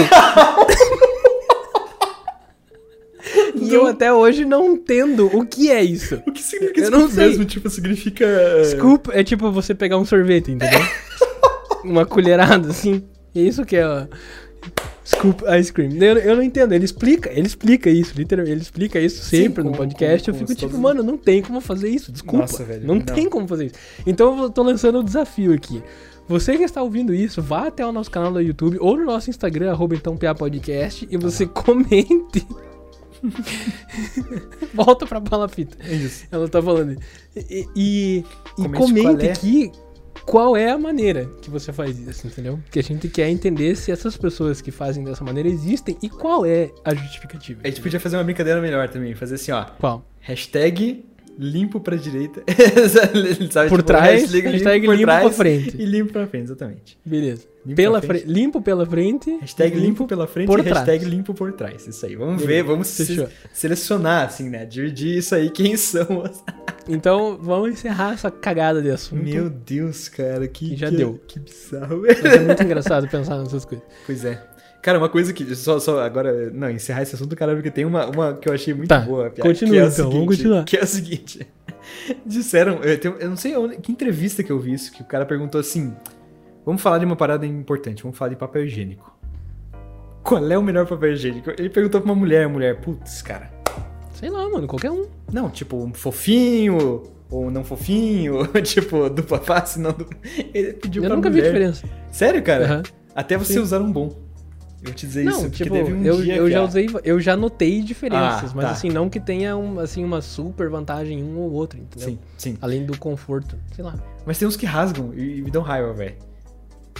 e 3.54 3.72
eu 3.72 3.86
até 3.86 4.12
hoje 4.12 4.44
não 4.44 4.72
entendo 4.72 5.26
o 5.34 5.46
que 5.46 5.70
é 5.70 5.82
isso. 5.82 6.20
O 6.26 6.32
que 6.32 6.42
significa 6.42 6.80
Eu 6.80 6.86
scoop 6.86 7.00
não 7.02 7.08
sei. 7.10 7.26
mesmo? 7.28 7.44
Tipo, 7.44 7.70
significa. 7.70 8.26
Scoop 8.64 9.10
é 9.12 9.22
tipo 9.22 9.50
você 9.50 9.74
pegar 9.74 9.98
um 9.98 10.04
sorvete, 10.04 10.50
entendeu? 10.50 10.80
Uma 11.84 12.04
colherada, 12.04 12.68
assim. 12.68 13.02
É 13.34 13.40
isso 13.40 13.64
que 13.64 13.76
é 13.76 13.86
ó, 13.86 14.06
Scoop 15.10 15.42
ice 15.58 15.72
cream. 15.72 15.92
Eu, 15.92 16.18
eu 16.18 16.36
não 16.36 16.42
entendo. 16.42 16.72
Ele 16.72 16.84
explica, 16.84 17.30
ele 17.32 17.46
explica 17.46 17.90
isso, 17.90 18.14
literalmente. 18.16 18.52
Ele 18.54 18.62
explica 18.62 18.98
isso 19.00 19.22
sempre 19.24 19.62
com- 19.62 19.70
no 19.70 19.76
podcast. 19.76 20.28
eu 20.28 20.34
fico 20.34 20.54
tipo, 20.54 20.60
todos- 20.68 20.78
mano, 20.78 21.02
não 21.02 21.16
tem 21.16 21.42
como 21.42 21.60
fazer 21.60 21.88
isso. 21.88 22.12
Desculpa. 22.12 22.38
Nossa, 22.38 22.64
velho, 22.64 22.86
não, 22.86 22.94
não. 22.96 23.02
tem 23.02 23.28
como 23.28 23.46
fazer 23.48 23.66
isso. 23.66 23.74
Então 24.06 24.42
eu 24.44 24.50
tô 24.50 24.62
lançando 24.62 24.98
o 25.00 25.04
desafio 25.04 25.52
aqui. 25.52 25.82
Você 26.28 26.56
que 26.56 26.62
está 26.62 26.80
ouvindo 26.80 27.12
isso, 27.12 27.42
vá 27.42 27.66
até 27.66 27.84
o 27.84 27.90
nosso 27.90 28.08
canal 28.10 28.32
do 28.32 28.40
YouTube 28.40 28.76
ou 28.80 28.96
no 28.96 29.04
nosso 29.04 29.28
Instagram, 29.30 29.72
arroba 29.72 29.96
então 29.96 30.16
Podcast, 30.16 31.08
e 31.10 31.16
você 31.16 31.44
comente. 31.46 32.46
Volta 34.72 35.06
pra 35.06 35.18
bala 35.20 35.48
fita. 35.48 35.76
É 35.84 35.92
isso. 35.92 36.26
Ela 36.30 36.48
tá 36.48 36.62
falando. 36.62 36.96
E, 37.36 37.66
e, 37.76 38.24
e 38.58 38.62
Comente 38.62 38.78
comente 38.78 39.26
é. 39.26 39.32
aqui 39.32 39.72
qual 40.24 40.56
é 40.56 40.70
a 40.70 40.78
maneira 40.78 41.26
que 41.42 41.50
você 41.50 41.72
faz 41.72 41.98
isso, 41.98 42.26
entendeu? 42.26 42.58
Porque 42.64 42.78
a 42.78 42.82
gente 42.82 43.08
quer 43.08 43.28
entender 43.28 43.74
se 43.76 43.90
essas 43.90 44.16
pessoas 44.16 44.60
que 44.60 44.70
fazem 44.70 45.04
dessa 45.04 45.24
maneira 45.24 45.48
existem 45.48 45.96
e 46.02 46.08
qual 46.08 46.44
é 46.44 46.70
a 46.84 46.94
justificativa. 46.94 47.60
A 47.64 47.68
gente 47.68 47.80
podia 47.80 48.00
fazer 48.00 48.16
uma 48.16 48.24
brincadeira 48.24 48.60
melhor 48.60 48.88
também. 48.88 49.14
Fazer 49.14 49.36
assim, 49.36 49.52
ó. 49.52 49.64
Qual? 49.78 50.04
Hashtag 50.20 51.04
limpo 51.38 51.80
pra 51.80 51.96
direita. 51.96 52.42
Sabe, 53.50 53.68
Por 53.68 53.78
tipo, 53.78 53.82
trás, 53.82 54.32
hashtag 54.32 54.86
por 54.86 54.94
limpo 54.94 55.06
pra 55.06 55.20
trás 55.20 55.36
frente. 55.36 55.76
E 55.78 55.84
limpo 55.84 56.12
pra 56.12 56.26
frente, 56.26 56.44
exatamente. 56.44 56.98
Beleza. 57.04 57.48
Limpo 57.64 57.76
pela 57.76 58.00
pra 58.00 58.08
fre- 58.08 58.18
frente. 58.20 58.32
Limpo 58.32 58.62
pela 58.62 58.86
frente. 58.86 59.38
Hashtag 59.40 59.76
e 59.76 59.80
limpo 59.80 60.06
pela 60.06 60.26
frente 60.26 60.46
por 60.46 60.58
e 60.60 60.62
hashtag 60.62 60.98
trás. 61.00 61.02
limpo 61.12 61.34
por 61.34 61.52
trás. 61.52 61.86
Isso 61.86 62.06
aí. 62.06 62.16
Vamos 62.16 62.42
Beleza. 62.42 62.46
ver, 62.46 62.62
vamos 62.62 62.88
se- 62.88 63.28
selecionar, 63.52 64.26
assim, 64.26 64.48
né? 64.48 64.64
Dividir 64.64 65.18
isso 65.18 65.34
aí, 65.34 65.50
quem 65.50 65.76
são 65.76 66.22
as... 66.24 66.42
Então 66.88 67.38
vamos 67.40 67.70
encerrar 67.70 68.14
essa 68.14 68.30
cagada 68.30 68.82
de 68.82 68.90
assunto. 68.90 69.22
Meu 69.22 69.48
Deus, 69.48 70.08
cara, 70.08 70.48
que... 70.48 70.70
Que 70.70 70.76
já 70.76 70.88
que- 70.88 70.96
deu. 70.96 71.20
Que 71.28 71.38
bizarro. 71.38 72.02
Mas 72.08 72.24
é 72.24 72.40
muito 72.40 72.62
engraçado 72.62 73.06
pensar 73.08 73.38
nessas 73.38 73.64
coisas. 73.64 73.86
pois 74.06 74.24
é. 74.24 74.42
Cara, 74.82 74.98
uma 74.98 75.08
coisa 75.08 75.32
que... 75.32 75.54
Só, 75.54 75.78
só 75.78 76.00
agora... 76.00 76.50
Não, 76.50 76.70
encerrar 76.70 77.02
esse 77.02 77.14
assunto, 77.14 77.36
cara, 77.36 77.54
porque 77.54 77.70
tem 77.70 77.84
uma, 77.84 78.06
uma 78.06 78.34
que 78.34 78.48
eu 78.48 78.52
achei 78.52 78.72
muito 78.72 78.88
Tá, 78.88 79.00
boa. 79.00 79.28
Continua, 79.30 79.76
é 79.76 79.86
então, 79.86 80.10
vamos 80.10 80.12
seguinte- 80.12 80.26
continuar. 80.26 80.64
Que 80.64 80.76
é 80.78 80.82
o 80.82 80.86
seguinte. 80.86 81.46
Disseram... 82.24 82.76
Eu, 82.82 82.98
tenho- 82.98 83.16
eu 83.18 83.28
não 83.28 83.36
sei 83.36 83.56
onde, 83.56 83.76
que 83.76 83.92
entrevista 83.92 84.42
que 84.42 84.50
eu 84.50 84.58
vi 84.58 84.72
isso, 84.72 84.90
que 84.92 85.02
o 85.02 85.04
cara 85.04 85.26
perguntou 85.26 85.60
assim... 85.60 85.94
Vamos 86.64 86.80
falar 86.82 86.98
de 86.98 87.04
uma 87.04 87.16
parada 87.16 87.46
importante. 87.46 88.02
Vamos 88.02 88.16
falar 88.18 88.28
de 88.30 88.36
papel 88.36 88.64
higiênico. 88.64 89.14
Qual 90.22 90.46
é 90.50 90.56
o 90.58 90.62
melhor 90.62 90.86
papel 90.86 91.12
higiênico? 91.12 91.50
Ele 91.50 91.70
perguntou 91.70 92.00
pra 92.00 92.10
uma 92.12 92.18
mulher. 92.18 92.44
A 92.44 92.48
mulher, 92.48 92.80
putz, 92.80 93.22
cara... 93.22 93.50
Sei 94.14 94.28
lá, 94.28 94.46
mano, 94.50 94.66
qualquer 94.66 94.90
um. 94.90 95.06
Não, 95.32 95.48
tipo, 95.48 95.76
um 95.82 95.94
fofinho 95.94 97.04
ou 97.30 97.50
não 97.50 97.64
fofinho, 97.64 98.46
tipo, 98.62 99.08
dupla 99.08 99.38
face, 99.38 99.80
não 99.80 99.92
dupla. 99.92 100.14
Ele 100.52 100.74
pediu 100.74 101.02
Eu 101.02 101.08
pra 101.08 101.16
nunca 101.16 101.30
vi 101.30 101.40
diferença. 101.40 101.86
Sério, 102.10 102.42
cara? 102.42 102.64
Aham. 102.64 102.82
Até 103.14 103.38
você 103.38 103.54
Sim. 103.54 103.60
usar 103.60 103.80
um 103.80 103.90
bom. 103.90 104.14
Eu 104.82 104.94
te 104.94 105.06
dizer 105.06 105.24
Não, 105.24 105.32
isso, 105.32 105.40
porque 105.42 105.64
tipo, 105.64 105.76
teve 105.76 105.92
um 105.92 106.02
eu, 106.04 106.22
dia 106.22 106.36
eu 106.36 106.46
que 106.46 106.52
já 106.52 106.62
usei, 106.64 106.88
eu 107.04 107.20
já 107.20 107.36
notei 107.36 107.82
diferenças, 107.82 108.50
Ah, 108.50 108.54
mas 108.56 108.64
tá. 108.64 108.70
assim, 108.72 108.88
não 108.88 109.10
que 109.10 109.20
tenha 109.20 109.54
um, 109.56 109.78
assim, 109.78 110.02
uma 110.02 110.22
super 110.22 110.70
vantagem 110.70 111.18
em 111.20 111.22
um 111.22 111.36
ou 111.38 111.50
outro, 111.52 111.78
entendeu? 111.78 112.08
Sim, 112.08 112.18
sim. 112.38 112.56
Além 112.62 112.86
do 112.86 112.96
conforto, 112.96 113.56
sei 113.74 113.84
lá. 113.84 113.94
Mas 114.24 114.38
tem 114.38 114.48
uns 114.48 114.56
que 114.56 114.64
rasgam 114.64 115.12
e, 115.14 115.38
e 115.38 115.42
me 115.42 115.50
dão 115.50 115.60
raiva, 115.62 115.92
velho. 115.92 116.14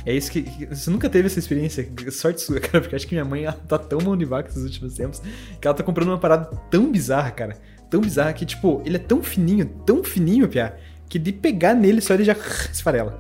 É 0.05 0.15
isso 0.15 0.31
que, 0.31 0.43
que- 0.43 0.67
Você 0.67 0.91
nunca 0.91 1.09
teve 1.09 1.27
essa 1.27 1.39
experiência? 1.39 1.89
Sorte 2.11 2.43
sua, 2.43 2.61
cara, 2.61 2.81
porque 2.83 2.95
acho 2.97 3.07
que 3.07 3.15
minha 3.15 3.25
mãe 3.25 3.45
ela 3.45 3.53
tá 3.55 3.79
tão 3.79 3.99
mão 4.01 4.15
de 4.17 4.25
vaca 4.27 4.49
esses 4.51 4.63
últimos 4.63 4.95
tempos 4.95 5.23
que 5.61 5.67
ela 5.67 5.75
tá 5.75 5.83
comprando 5.83 6.09
uma 6.09 6.19
parada 6.19 6.47
tão 6.71 6.91
bizarra, 6.93 7.31
cara. 7.31 7.57
tão 7.89 8.01
bizarra 8.03 8.33
que, 8.35 8.45
tipo, 8.45 8.83
ele 8.85 8.97
é 8.97 9.01
tão 9.01 9.23
fininho, 9.23 9.65
tão 9.87 10.05
fininho, 10.05 10.49
Pia, 10.49 10.77
que 11.09 11.19
de 11.19 11.33
pegar 11.33 11.75
nele 11.75 12.01
só 12.03 12.13
ele 12.15 12.25
já 12.25 12.35
esfarela. 12.73 13.19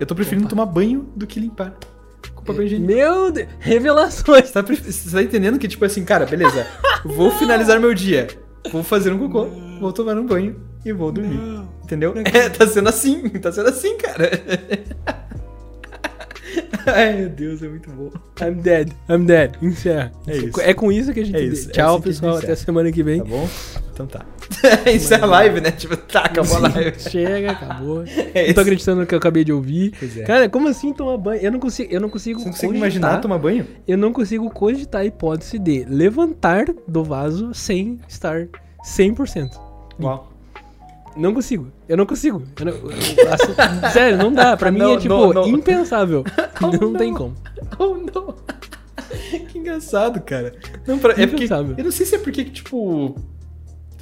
Eu 0.00 0.06
tô 0.06 0.14
preferindo 0.16 0.46
Opa. 0.46 0.50
tomar 0.56 0.66
banho 0.66 1.08
do 1.14 1.26
que 1.28 1.38
limpar 1.38 1.76
papel 2.44 2.64
higiênico. 2.64 2.92
Meu 2.92 3.30
Deus, 3.30 3.48
revelações. 3.58 4.50
Tá, 4.50 4.62
você 4.62 5.10
tá 5.10 5.22
entendendo 5.22 5.58
que, 5.58 5.68
tipo 5.68 5.84
assim, 5.84 6.04
cara, 6.04 6.26
beleza, 6.26 6.66
vou 7.04 7.30
finalizar 7.38 7.80
meu 7.80 7.94
dia, 7.94 8.28
vou 8.70 8.82
fazer 8.82 9.12
um 9.12 9.18
cocô, 9.18 9.46
vou 9.80 9.92
tomar 9.92 10.16
um 10.16 10.26
banho 10.26 10.60
e 10.84 10.92
vou 10.92 11.10
dormir. 11.10 11.40
Entendeu? 11.82 12.14
É, 12.32 12.48
tá 12.48 12.66
sendo 12.66 12.88
assim, 12.88 13.28
tá 13.30 13.52
sendo 13.52 13.68
assim, 13.68 13.96
cara. 13.98 14.30
Ai, 16.86 17.14
meu 17.16 17.28
Deus, 17.30 17.62
é 17.62 17.68
muito 17.68 17.90
bom. 17.90 18.10
I'm 18.40 18.54
dead, 18.60 18.90
I'm 19.08 19.24
dead. 19.24 19.52
Encerra. 19.62 20.12
É 20.26 20.36
isso. 20.36 20.60
É 20.60 20.74
com 20.74 20.92
isso 20.92 21.12
que 21.12 21.20
a 21.20 21.24
gente. 21.24 21.36
É 21.36 21.42
isso, 21.42 21.70
é 21.70 21.72
Tchau, 21.72 21.94
gente 21.96 22.04
pessoal. 22.04 22.36
Até 22.38 22.54
semana 22.54 22.90
que 22.92 23.02
vem. 23.02 23.18
Tá 23.20 23.24
bom? 23.24 23.48
Então 23.92 24.06
tá. 24.08 24.26
Isso 24.92 25.14
é 25.14 25.20
a 25.20 25.24
live, 25.24 25.60
né? 25.60 25.70
Tipo, 25.70 25.96
tá, 25.96 26.22
acabou 26.24 26.56
a 26.56 26.60
live. 26.68 26.98
Chega, 26.98 27.52
acabou. 27.52 28.02
É 28.04 28.08
Não 28.08 28.32
tô 28.32 28.50
isso. 28.50 28.60
acreditando 28.60 29.00
no 29.02 29.06
que 29.06 29.14
eu 29.14 29.18
acabei 29.18 29.44
de 29.44 29.52
ouvir. 29.52 29.94
Pois 29.98 30.18
é. 30.18 30.24
Cara, 30.24 30.48
como 30.48 30.66
assim 30.68 30.92
tomar 30.92 31.16
banho? 31.16 31.40
Eu 31.40 31.52
não 31.52 31.60
consigo, 31.60 31.92
eu 31.92 32.00
não 32.00 32.08
consigo, 32.10 32.40
Você 32.40 32.44
não 32.46 32.52
consegue 32.52 32.72
cogitar- 32.72 32.88
imaginar 32.90 33.20
tomar 33.20 33.38
banho? 33.38 33.66
Eu 33.86 33.96
não 33.96 34.12
consigo 34.12 34.50
cogitar 34.50 35.02
a 35.02 35.04
hipótese 35.04 35.58
de 35.60 35.84
levantar 35.88 36.66
do 36.88 37.04
vaso 37.04 37.54
sem 37.54 38.00
estar 38.08 38.48
100%. 38.84 39.52
Uau. 40.02 40.28
Não 41.16 41.32
consigo. 41.32 41.70
Eu 41.88 41.96
não 41.96 42.06
consigo. 42.06 42.42
Eu 42.58 42.66
não- 42.66 42.72
eu- 42.72 43.90
sério, 43.92 44.18
não 44.18 44.32
dá. 44.32 44.56
Pra 44.56 44.70
mim 44.70 44.78
Não, 44.80 44.94
é 44.94 44.98
tipo 44.98 45.14
não, 45.14 45.32
não. 45.32 45.48
impensável. 45.48 46.24
Oh, 46.62 46.66
não, 46.84 46.92
tem 46.94 47.12
como. 47.14 47.34
Oh, 47.78 47.94
não. 47.96 48.34
que 49.48 49.58
engraçado, 49.58 50.20
cara. 50.20 50.54
Não, 50.86 50.98
pra, 50.98 51.12
é 51.20 51.26
porque. 51.26 51.44
Eu 51.76 51.84
não 51.84 51.90
sei 51.92 52.06
se 52.06 52.14
é 52.16 52.18
porque, 52.18 52.44
que, 52.44 52.50
tipo. 52.50 53.14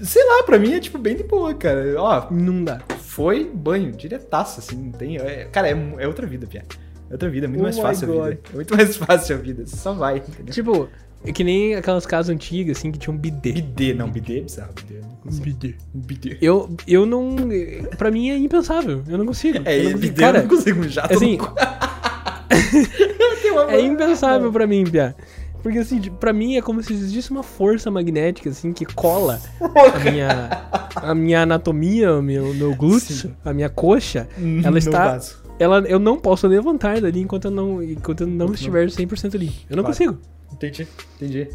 Sei 0.02 0.24
lá, 0.24 0.42
pra 0.44 0.58
mim 0.58 0.72
é 0.72 0.80
tipo 0.80 0.98
bem 0.98 1.14
de 1.16 1.22
boa, 1.22 1.52
cara. 1.54 1.94
Ó, 1.98 2.26
Não 2.30 2.64
dá. 2.64 2.80
foi 2.98 3.44
banho, 3.52 3.92
diretaço, 3.92 4.58
assim, 4.60 4.76
não 4.76 4.92
tem. 4.92 5.16
é- 5.18 5.44
cara, 5.52 5.68
é, 5.68 5.94
é 5.98 6.06
outra 6.08 6.26
vida, 6.26 6.46
Pia. 6.46 6.64
É 7.08 7.12
outra 7.12 7.28
vida, 7.28 7.46
é 7.46 7.48
muito 7.48 7.60
Oh 7.60 7.64
mais 7.64 7.78
fácil 7.78 8.10
a 8.10 8.14
God. 8.16 8.28
vida. 8.30 8.40
É 8.52 8.54
muito 8.56 8.74
mais 8.76 8.96
fácil 8.96 9.36
a 9.36 9.38
vida. 9.38 9.66
Você 9.66 9.76
só 9.76 9.92
vai, 9.92 10.16
entendeu? 10.18 10.52
Tipo, 10.52 10.88
é 11.24 11.32
que 11.32 11.44
nem 11.44 11.74
aquelas 11.74 12.04
casas 12.06 12.34
antigas, 12.34 12.78
assim, 12.78 12.90
que 12.90 12.98
tinha 12.98 13.14
um 13.14 13.16
bidê. 13.16 13.52
Bidê, 13.52 13.94
não, 13.94 14.08
bidê 14.10 14.38
é 14.38 14.42
bizarro. 14.42 14.72
Bidê, 14.74 15.00
não 15.00 15.32
Um 15.32 15.36
bidê. 15.40 15.74
Um 15.94 16.00
bidê. 16.00 16.38
Eu, 16.40 16.74
eu 16.86 17.06
não. 17.06 17.36
Pra 17.96 18.10
mim 18.10 18.30
é 18.30 18.36
impensável. 18.36 19.02
Eu 19.06 19.18
não 19.18 19.26
consigo. 19.26 19.58
É, 19.64 19.78
eu 19.78 19.84
não 19.84 19.92
consigo. 19.92 19.98
bidê 20.00 20.20
Cara, 20.20 20.38
eu 20.38 20.42
não 20.42 20.48
consigo 20.48 20.82
jato 20.88 21.14
assim, 21.14 21.38
É 23.68 23.80
impensável 23.80 24.50
pra 24.52 24.66
mim, 24.66 24.84
Pia. 24.84 25.14
Porque 25.62 25.78
assim, 25.78 26.00
pra 26.18 26.32
mim 26.32 26.56
é 26.56 26.62
como 26.62 26.82
se 26.82 26.92
existisse 26.92 27.30
uma 27.30 27.42
força 27.44 27.88
magnética, 27.90 28.50
assim, 28.50 28.72
que 28.72 28.84
cola 28.84 29.40
a 29.60 30.10
minha, 30.10 30.50
a 30.96 31.14
minha 31.14 31.42
anatomia, 31.42 32.14
o 32.14 32.22
meu, 32.22 32.52
meu 32.52 32.74
glúteo, 32.74 33.14
Sim. 33.14 33.34
a 33.44 33.52
minha 33.52 33.68
coxa. 33.68 34.26
Ela 34.36 34.72
No 34.72 34.78
está. 34.78 35.20
Ela, 35.60 35.78
eu 35.86 36.00
não 36.00 36.18
posso 36.18 36.48
levantar 36.48 37.00
dali 37.00 37.20
enquanto 37.20 37.44
eu 37.44 37.50
não, 37.52 37.80
enquanto 37.80 38.22
eu 38.22 38.26
não 38.26 38.46
Enquanto 38.46 38.54
estiver 38.56 38.86
100% 38.88 39.36
ali. 39.36 39.52
Eu 39.70 39.76
não 39.76 39.84
Claro. 39.84 39.96
consigo. 39.96 40.18
Entendi, 40.53 40.86
entendi. 41.16 41.48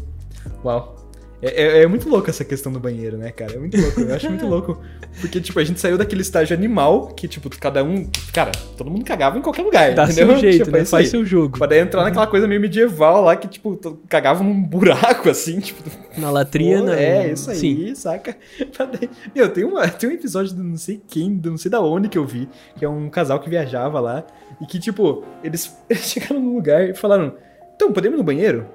Uau. 0.64 0.96
É, 1.40 1.62
é- 1.78 1.82
é 1.82 1.86
muito 1.86 2.08
louco 2.08 2.28
essa 2.28 2.44
questão 2.44 2.72
do 2.72 2.80
banheiro, 2.80 3.16
né, 3.16 3.30
cara? 3.30 3.54
É 3.54 3.58
muito 3.58 3.80
louco. 3.80 4.00
Eu 4.00 4.12
acho 4.12 4.28
muito 4.28 4.44
louco. 4.48 4.82
Porque, 5.20 5.40
tipo, 5.40 5.58
a 5.60 5.62
gente 5.64 5.78
saiu 5.80 5.96
daquele 5.96 6.20
estágio 6.22 6.56
animal 6.56 7.08
que, 7.14 7.28
tipo, 7.28 7.48
cada 7.60 7.82
um. 7.84 8.08
Cara, 8.32 8.50
todo 8.76 8.90
mundo 8.90 9.04
cagava 9.04 9.38
em 9.38 9.40
qualquer 9.40 9.62
lugar. 9.62 9.94
Dá 9.94 10.02
entendeu? 10.04 10.30
seu 10.30 10.38
jeito, 10.38 10.64
Tipo, 10.64 10.76
né? 10.76 10.84
Faz 10.84 11.08
seu 11.10 11.24
jogo. 11.24 11.56
Pra 11.56 11.68
daí 11.68 11.78
entrar 11.78 12.02
naquela 12.02 12.26
coisa 12.26 12.48
meio 12.48 12.60
medieval 12.60 13.22
lá 13.22 13.36
que, 13.36 13.46
tipo, 13.46 13.78
cagava 14.08 14.42
num 14.42 14.60
buraco, 14.60 15.30
assim, 15.30 15.60
tipo. 15.62 15.80
Na 16.18 16.28
latrina. 16.28 16.98
É, 16.98 17.30
isso 17.30 17.50
aí, 17.52 17.56
Sim. 17.56 17.94
saca? 17.94 18.36
Daí- 18.76 19.08
Meu, 19.32 19.48
tem, 19.48 19.62
uma, 19.62 19.86
tem 19.86 20.10
um 20.10 20.12
episódio 20.12 20.54
do 20.56 20.64
não 20.64 20.76
sei 20.76 21.00
quem, 21.06 21.36
do 21.36 21.50
não 21.52 21.56
sei 21.58 21.70
da 21.70 21.80
onde 21.80 22.08
que 22.08 22.18
eu 22.18 22.26
vi, 22.26 22.48
que 22.76 22.84
é 22.84 22.88
um 22.88 23.08
casal 23.08 23.38
que 23.38 23.48
viajava 23.48 24.00
lá, 24.00 24.24
e 24.60 24.66
que, 24.66 24.80
tipo, 24.80 25.22
eles, 25.44 25.72
eles 25.88 26.02
chegaram 26.02 26.40
num 26.40 26.54
lugar 26.56 26.88
e 26.90 26.94
falaram: 26.94 27.34
Então, 27.76 27.92
podemos 27.92 28.16
ir 28.16 28.18
no 28.18 28.24
banheiro? 28.24 28.66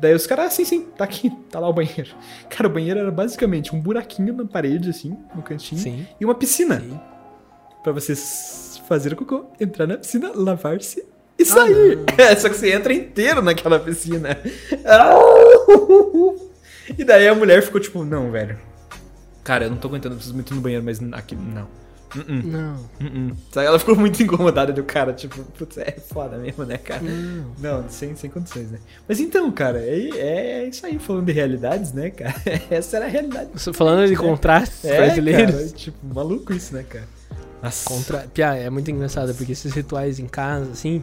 Daí 0.00 0.14
os 0.14 0.26
caras, 0.26 0.46
ah, 0.46 0.50
sim, 0.50 0.64
sim, 0.64 0.82
tá 0.96 1.04
aqui, 1.04 1.30
tá 1.50 1.58
lá 1.58 1.68
o 1.68 1.72
banheiro. 1.72 2.14
Cara, 2.48 2.68
o 2.68 2.72
banheiro 2.72 3.00
era 3.00 3.10
basicamente 3.10 3.74
um 3.74 3.80
buraquinho 3.80 4.32
na 4.32 4.44
parede, 4.44 4.90
assim, 4.90 5.16
no 5.34 5.42
cantinho, 5.42 5.80
Sim. 5.80 6.06
e 6.20 6.24
uma 6.24 6.34
piscina. 6.34 6.80
Sim. 6.80 7.00
Pra 7.82 7.92
vocês 7.92 8.80
fazer 8.88 9.12
o 9.12 9.16
cocô, 9.16 9.46
entrar 9.60 9.86
na 9.86 9.96
piscina, 9.96 10.30
lavar-se 10.34 11.04
e 11.38 11.44
sair. 11.44 11.98
É, 12.16 12.34
só 12.36 12.48
que 12.48 12.56
você 12.56 12.72
entra 12.72 12.92
inteiro 12.92 13.42
naquela 13.42 13.78
piscina. 13.78 14.38
E 16.96 17.04
daí 17.04 17.28
a 17.28 17.34
mulher 17.34 17.62
ficou 17.62 17.78
tipo, 17.78 18.02
não, 18.02 18.30
velho. 18.30 18.58
Cara, 19.44 19.66
eu 19.66 19.70
não 19.70 19.76
tô 19.76 19.88
aguentando, 19.88 20.14
eu 20.14 20.16
preciso 20.16 20.34
muito 20.34 20.54
no 20.54 20.60
banheiro, 20.60 20.82
mas 20.82 20.98
aqui 21.12 21.36
não. 21.36 21.68
Uh-uh, 22.16 22.42
Não. 22.46 22.74
uh-uh. 23.00 23.36
Sabe, 23.52 23.66
ela 23.66 23.78
ficou 23.78 23.96
muito 23.96 24.20
incomodada 24.22 24.72
do 24.72 24.82
cara, 24.82 25.12
tipo, 25.12 25.42
putz, 25.58 25.76
é 25.78 25.92
foda 25.92 26.38
mesmo, 26.38 26.64
né, 26.64 26.78
cara? 26.78 27.02
Não. 27.02 27.52
Não, 27.58 27.88
sem, 27.88 28.14
sem 28.16 28.30
condições, 28.30 28.70
né? 28.70 28.78
Mas 29.06 29.20
então, 29.20 29.50
cara, 29.52 29.78
é, 29.80 30.08
é 30.16 30.68
isso 30.68 30.84
aí, 30.86 30.98
falando 30.98 31.26
de 31.26 31.32
realidades, 31.32 31.92
né, 31.92 32.10
cara? 32.10 32.34
Essa 32.70 32.96
era 32.96 33.06
a 33.06 33.08
realidade. 33.08 33.50
Falando 33.74 34.08
de 34.08 34.16
contrastes 34.16 34.84
É, 34.84 34.96
brasileiros. 34.96 35.54
cara, 35.54 35.68
tipo, 35.68 35.98
maluco 36.14 36.52
isso, 36.52 36.74
né, 36.74 36.82
cara? 36.88 37.17
Nossa. 37.62 37.88
Contra... 37.88 38.18
Pia, 38.32 38.54
é 38.54 38.70
muito 38.70 38.90
engraçado, 38.90 39.34
porque 39.34 39.52
esses 39.52 39.72
rituais 39.72 40.18
em 40.18 40.26
casa, 40.26 40.70
assim, 40.70 41.02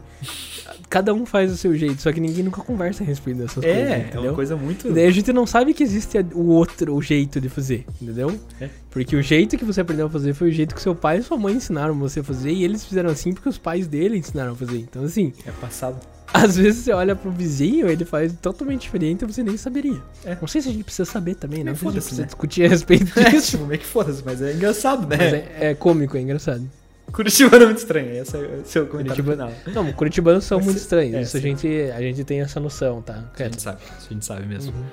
cada 0.89 1.14
um 1.14 1.26
faz 1.26 1.51
do 1.51 1.58
seu 1.58 1.76
jeito, 1.76 2.01
só 2.01 2.12
que 2.12 2.20
ninguém 2.20 2.43
nunca 2.43 2.62
conversa 2.62 3.03
a 3.03 3.06
respeito 3.06 3.38
dessas 3.38 3.64
coisas, 3.64 3.72
É, 3.72 4.12
é 4.14 4.20
uma 4.20 4.34
coisa 4.34 4.56
muito. 4.56 4.88
E 4.88 4.91
daí 4.91 5.06
a 5.06 5.12
gente 5.12 5.32
não 5.34 5.45
sabe 5.45 5.74
que 5.74 5.84
existe 5.84 6.18
o 6.34 6.47
outro 6.47 6.95
o 6.95 7.01
jeito 7.01 7.41
de 7.41 7.49
fazer, 7.49 7.86
entendeu? 8.01 8.39
É. 8.60 8.70
Porque 8.89 9.16
o 9.16 9.22
jeito 9.22 9.58
que 9.58 9.66
você 9.66 9.82
aprendeu 9.82 10.08
a 10.08 10.10
fazer 10.10 10.34
foi 10.34 10.49
o 10.49 10.51
jeito 10.51 10.74
que 10.74 10.82
seu 10.82 10.95
pai 10.95 11.18
e 11.18 11.24
sua 11.24 11.38
mãe 11.38 11.56
ensinaram 11.56 11.93
você 11.99 12.22
a 12.22 12.24
fazer, 12.24 12.51
e 12.51 12.64
eles 12.64 12.86
fizeram 12.86 13.10
assim 13.10 13.34
porque 13.34 13.49
os 13.49 13.58
pais 13.58 13.88
dele 13.88 14.18
ensinaram 14.18 14.53
a 14.53 14.56
fazer. 14.56 14.78
Então, 14.78 15.03
assim, 15.03 15.34
É 15.45 15.51
passado. 15.51 15.97
Às 16.44 16.56
vezes 16.58 16.84
você 16.84 16.92
olha 16.92 17.16
pro 17.16 17.32
vizinho, 17.32 17.88
ele 17.88 18.04
faz 18.06 18.34
totalmente 18.42 18.82
diferente 18.82 19.24
e 19.24 19.26
você 19.28 19.42
nem 19.44 19.56
saberia. 19.58 20.02
É. 20.24 20.38
Não 20.40 20.48
sei 20.48 20.62
se 20.62 20.70
a 20.70 20.72
gente 20.72 20.84
precisa 20.84 21.06
saber 21.10 21.36
também, 21.36 21.64
não 21.64 21.72
É, 21.72 21.76
sei 21.76 21.82
se 21.82 21.88
a 21.88 21.92
gente 21.92 22.02
precisa 22.02 22.22
né? 22.22 22.26
discutir 22.28 22.66
a 22.66 22.68
respeito 22.70 23.12
É, 23.20 23.30
disso. 23.30 23.52
tipo, 23.52 23.66
meio 23.66 23.80
que 23.80 23.86
foda-se, 23.86 24.22
mas 24.26 24.42
é 24.42 24.54
engraçado, 24.54 25.08
né? 25.08 25.16
É, 25.60 25.72
é 25.72 25.76
cômico, 25.76 26.18
é 26.18 26.22
engraçado. 26.22 26.70
Curitiba 27.12 27.56
é 27.56 27.66
muito 27.66 27.78
estranho, 27.78 28.12
esse 28.22 28.36
é 28.36 28.40
o 28.40 28.66
seu 28.66 28.88
comentário 28.88 29.24
Curitiba- 29.24 29.50
final. 29.66 29.84
Não, 29.86 29.94
curitibanos 29.94 30.44
são 30.44 30.58
Mas 30.58 30.66
muito 30.66 30.78
estranhos. 30.78 31.16
é, 31.16 31.22
isso 31.22 31.38
a 31.38 31.40
gente, 31.40 31.68
a 31.96 32.02
gente 32.02 32.24
tem 32.24 32.42
essa 32.42 32.60
noção, 32.60 33.02
tá? 33.02 33.24
A 33.40 33.44
gente 33.44 33.62
sabe, 33.62 33.80
a 33.88 34.14
gente 34.14 34.26
sabe 34.26 34.46
mesmo. 34.48 34.74
Uhum. 34.76 34.84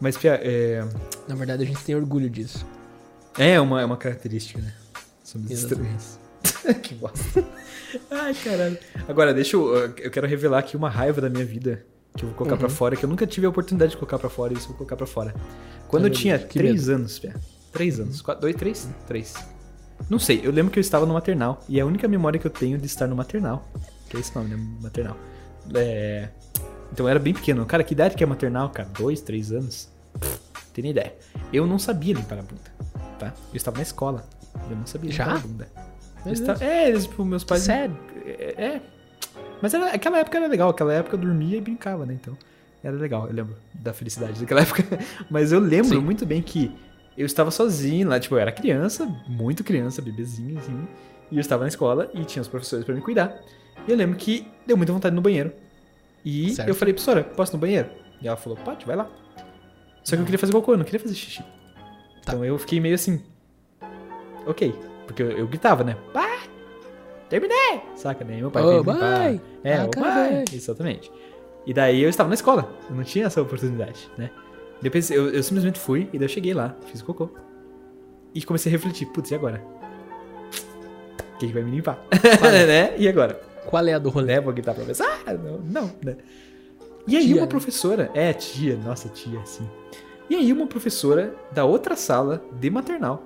Mas, 0.00 0.16
Pia, 0.16 0.38
é... 0.42 0.84
Na 1.28 1.34
verdade, 1.34 1.62
a 1.62 1.66
gente 1.66 1.82
tem 1.82 1.94
orgulho 1.94 2.28
disso. 2.28 2.66
é 3.38 3.58
uma, 3.60 3.80
é 3.80 3.84
uma 3.84 3.96
característica, 3.96 4.60
né? 4.60 4.72
Somos 5.24 5.50
Exatamente. 5.50 5.88
estranhos. 5.96 6.18
que 6.82 6.94
bosta. 6.94 7.44
Ai, 8.10 8.34
caralho. 8.34 8.78
Agora, 9.08 9.32
deixa 9.34 9.56
eu... 9.56 9.74
Eu 9.98 10.10
quero 10.10 10.26
revelar 10.26 10.58
aqui 10.58 10.76
uma 10.76 10.88
raiva 10.88 11.20
da 11.20 11.28
minha 11.28 11.44
vida 11.44 11.84
que 12.16 12.24
eu 12.24 12.28
vou 12.28 12.36
colocar 12.36 12.54
Uhum. 12.54 12.60
pra 12.60 12.68
fora, 12.68 12.96
que 12.96 13.04
eu 13.04 13.08
nunca 13.08 13.26
tive 13.26 13.46
a 13.46 13.48
oportunidade 13.50 13.92
de 13.92 13.96
colocar 13.96 14.18
pra 14.18 14.28
fora, 14.28 14.52
e 14.52 14.56
isso 14.56 14.64
eu 14.66 14.68
vou 14.68 14.76
colocar 14.78 14.96
pra 14.96 15.06
fora. 15.06 15.34
Quando 15.88 16.04
eu 16.04 16.10
meu 16.10 16.18
tinha 16.18 16.36
Deus, 16.38 16.50
que 16.50 16.58
três 16.58 16.88
anos, 16.88 17.18
Pia. 17.18 17.34
Três 17.72 17.98
Uhum. 17.98 18.04
anos. 18.06 18.20
Quatro, 18.22 18.40
dois, 18.42 18.54
três? 18.56 18.88
Três. 19.06 19.34
Não 20.10 20.18
sei, 20.18 20.40
eu 20.44 20.50
lembro 20.52 20.70
que 20.72 20.78
eu 20.78 20.80
estava 20.82 21.06
no 21.06 21.14
maternal. 21.14 21.62
E 21.68 21.80
a 21.80 21.86
única 21.86 22.06
memória 22.08 22.38
que 22.38 22.46
eu 22.46 22.50
tenho 22.50 22.76
de 22.78 22.86
estar 22.86 23.06
no 23.06 23.16
maternal. 23.16 23.66
Que 24.10 24.16
é 24.16 24.20
esse 24.20 24.34
nome, 24.34 24.50
né? 24.50 24.56
Maternal. 24.82 25.16
É... 25.74 26.28
Então 26.92 27.06
eu 27.06 27.08
era 27.08 27.18
bem 27.18 27.32
pequeno. 27.32 27.64
Cara, 27.64 27.82
que 27.84 27.94
idade 27.94 28.14
que 28.14 28.22
é 28.22 28.26
maternal, 28.26 28.68
cara? 28.70 28.88
Dois, 28.98 29.20
três 29.22 29.52
anos? 29.52 29.88
Pff, 30.18 30.38
Tem 30.74 30.82
nem 30.82 30.90
ideia. 30.90 31.14
Eu 31.52 31.66
não 31.66 31.78
sabia 31.78 32.14
limpar 32.14 32.38
a 32.38 32.42
bunda, 32.42 32.60
tá? 33.18 33.32
Eu 33.52 33.56
estava 33.56 33.76
na 33.78 33.82
escola. 33.82 34.24
Eu 34.68 34.76
não 34.76 34.86
sabia 34.86 35.10
limpar 35.10 35.24
Já? 35.24 35.34
a 35.34 35.38
bunda. 35.38 35.68
Estava- 36.26 36.64
É, 36.64 36.88
eles, 36.88 37.06
tipo, 37.06 37.24
meus 37.24 37.44
pais. 37.44 37.62
Sério? 37.62 37.96
É. 38.24 38.54
é. 38.64 38.82
Mas 39.60 39.74
era, 39.74 39.90
aquela 39.92 40.18
época 40.18 40.38
era 40.38 40.46
legal. 40.46 40.70
Aquela 40.70 40.92
época 40.92 41.16
eu 41.16 41.20
dormia 41.20 41.56
e 41.56 41.60
brincava, 41.60 42.04
né? 42.06 42.14
Então 42.14 42.36
era 42.82 42.96
legal. 42.96 43.26
Eu 43.28 43.32
lembro 43.34 43.56
da 43.74 43.92
felicidade 43.92 44.40
daquela 44.40 44.60
época. 44.62 44.82
Mas 45.30 45.52
eu 45.52 45.60
lembro 45.60 45.88
Sim. 45.96 45.98
muito 45.98 46.24
bem 46.26 46.42
que 46.42 46.70
eu 47.16 47.26
estava 47.26 47.50
sozinho 47.50 48.08
lá. 48.08 48.18
Tipo, 48.20 48.34
eu 48.36 48.38
era 48.38 48.52
criança, 48.52 49.06
muito 49.28 49.62
criança, 49.64 50.00
bebezinho, 50.02 50.58
assim. 50.58 50.86
E 51.30 51.36
eu 51.36 51.40
estava 51.40 51.62
na 51.62 51.68
escola 51.68 52.10
e 52.14 52.24
tinha 52.24 52.42
os 52.42 52.48
professores 52.48 52.84
pra 52.84 52.94
me 52.94 53.00
cuidar. 53.00 53.34
E 53.86 53.90
eu 53.90 53.96
lembro 53.96 54.16
que 54.16 54.46
deu 54.66 54.76
muita 54.76 54.92
vontade 54.92 55.14
no 55.14 55.22
banheiro. 55.22 55.52
E 56.24 56.50
Certo. 56.54 56.68
eu 56.68 56.74
falei, 56.74 56.92
professora, 56.94 57.24
posso 57.24 57.52
ir 57.52 57.54
no 57.54 57.60
banheiro? 57.60 57.88
E 58.20 58.28
ela 58.28 58.36
falou, 58.36 58.56
pode, 58.58 58.84
vai 58.86 58.94
lá. 58.94 59.10
Só 60.04 60.14
que 60.14 60.22
eu 60.22 60.24
queria 60.26 60.38
fazer 60.38 60.52
cocô, 60.52 60.74
eu 60.74 60.78
não 60.78 60.84
queria 60.84 61.00
fazer 61.00 61.14
xixi. 61.14 61.42
Tá. 61.42 62.32
Então 62.34 62.44
eu 62.44 62.56
fiquei 62.58 62.78
meio 62.80 62.94
assim. 62.94 63.20
Ok. 64.46 64.74
Porque 65.06 65.22
eu, 65.22 65.30
eu 65.32 65.46
gritava, 65.46 65.84
né? 65.84 65.96
Pá! 66.12 66.42
Terminei! 67.28 67.80
Saca, 67.94 68.24
né? 68.24 68.36
Meu 68.36 68.50
pai 68.50 68.62
Ô, 68.62 68.68
veio 68.68 68.82
vai! 68.84 69.40
É, 69.64 69.74
Acabei. 69.76 70.10
pai. 70.10 70.44
Exatamente. 70.52 71.10
E 71.66 71.72
daí 71.72 72.02
eu 72.02 72.10
estava 72.10 72.28
na 72.28 72.34
escola. 72.34 72.68
Eu 72.90 72.96
não 72.96 73.04
tinha 73.04 73.26
essa 73.26 73.40
oportunidade, 73.40 74.10
né? 74.18 74.30
Depois 74.80 75.10
eu, 75.10 75.30
eu 75.30 75.42
simplesmente 75.42 75.78
fui 75.78 76.08
e 76.12 76.18
daí 76.18 76.26
eu 76.26 76.28
cheguei 76.28 76.52
lá, 76.52 76.76
fiz 76.86 77.00
o 77.00 77.04
cocô. 77.04 77.30
E 78.34 78.42
comecei 78.42 78.70
a 78.70 78.72
refletir, 78.72 79.06
putz, 79.06 79.30
e 79.30 79.34
agora? 79.34 79.62
Quem 81.38 81.48
que 81.48 81.54
vai 81.54 81.62
me 81.62 81.70
limpar? 81.70 82.04
né? 82.66 82.94
E 82.98 83.08
agora? 83.08 83.40
Qual 83.66 83.86
é 83.86 83.94
a 83.94 83.98
do 83.98 84.10
rolê? 84.10 84.34
né? 84.34 84.40
Vou 84.40 84.52
gritar 84.52 84.74
pra 84.74 84.84
pensar. 84.84 85.20
Ah, 85.26 85.34
não, 85.34 85.58
não, 85.58 85.90
né? 86.04 86.16
E 87.06 87.16
aí 87.16 87.24
Tia, 87.26 87.34
uma 87.36 87.42
né? 87.42 87.46
professora, 87.48 88.10
é, 88.14 88.32
tia, 88.32 88.76
nossa 88.76 89.08
tia, 89.08 89.40
sim. 89.44 89.68
E 90.28 90.36
aí 90.36 90.52
uma 90.52 90.66
professora 90.66 91.34
da 91.52 91.64
outra 91.64 91.96
sala 91.96 92.44
de 92.52 92.70
maternal? 92.70 93.24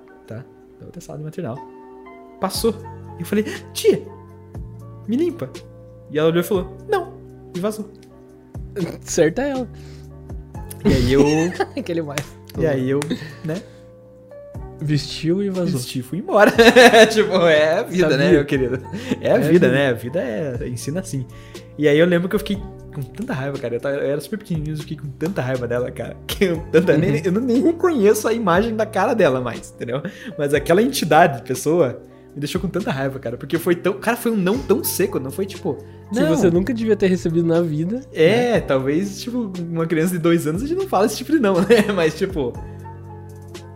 Da 0.80 0.86
outra 0.86 1.00
sala 1.00 1.18
maternal, 1.20 1.58
passou. 2.40 2.74
E 3.18 3.20
eu 3.22 3.26
falei, 3.26 3.44
tia, 3.72 4.02
me 5.08 5.16
limpa. 5.16 5.50
E 6.10 6.18
ela 6.18 6.28
olhou 6.28 6.40
e 6.40 6.44
falou, 6.44 6.76
não. 6.88 7.14
E 7.54 7.60
vazou. 7.60 7.90
Certa 9.02 9.42
ela. 9.42 9.68
E 10.84 10.88
aí 10.92 11.12
eu. 11.12 11.22
Aquele 11.76 12.02
mais. 12.02 12.20
e 12.58 12.66
aí 12.66 12.90
eu, 12.90 13.00
né? 13.44 13.60
Vestiu 14.78 15.42
e 15.42 15.48
vazou. 15.48 15.78
Vesti 15.78 16.00
e 16.00 16.02
fui 16.02 16.18
embora. 16.18 16.52
tipo, 17.10 17.32
é 17.46 17.78
a 17.78 17.82
vida, 17.82 18.10
Sabia. 18.10 18.16
né, 18.18 18.30
meu 18.32 18.44
querido? 18.44 18.78
É 19.22 19.32
a 19.32 19.36
É 19.36 19.38
vida, 19.38 19.50
vida. 19.50 19.70
né? 19.72 19.88
A 19.88 19.92
vida 19.94 20.20
é. 20.20 20.68
ensina 20.68 21.00
assim. 21.00 21.26
E 21.78 21.88
aí 21.88 21.98
eu 21.98 22.04
lembro 22.06 22.28
que 22.28 22.34
eu 22.34 22.38
fiquei 22.40 22.62
com 22.96 23.02
tanta 23.02 23.32
raiva, 23.32 23.56
cara. 23.58 23.74
Eu, 23.76 23.80
tava- 23.80 23.96
eu 23.96 24.10
era 24.10 24.20
super 24.20 24.38
pequenininho, 24.38 24.74
eu 24.74 24.78
fiquei 24.80 24.96
com 24.96 25.08
tanta 25.18 25.40
raiva 25.42 25.66
dela, 25.68 25.90
cara. 25.90 26.16
Que 26.26 26.44
eu, 26.46 26.62
tanta, 26.72 26.96
nem, 26.96 27.22
eu 27.24 27.30
não- 27.32 27.40
nem 27.40 27.62
reconheço 27.62 28.26
a 28.26 28.32
imagem 28.32 28.74
da 28.74 28.84
cara 28.86 29.14
dela 29.14 29.40
mais, 29.40 29.70
entendeu? 29.74 30.02
Mas 30.38 30.52
aquela 30.54 30.82
entidade 30.82 31.38
de 31.38 31.42
pessoa 31.48 32.00
me 32.34 32.40
deixou 32.40 32.60
com 32.60 32.68
tanta 32.68 32.90
raiva, 32.90 33.18
cara. 33.18 33.36
Porque 33.36 33.58
foi 33.58 33.74
tão. 33.74 33.94
Cara, 33.94 34.16
foi 34.16 34.32
um 34.32 34.36
não 34.36 34.58
tão 34.58 34.82
seco, 34.84 35.18
não 35.20 35.30
foi 35.30 35.46
tipo. 35.46 35.76
Que 36.12 36.20
Não, 36.20 36.28
você 36.36 36.50
nunca 36.50 36.72
devia 36.74 36.94
ter 36.96 37.06
recebido 37.08 37.46
na 37.46 37.60
vida. 37.62 38.00
É, 38.12 38.60
talvez, 38.60 39.20
tipo, 39.22 39.50
uma 39.60 39.86
criança 39.86 40.12
de 40.12 40.18
dois 40.18 40.46
anos 40.46 40.62
a 40.62 40.66
gente 40.66 40.78
não 40.78 40.86
fala 40.88 41.06
esse 41.06 41.16
tipo 41.16 41.32
de 41.32 41.38
não, 41.38 41.54
né? 41.62 41.92
Mas, 41.94 42.16
tipo. 42.16 42.52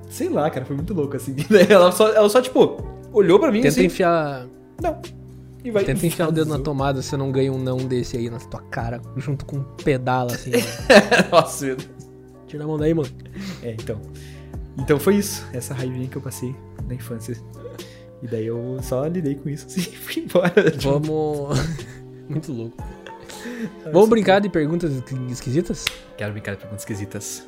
Sei 0.08 0.28
lá, 0.28 0.50
cara, 0.50 0.64
foi 0.66 0.76
muito 0.76 0.92
louco, 0.92 1.16
assim. 1.16 1.34
Ela 1.68 1.92
só, 1.92 2.08
ela 2.12 2.28
só 2.28 2.42
tipo, 2.42 2.76
olhou 3.12 3.38
pra 3.38 3.50
mim 3.50 3.58
Tenta 3.62 3.68
assim. 3.74 3.84
enfiar. 3.86 4.46
Não. 4.82 5.00
E 5.62 5.70
vai. 5.70 5.84
Tenta 5.84 6.06
enfiar 6.06 6.28
o 6.28 6.32
dedo 6.32 6.48
na 6.48 6.58
tomada, 6.58 7.02
você 7.02 7.16
não 7.16 7.30
ganha 7.30 7.52
um 7.52 7.58
não 7.58 7.78
desse 7.78 8.16
aí 8.16 8.30
na 8.30 8.38
tua 8.38 8.62
cara, 8.62 9.00
junto 9.16 9.44
com 9.44 9.58
um 9.58 9.62
pedala 9.62 10.32
assim. 10.32 10.50
né? 10.50 10.58
Nossa, 11.30 11.66
meu 11.66 11.76
Deus. 11.76 11.90
Tira 12.46 12.64
a 12.64 12.66
mão 12.66 12.78
daí, 12.78 12.94
mano. 12.94 13.08
É, 13.62 13.72
então. 13.72 14.00
Então 14.78 14.98
foi 14.98 15.16
isso. 15.16 15.46
Essa 15.52 15.74
raivinha 15.74 16.08
que 16.08 16.16
eu 16.16 16.22
passei 16.22 16.54
na 16.86 16.94
infância. 16.94 17.36
E 18.22 18.26
daí 18.26 18.46
eu 18.46 18.78
só 18.82 19.06
lidei 19.06 19.34
com 19.34 19.48
isso 19.48 19.66
assim 19.66 19.80
e 19.92 19.96
fui 19.96 20.22
embora. 20.22 20.72
Vamos. 20.80 21.58
Muito 22.28 22.52
louco. 22.52 22.76
Vamos 23.92 24.08
brincar 24.08 24.40
de 24.40 24.48
perguntas 24.48 24.92
esquisitas? 25.30 25.84
Quero 26.16 26.32
brincar 26.32 26.52
de 26.52 26.58
perguntas 26.58 26.82
esquisitas. 26.82 27.46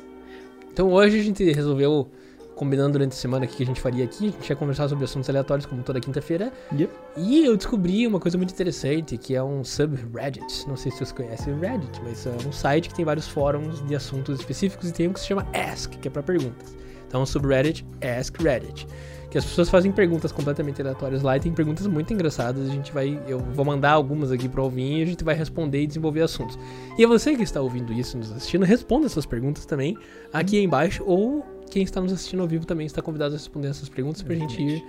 Então 0.71 0.91
hoje 0.91 1.19
a 1.19 1.23
gente 1.23 1.43
resolveu, 1.51 2.09
combinando 2.55 2.93
durante 2.93 3.13
a 3.13 3.15
semana 3.15 3.45
o 3.45 3.47
que 3.47 3.63
a 3.63 3.65
gente 3.65 3.81
faria 3.81 4.03
aqui, 4.03 4.27
a 4.27 4.31
gente 4.31 4.49
ia 4.49 4.55
conversar 4.55 4.87
sobre 4.87 5.03
assuntos 5.03 5.29
aleatórios 5.29 5.65
como 5.65 5.83
toda 5.83 5.99
quinta-feira. 5.99 6.51
Yep. 6.71 6.93
E 7.17 7.45
eu 7.45 7.57
descobri 7.57 8.05
uma 8.05 8.19
coisa 8.19 8.37
muito 8.37 8.53
interessante, 8.53 9.17
que 9.17 9.35
é 9.35 9.43
um 9.43 9.63
subreddit. 9.63 10.67
Não 10.67 10.75
sei 10.75 10.91
se 10.91 10.97
vocês 10.99 11.11
conhecem 11.11 11.53
o 11.53 11.59
Reddit, 11.59 12.01
mas 12.03 12.25
é 12.25 12.31
um 12.47 12.51
site 12.51 12.89
que 12.89 12.95
tem 12.95 13.05
vários 13.05 13.27
fóruns 13.27 13.85
de 13.85 13.95
assuntos 13.95 14.39
específicos 14.39 14.89
e 14.89 14.93
tem 14.93 15.07
um 15.07 15.13
que 15.13 15.19
se 15.19 15.27
chama 15.27 15.47
Ask, 15.53 15.91
que 15.91 16.07
é 16.07 16.11
pra 16.11 16.23
perguntas. 16.23 16.75
Então 17.07 17.21
o 17.21 17.25
subreddit 17.25 17.85
Ask 18.01 18.39
Reddit. 18.41 18.87
Que 19.29 19.39
as 19.39 19.45
pessoas 19.45 19.67
fazem 19.67 19.91
perguntas 19.91 20.31
completamente 20.31 20.79
aleatórias 20.79 21.23
lá 21.23 21.35
e 21.35 21.39
tem 21.39 21.51
perguntas 21.51 21.87
muito 21.87 22.13
engraçadas. 22.13 22.69
A 22.69 22.71
gente 22.71 22.91
vai. 22.91 23.19
Eu 23.27 23.39
vou 23.39 23.65
mandar 23.65 23.93
algumas 23.93 24.31
aqui 24.31 24.47
pra 24.47 24.61
ouvir 24.61 24.99
e 24.99 25.01
a 25.01 25.05
gente 25.07 25.23
vai 25.23 25.33
responder 25.33 25.81
e 25.81 25.87
desenvolver 25.87 26.21
assuntos. 26.21 26.57
E 26.99 27.03
a 27.03 27.07
você 27.07 27.35
que 27.35 27.41
está 27.41 27.59
ouvindo 27.59 27.91
isso, 27.91 28.15
nos 28.15 28.31
assistindo, 28.31 28.63
responda 28.63 29.07
essas 29.07 29.25
perguntas 29.25 29.65
também 29.65 29.97
aqui 30.31 30.59
embaixo. 30.59 31.03
Ou 31.03 31.43
quem 31.73 31.81
está 31.81 31.99
nos 31.99 32.13
assistindo 32.13 32.41
ao 32.41 32.47
vivo 32.47 32.67
também 32.67 32.85
está 32.85 33.01
convidado 33.01 33.33
a 33.33 33.37
responder 33.37 33.67
essas 33.69 33.89
perguntas 33.89 34.21
pra 34.21 34.35
gente 34.35 34.61
ir 34.61 34.85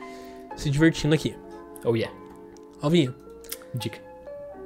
se 0.54 0.68
divertindo 0.68 1.14
aqui. 1.14 1.34
Oh 1.82 1.96
yeah. 1.96 2.14
Alvinho, 2.82 3.14
Dica. 3.74 3.98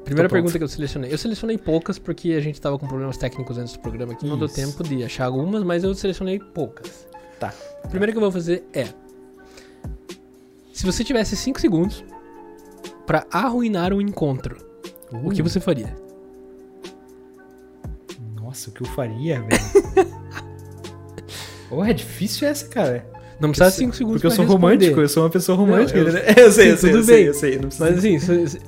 primeira 0.05 0.29
pronto. 0.29 0.33
pergunta 0.43 0.59
que 0.59 0.65
eu 0.65 0.69
selecionei. 0.69 1.13
Eu 1.13 1.19
selecionei 1.19 1.57
poucas 1.57 1.97
porque 1.97 2.33
a 2.33 2.41
gente 2.41 2.61
tava 2.61 2.77
com 2.77 2.89
problemas 2.89 3.17
técnicos 3.17 3.57
antes 3.57 3.75
do 3.75 3.79
programa 3.79 4.15
aqui. 4.15 4.27
Não 4.27 4.37
deu 4.37 4.49
tempo 4.49 4.83
de 4.83 5.05
achar 5.05 5.27
algumas, 5.27 5.63
mas 5.63 5.85
eu 5.85 5.95
selecionei 5.95 6.41
poucas. 6.41 7.07
Tá. 7.39 7.55
A 7.85 7.89
primeira 7.89 8.11
que 8.11 8.19
eu 8.19 8.23
vou 8.23 8.33
fazer 8.33 8.65
é: 8.73 8.89
Se 10.73 10.85
você 10.85 11.05
tivesse 11.05 11.37
5 11.37 11.61
segundos 11.61 12.05
pra 13.07 13.25
arruinar 13.31 13.93
um 13.93 14.01
encontro, 14.01 14.57
o 15.13 15.31
que 15.31 15.41
Uh. 15.41 15.49
você 15.49 15.61
faria? 15.61 15.97
Nossa, 18.35 18.71
o 18.71 18.73
que 18.73 18.83
eu 18.83 18.87
faria, 18.89 19.41
velho? 19.41 20.09
oh, 21.71 21.85
é 21.85 21.93
difícil 21.93 22.47
essa, 22.49 22.67
cara. 22.67 23.07
Não 23.41 23.51
precisa 23.51 23.69
Eu 23.69 23.71
sei- 23.71 23.85
5 23.87 23.95
segundos 23.95 24.17
Porque 24.21 24.27
eu 24.27 24.31
sou 24.33 24.45
responder. 24.45 24.67
romântico, 24.67 25.01
eu 25.01 25.09
sou 25.09 25.23
uma 25.23 25.31
pessoa 25.31 25.57
romântica. 25.57 26.01
Não, 26.01 26.09
eu- 26.09 26.13
né? 26.13 26.23
eu 26.37 26.51
sei, 26.51 26.73
eu 26.73 26.77
sei, 26.77 26.91
tudo 26.91 26.99
eu 26.99 27.05
sei, 27.05 27.17
bem. 27.19 27.27
eu 27.27 27.35
sei. 27.35 27.53
Não 27.55 27.61
precisa 27.69 27.85
Mas 27.85 27.99
assim, 27.99 28.19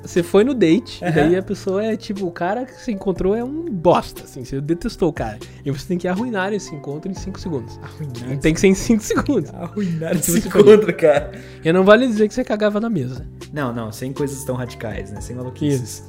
você- 0.04 0.22
foi 0.22 0.44
no 0.44 0.54
date, 0.54 1.04
e 1.04 1.10
daí 1.10 1.34
a 1.36 1.42
pessoa 1.42 1.84
é 1.84 1.96
tipo, 1.96 2.24
o 2.24 2.30
cara 2.30 2.64
que 2.64 2.80
você 2.80 2.92
encontrou 2.92 3.34
é 3.34 3.42
um 3.42 3.64
bosta, 3.64 4.22
assim, 4.22 4.44
você 4.44 4.60
detestou 4.60 5.08
o 5.08 5.12
cara. 5.12 5.40
E 5.64 5.72
você 5.72 5.88
tem 5.88 5.98
que 5.98 6.06
arruinar 6.06 6.52
esse 6.52 6.72
encontro 6.72 7.10
em 7.10 7.14
5 7.14 7.40
segundos. 7.40 7.80
Arruinar 7.82 8.38
Tem 8.38 8.54
que 8.54 8.60
ser 8.60 8.68
em 8.68 8.74
5 8.76 9.02
segundos. 9.02 9.52
Arruinar 9.52 10.14
esse 10.14 10.38
encontro, 10.38 10.94
cara. 10.94 11.32
E 11.64 11.72
não 11.72 11.82
vale 11.82 12.06
dizer 12.06 12.28
que 12.28 12.34
você 12.34 12.44
cagava 12.44 12.78
na 12.78 12.88
mesa. 12.88 13.26
Não, 13.52 13.72
não, 13.74 13.90
sem 13.90 14.12
coisas 14.12 14.44
tão 14.44 14.54
radicais, 14.54 15.10
né? 15.10 15.20
Sem 15.20 15.34
maluquices. 15.34 16.04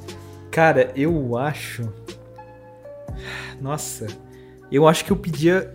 Cara, 0.52 0.92
eu 0.94 1.36
acho. 1.36 1.82
Nossa. 3.60 4.06
Eu 4.70 4.86
acho 4.86 5.04
que 5.04 5.10
eu 5.10 5.16
pedia. 5.16 5.74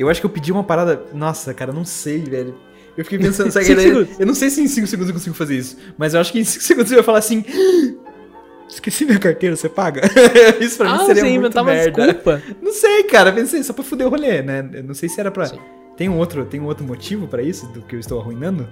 Eu 0.00 0.08
acho 0.08 0.18
que 0.18 0.24
eu 0.24 0.30
pedi 0.30 0.50
uma 0.50 0.64
parada. 0.64 1.02
Nossa, 1.12 1.52
cara, 1.52 1.72
não 1.74 1.84
sei, 1.84 2.20
velho. 2.20 2.54
Eu 2.96 3.04
fiquei 3.04 3.18
pensando, 3.18 3.50
sabe? 3.52 3.70
Eu, 3.70 4.08
eu 4.18 4.26
não 4.26 4.34
sei 4.34 4.48
se 4.48 4.62
em 4.62 4.66
5 4.66 4.86
segundos 4.86 5.10
eu 5.10 5.14
consigo 5.14 5.36
fazer 5.36 5.56
isso, 5.56 5.76
mas 5.98 6.14
eu 6.14 6.20
acho 6.20 6.32
que 6.32 6.40
em 6.40 6.44
5 6.44 6.64
segundos 6.64 6.90
eu 6.90 6.98
ia 6.98 7.04
falar 7.04 7.18
assim. 7.18 7.44
Esqueci 8.66 9.04
minha 9.04 9.18
carteira, 9.18 9.56
você 9.56 9.68
paga? 9.68 10.02
isso 10.58 10.78
pra 10.78 10.90
ah, 10.90 10.98
mim 10.98 11.06
seria 11.06 11.22
você 11.22 11.38
muito 11.38 11.64
merda. 11.64 12.06
desculpa. 12.06 12.42
Não 12.62 12.72
sei, 12.72 13.02
cara, 13.02 13.32
pensei 13.32 13.62
só 13.62 13.72
pra 13.72 13.84
fuder 13.84 14.06
o 14.06 14.10
rolê, 14.10 14.42
né? 14.42 14.70
Eu 14.72 14.84
não 14.84 14.94
sei 14.94 15.08
se 15.08 15.18
era 15.20 15.30
pra. 15.30 15.46
Sim. 15.46 15.58
Tem 15.96 16.08
um 16.08 16.16
outro, 16.16 16.46
tem 16.46 16.60
um 16.60 16.66
outro 16.66 16.86
motivo 16.86 17.26
pra 17.26 17.42
isso 17.42 17.66
do 17.72 17.82
que 17.82 17.96
eu 17.96 18.00
estou 18.00 18.20
arruinando? 18.20 18.68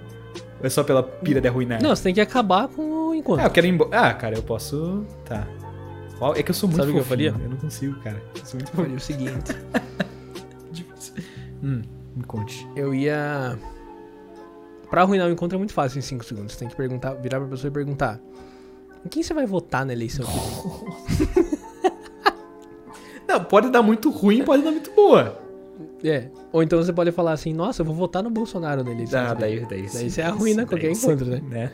Ou 0.59 0.65
é 0.65 0.69
só 0.69 0.83
pela 0.83 1.03
pira 1.03 1.41
de 1.41 1.47
arruinar? 1.47 1.83
Não, 1.83 1.93
você 1.95 2.03
tem 2.03 2.13
que 2.13 2.21
acabar 2.21 2.69
com 2.69 2.81
o 2.81 3.13
encontro. 3.13 3.43
Ah, 3.43 3.47
eu 3.47 3.51
quero 3.51 3.67
ir 3.67 3.71
embora. 3.71 3.89
Ah, 3.91 4.13
cara, 4.13 4.35
eu 4.35 4.41
posso. 4.41 5.05
Tá. 5.25 5.45
É 6.35 6.43
que 6.43 6.51
eu 6.51 6.55
sou 6.55 6.67
muito 6.67 6.79
Sabe 6.79 6.91
o 6.91 6.93
que 6.95 6.99
eu 6.99 7.03
fofinho, 7.03 7.31
faria? 7.31 7.45
Eu 7.45 7.49
não 7.49 7.57
consigo, 7.57 7.99
cara. 7.99 8.23
Eu 8.35 8.45
sou 8.45 8.57
muito 8.57 8.71
Eu 8.71 8.75
faria 8.75 8.95
o 8.95 8.99
seguinte. 8.99 9.55
Hum, 11.63 11.81
me 12.15 12.23
conte. 12.23 12.67
Eu 12.75 12.93
ia. 12.93 13.57
Pra 14.89 15.01
arruinar 15.01 15.27
o 15.27 15.31
encontro 15.31 15.55
é 15.55 15.59
muito 15.59 15.73
fácil 15.73 15.99
em 15.99 16.01
5 16.01 16.23
segundos. 16.25 16.53
Você 16.53 16.59
tem 16.59 16.67
que 16.67 16.75
perguntar, 16.75 17.13
virar 17.13 17.39
pra 17.39 17.47
pessoa 17.49 17.69
e 17.69 17.73
perguntar: 17.73 18.19
Em 19.05 19.09
quem 19.09 19.21
você 19.21 19.33
vai 19.33 19.45
votar 19.45 19.85
na 19.85 19.93
eleição? 19.93 20.25
que 20.25 21.25
vem?" 21.35 21.49
Não, 23.27 23.43
pode 23.43 23.69
dar 23.69 23.81
muito 23.83 24.09
ruim, 24.09 24.43
pode 24.43 24.63
dar 24.63 24.71
muito 24.71 24.91
boa. 24.91 25.37
é. 26.03 26.29
Ou 26.51 26.63
então 26.63 26.81
você 26.81 26.91
pode 26.91 27.11
falar 27.11 27.33
assim: 27.33 27.53
Nossa, 27.53 27.81
eu 27.81 27.85
vou 27.85 27.93
votar 27.95 28.23
no 28.23 28.29
Bolsonaro 28.29 28.83
na 28.83 28.91
eleição. 28.91 29.19
Ah, 29.19 29.35
que 29.35 29.41
vem." 29.41 29.57
daí, 29.59 29.65
daí, 29.83 29.89
Daí 29.93 30.09
você 30.09 30.21
arruina 30.21 30.65
qualquer 30.65 30.91
encontro, 30.91 31.25
né? 31.43 31.71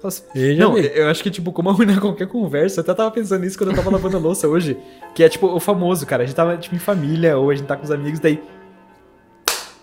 Posso- 0.00 0.22
Veja 0.34 0.62
Não, 0.62 0.76
eu 0.76 1.08
acho 1.08 1.22
que, 1.22 1.30
tipo, 1.30 1.50
como 1.50 1.70
arruinar 1.70 1.98
qualquer 1.98 2.28
conversa, 2.28 2.80
eu 2.80 2.82
até 2.82 2.92
tava 2.92 3.10
pensando 3.10 3.40
nisso 3.40 3.56
quando 3.56 3.70
eu 3.70 3.76
tava 3.76 3.90
lavando 3.90 4.18
a 4.18 4.20
louça 4.20 4.46
hoje. 4.46 4.76
Que 5.14 5.24
é, 5.24 5.28
tipo, 5.30 5.46
o 5.46 5.58
famoso, 5.58 6.04
cara. 6.06 6.22
A 6.22 6.26
gente 6.26 6.36
tava, 6.36 6.56
tipo, 6.58 6.74
em 6.76 6.78
família, 6.78 7.38
ou 7.38 7.48
a 7.50 7.54
gente 7.54 7.66
tá 7.66 7.74
com 7.76 7.84
os 7.84 7.90
amigos, 7.90 8.20
daí. 8.20 8.40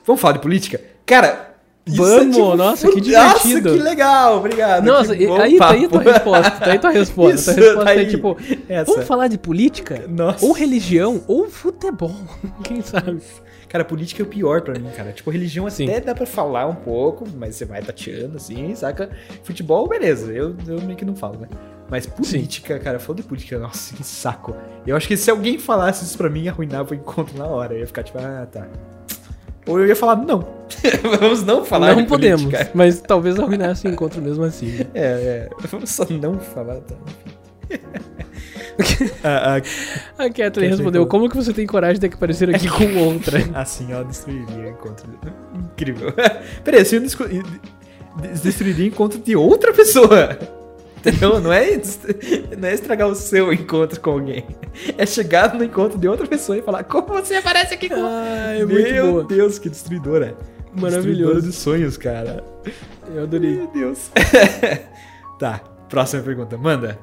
Vamos 0.05 0.21
falar 0.21 0.33
de 0.33 0.39
política? 0.39 0.79
Cara. 1.05 1.55
isso 1.85 2.03
é, 2.05 2.17
Vamos, 2.19 2.37
nossa, 2.57 2.87
que 2.89 2.95
Nossa, 2.95 3.01
divertido. 3.43 3.73
que 3.73 3.79
legal, 3.81 4.37
obrigado. 4.37 4.83
Nossa, 4.85 5.15
e- 5.15 5.25
aí, 5.27 5.57
tá 5.57 5.71
aí 5.71 5.87
tua 5.87 6.01
resposta. 6.03 6.51
Tá 6.51 6.71
aí 6.71 6.79
tua 6.79 6.89
resposta. 6.91 7.35
Isso, 7.35 7.53
tua 7.53 7.63
resposta 7.63 7.85
tá 7.85 7.93
é 7.95 7.99
aí. 7.99 8.07
tipo: 8.09 8.37
Essa. 8.69 8.91
Vamos 8.91 9.07
falar 9.07 9.27
de 9.27 9.37
política? 9.37 10.05
Nossa. 10.07 10.45
Ou 10.45 10.51
religião, 10.51 11.23
ou 11.27 11.49
futebol. 11.49 12.15
Quem 12.63 12.81
sabe? 12.81 13.19
Cara, 13.67 13.85
política 13.85 14.21
é 14.21 14.25
o 14.25 14.27
pior 14.27 14.61
pra 14.61 14.77
mim, 14.77 14.89
cara. 14.95 15.13
Tipo, 15.13 15.29
religião 15.31 15.69
Sim. 15.69 15.85
até 15.89 16.01
dá 16.01 16.13
pra 16.13 16.25
falar 16.25 16.67
um 16.67 16.75
pouco, 16.75 17.25
mas 17.37 17.55
você 17.55 17.63
vai 17.63 17.81
tateando, 17.81 18.35
assim, 18.35 18.75
saca? 18.75 19.09
Futebol, 19.43 19.87
beleza. 19.87 20.29
Eu, 20.33 20.53
eu 20.67 20.81
meio 20.81 20.97
que 20.97 21.05
não 21.05 21.15
falo, 21.15 21.37
né? 21.39 21.47
Mas 21.89 22.05
política, 22.05 22.77
cara, 22.79 22.99
falou 22.99 23.15
de 23.15 23.23
política, 23.23 23.57
nossa, 23.57 23.95
que 23.95 24.03
saco. 24.03 24.53
Eu 24.85 24.95
acho 24.97 25.07
que 25.07 25.15
se 25.15 25.31
alguém 25.31 25.57
falasse 25.57 26.03
isso 26.03 26.17
pra 26.17 26.29
mim, 26.29 26.49
arruinava 26.49 26.91
o 26.91 26.95
encontro 26.95 27.37
na 27.37 27.45
hora. 27.45 27.73
Eu 27.73 27.79
ia 27.79 27.87
ficar 27.87 28.03
tipo, 28.03 28.17
ah, 28.19 28.45
tá. 28.51 28.67
Ou 29.67 29.79
eu 29.79 29.87
ia 29.87 29.95
falar, 29.95 30.15
não. 30.15 30.45
Vamos 31.19 31.43
não 31.43 31.63
falar 31.65 31.93
não 31.93 32.03
de 32.03 32.07
podemos, 32.07 32.43
política. 32.43 32.71
mas 32.73 33.01
talvez 33.01 33.37
arruinasse 33.37 33.87
o 33.87 33.91
encontro 33.91 34.21
mesmo 34.21 34.43
assim. 34.43 34.67
né? 34.67 34.85
É, 34.93 35.03
é. 35.03 35.49
Vamos 35.67 35.89
só 35.89 36.05
não 36.09 36.39
falar, 36.39 36.79
tá? 36.81 36.95
a, 39.23 39.57
a, 39.57 40.25
A 40.25 40.29
Kathleen 40.29 40.71
respondeu. 40.71 41.05
Como 41.05 41.29
que 41.29 41.35
você 41.35 41.53
tem 41.53 41.67
coragem 41.67 41.99
de 41.99 42.07
aparecer 42.07 42.53
aqui 42.53 42.67
com 42.69 42.97
outra? 42.97 43.39
Assim, 43.53 43.93
ó, 43.93 44.03
destruiria 44.03 44.65
o 44.65 44.69
encontro. 44.69 45.07
Incrível. 45.55 46.13
Peraí, 46.63 46.81
assim 46.81 46.95
eu 46.95 47.01
destruiria 48.43 48.85
o 48.85 48.87
encontro 48.87 49.19
de 49.19 49.35
outra 49.35 49.73
pessoa. 49.73 50.37
Entendeu? 51.01 51.41
Não 51.41 51.51
é, 51.51 51.81
não 52.55 52.69
é 52.69 52.73
estragar 52.75 53.07
o 53.07 53.15
seu 53.15 53.51
encontro 53.51 53.99
com 53.99 54.11
alguém. 54.11 54.45
É 54.95 55.05
chegar 55.05 55.51
no 55.55 55.63
encontro 55.63 55.97
de 55.97 56.07
outra 56.07 56.27
pessoa 56.27 56.59
e 56.59 56.61
falar: 56.61 56.83
Como 56.83 57.07
você 57.07 57.35
aparece 57.35 57.73
aqui 57.73 57.89
com. 57.89 57.95
Ah, 57.95 58.53
é 58.53 58.63
muito 58.63 58.93
Meu 58.93 59.11
boa. 59.11 59.23
Deus, 59.23 59.57
que 59.57 59.67
destruidora. 59.67 60.37
Destruidora 60.75 60.91
Maravilhoso. 60.91 61.41
de 61.41 61.53
sonhos, 61.53 61.97
cara. 61.97 62.43
Eu 63.13 63.23
adorei. 63.23 63.55
Meu 63.55 63.67
Deus. 63.67 64.11
tá, 65.39 65.59
próxima 65.89 66.21
pergunta. 66.21 66.55
Manda. 66.55 66.99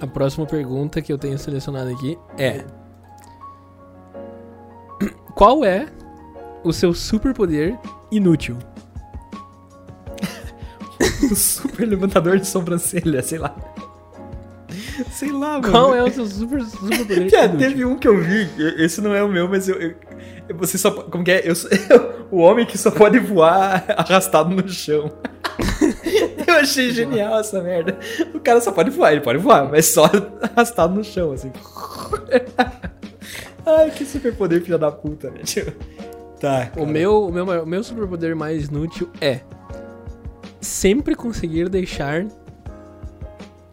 A 0.00 0.06
próxima 0.06 0.46
pergunta 0.46 1.02
que 1.02 1.12
eu 1.12 1.18
tenho 1.18 1.36
selecionado 1.36 1.90
aqui 1.90 2.16
é: 2.38 2.64
Qual 5.34 5.64
é 5.64 5.86
o 6.62 6.72
seu 6.72 6.94
superpoder 6.94 7.76
inútil? 8.12 8.56
Super 11.34 11.86
levantador 11.88 12.38
de 12.38 12.46
sobrancelha, 12.46 13.22
sei 13.22 13.38
lá. 13.38 13.54
Sei 15.12 15.30
lá, 15.30 15.60
mano. 15.60 15.70
Qual 15.70 15.94
é 15.94 16.02
o 16.02 16.10
seu 16.10 16.26
super, 16.26 16.62
superpoder 16.62 17.30
Cara, 17.30 17.44
inútil? 17.46 17.58
teve 17.68 17.84
um 17.84 17.96
que 17.98 18.08
eu 18.08 18.18
vi, 18.20 18.48
esse 18.78 19.00
não 19.00 19.14
é 19.14 19.22
o 19.22 19.28
meu, 19.28 19.48
mas 19.48 19.68
eu. 19.68 19.76
eu- 19.80 19.94
você 20.56 20.78
só. 20.78 20.90
Como 20.90 21.22
que 21.24 21.30
é? 21.32 21.42
Eu 21.48 21.54
sou, 21.54 21.68
o 22.30 22.38
homem 22.38 22.64
que 22.64 22.78
só 22.78 22.90
pode 22.90 23.18
voar 23.18 23.84
arrastado 23.96 24.50
no 24.54 24.66
chão. 24.68 25.10
eu 26.46 26.54
achei 26.54 26.90
genial 26.92 27.40
essa 27.40 27.60
merda. 27.62 27.98
O 28.34 28.40
cara 28.40 28.60
só 28.60 28.70
pode 28.72 28.90
voar, 28.90 29.12
ele 29.12 29.20
pode 29.20 29.38
voar, 29.38 29.68
mas 29.70 29.86
só 29.86 30.10
arrastado 30.40 30.94
no 30.94 31.04
chão, 31.04 31.32
assim. 31.32 31.52
Ai, 33.66 33.90
que 33.90 34.04
superpoder, 34.04 34.62
filha 34.62 34.78
da 34.78 34.90
puta, 34.90 35.30
né? 35.30 35.40
Tipo, 35.44 35.72
Tá. 36.40 36.70
O 36.76 36.84
meu, 36.84 37.24
o, 37.28 37.32
meu, 37.32 37.44
o 37.62 37.66
meu 37.66 37.82
superpoder 37.82 38.36
mais 38.36 38.66
inútil 38.66 39.10
é 39.22 39.40
sempre 40.66 41.14
conseguir 41.14 41.68
deixar 41.68 42.26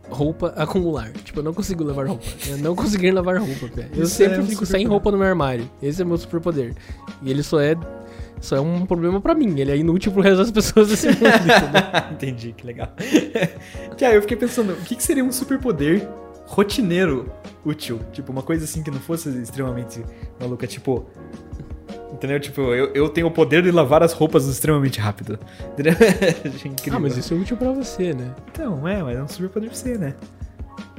roupa 0.10 0.54
acumular. 0.56 1.12
Tipo, 1.12 1.40
eu 1.40 1.44
não 1.44 1.54
consigo 1.54 1.84
levar 1.84 2.08
roupa. 2.08 2.24
Eu 2.48 2.58
não 2.60 2.76
conseguir 2.76 3.12
lavar 3.12 3.38
roupa, 3.38 3.68
pé. 3.68 3.90
Eu 3.96 4.04
Isso 4.04 4.16
sempre 4.16 4.38
é 4.38 4.42
um 4.42 4.46
fico 4.46 4.66
sem 4.66 4.86
roupa 4.86 5.12
no 5.12 5.18
meu 5.18 5.28
armário. 5.28 5.70
Esse 5.82 6.02
é 6.02 6.06
o 6.06 6.08
meu 6.08 6.18
superpoder. 6.18 6.74
E 7.22 7.32
ele 7.32 7.44
só 7.44 7.60
é 7.60 7.76
só 8.40 8.58
é 8.58 8.62
um 8.62 8.86
problema 8.86 9.22
pra 9.22 9.34
mim. 9.34 9.58
Ele 9.58 9.72
é 9.72 9.78
inútil 9.78 10.12
pro 10.12 10.22
resto 10.22 10.40
das 10.40 10.52
pessoas 10.52 10.90
desse 10.90 11.08
mundo, 11.08 11.18
entendeu? 11.24 12.12
Entendi, 12.12 12.54
que 12.54 12.66
legal. 12.66 12.94
que 13.98 14.04
aí 14.04 14.16
eu 14.16 14.22
fiquei 14.22 14.36
pensando, 14.36 14.74
o 14.74 14.78
que, 14.78 14.96
que 14.96 15.04
seria 15.04 15.24
um 15.24 15.32
superpoder 15.32 16.08
rotineiro 16.46 17.32
útil? 17.66 18.00
Tipo, 18.12 18.34
uma 18.34 18.44
coisa 18.44 18.66
assim 18.66 18.84
que 18.84 18.92
não 18.92 19.00
fosse 19.00 19.30
extremamente 19.42 20.04
maluca, 20.40 20.68
tipo. 20.68 21.06
Entendeu? 22.24 22.40
Tipo, 22.40 22.62
eu, 22.74 22.88
eu 22.94 23.10
tenho 23.10 23.28
o 23.28 23.32
poder 23.32 23.62
de 23.64 23.70
lavar 23.70 24.02
as 24.02 24.14
roupas 24.14 24.46
extremamente 24.48 24.98
rápido. 24.98 25.38
Entendeu? 25.74 25.92
Achei 25.94 26.72
incrível. 26.72 26.98
Ah, 26.98 27.00
mas 27.02 27.18
isso 27.18 27.34
é 27.34 27.38
útil 27.38 27.58
pra 27.58 27.74
você, 27.74 28.14
né? 28.14 28.34
Então, 28.50 28.88
é, 28.88 29.04
mas 29.04 29.18
é 29.18 29.22
um 29.24 29.28
superpoder 29.28 29.70
pra 29.70 29.78
você, 29.78 29.98
né? 29.98 30.16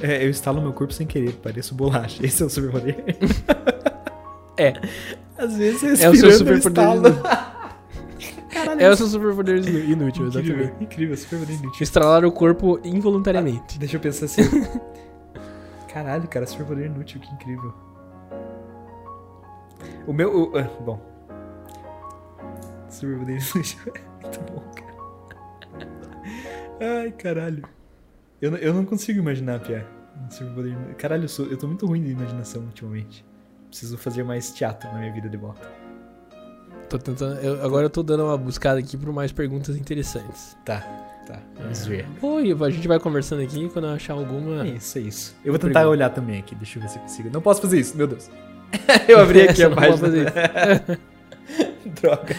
É, 0.02 0.22
eu 0.22 0.28
instalo 0.28 0.60
meu 0.60 0.74
corpo 0.74 0.92
sem 0.92 1.06
querer, 1.06 1.32
pareço 1.36 1.74
bolacha. 1.74 2.24
Esse 2.24 2.42
é 2.42 2.46
o 2.46 2.50
superpoder. 2.50 2.96
É. 4.56 4.72
Às 5.36 5.56
vezes 5.56 5.82
É 6.00 6.08
o 6.08 6.14
seu 6.14 6.28
respirando, 6.28 6.50
eu 6.52 6.62
superpoder. 6.62 7.22
Caralho, 8.52 8.80
É 8.82 8.88
o 8.90 8.96
seu 8.96 9.06
superpoder 9.08 9.56
inútil, 9.66 10.28
incrível, 10.28 10.56
exatamente. 10.60 10.84
incrível, 10.84 11.16
superpoder 11.16 11.56
inútil. 11.56 11.82
Estralar 11.82 12.24
o 12.24 12.30
corpo 12.30 12.78
involuntariamente. 12.84 13.76
Deixa 13.80 13.96
eu 13.96 14.00
pensar 14.00 14.26
assim. 14.26 14.42
Caralho, 15.92 16.28
cara, 16.28 16.46
superpoder 16.46 16.86
inútil, 16.86 17.20
que 17.20 17.34
incrível. 17.34 17.74
O 20.06 20.12
meu. 20.12 20.52
o- 20.52 20.56
ah, 20.56 20.68
bom. 20.84 21.13
Superpoder 22.95 23.36
inútil 23.55 23.78
é 23.95 24.22
muito 24.22 24.40
bom, 24.53 24.61
cara. 24.74 24.95
Ai, 26.80 27.11
caralho. 27.12 27.64
Eu, 28.40 28.51
não- 28.53 28.59
eu 28.59 28.74
não 28.74 28.84
consigo 28.84 29.18
imaginar, 29.18 29.61
inútil. 29.61 29.84
Caralho, 30.97 31.24
eu, 31.24 31.28
sou, 31.28 31.47
eu 31.47 31.57
tô 31.57 31.66
muito 31.66 31.86
ruim 31.86 32.03
de 32.03 32.11
imaginação 32.12 32.62
ultimamente. 32.62 33.24
Preciso 33.68 33.99
fazer 33.99 34.22
mais 34.22 34.53
teatro 34.53 34.88
na 34.92 34.99
minha 35.01 35.12
vida 35.12 35.28
de 35.28 35.36
volta. 35.36 35.68
Tô 36.88 36.99
tentando, 36.99 37.40
eu- 37.40 37.64
agora 37.64 37.86
eu 37.86 37.90
tô 37.90 38.03
dando 38.03 38.24
uma 38.24 38.36
buscada 38.38 38.78
aqui 38.78 38.97
por 38.97 39.12
mais 39.12 39.32
perguntas 39.32 39.76
interessantes. 39.76 40.57
Tá, 40.64 40.80
tá. 41.26 41.40
Vamos 41.59 41.84
ver. 41.86 42.07
Oi, 42.22 42.53
a 42.53 42.70
gente 42.70 42.86
vai 42.86 43.01
conversando 43.01 43.42
aqui 43.42 43.68
quando 43.70 43.86
eu 43.88 43.95
achar 43.95 44.12
alguma. 44.14 44.64
É 44.64 44.68
isso, 44.70 44.99
é 44.99 45.01
isso. 45.01 45.36
Eu 45.45 45.53
vou 45.53 45.59
tentar 45.59 45.80
pergunta. 45.80 45.88
olhar 45.88 46.11
também 46.11 46.38
aqui, 46.38 46.55
deixa 46.55 46.78
eu 46.78 46.82
ver 46.82 46.88
se 46.88 46.97
eu 46.99 47.03
consigo. 47.03 47.30
Não 47.32 47.40
posso 47.42 47.61
fazer 47.61 47.80
isso, 47.80 47.97
meu 47.97 48.07
Deus. 48.07 48.30
eu 49.09 49.18
abri 49.18 49.42
aqui 49.42 49.62
Essa 49.64 49.72
a 49.72 49.74
página. 49.76 50.09
Droga. 52.01 52.36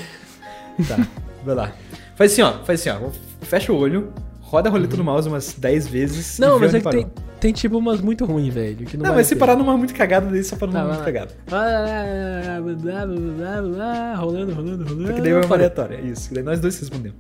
Tá, 0.88 1.08
vai 1.46 1.56
lá. 1.56 1.72
Faz 2.16 2.32
assim, 2.34 2.42
ó, 2.42 2.54
faz 2.64 2.80
assim, 2.86 2.90
ó. 2.90 3.10
Fecha 3.46 3.72
o 3.72 3.78
olho, 3.78 4.12
roda 4.42 4.70
a 4.70 4.72
roleta 4.72 4.96
do 4.98 5.04
mouse 5.04 5.28
umas 5.28 5.54
10 5.54 5.88
vezes. 5.88 6.40
Não, 6.40 6.60
mas 6.60 6.74
é 6.74 6.80
que 6.82 6.90
tem, 6.90 7.08
tem 7.40 7.54
tipo 7.54 7.78
umas 7.78 8.02
muito 8.02 8.26
ruins, 8.26 8.54
velho. 8.54 8.86
Que 8.86 8.98
não, 8.98 9.04
Não, 9.04 9.10
vale 9.12 9.20
mas 9.22 9.28
se 9.28 9.36
parar 9.36 9.56
numa 9.56 9.78
muito 9.78 9.94
cagada, 9.94 10.28
daí 10.30 10.44
só 10.44 10.56
para 10.56 10.68
Tá, 10.68 10.74
numa 10.80 10.84
vai 10.86 10.94
muito 10.96 11.06
cagada. 11.06 11.32
Ah, 11.52 12.60
blá, 12.62 12.74
blá, 12.74 13.06
blá, 13.06 13.16
blá, 13.16 13.62
blá, 13.62 14.16
rolando, 14.16 14.54
rolando, 14.54 14.84
rolando. 14.84 15.06
Porque 15.06 15.22
daí 15.22 15.32
é 15.32 15.38
uma 15.40 15.56
aleatória. 15.56 16.00
Isso, 16.02 16.34
daí 16.34 16.44
nós 16.44 16.60
dois 16.60 16.78
respondemos. 16.80 17.18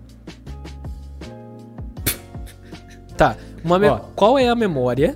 Tá, 3.18 3.38
uma 3.64 3.80
me- 3.80 3.88
qual 4.16 4.38
é 4.38 4.50
a 4.50 4.56
memória 4.56 5.16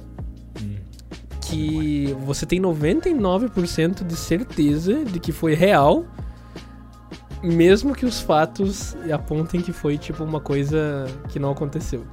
Hum. 0.62 0.76
que 1.42 2.16
você 2.26 2.46
tem 2.46 2.60
99% 2.62 4.06
de 4.06 4.16
certeza 4.16 5.04
de 5.04 5.20
que 5.20 5.32
foi 5.34 5.54
real, 5.54 6.06
mesmo 7.42 7.96
que 7.96 8.06
os 8.06 8.20
fatos 8.20 8.96
apontem 9.14 9.62
que 9.62 9.72
foi 9.72 9.98
tipo 9.98 10.24
uma 10.24 10.40
coisa 10.40 11.06
que 11.30 11.40
não 11.40 11.52
aconteceu. 11.52 12.06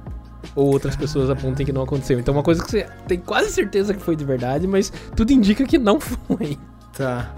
Ou 0.55 0.71
outras 0.71 0.95
pessoas 0.95 1.29
apontem 1.29 1.65
que 1.65 1.73
não 1.73 1.83
aconteceu. 1.83 2.19
Então 2.19 2.33
uma 2.33 2.43
coisa 2.43 2.63
que 2.63 2.71
você 2.71 2.87
tem 3.07 3.19
quase 3.19 3.51
certeza 3.51 3.93
que 3.93 4.01
foi 4.01 4.15
de 4.15 4.23
verdade, 4.23 4.67
mas 4.67 4.91
tudo 5.15 5.31
indica 5.31 5.65
que 5.65 5.77
não 5.77 5.99
foi. 5.99 6.57
Tá. 6.95 7.33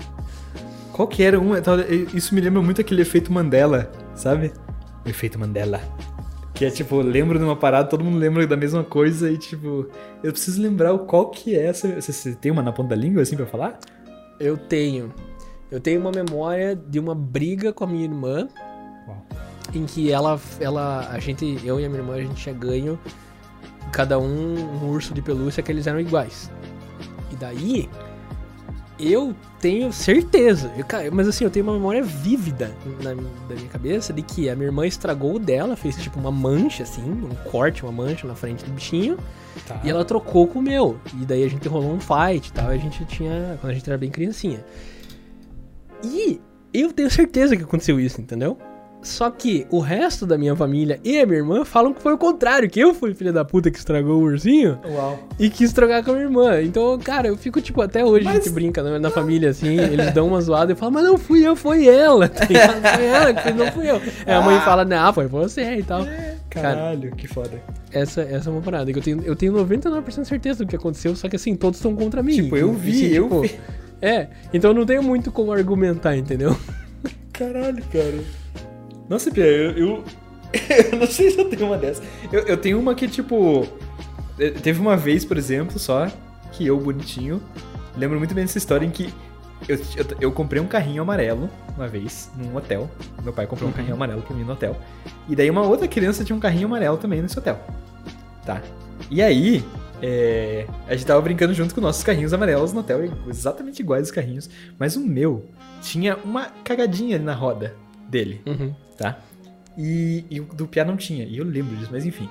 Qual 0.91 1.07
que 1.07 1.23
era 1.23 1.39
um? 1.39 1.59
tá, 1.61 1.77
Isso 2.13 2.35
me 2.35 2.41
lembra 2.41 2.61
muito 2.61 2.81
aquele 2.81 3.01
efeito 3.01 3.31
Mandela, 3.31 3.91
sabe? 4.15 4.51
O 5.05 5.09
efeito 5.09 5.39
Mandela. 5.39 5.79
Que 6.53 6.65
é 6.65 6.69
tipo, 6.69 6.99
lembro 6.99 7.39
de 7.39 7.45
uma 7.45 7.55
parada, 7.55 7.87
todo 7.87 8.03
mundo 8.03 8.17
lembra 8.17 8.45
da 8.45 8.57
mesma 8.57 8.83
coisa 8.83 9.31
e 9.31 9.37
tipo, 9.37 9.87
eu 10.21 10.31
preciso 10.33 10.61
lembrar 10.61 10.91
o 10.91 10.99
qual 10.99 11.29
que 11.29 11.55
é 11.55 11.67
essa. 11.67 12.01
Você 12.01 12.35
tem 12.35 12.51
uma 12.51 12.61
na 12.61 12.73
ponta 12.73 12.89
da 12.89 12.95
língua 12.97 13.21
assim 13.21 13.37
pra 13.37 13.45
falar? 13.45 13.79
Eu 14.39 14.57
tenho. 14.57 15.13
Eu 15.71 15.79
tenho 15.79 15.99
uma 16.01 16.11
memória 16.11 16.75
de 16.75 16.99
uma 16.99 17.13
briga 17.13 17.71
com 17.71 17.83
a 17.83 17.87
minha 17.87 18.03
irmã 18.03 18.47
Uau. 19.07 19.25
em 19.73 19.85
que 19.85 20.11
ela, 20.11 20.39
ela, 20.59 21.07
a 21.11 21.19
gente, 21.19 21.59
eu 21.63 21.79
e 21.79 21.85
a 21.85 21.89
minha 21.89 22.01
irmã, 22.01 22.15
a 22.15 22.21
gente 22.21 22.35
tinha 22.35 22.55
ganho 22.55 22.99
cada 23.91 24.17
um 24.19 24.55
um 24.83 24.89
urso 24.89 25.13
de 25.13 25.21
pelúcia 25.21 25.61
que 25.61 25.71
eles 25.71 25.85
eram 25.87 25.99
iguais. 25.99 26.49
E 27.31 27.35
daí, 27.35 27.89
eu 28.99 29.35
tenho 29.59 29.93
certeza, 29.93 30.71
eu, 30.77 30.85
mas 31.11 31.27
assim, 31.27 31.43
eu 31.43 31.49
tenho 31.51 31.65
uma 31.65 31.73
memória 31.73 32.01
vívida 32.03 32.71
na, 33.03 33.13
da 33.13 33.55
minha 33.55 33.69
cabeça 33.69 34.11
de 34.11 34.21
que 34.21 34.49
a 34.49 34.55
minha 34.55 34.67
irmã 34.67 34.85
estragou 34.87 35.35
o 35.35 35.39
dela, 35.39 35.75
fez 35.75 35.95
tipo 35.97 36.19
uma 36.19 36.31
mancha 36.31 36.83
assim, 36.83 37.03
um 37.03 37.49
corte, 37.49 37.83
uma 37.83 37.91
mancha 37.91 38.27
na 38.27 38.35
frente 38.35 38.65
do 38.65 38.71
bichinho, 38.71 39.17
Tá. 39.67 39.79
e 39.83 39.89
ela 39.89 40.05
trocou 40.05 40.47
com 40.47 40.59
o 40.59 40.61
meu. 40.61 40.97
E 41.21 41.25
daí 41.25 41.43
a 41.43 41.49
gente 41.49 41.67
rolou 41.67 41.91
um 41.91 41.99
fight 41.99 42.47
e 42.47 42.53
tal. 42.53 42.71
E 42.71 42.75
a 42.75 42.77
gente 42.77 43.03
tinha. 43.05 43.57
Quando 43.59 43.71
a 43.71 43.73
gente 43.75 43.89
era 43.89 43.97
bem 43.97 44.09
criancinha. 44.09 44.63
E 46.03 46.39
eu 46.73 46.91
tenho 46.93 47.09
certeza 47.09 47.55
que 47.57 47.63
aconteceu 47.63 47.99
isso, 47.99 48.21
entendeu? 48.21 48.57
Só 49.01 49.31
que 49.31 49.65
o 49.71 49.79
resto 49.79 50.25
da 50.25 50.37
minha 50.37 50.53
família 50.57 50.99
e 51.05 51.21
a 51.21 51.25
minha 51.25 51.37
irmã 51.39 51.63
falam 51.63 51.93
que 51.93 52.01
foi 52.01 52.11
o 52.13 52.17
contrário, 52.17 52.69
que 52.69 52.81
eu 52.81 52.93
fui 52.93 53.13
filha 53.13 53.31
da 53.31 53.45
puta 53.45 53.71
que 53.71 53.77
estragou 53.79 54.17
o 54.19 54.23
ursinho 54.25 54.77
Uau. 54.85 55.17
e 55.39 55.49
quis 55.49 55.71
trocar 55.71 56.03
com 56.03 56.11
a 56.11 56.13
minha 56.15 56.25
irmã. 56.25 56.61
Então, 56.61 56.99
cara, 56.99 57.29
eu 57.29 57.37
fico, 57.37 57.61
tipo, 57.61 57.81
até 57.81 58.03
hoje 58.03 58.27
a 58.27 58.33
Mas- 58.33 58.43
gente 58.43 58.53
brinca 58.53 58.83
na, 58.83 58.99
na 58.99 59.09
família, 59.09 59.51
assim, 59.51 59.77
eles 59.79 60.11
dão 60.13 60.27
uma 60.27 60.41
zoada 60.41 60.73
e 60.73 60.75
falo, 60.75 60.91
mas 60.91 61.05
não 61.05 61.17
fui 61.17 61.47
eu, 61.47 61.55
foi 61.55 61.87
ela. 61.87 62.27
tá? 62.27 62.45
Foi 62.45 63.05
ela 63.05 63.33
que 63.33 63.41
fez, 63.41 63.55
não 63.55 63.71
fui 63.71 63.89
eu. 63.89 64.01
Aí 64.25 64.33
a 64.33 64.41
mãe 64.41 64.59
fala, 64.59 64.83
não, 64.83 65.13
foi 65.13 65.27
você 65.27 65.75
e 65.75 65.83
tal. 65.83 66.03
Cara, 66.49 66.75
Caralho, 66.75 67.11
que 67.15 67.25
foda. 67.25 67.51
essa, 67.93 68.21
essa 68.21 68.49
é 68.49 68.51
uma 68.51 68.61
parada 68.61 68.91
que 68.91 68.99
eu 68.99 69.03
tenho, 69.03 69.21
eu 69.23 69.35
tenho 69.35 69.53
99% 69.53 70.25
certeza 70.25 70.65
do 70.65 70.67
que 70.69 70.75
aconteceu, 70.75 71.15
só 71.15 71.29
que 71.29 71.37
assim, 71.37 71.55
todos 71.55 71.79
estão 71.79 71.95
contra 71.95 72.21
mim. 72.21 72.33
Tipo, 72.33 72.57
eu 72.57 72.73
vi, 72.73 72.91
Assim, 73.05 73.13
eu 73.15 73.23
tipo, 73.23 73.41
vi. 73.43 73.59
É, 74.01 74.27
então 74.53 74.73
não 74.73 74.85
tenho 74.85 75.03
muito 75.03 75.31
como 75.31 75.51
argumentar, 75.51 76.15
entendeu? 76.15 76.55
Caralho, 77.33 77.83
cara. 77.91 78.19
Nossa, 79.07 79.31
Pia, 79.31 79.45
eu, 79.45 79.71
eu. 79.71 80.03
eu 80.91 80.99
não 80.99 81.07
sei 81.07 81.31
se 81.31 81.39
eu 81.39 81.49
tenho 81.49 81.65
uma 81.65 81.77
dessas. 81.77 82.03
Eu, 82.31 82.41
eu 82.41 82.57
tenho 82.57 82.79
uma 82.79 82.93
que, 82.95 83.07
tipo. 83.07 83.67
eh, 84.39 84.51
Teve 84.51 84.79
uma 84.79 84.95
vez, 84.97 85.23
por 85.25 85.37
exemplo, 85.37 85.79
só, 85.79 86.07
que 86.51 86.65
eu, 86.65 86.77
bonitinho, 86.79 87.41
lembro 87.97 88.17
muito 88.19 88.33
bem 88.33 88.43
dessa 88.45 88.57
história 88.57 88.85
em 88.85 88.89
que 88.91 89.13
eu, 89.67 89.75
eu, 89.77 90.05
eu 90.21 90.31
comprei 90.31 90.61
um 90.61 90.67
carrinho 90.67 91.01
amarelo 91.01 91.49
uma 91.75 91.87
vez, 91.87 92.29
num 92.37 92.55
hotel. 92.55 92.89
Meu 93.23 93.33
pai 93.33 93.47
comprou 93.47 93.67
um 93.67 93.71
Uhum. 93.71 93.77
carrinho 93.77 93.95
amarelo 93.95 94.21
pra 94.21 94.35
mim 94.35 94.43
no 94.43 94.53
hotel. 94.53 94.77
E 95.27 95.35
daí 95.35 95.49
uma 95.49 95.61
outra 95.63 95.87
criança 95.87 96.23
tinha 96.23 96.35
um 96.35 96.39
carrinho 96.39 96.67
amarelo 96.67 96.97
também 96.97 97.21
nesse 97.21 97.37
hotel. 97.37 97.59
Tá. 98.45 98.61
E 99.09 99.21
aí, 99.21 99.63
é, 100.01 100.65
a 100.87 100.95
gente 100.95 101.05
tava 101.05 101.21
brincando 101.21 101.53
junto 101.53 101.73
com 101.75 101.81
nossos 101.81 102.03
carrinhos 102.03 102.33
amarelos 102.33 102.73
no 102.73 102.79
hotel, 102.81 102.99
exatamente 103.27 103.79
iguais 103.81 104.03
os 104.07 104.11
carrinhos. 104.11 104.49
Mas 104.77 104.95
o 104.95 104.99
meu 105.01 105.45
tinha 105.81 106.17
uma 106.23 106.47
cagadinha 106.63 107.17
na 107.19 107.33
roda 107.33 107.75
dele, 108.07 108.41
Uhum. 108.45 108.73
tá? 108.97 109.17
E, 109.77 110.25
e 110.29 110.39
o 110.41 110.43
do 110.45 110.67
Pia 110.67 110.83
não 110.83 110.97
tinha, 110.97 111.23
e 111.25 111.37
eu 111.37 111.45
lembro 111.45 111.75
disso, 111.77 111.89
mas 111.91 112.05
enfim. 112.05 112.27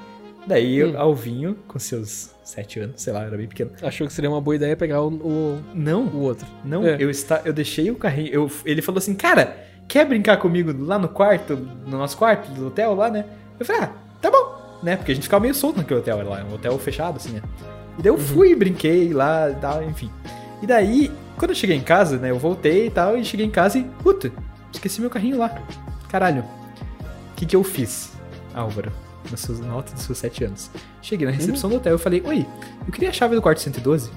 Daí, 0.47 0.82
Hum. 0.82 0.95
Alvinho, 0.99 1.57
com 1.66 1.78
seus 1.78 2.31
sete 2.43 2.81
anos, 2.81 3.03
sei 3.03 3.12
lá, 3.12 3.23
era 3.24 3.36
bem 3.36 3.47
pequeno. 3.47 3.70
Achou 3.82 4.07
que 4.07 4.12
seria 4.12 4.31
uma 4.31 4.40
boa 4.40 4.57
ideia 4.57 4.74
pegar 4.77 5.03
o, 5.03 5.09
o, 5.09 5.61
Não, 5.74 6.05
o 6.07 6.20
outro. 6.20 6.47
não, 6.65 6.86
É. 6.86 6.97
eu, 6.99 7.11
está, 7.11 7.43
eu 7.45 7.53
deixei 7.53 7.90
o 7.90 7.97
carrinho. 7.97 8.28
Eu, 8.32 8.51
ele 8.65 8.81
falou 8.81 8.99
assim, 8.99 9.15
cara, 9.15 9.57
quer 9.86 10.07
brincar 10.07 10.39
comigo 10.39 10.74
lá 10.85 10.99
no 10.99 11.09
quarto, 11.09 11.55
no 11.57 11.99
nosso 11.99 12.16
quarto 12.16 12.51
do 12.53 12.69
hotel 12.69 12.95
lá, 12.95 13.11
né? 13.11 13.24
Eu 13.61 13.66
falei, 13.66 13.82
ah, 13.82 13.93
tá 14.23 14.31
bom, 14.31 14.68
né? 14.83 14.97
Porque 14.97 15.13
a 15.13 15.15
gente 15.15 15.25
ficava 15.25 15.43
meio 15.43 15.55
solto 15.55 15.79
naquele 15.79 16.01
hotel, 16.01 16.21
era 16.21 16.29
lá, 16.29 16.45
um 16.45 16.55
hotel 16.55 16.79
fechado, 16.79 17.17
assim, 17.17 17.31
né? 17.33 17.43
E 17.99 18.03
daí 18.03 18.13
eu 18.13 18.19
fui, 18.19 18.55
brinquei 18.55 19.13
lá 19.13 19.51
e 19.51 19.55
tal, 19.57 19.83
enfim. 19.83 20.11
E 20.63 20.67
daí, 20.67 21.11
quando 21.37 21.51
eu 21.51 21.55
cheguei 21.55 21.77
em 21.77 21.83
casa, 21.83 22.19
né, 22.19 22.31
eu 22.31 22.39
voltei 22.39 22.87
e 22.87 22.91
tal, 22.91 23.17
e 23.17 23.25
cheguei 23.25 23.47
em 23.47 23.51
casa 23.51 23.79
e, 23.79 23.85
puta, 23.85 24.33
esqueci 24.73 25.01
meu 25.01 25.11
carrinho 25.11 25.39
lá. 25.39 25.57
Caralho. 26.09 26.43
O 26.43 27.35
que 27.37 27.47
que 27.47 27.57
eu 27.57 27.63
fiz, 27.65 28.13
Álvaro? 28.55 28.93
Nas 29.31 29.41
suas 29.41 29.61
notas 29.61 29.95
dos 29.95 30.03
seus 30.03 30.19
7 30.19 30.45
anos. 30.45 30.71
Cheguei 31.03 31.27
na 31.27 31.33
recepção 31.33 31.69
do 31.69 31.77
hotel 31.77 31.97
e 31.97 31.99
falei, 31.99 32.23
oi, 32.25 32.47
eu 32.87 32.93
queria 32.93 33.11
a 33.11 33.13
chave 33.13 33.35
do 33.35 33.43
quarto 33.43 33.61
112. 33.61 34.11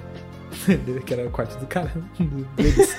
que 1.06 1.14
era 1.14 1.28
o 1.28 1.32
quarto 1.32 1.58
do 1.60 1.66
cara, 1.66 1.92
deles. 2.56 2.96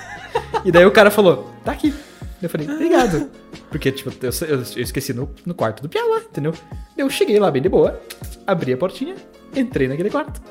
e 0.65 0.73
daí 0.73 0.85
o 0.85 0.91
cara 0.91 1.11
falou, 1.11 1.51
tá 1.65 1.73
aqui. 1.73 1.95
Eu 2.43 2.49
falei, 2.51 2.69
obrigado. 2.69 3.31
Porque, 3.71 3.93
tipo, 3.93 4.11
eu, 4.21 4.31
eu- 4.49 4.57
eu 4.77 4.83
esqueci 4.83 5.15
no, 5.15 5.31
no 5.47 5.55
quarto 5.55 5.81
do 5.83 5.89
Pia 5.89 6.05
lá, 6.05 6.19
entendeu? 6.19 6.53
Eu 6.99 7.09
cheguei 7.09 7.39
lá 7.39 7.51
bem 7.51 7.63
de 7.63 7.69
boa, 7.69 8.01
abri 8.47 8.73
a 8.73 8.77
portinha, 8.77 9.15
entrei 9.55 9.87
naquele 9.89 10.11
quarto 10.11 10.43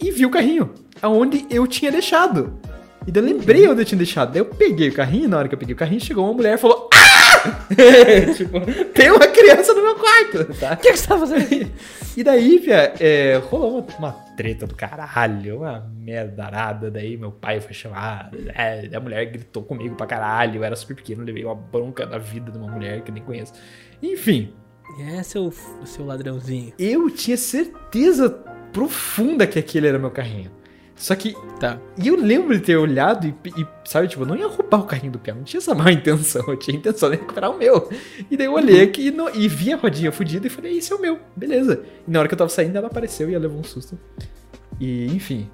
e 0.00 0.10
vi 0.10 0.26
o 0.26 0.30
carrinho, 0.30 0.70
aonde 1.00 1.46
eu 1.48 1.66
tinha 1.66 1.92
deixado. 1.92 2.58
E 3.06 3.10
daí 3.12 3.22
eu 3.22 3.26
lembrei 3.26 3.68
onde 3.68 3.82
eu 3.82 3.84
tinha 3.84 3.98
deixado. 3.98 4.32
Daí 4.32 4.40
eu 4.40 4.46
peguei 4.46 4.88
o 4.88 4.92
carrinho, 4.94 5.28
na 5.28 5.38
hora 5.38 5.48
que 5.48 5.54
eu 5.54 5.58
peguei 5.58 5.74
o 5.74 5.78
carrinho, 5.78 6.00
chegou 6.00 6.24
uma 6.24 6.34
mulher 6.34 6.54
e 6.54 6.58
falou: 6.58 6.88
Ah! 6.92 7.11
tipo, 8.36 8.60
tem 8.92 9.10
uma 9.10 9.26
criança 9.26 9.74
no 9.74 9.82
meu 9.82 9.96
quarto, 9.96 10.54
tá? 10.58 10.74
O 10.74 10.76
que, 10.76 10.92
que 10.92 10.96
você 10.98 11.06
tá 11.06 11.18
fazendo 11.18 11.42
aqui? 11.44 11.70
E 12.14 12.22
daí, 12.22 12.60
Pia, 12.60 12.92
é, 13.00 13.36
rolou 13.36 13.78
uma, 13.78 13.86
uma 13.98 14.12
treta 14.36 14.66
do 14.66 14.74
caralho, 14.74 15.60
uma 15.60 15.90
merdarada. 15.96 16.90
Daí 16.90 17.16
meu 17.16 17.32
pai 17.32 17.58
foi 17.58 17.72
chamado, 17.72 18.36
é, 18.54 18.90
a 18.94 19.00
mulher 19.00 19.24
gritou 19.24 19.62
comigo 19.62 19.94
pra 19.94 20.06
caralho. 20.06 20.56
Eu 20.60 20.64
era 20.64 20.76
super 20.76 20.94
pequeno, 20.94 21.24
levei 21.24 21.42
uma 21.42 21.54
bronca 21.54 22.04
da 22.06 22.18
vida 22.18 22.52
de 22.52 22.58
uma 22.58 22.70
mulher 22.70 23.00
que 23.00 23.10
eu 23.10 23.14
nem 23.14 23.22
conheço. 23.24 23.54
Enfim, 24.02 24.52
É, 25.00 25.22
seu, 25.22 25.50
seu 25.86 26.04
ladrãozinho. 26.04 26.74
eu 26.78 27.08
tinha 27.08 27.38
certeza 27.38 28.28
profunda 28.74 29.46
que 29.46 29.58
aquele 29.58 29.86
era 29.88 29.98
meu 29.98 30.10
carrinho. 30.10 30.50
Só 31.02 31.16
que 31.16 31.34
Tá. 31.58 31.80
e 32.00 32.06
eu 32.06 32.14
lembro 32.16 32.56
de 32.56 32.62
ter 32.64 32.76
olhado 32.76 33.26
e, 33.26 33.34
e, 33.60 33.66
sabe, 33.84 34.06
tipo, 34.06 34.22
eu 34.22 34.26
não 34.26 34.36
ia 34.36 34.46
roubar 34.46 34.80
o 34.80 34.84
carrinho 34.84 35.12
do 35.12 35.18
Pia, 35.18 35.34
não 35.34 35.42
tinha 35.42 35.58
essa 35.58 35.74
má 35.74 35.90
intenção, 35.92 36.44
eu 36.46 36.56
tinha 36.56 36.76
a 36.76 36.78
intenção 36.78 37.10
de 37.10 37.16
recuperar 37.16 37.50
o 37.50 37.58
meu. 37.58 37.90
E 38.30 38.36
daí 38.36 38.46
eu 38.46 38.52
olhei 38.52 38.82
aqui 38.82 39.08
e, 39.08 39.10
no- 39.10 39.28
e 39.34 39.48
vi 39.48 39.72
a 39.72 39.76
rodinha 39.76 40.12
fudida 40.12 40.46
e 40.46 40.50
falei, 40.50 40.78
esse 40.78 40.92
é 40.92 40.96
o 40.96 41.00
meu, 41.00 41.18
beleza. 41.36 41.82
E 42.06 42.10
na 42.10 42.20
hora 42.20 42.28
que 42.28 42.34
eu 42.34 42.38
tava 42.38 42.50
saindo, 42.50 42.76
ela 42.78 42.86
apareceu 42.86 43.28
e 43.28 43.34
ela 43.34 43.42
levou 43.42 43.58
um 43.58 43.64
susto. 43.64 43.98
E, 44.80 45.06
enfim, 45.06 45.48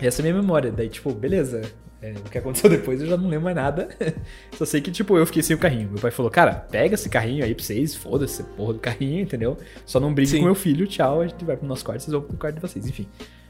essa 0.00 0.20
é 0.20 0.22
a 0.22 0.24
minha 0.30 0.40
memória. 0.42 0.70
Daí, 0.70 0.88
tipo, 0.90 1.12
beleza, 1.14 1.62
é, 2.02 2.12
o 2.12 2.30
que 2.30 2.36
aconteceu 2.38 2.68
depois 2.70 3.00
eu 3.00 3.06
já 3.06 3.16
não 3.16 3.28
lembro 3.28 3.44
mais 3.44 3.56
nada. 3.56 3.88
Só 4.52 4.64
sei 4.66 4.80
que, 4.82 4.90
tipo, 4.90 5.16
eu 5.16 5.24
fiquei 5.26 5.42
sem 5.42 5.56
o 5.56 5.58
carrinho. 5.58 5.88
Meu 5.90 5.98
pai 6.00 6.10
falou, 6.10 6.30
cara, 6.30 6.52
pega 6.54 6.94
esse 6.94 7.08
carrinho 7.08 7.42
aí 7.44 7.54
pra 7.54 7.64
vocês, 7.64 7.94
foda-se, 7.94 8.42
porra 8.42 8.74
do 8.74 8.78
carrinho, 8.80 9.20
entendeu? 9.22 9.56
Só 9.86 9.98
não 9.98 10.12
brigue 10.12 10.30
Sim. 10.30 10.38
com 10.40 10.44
meu 10.44 10.54
filho, 10.54 10.86
tchau, 10.86 11.22
a 11.22 11.26
gente 11.26 11.42
vai 11.44 11.56
pro 11.56 11.66
nosso 11.66 11.84
quarto, 11.84 12.00
vocês 12.02 12.12
vão 12.12 12.20
pro 12.22 12.36
quarto 12.36 12.56
de 12.56 12.60
vocês, 12.60 12.86
enfim. 12.86 13.06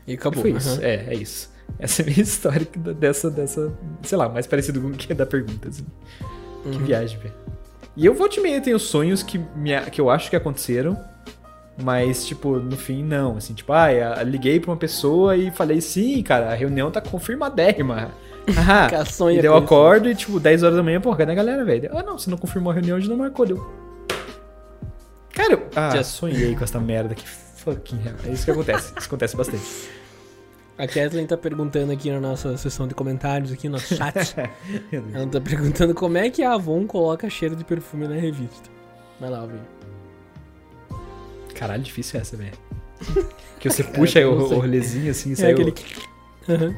E 0.08 0.14
acabou. 0.14 0.40
Foi 0.42 0.50
isso. 0.52 0.70
aham. 0.70 0.80
É, 0.82 1.04
é 1.08 1.14
isso. 1.14 1.50
Essa 1.78 2.02
é 2.02 2.04
a 2.04 2.08
minha 2.08 2.22
história 2.22 2.64
que- 2.66 2.78
dessa, 2.78 3.30
dessa, 3.30 3.72
sei 4.02 4.18
lá, 4.18 4.28
mais 4.28 4.46
parecido 4.46 4.80
com 4.80 4.88
o 4.88 4.92
que 4.92 5.12
é 5.12 5.14
da 5.14 5.26
pergunta, 5.26 5.68
assim. 5.68 5.84
Que 6.62 6.68
Uhum. 6.70 6.84
viagem, 6.84 7.18
velho. 7.18 7.34
E 7.96 8.06
eu 8.06 8.14
volta 8.14 8.38
e 8.40 8.42
meia 8.42 8.60
tenho 8.60 8.78
sonhos 8.78 9.22
que, 9.22 9.38
me, 9.56 9.78
que 9.92 10.00
eu 10.00 10.08
acho 10.10 10.30
que 10.30 10.36
aconteceram, 10.36 10.98
mas, 11.82 12.26
tipo, 12.26 12.56
no 12.58 12.76
fim, 12.76 13.04
não. 13.04 13.36
Assim, 13.36 13.54
tipo, 13.54 13.72
ah, 13.72 13.92
eu 13.92 14.22
liguei 14.24 14.58
pra 14.58 14.70
uma 14.70 14.76
pessoa 14.76 15.36
e 15.36 15.50
falei, 15.50 15.80
sim, 15.80 16.22
cara, 16.22 16.50
a 16.50 16.54
reunião 16.54 16.90
tá 16.90 17.00
confirmadérrima. 17.00 18.10
Ah, 18.56 18.88
e 19.30 19.44
eu 19.44 19.54
acordo 19.54 20.08
e, 20.08 20.14
tipo, 20.14 20.40
10 20.40 20.62
horas 20.62 20.74
da 20.76 20.82
manhã, 20.82 20.98
pô, 21.02 21.14
cadê 21.14 21.32
a 21.32 21.34
galera, 21.34 21.62
velho? 21.66 21.90
Ah, 21.92 22.02
não, 22.02 22.18
você 22.18 22.30
não 22.30 22.38
confirmou 22.38 22.70
a 22.70 22.74
reunião, 22.74 22.96
a 22.96 23.00
gente 23.00 23.10
não 23.10 23.18
marcou, 23.18 23.44
deu. 23.44 23.58
Cara, 25.34 25.52
eu 25.52 25.66
ah, 25.76 25.90
Já- 25.94 26.02
sonhei 26.02 26.54
com 26.56 26.64
essa 26.64 26.80
merda, 26.80 27.14
que 27.14 27.28
fucking. 27.28 28.00
É 28.26 28.32
isso 28.32 28.46
que 28.46 28.50
acontece. 28.50 28.92
Isso 28.98 29.06
acontece 29.06 29.36
bastante. 29.36 29.62
A 30.78 30.86
Kathleen 30.86 31.26
tá 31.26 31.36
perguntando 31.36 31.90
aqui 31.92 32.08
na 32.10 32.20
nossa 32.20 32.56
sessão 32.56 32.86
de 32.86 32.94
comentários, 32.94 33.50
aqui 33.50 33.68
no 33.68 33.72
nosso 33.72 33.96
chat. 33.96 34.34
Ela 35.12 35.26
tá 35.26 35.40
perguntando 35.40 35.92
como 35.92 36.16
é 36.16 36.30
que 36.30 36.42
a 36.42 36.52
Avon 36.54 36.86
coloca 36.86 37.28
cheiro 37.28 37.56
de 37.56 37.64
perfume 37.64 38.06
na 38.06 38.14
revista. 38.14 38.70
Vai 39.20 39.28
lá, 39.28 39.40
Alvin. 39.40 39.58
Caralho, 41.54 41.82
difícil 41.82 42.20
essa, 42.20 42.36
velho. 42.36 42.52
Que 43.58 43.68
você 43.68 43.82
puxa 43.84 44.20
eu 44.20 44.32
o, 44.32 44.42
o 44.54 44.60
rolezinho 44.60 45.10
assim 45.10 45.30
e 45.30 45.32
É 45.32 45.36
sai 45.36 45.52
aquele. 45.52 45.70
o... 45.72 46.52
Aham. 46.52 46.76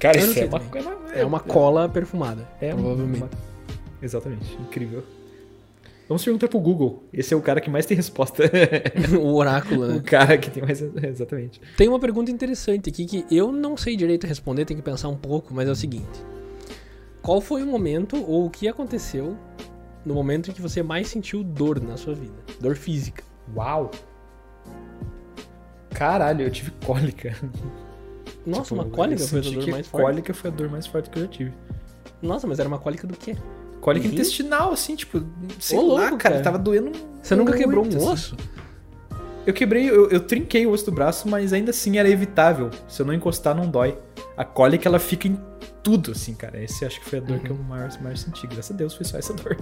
Cara, 0.00 0.18
isso 0.18 0.38
é 0.38 0.44
uma. 0.46 0.60
É 1.14 1.24
uma 1.24 1.40
cola 1.40 1.88
perfumada. 1.88 2.48
É 2.60 2.70
provavelmente. 2.72 3.18
uma- 3.18 3.30
Exatamente, 4.02 4.54
incrível. 4.60 5.04
Vamos 6.08 6.24
perguntar 6.24 6.48
pro 6.48 6.60
Google. 6.60 7.04
Esse 7.12 7.32
é 7.32 7.36
o 7.36 7.40
cara 7.40 7.60
que 7.60 7.70
mais 7.70 7.86
tem 7.86 7.96
resposta. 7.96 8.44
o 9.18 9.34
oráculo, 9.34 9.84
o 9.84 9.94
né? 9.94 10.02
cara 10.04 10.36
que 10.36 10.50
tem 10.50 10.62
mais... 10.62 10.82
Exatamente. 10.82 11.60
Tem 11.76 11.88
uma 11.88 11.98
pergunta 11.98 12.30
interessante 12.30 12.90
aqui 12.90 13.06
que 13.06 13.24
eu 13.30 13.50
não 13.52 13.76
sei 13.76 13.96
direito 13.96 14.26
responder, 14.26 14.64
tem 14.64 14.76
que 14.76 14.82
pensar 14.82 15.08
um 15.08 15.16
pouco, 15.16 15.54
mas 15.54 15.68
é 15.68 15.70
o 15.70 15.76
seguinte. 15.76 16.24
Qual 17.22 17.40
foi 17.40 17.62
o 17.62 17.66
momento 17.66 18.16
ou 18.28 18.46
o 18.46 18.50
que 18.50 18.66
aconteceu 18.66 19.36
no 20.04 20.12
momento 20.12 20.50
em 20.50 20.52
que 20.52 20.60
você 20.60 20.82
mais 20.82 21.08
sentiu 21.08 21.44
dor 21.44 21.80
na 21.80 21.96
sua 21.96 22.14
vida? 22.14 22.34
Dor 22.60 22.76
física. 22.76 23.22
Uau! 23.56 23.90
Caralho, 25.90 26.42
eu 26.42 26.50
tive 26.50 26.72
cólica. 26.84 27.36
Nossa, 28.44 28.74
Tipo, 28.74 28.74
uma 28.74 28.84
cólica 28.86 29.24
foi 29.24 29.38
a 29.38 29.42
dor 29.42 29.66
mais 29.68 29.86
forte. 29.86 30.04
Cólica 30.04 30.34
foi 30.34 30.50
a 30.50 30.52
dor 30.52 30.68
mais 30.68 30.86
forte 30.86 31.10
que 31.10 31.18
eu 31.18 31.22
já 31.22 31.28
tive. 31.28 31.52
Nossa, 32.20 32.46
mas 32.46 32.58
era 32.58 32.68
uma 32.68 32.78
cólica 32.78 33.06
do 33.06 33.16
quê? 33.16 33.36
Cólica 33.82 34.06
Uhum. 34.06 34.12
intestinal, 34.14 34.72
assim, 34.72 34.96
tipo... 34.96 35.22
Sei 35.58 35.76
Ô, 35.78 35.82
lá, 35.82 36.02
louco, 36.02 36.16
cara, 36.16 36.36
cara. 36.36 36.40
tava 36.40 36.58
doendo 36.58 36.92
Você 37.20 37.34
nunca 37.34 37.52
quebrou 37.54 37.84
um 37.84 37.88
assim. 37.88 37.98
osso? 37.98 38.36
Eu 39.44 39.52
quebrei, 39.52 39.90
eu, 39.90 40.08
eu 40.08 40.20
trinquei 40.20 40.64
o 40.66 40.70
osso 40.70 40.84
do 40.86 40.92
braço, 40.92 41.28
mas 41.28 41.52
ainda 41.52 41.70
assim 41.70 41.98
era 41.98 42.08
evitável. 42.08 42.70
Se 42.88 43.02
eu 43.02 43.06
não 43.06 43.12
encostar, 43.12 43.54
não 43.56 43.68
dói. 43.68 43.98
A 44.36 44.44
cólica, 44.44 44.88
ela 44.88 45.00
fica 45.00 45.26
em 45.26 45.36
tudo, 45.82 46.12
assim, 46.12 46.32
cara. 46.32 46.62
Esse 46.62 46.84
acho 46.84 47.00
que 47.00 47.10
foi 47.10 47.18
a 47.18 47.22
dor 47.22 47.38
Uhum. 47.38 47.42
que 47.42 47.50
eu 47.50 47.56
mais, 47.56 48.00
mais 48.00 48.20
senti. 48.20 48.46
Graças 48.46 48.70
a 48.70 48.74
Deus 48.74 48.94
foi 48.94 49.04
só 49.04 49.18
essa 49.18 49.34
dor. 49.34 49.58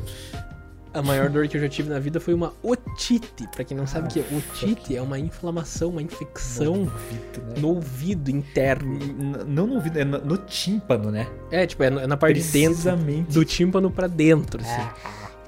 A 0.93 1.03
maior 1.03 1.29
dor 1.31 1.47
que 1.47 1.57
eu 1.57 1.61
já 1.61 1.69
tive 1.69 1.89
na 1.89 1.99
vida 1.99 2.19
foi 2.19 2.35
uma 2.35 2.53
otite. 2.62 3.47
Pra 3.55 3.62
quem 3.65 3.77
não 3.77 3.87
sabe 3.87 4.09
o 4.09 4.11
que 4.11 4.21
é 4.21 4.25
Ah, 4.31 4.37
otite, 4.37 4.97
é 4.97 5.01
uma 5.03 5.19
inflamação, 5.19 5.91
uma 5.91 6.03
infecção 6.03 6.75
No 6.75 6.81
ouvido, 6.81 7.43
né? 7.47 7.55
no 7.61 7.69
ouvido 7.69 8.31
interno. 8.31 8.99
Não 9.47 9.67
no 9.67 9.75
ouvido, 9.75 9.99
é 9.99 10.05
no, 10.05 10.19
no 10.19 10.37
tímpano, 10.37 11.11
né? 11.11 11.29
É, 11.51 11.67
tipo, 11.67 11.83
é 11.83 11.91
na 11.91 12.03
é 12.03 12.07
na 12.07 12.17
parte 12.17 12.41
de 12.41 12.49
dentro 12.51 12.91
do 13.29 13.45
tímpano 13.45 13.91
pra 13.91 14.07
dentro, 14.07 14.61
assim. 14.61 14.71
Ah. 14.81 14.95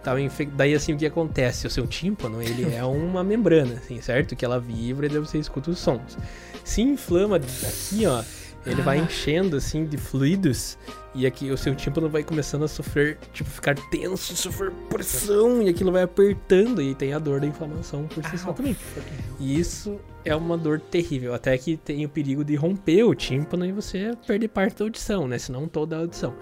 Tava 0.03 0.21
infe- 0.21 0.47
Daí, 0.47 0.75
assim, 0.75 0.95
o 0.95 0.97
que 0.99 1.07
acontece? 1.07 1.67
O 1.67 1.71
seu 1.71 1.87
tímpano, 1.87 2.43
ele 2.43 2.75
é 2.75 2.85
uma 2.85 3.23
membrana, 3.23 3.75
assim, 3.75 4.01
certo? 4.01 4.35
Que 4.35 4.45
ela 4.45 4.59
vibra 4.59 5.07
e 5.07 5.09
daí 5.09 5.19
você 5.19 5.39
escuta 5.39 5.71
os 5.71 5.79
sons. 5.79 6.19
Se 6.65 6.83
inflama 6.83 7.37
aqui, 7.37 8.05
ó, 8.07 8.23
ele 8.65 8.83
vai 8.83 8.99
Ah. 9.01 9.03
enchendo, 9.03 9.57
assim, 9.57 9.85
de 9.85 9.97
fluidos 9.97 10.79
e 11.15 11.27
aqui 11.27 11.51
o 11.51 11.57
seu 11.57 11.75
tímpano 11.75 12.09
vai 12.09 12.23
começando 12.23 12.65
a 12.65 12.69
sofrer, 12.69 13.19
tipo, 13.33 13.51
ficar 13.51 13.75
tenso, 13.91 14.37
sofrer 14.37 14.71
pressão 14.89 15.63
e 15.63 15.69
aquilo 15.69 15.93
vai 15.93 16.03
apertando 16.03 16.81
e 16.81 16.95
tem 16.95 17.13
a 17.13 17.19
dor 17.19 17.41
da 17.41 17.47
inflamação 17.47 18.07
por 18.07 18.25
si 18.25 18.39
só 18.39 18.49
Au, 18.49 18.55
também. 18.55 18.77
E 19.39 19.59
isso 19.59 19.99
é 20.25 20.35
uma 20.35 20.57
dor 20.57 20.81
terrível, 20.81 21.35
até 21.35 21.57
que 21.59 21.77
tem 21.77 22.05
o 22.05 22.09
perigo 22.09 22.45
de 22.45 22.55
romper 22.55 23.05
o 23.05 23.15
tímpano 23.15 23.67
e 23.67 23.73
você 23.73 24.13
perder 24.27 24.49
parte 24.49 24.79
da 24.79 24.85
audição, 24.85 25.27
né? 25.27 25.39
Se 25.39 25.51
não 25.53 25.67
toda 25.69 25.97
a 25.97 25.99
audição. 26.01 26.35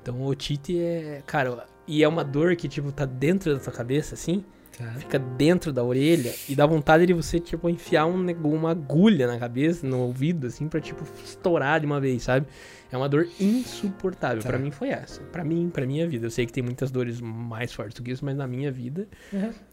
Então, 0.00 0.22
otite 0.24 0.78
é, 0.78 1.22
cara, 1.26 1.66
e 1.86 2.02
é 2.02 2.08
uma 2.08 2.22
dor 2.24 2.56
que, 2.56 2.68
tipo, 2.68 2.92
tá 2.92 3.04
dentro 3.04 3.52
da 3.52 3.58
tua 3.60 3.72
cabeça, 3.72 4.14
assim, 4.14 4.44
Tá. 4.76 4.84
fica 4.98 5.18
dentro 5.18 5.72
da 5.72 5.84
orelha 5.84 6.34
e 6.48 6.54
dá 6.56 6.66
vontade 6.66 7.06
de 7.06 7.12
você, 7.12 7.38
tipo, 7.38 7.68
enfiar 7.68 8.06
um, 8.06 8.26
uma 8.44 8.70
agulha 8.72 9.26
na 9.28 9.38
cabeça, 9.38 9.86
no 9.86 10.00
ouvido, 10.00 10.48
assim, 10.48 10.66
pra, 10.68 10.80
tipo, 10.80 11.04
estourar 11.24 11.78
de 11.80 11.86
uma 11.86 12.00
vez, 12.00 12.24
sabe? 12.24 12.46
É 12.90 12.96
uma 12.96 13.08
dor 13.08 13.26
insuportável. 13.40 14.42
Tá. 14.42 14.48
Pra 14.48 14.58
mim 14.58 14.70
foi 14.70 14.88
essa. 14.88 15.20
Pra 15.22 15.44
mim, 15.44 15.70
pra 15.72 15.86
minha 15.86 16.08
vida. 16.08 16.26
Eu 16.26 16.30
sei 16.30 16.46
que 16.46 16.52
tem 16.52 16.62
muitas 16.62 16.90
dores 16.90 17.20
mais 17.20 17.72
fortes 17.72 17.94
do 17.94 18.02
que 18.02 18.10
isso, 18.12 18.24
mas 18.24 18.36
na 18.36 18.46
minha 18.46 18.70
vida 18.70 19.06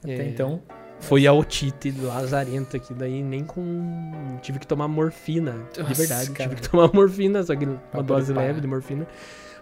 Até 0.04 0.12
É. 0.24 0.28
então. 0.28 0.62
foi 1.00 1.26
a 1.28 1.34
otite 1.34 1.92
lazarenta, 1.92 2.78
que 2.80 2.94
daí 2.94 3.22
nem 3.24 3.44
com. 3.44 4.38
Tive 4.42 4.60
que 4.60 4.68
tomar 4.68 4.88
morfina, 4.88 5.54
de 5.74 5.80
Nossa, 5.82 5.94
verdade. 5.96 6.32
cara. 6.32 6.50
Tive 6.50 6.62
que 6.62 6.70
tomar 6.70 6.92
morfina, 6.94 7.44
só 7.44 7.56
que 7.56 7.66
uma 7.66 8.04
dose 8.04 8.34
parar. 8.34 8.48
leve 8.48 8.62
de 8.62 8.68
morfina, 8.68 9.08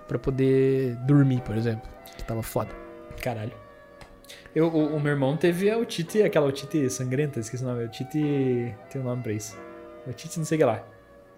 pra 0.07 0.17
poder 0.19 0.95
dormir, 1.05 1.41
por 1.41 1.55
exemplo. 1.57 1.89
Que 2.17 2.23
tava 2.23 2.41
foda. 2.43 2.69
Caralho. 3.21 3.51
Eu, 4.55 4.67
o, 4.67 4.95
o 4.95 4.99
meu 4.99 5.11
irmão 5.11 5.37
teve 5.37 5.69
a 5.69 5.77
otite, 5.77 6.21
aquela 6.23 6.47
otite 6.47 6.89
sangrenta, 6.89 7.39
esqueci 7.39 7.63
o 7.63 7.67
nome. 7.67 7.85
Otite. 7.85 8.75
Tem 8.89 9.01
um 9.01 9.03
nome 9.03 9.21
pra 9.21 9.31
isso. 9.31 9.57
Otite 10.07 10.37
não 10.39 10.45
sei 10.45 10.57
o 10.57 10.59
que 10.59 10.65
lá. 10.65 10.83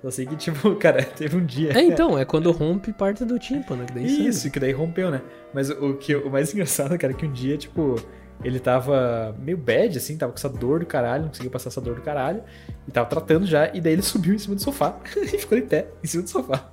Só 0.01 0.09
sei 0.09 0.25
que, 0.25 0.35
tipo, 0.37 0.75
cara, 0.75 1.03
teve 1.03 1.37
um 1.37 1.45
dia. 1.45 1.71
É, 1.77 1.81
então, 1.81 2.17
é 2.17 2.25
quando 2.25 2.51
rompe 2.51 2.91
parte 2.91 3.23
do 3.23 3.37
tímpano, 3.37 3.85
que 3.85 3.93
daí 3.93 4.05
Isso, 4.05 4.39
sangra. 4.39 4.51
que 4.51 4.59
daí 4.59 4.71
rompeu, 4.71 5.11
né? 5.11 5.21
Mas 5.53 5.69
o, 5.69 5.93
que, 5.95 6.15
o 6.15 6.29
mais 6.29 6.51
engraçado, 6.53 6.97
cara, 6.97 7.13
é 7.13 7.15
que 7.15 7.25
um 7.25 7.31
dia, 7.31 7.57
tipo, 7.57 7.95
ele 8.43 8.59
tava 8.59 9.35
meio 9.39 9.57
bad, 9.57 9.97
assim, 9.97 10.17
tava 10.17 10.31
com 10.31 10.37
essa 10.37 10.49
dor 10.49 10.79
do 10.79 10.85
caralho, 10.85 11.23
não 11.23 11.29
conseguia 11.29 11.51
passar 11.51 11.69
essa 11.69 11.81
dor 11.81 11.95
do 11.95 12.01
caralho, 12.01 12.41
e 12.87 12.91
tava 12.91 13.07
tratando 13.07 13.45
já, 13.45 13.69
e 13.73 13.79
daí 13.79 13.93
ele 13.93 14.01
subiu 14.01 14.33
em 14.33 14.39
cima 14.39 14.55
do 14.55 14.61
sofá, 14.61 14.97
e 15.15 15.37
ficou 15.37 15.57
em 15.57 15.65
pé, 15.65 15.87
em 16.03 16.07
cima 16.07 16.23
do 16.23 16.29
sofá. 16.29 16.71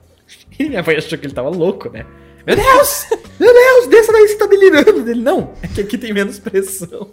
E 0.58 0.68
minha 0.68 0.82
mãe 0.82 0.96
achou 0.96 1.18
que 1.18 1.26
ele 1.26 1.34
tava 1.34 1.48
louco, 1.48 1.90
né? 1.90 2.06
Meu 2.48 2.56
Deus! 2.56 3.06
Meu 3.38 3.52
Deus, 3.52 3.86
desça 3.88 4.10
daí, 4.10 4.26
você 4.26 4.38
tá 4.38 4.46
delirando! 4.46 5.10
Ele, 5.10 5.20
não, 5.20 5.52
é 5.62 5.68
que 5.68 5.82
aqui 5.82 5.98
tem 5.98 6.14
menos 6.14 6.38
pressão. 6.38 7.10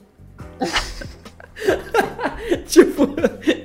tipo, 2.66 3.14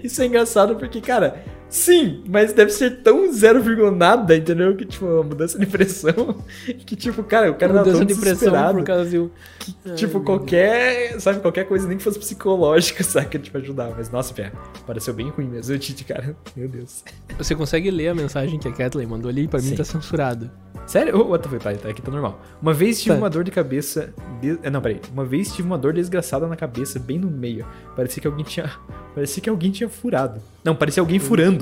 isso 0.03 0.21
é 0.21 0.27
engraçado 0.27 0.75
porque, 0.75 1.01
cara, 1.01 1.45
Sim, 1.71 2.25
mas 2.29 2.53
deve 2.53 2.73
ser 2.73 3.01
tão 3.03 3.33
zero 3.33 3.63
vírgula 3.63 3.93
nada, 3.93 4.37
entendeu? 4.37 4.77
Que, 4.77 4.85
tipo, 4.85 5.07
uma 5.07 5.23
mudança 5.23 5.59
de 5.59 5.67
pressão. 5.67 6.37
Que, 6.85 6.97
tipo, 6.97 7.23
cara, 7.23 7.51
o 7.51 7.55
cara 7.55 7.73
Mudança 7.73 7.99
tão 7.99 8.05
de 8.05 8.15
pressão 8.17 8.75
por 8.75 8.83
causa 8.85 9.09
de 9.09 9.31
que, 9.61 9.95
tipo, 9.95 10.21
qualquer, 10.21 11.21
sabe, 11.21 11.39
qualquer 11.41 11.65
coisa, 11.69 11.87
nem 11.87 11.97
que 11.97 12.03
fosse 12.03 12.19
psicológica, 12.19 13.03
sabe, 13.05 13.39
tipo, 13.39 13.57
ajudar. 13.59 13.93
Mas, 13.97 14.11
nossa, 14.11 14.35
Pé, 14.35 14.51
pareceu 14.87 15.15
bem 15.15 15.29
ruim 15.29 15.47
mesmo, 15.47 15.75
o 15.75 15.79
Tite, 15.79 16.05
cara. 16.05 16.35
Meu 16.57 16.69
Deus. 16.69 17.05
Você 17.39 17.55
consegue 17.55 17.91
ler 17.91 18.09
a 18.09 18.15
mensagem 18.15 18.59
que 18.59 18.67
a 18.67 18.73
Kathleen 18.73 19.07
mandou 19.07 19.29
ali? 19.31 19.47
Pra 19.47 19.61
mim 19.61 19.69
Sim. 19.69 19.77
tá 19.77 19.85
censurado. 19.85 20.51
Sério? 20.87 21.17
Oh, 21.17 21.29
what 21.31 21.43
the 21.45 21.49
fuck? 21.49 21.63
Tá, 21.63 21.73
tá, 21.75 21.89
aqui 21.91 22.03
tá 22.03 22.11
normal. 22.11 22.41
Uma 22.61 22.75
vez 22.75 23.01
tive 23.01 23.15
Tá. 23.15 23.21
uma 23.21 23.31
dor 23.31 23.45
de 23.45 23.51
cabeça. 23.53 24.13
de- 24.41 24.59
eh, 24.63 24.71
Não, 24.71 24.81
peraí. 24.81 25.01
Uma 25.13 25.25
vez 25.25 25.55
tive 25.55 25.69
uma 25.69 25.79
dor 25.79 25.93
desgraçada 25.93 26.49
na 26.49 26.57
cabeça, 26.57 26.99
bem 26.99 27.17
no 27.19 27.31
meio. 27.31 27.65
Parecia 27.95 28.21
que 28.21 28.27
alguém 28.27 28.45
tinha. 28.45 28.69
Parecia 29.15 29.41
que 29.43 29.49
alguém 29.51 29.71
tinha 29.71 29.89
furado. 29.89 30.41
Não, 30.65 30.75
parecia 30.75 31.01
alguém 31.01 31.19
furando. 31.21 31.60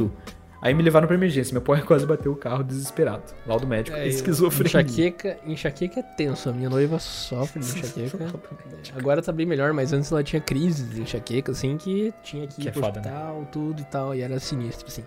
Aí 0.60 0.74
me 0.74 0.82
levaram 0.82 1.06
pra 1.06 1.14
emergência. 1.16 1.52
Meu 1.52 1.62
pai 1.62 1.82
quase 1.86 2.04
bateu 2.04 2.32
o 2.32 2.36
carro 2.36 2.64
desesperado. 2.64 3.22
Laudo 3.46 3.64
médico, 3.66 3.96
É, 3.96 4.08
esquizofrenia. 4.08 4.80
Enxaqueca, 4.82 5.38
enxaqueca 5.46 6.00
é 6.00 6.02
tenso. 6.02 6.50
A 6.50 6.52
minha 6.52 6.68
noiva 6.68 6.98
sofre 6.98 7.60
de 7.60 7.66
enxaqueca. 7.78 8.18
Agora 8.98 9.22
tá 9.22 9.30
bem 9.30 9.46
melhor, 9.46 9.72
mas 9.72 9.92
antes 9.92 10.10
ela 10.10 10.22
tinha 10.24 10.40
crises 10.42 10.90
de 10.90 11.00
enxaqueca, 11.02 11.52
assim, 11.52 11.76
que 11.76 12.12
tinha 12.24 12.46
que 12.48 12.60
ir 12.60 12.62
Que 12.64 12.68
é 12.68 12.72
pro 12.72 12.80
foda, 12.80 13.00
né? 13.00 13.06
hospital, 13.08 13.48
tudo 13.52 13.80
e 13.80 13.84
tal, 13.84 14.14
e 14.16 14.20
era 14.20 14.38
sinistro, 14.40 14.86
assim. 14.88 15.04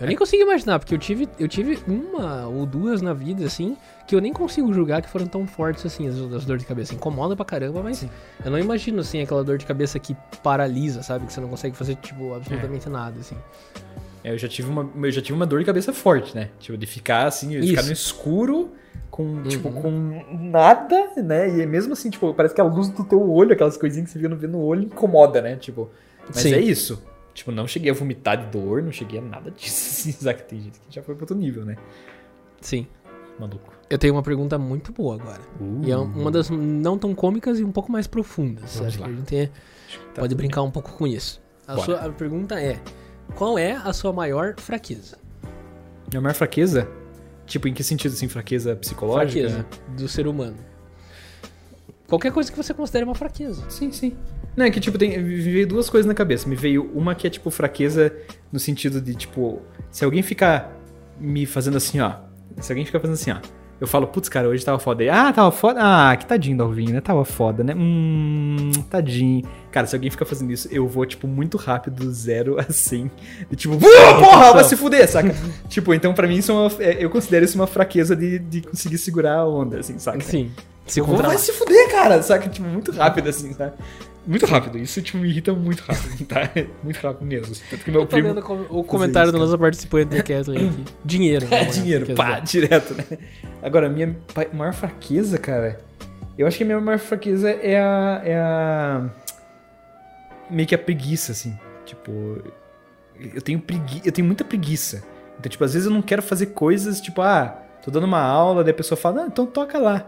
Eu 0.00 0.06
nem 0.06 0.16
consigo 0.16 0.42
imaginar, 0.42 0.78
porque 0.78 0.94
eu 0.94 0.98
tive, 0.98 1.28
eu 1.38 1.46
tive 1.46 1.78
uma 1.86 2.46
ou 2.48 2.66
duas 2.66 3.00
na 3.00 3.12
vida, 3.12 3.44
assim, 3.44 3.76
que 4.06 4.16
eu 4.16 4.20
nem 4.20 4.32
consigo 4.32 4.72
julgar 4.72 5.00
que 5.00 5.08
foram 5.08 5.26
tão 5.26 5.46
fortes, 5.46 5.86
assim, 5.86 6.08
as, 6.08 6.16
as 6.16 6.44
dores 6.44 6.62
de 6.62 6.68
cabeça. 6.68 6.94
Incomoda 6.94 7.36
pra 7.36 7.44
caramba, 7.44 7.82
mas 7.82 7.98
Sim. 7.98 8.10
eu 8.44 8.50
não 8.50 8.58
imagino, 8.58 9.00
assim, 9.00 9.22
aquela 9.22 9.44
dor 9.44 9.58
de 9.58 9.66
cabeça 9.66 9.98
que 9.98 10.16
paralisa, 10.42 11.02
sabe? 11.02 11.26
Que 11.26 11.32
você 11.32 11.40
não 11.40 11.48
consegue 11.48 11.76
fazer, 11.76 11.94
tipo, 11.96 12.34
absolutamente 12.34 12.88
nada, 12.88 13.20
assim. 13.20 13.36
É, 14.24 14.32
eu 14.32 14.38
já 14.38 14.48
tive 14.48 14.68
uma, 14.70 14.88
eu 15.06 15.10
já 15.12 15.20
tive 15.20 15.34
uma 15.34 15.46
dor 15.46 15.60
de 15.60 15.66
cabeça 15.66 15.92
forte, 15.92 16.34
né? 16.34 16.48
Tipo, 16.58 16.76
de 16.76 16.86
ficar 16.86 17.26
assim, 17.26 17.48
de 17.60 17.68
ficar 17.68 17.82
no 17.82 17.92
escuro, 17.92 18.72
com, 19.10 19.42
tipo, 19.44 19.68
Uhum. 19.68 19.82
com 19.82 20.48
nada, 20.50 21.10
né? 21.16 21.48
E 21.60 21.66
mesmo 21.66 21.92
assim, 21.92 22.10
tipo, 22.10 22.32
parece 22.34 22.54
que 22.54 22.60
a 22.60 22.64
luz 22.64 22.88
do 22.88 23.04
teu 23.04 23.30
olho, 23.30 23.52
aquelas 23.52 23.76
coisinhas 23.76 24.10
que 24.12 24.18
você 24.18 24.28
vê 24.28 24.46
no 24.46 24.60
olho, 24.60 24.84
incomoda, 24.84 25.40
né? 25.40 25.56
Tipo, 25.56 25.90
mas 26.28 26.38
Sim. 26.38 26.54
é 26.54 26.60
isso. 26.60 27.02
Tipo, 27.34 27.50
não 27.50 27.66
cheguei 27.66 27.90
a 27.90 27.94
vomitar 27.94 28.36
de 28.36 28.50
dor, 28.50 28.82
não 28.82 28.92
cheguei 28.92 29.18
a 29.18 29.22
nada 29.22 29.50
disso, 29.50 29.88
assim, 30.10 30.12
sabe? 30.12 30.42
Tem 30.42 30.60
gente 30.60 30.78
que 30.80 30.94
já 30.94 31.02
foi 31.02 31.14
pra 31.14 31.22
outro 31.24 31.36
nível, 31.36 31.64
né? 31.64 31.76
Sim. 32.60 32.86
Maluco. 33.38 33.72
Eu 33.88 33.98
tenho 33.98 34.14
uma 34.14 34.22
pergunta 34.22 34.58
muito 34.58 34.92
boa 34.92 35.14
agora. 35.16 35.40
E 35.82 35.90
é 35.90 35.96
uma 35.96 36.30
das 36.30 36.48
não 36.50 36.98
tão 36.98 37.14
cômicas 37.14 37.58
e 37.58 37.64
um 37.64 37.72
pouco 37.72 37.90
mais 37.90 38.06
profundas. 38.06 38.76
Vamos 38.76 38.88
Acho 38.94 39.00
lá. 39.00 39.06
que 39.08 39.12
a 39.12 39.16
gente 39.16 39.36
é- 39.36 39.46
Tá 40.14 40.20
pode 40.22 40.34
brincar 40.34 40.62
um 40.62 40.70
pouco 40.70 40.92
com 40.92 41.06
isso. 41.06 41.40
A, 41.66 41.74
Bora. 41.74 41.84
sua, 41.84 41.96
a 42.06 42.10
pergunta 42.10 42.60
é: 42.60 42.80
qual 43.34 43.58
é 43.58 43.72
a 43.72 43.92
sua 43.92 44.12
maior 44.12 44.54
fraqueza? 44.58 45.18
Minha 46.10 46.20
maior 46.20 46.34
fraqueza? 46.34 46.88
Tipo, 47.46 47.68
em 47.68 47.74
que 47.74 47.82
sentido, 47.82 48.12
assim, 48.12 48.28
fraqueza 48.28 48.74
psicológica? 48.76 49.48
Fraqueza 49.48 49.66
do 49.96 50.08
ser 50.08 50.26
humano. 50.26 50.56
Qualquer 52.12 52.30
coisa 52.30 52.50
que 52.52 52.56
você 52.58 52.74
considere 52.74 53.06
uma 53.06 53.14
fraqueza. 53.14 53.64
Sim, 53.70 53.90
sim. 53.90 54.12
Não, 54.54 54.66
é 54.66 54.70
que, 54.70 54.78
tipo, 54.78 54.98
tem, 54.98 55.16
me 55.18 55.40
veio 55.40 55.66
duas 55.66 55.88
coisas 55.88 56.06
na 56.06 56.12
cabeça. 56.12 56.46
Me 56.46 56.54
veio 56.54 56.90
uma 56.94 57.14
que 57.14 57.26
é, 57.26 57.30
tipo, 57.30 57.50
fraqueza 57.50 58.12
no 58.52 58.58
sentido 58.60 59.00
de, 59.00 59.14
tipo, 59.14 59.62
se 59.90 60.04
alguém 60.04 60.22
ficar 60.22 60.76
me 61.18 61.46
fazendo 61.46 61.78
assim, 61.78 62.00
ó. 62.00 62.12
Se 62.60 62.70
alguém 62.70 62.84
ficar 62.84 63.00
fazendo 63.00 63.14
assim, 63.14 63.30
ó. 63.30 63.36
Eu 63.80 63.86
falo, 63.86 64.06
putz, 64.06 64.28
cara, 64.28 64.46
hoje 64.46 64.62
tava 64.62 64.78
foda. 64.78 65.02
Aí, 65.02 65.08
ah, 65.08 65.32
tava 65.32 65.50
foda. 65.50 65.80
Ah, 65.82 66.14
que 66.14 66.26
tadinho 66.26 66.58
do 66.58 66.64
Alvinho, 66.64 66.92
né? 66.92 67.00
Tava 67.00 67.24
foda, 67.24 67.64
né? 67.64 67.74
Hum, 67.74 68.70
tadinho. 68.90 69.48
Cara, 69.70 69.86
se 69.86 69.96
alguém 69.96 70.10
ficar 70.10 70.26
fazendo 70.26 70.52
isso, 70.52 70.68
eu 70.70 70.86
vou, 70.86 71.06
tipo, 71.06 71.26
muito 71.26 71.56
rápido, 71.56 72.04
do 72.04 72.12
zero 72.12 72.60
a 72.60 72.64
100. 72.70 73.10
E, 73.50 73.56
tipo, 73.56 73.74
"Uh, 73.74 73.80
porra, 74.20 74.52
vai 74.52 74.64
se 74.64 74.76
fuder, 74.76 75.08
saca? 75.08 75.34
tipo, 75.66 75.94
então 75.94 76.12
pra 76.12 76.28
mim 76.28 76.36
isso 76.36 76.52
é 76.52 76.54
uma. 76.54 76.70
é, 76.78 77.02
Eu 77.02 77.08
considero 77.08 77.42
isso 77.46 77.56
uma 77.56 77.66
fraqueza 77.66 78.14
de, 78.14 78.38
de 78.38 78.60
conseguir 78.60 78.98
segurar 78.98 79.36
a 79.38 79.48
onda, 79.48 79.78
assim, 79.80 79.98
saca? 79.98 80.20
Sim. 80.20 80.50
Se 80.86 81.00
controlar. 81.00 81.28
vai 81.28 81.38
se 81.38 81.52
fuder, 81.52 81.90
cara, 81.90 82.22
saca? 82.22 82.48
Tipo, 82.48 82.66
muito 82.68 82.90
rápido, 82.92 83.28
assim, 83.28 83.52
sabe? 83.54 83.72
Muito 84.26 84.46
rápido. 84.46 84.78
Isso, 84.78 85.00
tipo, 85.02 85.18
me 85.18 85.28
irrita 85.28 85.52
muito 85.52 85.80
rápido, 85.80 86.24
tá? 86.26 86.48
Muito 86.82 86.96
rápido 87.00 87.26
mesmo. 87.26 87.54
Tanto 87.70 87.84
que 87.84 87.90
meu 87.90 88.00
Eu 88.02 88.06
tô 88.06 88.10
primo... 88.16 88.28
lendo 88.28 88.42
com- 88.42 88.66
o 88.70 88.84
comentário 88.84 89.32
da 89.32 89.38
nossa 89.38 89.56
participante 89.58 90.16
da 90.16 90.22
Kathleen 90.22 90.68
aqui. 90.68 90.84
Dinheiro. 91.04 91.46
É, 91.50 91.64
né, 91.64 91.64
dinheiro, 91.66 92.06
Quer 92.06 92.14
pá, 92.14 92.38
dizer, 92.40 92.60
direto, 92.62 92.94
né? 92.94 93.04
Agora, 93.62 93.88
minha 93.88 94.16
pa- 94.34 94.46
maior 94.52 94.72
fraqueza, 94.74 95.38
cara... 95.38 95.80
Eu 96.38 96.46
acho 96.46 96.56
que 96.56 96.62
a 96.62 96.66
minha 96.66 96.80
maior 96.80 96.98
fraqueza 96.98 97.50
é 97.50 97.78
a... 97.80 98.22
É 98.24 98.36
a... 98.36 99.10
Meio 100.50 100.68
que 100.68 100.74
a 100.74 100.78
preguiça, 100.78 101.32
assim. 101.32 101.56
Tipo... 101.84 102.38
Eu 103.34 103.42
tenho 103.42 103.60
pregui... 103.60 104.02
Eu 104.04 104.12
tenho 104.12 104.26
muita 104.26 104.44
preguiça. 104.44 105.02
Então, 105.38 105.50
tipo, 105.50 105.64
às 105.64 105.72
vezes 105.74 105.86
eu 105.86 105.92
não 105.92 106.02
quero 106.02 106.22
fazer 106.22 106.46
coisas, 106.46 107.00
tipo, 107.00 107.20
ah... 107.22 107.58
Tô 107.84 107.90
dando 107.90 108.04
uma 108.04 108.20
aula, 108.20 108.62
daí 108.62 108.70
a 108.70 108.74
pessoa 108.76 108.96
fala, 108.96 109.22
não, 109.22 109.26
então 109.26 109.44
toca 109.44 109.76
lá. 109.78 110.06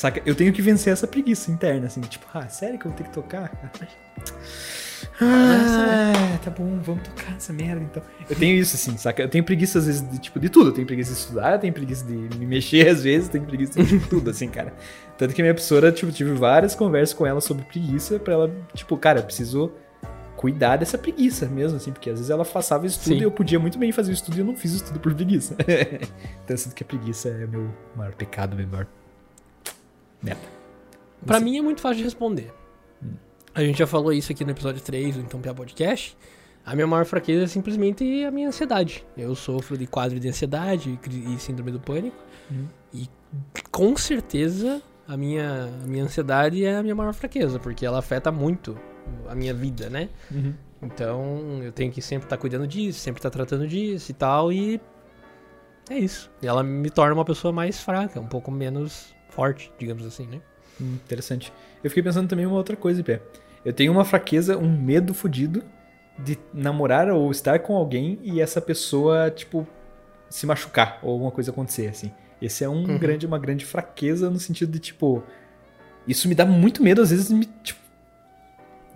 Saca? 0.00 0.22
Eu 0.24 0.34
tenho 0.34 0.50
que 0.50 0.62
vencer 0.62 0.94
essa 0.94 1.06
preguiça 1.06 1.50
interna, 1.50 1.86
assim, 1.86 2.00
tipo, 2.00 2.24
ah, 2.32 2.48
sério 2.48 2.78
que 2.78 2.86
eu 2.86 2.90
vou 2.90 2.96
ter 2.96 3.04
que 3.04 3.12
tocar? 3.12 3.52
Ah, 5.20 6.38
tá 6.42 6.50
bom, 6.50 6.80
vamos 6.80 7.06
tocar 7.06 7.36
essa 7.36 7.52
merda 7.52 7.82
então. 7.82 8.02
Eu 8.30 8.34
tenho 8.34 8.56
isso, 8.56 8.76
assim, 8.76 8.96
saca? 8.96 9.24
Eu 9.24 9.28
tenho 9.28 9.44
preguiça, 9.44 9.78
às 9.78 9.84
vezes, 9.84 10.10
de, 10.10 10.18
tipo, 10.18 10.40
de 10.40 10.48
tudo. 10.48 10.70
Eu 10.70 10.72
tenho 10.72 10.86
preguiça 10.86 11.12
de 11.12 11.18
estudar, 11.18 11.52
eu 11.52 11.58
tenho 11.58 11.74
preguiça 11.74 12.06
de 12.06 12.14
me 12.38 12.46
mexer, 12.46 12.88
às 12.88 13.02
vezes, 13.02 13.26
eu 13.26 13.32
tenho 13.32 13.44
preguiça 13.44 13.84
de 13.84 13.98
tudo, 14.08 14.30
assim, 14.30 14.48
cara. 14.48 14.72
Tanto 15.18 15.34
que 15.34 15.42
a 15.42 15.44
minha 15.44 15.52
professora, 15.52 15.92
tipo, 15.92 16.10
tive 16.10 16.32
várias 16.32 16.74
conversas 16.74 17.12
com 17.12 17.26
ela 17.26 17.42
sobre 17.42 17.64
preguiça, 17.64 18.18
pra 18.18 18.32
ela, 18.32 18.50
tipo, 18.72 18.96
cara, 18.96 19.18
eu 19.18 19.24
preciso 19.24 19.70
cuidar 20.34 20.78
dessa 20.78 20.96
preguiça 20.96 21.44
mesmo, 21.44 21.76
assim, 21.76 21.92
porque 21.92 22.08
às 22.08 22.16
vezes 22.16 22.30
ela 22.30 22.46
passava 22.46 22.86
estudo 22.86 23.16
Sim. 23.16 23.20
e 23.20 23.22
eu 23.22 23.30
podia 23.30 23.58
muito 23.58 23.78
bem 23.78 23.92
fazer 23.92 24.12
o 24.12 24.14
estudo 24.14 24.38
e 24.38 24.40
eu 24.40 24.46
não 24.46 24.56
fiz 24.56 24.72
o 24.72 24.76
estudo 24.76 24.98
por 24.98 25.12
preguiça. 25.12 25.54
então 25.60 26.54
eu 26.54 26.56
sinto 26.56 26.74
que 26.74 26.82
a 26.82 26.86
preguiça 26.86 27.28
é 27.28 27.46
meu 27.46 27.68
maior 27.94 28.14
pecado, 28.14 28.56
meu 28.56 28.66
maior 28.66 28.86
meta. 30.22 30.40
Pra 31.24 31.38
Você- 31.38 31.44
mim 31.44 31.58
é 31.58 31.62
muito 31.62 31.80
fácil 31.80 31.98
de 31.98 32.04
responder. 32.04 32.52
A 33.54 33.62
gente 33.64 33.78
já 33.78 33.86
falou 33.86 34.12
isso 34.12 34.30
aqui 34.32 34.44
no 34.44 34.50
episódio 34.52 34.80
3 34.80 35.16
do 35.16 35.22
Então 35.22 35.40
Pia 35.40 35.52
Podcast. 35.52 36.16
A 36.64 36.74
minha 36.74 36.86
maior 36.86 37.04
fraqueza 37.04 37.44
é 37.44 37.46
simplesmente 37.46 38.24
a 38.24 38.30
minha 38.30 38.48
ansiedade. 38.48 39.04
Eu 39.16 39.34
sofro 39.34 39.76
de 39.76 39.86
quadro 39.86 40.20
de 40.20 40.28
ansiedade 40.28 40.98
e 41.10 41.38
síndrome 41.38 41.72
do 41.72 41.80
pânico. 41.80 42.16
Uhum. 42.50 42.66
E 42.92 43.08
com 43.70 43.96
certeza 43.96 44.80
a 45.08 45.16
minha, 45.16 45.64
a 45.82 45.86
minha 45.86 46.04
ansiedade 46.04 46.64
é 46.64 46.76
a 46.76 46.82
minha 46.82 46.94
maior 46.94 47.12
fraqueza, 47.12 47.58
porque 47.58 47.84
ela 47.84 47.98
afeta 47.98 48.30
muito 48.30 48.78
a 49.28 49.34
minha 49.34 49.52
vida, 49.52 49.90
né? 49.90 50.08
Uhum. 50.30 50.54
Então 50.82 51.60
eu 51.62 51.72
tenho 51.72 51.90
que 51.90 52.00
sempre 52.00 52.26
estar 52.26 52.36
cuidando 52.36 52.66
disso, 52.66 53.00
sempre 53.00 53.18
estar 53.18 53.30
tratando 53.30 53.66
disso 53.66 54.10
e 54.10 54.14
tal, 54.14 54.52
e 54.52 54.80
é 55.90 55.98
isso. 55.98 56.30
E 56.40 56.46
ela 56.46 56.62
me 56.62 56.88
torna 56.88 57.14
uma 57.14 57.24
pessoa 57.24 57.52
mais 57.52 57.80
fraca, 57.80 58.20
um 58.20 58.26
pouco 58.26 58.50
menos 58.50 59.12
forte, 59.30 59.72
digamos 59.78 60.04
assim, 60.06 60.26
né? 60.26 60.40
Hum, 60.80 60.94
interessante. 61.04 61.52
Eu 61.82 61.90
fiquei 61.90 62.02
pensando 62.02 62.28
também 62.28 62.46
uma 62.46 62.56
outra 62.56 62.76
coisa, 62.76 63.02
Pé. 63.02 63.20
Eu 63.64 63.72
tenho 63.72 63.92
uma 63.92 64.04
fraqueza, 64.04 64.56
um 64.56 64.70
medo 64.70 65.12
fudido 65.14 65.62
de 66.18 66.38
namorar 66.52 67.08
ou 67.10 67.30
estar 67.30 67.58
com 67.60 67.74
alguém 67.76 68.18
e 68.22 68.40
essa 68.40 68.60
pessoa, 68.60 69.30
tipo, 69.30 69.66
se 70.28 70.46
machucar 70.46 70.98
ou 71.02 71.12
alguma 71.12 71.30
coisa 71.30 71.50
acontecer, 71.50 71.88
assim. 71.88 72.10
Esse 72.40 72.64
é 72.64 72.68
um 72.68 72.84
Uhum. 72.86 72.98
grande, 72.98 73.26
uma 73.26 73.38
grande 73.38 73.64
fraqueza 73.66 74.30
no 74.30 74.38
sentido 74.38 74.72
de, 74.72 74.78
tipo. 74.78 75.22
Isso 76.08 76.26
me 76.28 76.34
dá 76.34 76.44
muito 76.46 76.82
medo, 76.82 77.02
às 77.02 77.10
vezes 77.10 77.30
me. 77.30 77.44
Tipo, 77.62 77.78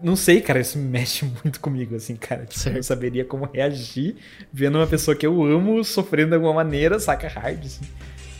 não 0.02 0.16
sei, 0.16 0.40
cara, 0.40 0.60
isso 0.60 0.78
me 0.78 0.84
mexe 0.88 1.24
muito 1.42 1.60
comigo, 1.60 1.94
assim, 1.94 2.16
cara. 2.16 2.46
Tipo, 2.46 2.68
eu 2.68 2.74
não 2.74 2.82
saberia 2.82 3.24
como 3.24 3.44
reagir 3.52 4.16
vendo 4.52 4.78
uma 4.78 4.86
pessoa 4.86 5.14
que 5.14 5.26
eu 5.26 5.42
amo 5.44 5.82
sofrendo 5.84 6.30
de 6.30 6.34
alguma 6.36 6.54
maneira, 6.54 6.98
saca 6.98 7.28
hard, 7.28 7.64
assim. 7.66 7.84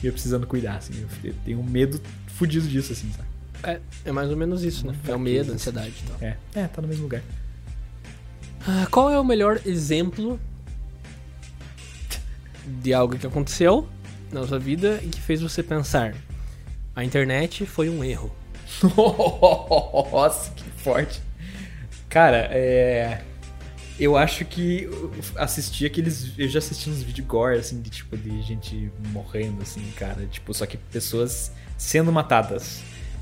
E 0.05 0.07
eu 0.07 0.13
precisando 0.13 0.47
cuidar, 0.47 0.77
assim. 0.77 0.93
Eu 1.25 1.35
tenho 1.47 1.59
um 1.59 1.65
medo 1.65 1.99
fudido 2.27 2.69
disso, 2.69 2.93
assim, 2.93 3.11
saca? 3.11 3.27
É, 3.63 3.81
é 4.05 4.13
mais 4.13 4.29
ou 4.29 4.37
menos 4.37 4.63
isso, 4.63 4.87
né? 4.87 4.95
É 5.09 5.15
o 5.15 5.19
medo, 5.19 5.51
a 5.51 5.55
ansiedade 5.55 5.95
e 6.05 6.07
tal. 6.07 6.19
É, 6.21 6.37
é, 6.55 6.67
tá 6.67 6.83
no 6.83 6.89
mesmo 6.89 7.05
lugar. 7.05 7.23
Ah, 8.69 8.87
qual 8.91 9.11
é 9.11 9.19
o 9.19 9.25
melhor 9.25 9.59
exemplo 9.65 10.39
de 12.67 12.93
algo 12.93 13.17
que 13.17 13.27
aconteceu 13.27 13.89
na 14.31 14.47
sua 14.47 14.59
vida 14.59 15.01
e 15.03 15.09
que 15.09 15.23
fez 15.23 15.41
você 15.41 15.63
pensar? 15.63 16.15
A 16.95 17.03
internet 17.03 17.65
foi 17.65 17.89
um 17.89 18.05
erro. 18.05 18.31
Nossa, 20.13 20.51
que 20.51 20.65
forte. 20.83 21.23
Cara, 22.11 22.51
é. 22.53 23.23
Eu 23.99 24.17
acho 24.17 24.45
que 24.45 24.89
assisti 25.37 25.87
aqueles. 25.87 26.33
Eu 26.37 26.49
já 26.49 26.59
assisti 26.59 26.91
uns 26.91 27.03
vídeos 27.03 27.27
gore, 27.27 27.59
assim, 27.59 27.81
de 27.81 27.91
tipo, 27.91 28.17
de 28.17 28.43
gente 28.43 28.91
morrendo, 29.13 29.63
assim, 29.63 29.85
cara. 29.97 30.27
Tipo, 30.27 30.53
só 30.53 30.67
que 30.67 30.77
pessoas 30.77 31.53
sendo 31.79 32.11
matadas. 32.13 32.81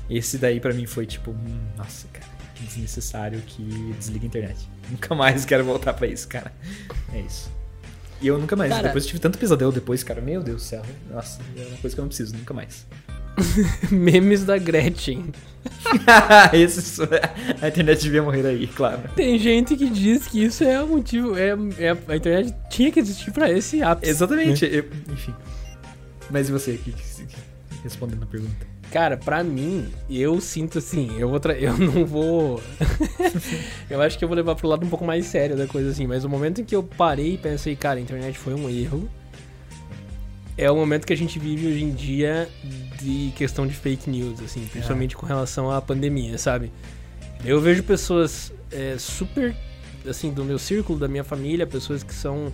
Esse 0.09 0.37
daí 0.37 0.59
pra 0.59 0.73
mim 0.73 0.85
foi 0.85 1.05
tipo, 1.05 1.31
hum, 1.31 1.59
nossa, 1.77 2.07
cara, 2.11 2.25
que 2.55 2.63
desnecessário 2.63 3.39
que 3.45 3.61
desliga 3.99 4.25
a 4.25 4.27
internet. 4.27 4.67
Nunca 4.89 5.13
mais 5.15 5.45
quero 5.45 5.63
voltar 5.63 5.93
pra 5.93 6.07
isso, 6.07 6.27
cara. 6.27 6.51
É 7.13 7.19
isso. 7.21 7.51
E 8.21 8.27
eu 8.27 8.37
nunca 8.39 8.55
mais. 8.55 8.71
Cara- 8.71 8.83
Depois 8.87 9.03
eu 9.03 9.09
tive 9.09 9.19
tanto 9.19 9.37
pesadelo 9.37 9.71
depois, 9.71 10.01
cara. 10.03 10.21
Meu 10.21 10.41
Deus 10.41 10.61
do 10.61 10.65
céu. 10.65 10.81
Nossa, 11.11 11.39
é 11.57 11.65
uma 11.67 11.77
coisa 11.77 11.93
que 11.95 11.99
eu 11.99 12.03
não 12.03 12.07
preciso, 12.09 12.33
nunca 12.35 12.53
mais. 12.53 12.85
Memes 13.91 14.43
da 14.45 14.57
Gretchen. 14.57 15.31
Esse, 16.53 17.01
a 17.61 17.67
internet 17.67 18.01
devia 18.03 18.21
morrer 18.21 18.45
aí, 18.45 18.67
claro. 18.67 19.01
Tem 19.15 19.37
gente 19.39 19.75
que 19.75 19.89
diz 19.89 20.27
que 20.27 20.43
isso 20.43 20.63
é 20.63 20.81
o 20.83 20.87
motivo. 20.87 21.37
É, 21.37 21.49
é- 21.79 21.97
a 22.07 22.15
internet 22.15 22.53
tinha 22.69 22.91
que 22.91 22.99
existir 22.99 23.31
pra 23.31 23.49
esse 23.49 23.81
ápice. 23.81 24.09
Exatamente. 24.11 24.65
eu- 24.65 24.85
enfim. 25.11 25.33
Mas 26.29 26.49
e 26.49 26.51
você? 26.51 26.73
Que, 26.73 26.91
que- 26.91 27.25
que- 27.25 27.35
respondendo 27.83 28.23
a 28.23 28.25
pergunta. 28.25 28.73
Cara, 28.91 29.17
pra 29.17 29.43
mim, 29.43 29.87
eu 30.09 30.39
sinto 30.39 30.77
assim, 30.77 31.09
eu 31.17 31.27
vou 31.27 31.39
tra- 31.39 31.53
eu 31.57 31.75
não 31.77 32.05
vou 32.05 32.61
Eu 33.89 34.01
acho 34.01 34.17
que 34.19 34.23
eu 34.23 34.27
vou 34.27 34.35
levar 34.37 34.55
pro 34.55 34.67
lado 34.67 34.85
um 34.85 34.89
pouco 34.89 35.03
mais 35.05 35.25
sério 35.25 35.55
da 35.57 35.65
coisa 35.65 35.89
assim, 35.89 36.05
mas 36.05 36.23
o 36.23 36.29
momento 36.29 36.61
em 36.61 36.63
que 36.63 36.75
eu 36.75 36.83
parei 36.83 37.33
e 37.33 37.37
pensei, 37.37 37.75
cara, 37.75 37.97
a 37.97 38.01
internet 38.01 38.37
foi 38.37 38.53
um 38.53 38.69
erro. 38.69 39.09
É 40.57 40.69
o 40.69 40.75
momento 40.75 41.07
que 41.07 41.13
a 41.13 41.17
gente 41.17 41.39
vive 41.39 41.67
hoje 41.67 41.83
em 41.83 41.91
dia 41.91 42.47
de 43.01 43.33
questão 43.35 43.65
de 43.65 43.73
fake 43.73 44.09
news, 44.09 44.39
assim, 44.41 44.65
principalmente 44.71 45.15
com 45.15 45.25
relação 45.25 45.71
à 45.71 45.81
pandemia, 45.81 46.37
sabe? 46.37 46.71
Eu 47.43 47.59
vejo 47.59 47.83
pessoas 47.83 48.53
é, 48.71 48.95
super, 48.97 49.55
assim, 50.07 50.31
do 50.31 50.45
meu 50.45 50.59
círculo, 50.59 50.99
da 50.99 51.07
minha 51.07 51.23
família, 51.23 51.65
pessoas 51.65 52.03
que 52.03 52.13
são 52.13 52.53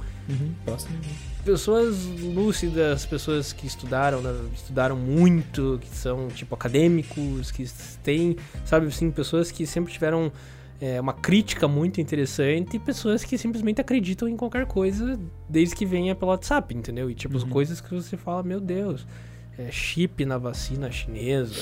Próximo. 0.63 0.97
pessoas 1.43 2.05
lúcidas, 2.05 3.05
pessoas 3.05 3.51
que 3.51 3.67
estudaram, 3.67 4.21
né, 4.21 4.34
estudaram 4.55 4.95
muito, 4.95 5.80
que 5.81 5.95
são 5.95 6.30
tipo 6.30 6.55
acadêmicos, 6.55 7.51
que 7.51 7.65
têm, 8.01 8.38
sabe 8.65 8.88
assim, 8.88 9.11
pessoas 9.11 9.51
que 9.51 9.67
sempre 9.67 9.91
tiveram 9.91 10.31
é, 10.81 10.99
uma 10.99 11.14
crítica 11.14 11.68
muito 11.68 11.99
interessante 11.99 12.76
e 12.77 12.80
pessoas 12.80 13.23
que 13.23 13.38
simplesmente 13.38 13.81
acreditam 13.81 14.27
em 14.27 14.38
qualquer 14.38 14.65
coisa 14.65 15.19
desde 15.47 15.76
que 15.76 15.85
venha 15.85 16.15
pelo 16.15 16.31
WhatsApp, 16.31 16.73
entendeu? 16.76 17.10
E 17.10 17.15
tipo, 17.15 17.35
as 17.35 17.43
Uhum. 17.43 17.49
coisas 17.49 17.81
que 17.81 17.93
você 17.93 18.15
fala, 18.15 18.43
meu 18.43 18.60
Deus, 18.61 19.06
é 19.57 19.69
chip 19.72 20.23
na 20.26 20.38
vacina 20.38 20.89
chinesa, 20.89 21.53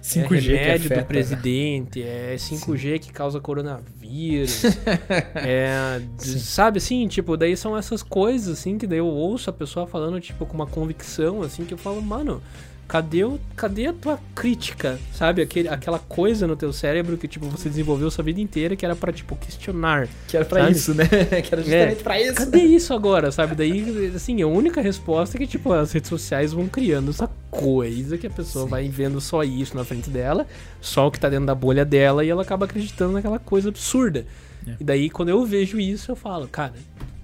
5G 0.00 0.24
é 0.24 0.28
que 0.28 0.34
remédio 0.36 0.86
afeta, 0.86 1.00
do 1.02 1.06
presidente, 1.06 2.02
é 2.02 2.36
5G 2.38 2.98
que 3.00 3.12
causa 3.12 3.40
coronavírus. 3.40 4.62
é, 5.34 6.00
sabe 6.18 6.78
assim, 6.78 7.06
tipo, 7.08 7.36
daí 7.36 7.56
são 7.56 7.76
essas 7.76 8.02
coisas 8.02 8.58
assim 8.60 8.78
que 8.78 8.86
daí 8.86 8.98
eu 8.98 9.06
ouço 9.06 9.50
a 9.50 9.52
pessoa 9.52 9.86
falando 9.86 10.20
tipo 10.20 10.46
com 10.46 10.54
uma 10.54 10.66
convicção 10.66 11.42
assim 11.42 11.64
que 11.64 11.74
eu 11.74 11.78
falo, 11.78 12.00
mano, 12.00 12.40
cadê 12.86 13.24
o, 13.24 13.40
cadê 13.56 13.86
a 13.86 13.92
tua 13.92 14.18
crítica, 14.34 14.98
sabe? 15.12 15.42
Aquele, 15.42 15.68
aquela 15.68 15.98
coisa 15.98 16.46
no 16.46 16.54
teu 16.54 16.72
cérebro 16.72 17.16
que 17.16 17.26
tipo 17.26 17.46
você 17.46 17.68
desenvolveu 17.68 18.10
sua 18.10 18.22
vida 18.22 18.40
inteira 18.40 18.76
que 18.76 18.84
era 18.84 18.94
pra 18.94 19.12
tipo 19.12 19.36
questionar. 19.36 20.08
Que 20.28 20.36
era 20.36 20.44
pra 20.44 20.62
Sabe? 20.62 20.72
isso, 20.72 20.94
né? 20.94 21.06
que 21.42 21.54
era 21.54 21.62
justamente 21.62 22.02
pra 22.02 22.20
isso. 22.20 22.34
Cadê 22.34 22.62
isso 22.62 22.94
agora, 22.94 23.32
sabe? 23.32 23.54
Daí, 23.54 24.12
assim, 24.14 24.40
a 24.42 24.46
única 24.46 24.80
resposta 24.80 25.36
é 25.36 25.38
que, 25.38 25.46
tipo, 25.46 25.72
as 25.72 25.92
redes 25.92 26.08
sociais 26.08 26.52
vão 26.52 26.68
criando 26.68 27.10
essa 27.10 27.28
coisa 27.50 28.18
que 28.18 28.26
a 28.26 28.30
pessoa 28.30 28.64
Sim. 28.64 28.70
vai 28.70 28.88
vendo 28.88 29.20
só 29.20 29.42
isso 29.42 29.76
na 29.76 29.84
frente 29.84 30.10
dela, 30.10 30.46
só 30.80 31.06
o 31.06 31.10
que 31.10 31.20
tá 31.20 31.28
dentro 31.28 31.46
da 31.46 31.54
bolha 31.54 31.84
dela, 31.84 32.24
e 32.24 32.28
ela 32.28 32.42
acaba 32.42 32.66
acreditando 32.66 33.12
naquela 33.12 33.38
coisa 33.38 33.68
absurda. 33.68 34.26
É. 34.66 34.74
E 34.80 34.84
daí, 34.84 35.10
quando 35.10 35.28
eu 35.28 35.44
vejo 35.44 35.78
isso, 35.78 36.10
eu 36.10 36.16
falo, 36.16 36.48
cara, 36.48 36.74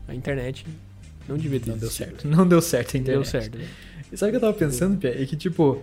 a 0.09 0.15
internet 0.15 0.67
não 1.29 1.37
devia 1.37 1.61
ter 1.61 1.71
Não 1.71 1.79
deu 1.79 1.91
certo. 1.91 2.27
Não 2.27 2.47
deu 2.47 2.61
certo 2.61 2.97
a 2.97 2.99
Não 2.99 3.05
deu 3.05 3.25
certo. 3.25 3.59
E 4.13 4.17
sabe 4.17 4.31
o 4.31 4.33
que 4.33 4.37
eu 4.37 4.41
tava 4.41 4.53
pensando, 4.55 4.97
Pia? 4.99 5.11
É 5.23 5.25
que, 5.27 5.37
tipo, 5.37 5.83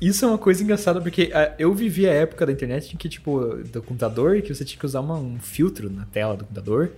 isso 0.00 0.24
é 0.24 0.28
uma 0.28 0.38
coisa 0.38 0.62
engraçada, 0.62 1.00
porque 1.00 1.30
ah, 1.34 1.52
eu 1.58 1.72
vivi 1.74 2.06
a 2.08 2.12
época 2.12 2.44
da 2.46 2.52
internet 2.52 2.92
em 2.92 2.96
que, 2.96 3.08
tipo, 3.08 3.40
do 3.72 3.82
computador, 3.82 4.40
que 4.42 4.54
você 4.54 4.64
tinha 4.64 4.78
que 4.78 4.86
usar 4.86 5.00
uma- 5.00 5.16
um 5.18 5.38
filtro 5.40 5.88
na 5.90 6.04
tela 6.06 6.36
do 6.36 6.44
computador, 6.44 6.92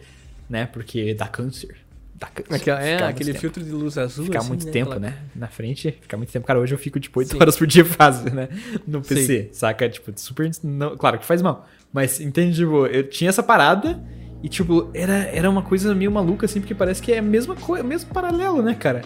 né? 0.48 0.66
Porque 0.72 1.14
dá 1.14 1.26
câncer. 1.28 1.76
Dá 2.16 2.26
câncer. 2.28 2.54
Aquela- 2.54 2.82
é, 2.82 3.02
aquele 3.04 3.30
tempo. 3.32 3.40
filtro 3.40 3.62
de 3.62 3.70
luz 3.70 3.98
azul. 3.98 4.24
Ficar 4.24 4.38
assim, 4.40 4.48
muito 4.48 4.66
né? 4.66 4.72
tempo, 4.72 4.92
Aquela- 4.92 5.10
né? 5.10 5.18
Na 5.34 5.48
frente, 5.48 5.90
ficar 6.00 6.16
muito 6.16 6.32
tempo. 6.32 6.46
Cara, 6.46 6.58
hoje 6.60 6.74
eu 6.74 6.78
fico, 6.78 6.98
tipo, 7.00 7.18
8 7.18 7.32
Sim. 7.32 7.38
horas 7.40 7.56
por 7.56 7.66
dia 7.66 7.84
fácil, 7.84 8.32
né? 8.34 8.48
No 8.86 9.02
PC, 9.02 9.50
saca? 9.52 9.88
Tipo, 9.88 10.12
super. 10.16 10.50
Não, 10.62 10.96
claro 10.96 11.18
que 11.18 11.24
faz 11.26 11.42
mal. 11.42 11.68
Mas, 11.92 12.20
entende, 12.20 12.56
tipo, 12.56 12.86
eu 12.86 13.08
tinha 13.08 13.28
essa 13.30 13.42
parada 13.42 14.02
e, 14.42 14.48
tipo, 14.48 14.90
era, 14.94 15.14
era 15.24 15.48
uma 15.50 15.62
coisa 15.62 15.94
meio 15.94 16.10
maluca, 16.10 16.46
assim, 16.46 16.60
porque 16.60 16.74
parece 16.74 17.02
que 17.02 17.12
é 17.12 17.18
a 17.18 17.22
mesma 17.22 17.54
coisa, 17.54 17.84
o 17.84 17.86
mesmo 17.86 18.10
paralelo, 18.12 18.62
né, 18.62 18.74
cara? 18.74 19.02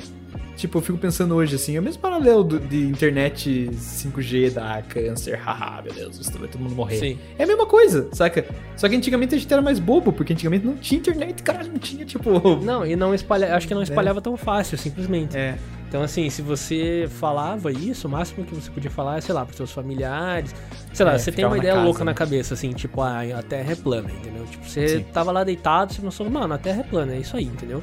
Tipo, 0.58 0.78
eu 0.78 0.82
fico 0.82 0.98
pensando 0.98 1.36
hoje, 1.36 1.54
assim, 1.54 1.76
é 1.76 1.80
o 1.80 1.82
mesmo 1.82 2.02
paralelo 2.02 2.42
do- 2.42 2.58
de 2.58 2.82
internet 2.88 3.70
5G 3.72 4.50
da 4.50 4.82
câncer, 4.82 5.36
haha, 5.38 5.80
meu 5.82 5.92
Deus, 5.94 6.18
vai 6.30 6.48
todo 6.48 6.60
mundo 6.60 6.74
morrer. 6.74 6.96
Sim. 6.98 7.18
É 7.38 7.44
a 7.44 7.46
mesma 7.46 7.64
coisa, 7.64 8.08
saca? 8.12 8.44
Só 8.76 8.88
que 8.88 8.96
antigamente 8.96 9.36
a 9.36 9.38
gente 9.38 9.52
era 9.52 9.62
mais 9.62 9.78
bobo, 9.78 10.12
porque 10.12 10.32
antigamente 10.32 10.66
não 10.66 10.74
tinha 10.74 10.98
internet, 10.98 11.44
cara, 11.44 11.62
não 11.62 11.78
tinha, 11.78 12.04
tipo. 12.04 12.56
Não, 12.56 12.84
e 12.84 12.96
não 12.96 13.14
espalha, 13.14 13.54
acho 13.54 13.68
que 13.68 13.74
não 13.74 13.82
espalhava 13.84 14.20
tão 14.20 14.36
fácil, 14.36 14.76
simplesmente. 14.76 15.36
É. 15.36 15.56
Então, 15.88 16.02
assim, 16.02 16.28
se 16.28 16.42
você 16.42 17.08
falava 17.08 17.70
isso, 17.72 18.08
o 18.08 18.10
máximo 18.10 18.44
que 18.44 18.54
você 18.54 18.68
podia 18.70 18.90
falar 18.90 19.18
é, 19.18 19.20
sei 19.22 19.34
lá, 19.34 19.44
pros 19.46 19.56
seus 19.56 19.70
familiares. 19.72 20.54
Sei 20.92 21.06
lá, 21.06 21.14
É, 21.14 21.18
você 21.18 21.30
tem 21.32 21.44
uma 21.46 21.56
ideia 21.56 21.74
casa, 21.74 21.84
louca 21.86 22.00
né? 22.00 22.06
na 22.06 22.14
cabeça, 22.14 22.52
assim, 22.54 22.72
tipo, 22.72 23.00
ah, 23.00 23.20
a 23.38 23.42
Terra 23.42 23.72
é 23.72 23.76
plana, 23.76 24.10
entendeu? 24.10 24.44
Tipo, 24.50 24.68
você 24.68 24.88
Sim. 24.98 25.04
tava 25.12 25.30
lá 25.32 25.44
deitado, 25.44 25.94
você 25.94 26.02
pensou, 26.02 26.28
mano, 26.28 26.52
a 26.52 26.58
Terra 26.58 26.80
é 26.80 26.82
plana, 26.82 27.14
é 27.14 27.18
isso 27.20 27.36
aí, 27.36 27.44
entendeu? 27.44 27.82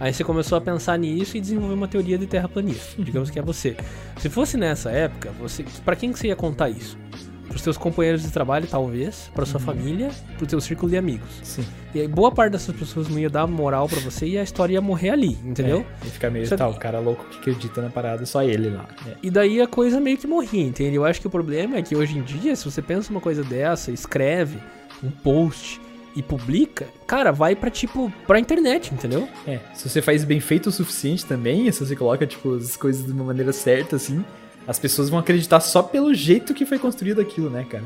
Aí 0.00 0.12
você 0.12 0.22
começou 0.22 0.56
a 0.56 0.60
pensar 0.60 0.96
nisso 0.98 1.36
e 1.36 1.40
desenvolveu 1.40 1.76
uma 1.76 1.88
teoria 1.88 2.16
de 2.18 2.26
terraplanista. 2.26 2.94
Digamos 3.02 3.30
que 3.30 3.38
é 3.38 3.42
você. 3.42 3.76
Se 4.18 4.28
fosse 4.28 4.56
nessa 4.56 4.90
época, 4.90 5.32
você, 5.40 5.64
para 5.84 5.96
quem 5.96 6.12
que 6.12 6.18
você 6.18 6.28
ia 6.28 6.36
contar 6.36 6.68
isso? 6.70 6.96
Pros 7.48 7.62
seus 7.62 7.78
companheiros 7.78 8.22
de 8.22 8.30
trabalho, 8.30 8.66
talvez, 8.70 9.30
pra 9.34 9.42
Uhum. 9.42 9.46
sua 9.50 9.58
família, 9.58 10.10
pro 10.36 10.46
teu 10.46 10.60
círculo 10.60 10.90
de 10.90 10.98
amigos. 10.98 11.26
Sim. 11.42 11.64
E 11.94 12.00
aí 12.02 12.06
boa 12.06 12.30
parte 12.30 12.52
dessas 12.52 12.76
pessoas 12.76 13.08
não 13.08 13.18
ia 13.18 13.30
dar 13.30 13.46
moral 13.46 13.88
pra 13.88 13.98
você 14.00 14.26
e 14.26 14.38
a 14.38 14.42
história 14.42 14.74
ia 14.74 14.80
morrer 14.82 15.10
ali, 15.10 15.38
entendeu? 15.42 15.84
É, 16.04 16.06
e 16.06 16.10
fica 16.10 16.28
meio 16.30 16.46
tal, 16.56 16.72
o 16.72 16.76
cara 16.78 17.00
louco 17.00 17.24
que 17.24 17.38
acredita 17.38 17.80
na 17.80 17.88
parada, 17.88 18.26
só 18.26 18.42
ele 18.42 18.68
lá. 18.68 18.86
É. 19.06 19.14
E 19.22 19.30
daí 19.30 19.62
a 19.62 19.66
coisa 19.66 19.98
meio 19.98 20.18
que 20.18 20.26
morria, 20.26 20.62
entende? 20.62 20.94
Eu 20.96 21.06
acho 21.06 21.22
que 21.22 21.26
o 21.26 21.30
problema 21.30 21.76
é 21.78 21.82
que 21.82 21.96
hoje 21.96 22.18
em 22.18 22.22
dia, 22.22 22.54
se 22.54 22.66
você 22.70 22.82
pensa 22.82 23.10
uma 23.10 23.20
coisa 23.20 23.42
dessa, 23.42 23.90
escreve 23.90 24.58
um 25.02 25.10
post 25.10 25.80
e 26.18 26.22
publica, 26.22 26.88
cara, 27.06 27.30
vai 27.30 27.54
pra 27.54 27.70
tipo, 27.70 28.12
pra 28.26 28.40
internet, 28.40 28.92
entendeu? 28.92 29.28
É, 29.46 29.60
se 29.72 29.88
você 29.88 30.02
faz 30.02 30.24
bem 30.24 30.40
feito 30.40 30.66
o 30.68 30.72
suficiente 30.72 31.24
também, 31.24 31.70
se 31.70 31.78
você 31.78 31.94
coloca, 31.94 32.26
tipo, 32.26 32.56
as 32.56 32.76
coisas 32.76 33.06
de 33.06 33.12
uma 33.12 33.22
maneira 33.22 33.52
certa, 33.52 33.94
assim, 33.94 34.24
as 34.66 34.80
pessoas 34.80 35.08
vão 35.08 35.20
acreditar 35.20 35.60
só 35.60 35.80
pelo 35.80 36.12
jeito 36.12 36.52
que 36.52 36.66
foi 36.66 36.76
construído 36.76 37.20
aquilo, 37.20 37.48
né, 37.48 37.64
cara? 37.70 37.84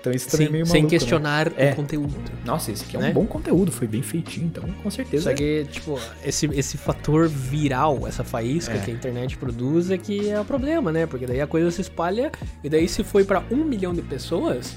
Então 0.00 0.10
isso 0.14 0.30
também 0.30 0.46
é 0.46 0.50
meio 0.50 0.64
sem 0.64 0.82
maluco, 0.82 0.94
né? 0.94 0.98
questionar 0.98 1.52
É. 1.56 1.72
o 1.72 1.76
conteúdo. 1.76 2.14
Nossa, 2.44 2.70
esse 2.70 2.84
aqui 2.84 2.96
é 2.96 3.00
né? 3.00 3.10
um 3.10 3.12
bom 3.12 3.26
conteúdo, 3.26 3.70
foi 3.72 3.86
bem 3.88 4.02
feitinho, 4.02 4.46
então 4.46 4.64
com 4.82 4.90
certeza. 4.90 5.24
Só 5.30 5.36
que, 5.36 5.66
tipo, 5.70 6.00
esse, 6.24 6.46
esse 6.54 6.78
fator 6.78 7.28
viral, 7.28 8.06
essa 8.06 8.24
faísca 8.24 8.74
É. 8.74 8.78
que 8.78 8.90
a 8.90 8.94
internet 8.94 9.36
produz 9.36 9.90
é 9.90 9.98
que 9.98 10.30
é 10.30 10.40
o 10.40 10.44
problema, 10.44 10.90
né? 10.92 11.06
Porque 11.06 11.26
daí 11.26 11.40
a 11.40 11.46
coisa 11.46 11.70
se 11.70 11.80
espalha 11.82 12.30
e 12.64 12.70
daí 12.70 12.88
se 12.88 13.02
foi 13.04 13.24
pra 13.24 13.42
um 13.50 13.64
milhão 13.64 13.92
de 13.92 14.00
pessoas, 14.00 14.76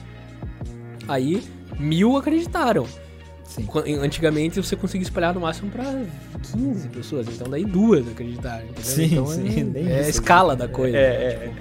aí 1.08 1.44
mil 1.80 2.18
acreditaram. 2.18 2.86
Sim. 3.46 3.68
Antigamente 4.00 4.62
você 4.62 4.76
conseguia 4.76 5.04
espalhar 5.04 5.34
no 5.34 5.42
máximo 5.42 5.72
pra 5.72 5.84
15 6.54 6.90
pessoas, 6.90 7.28
então 7.28 7.50
daí 7.50 7.66
duas 7.66 8.08
acreditaram, 8.08 8.66
entendeu? 8.66 8.84
Sim, 8.84 9.06
então 9.06 9.26
sim, 9.26 9.60
é, 9.60 9.64
nem 9.64 9.92
é 9.92 10.06
a 10.06 10.10
escala 10.10 10.56
da 10.56 10.68
coisa. 10.68 10.96
É, 10.96 11.02
é, 11.02 11.52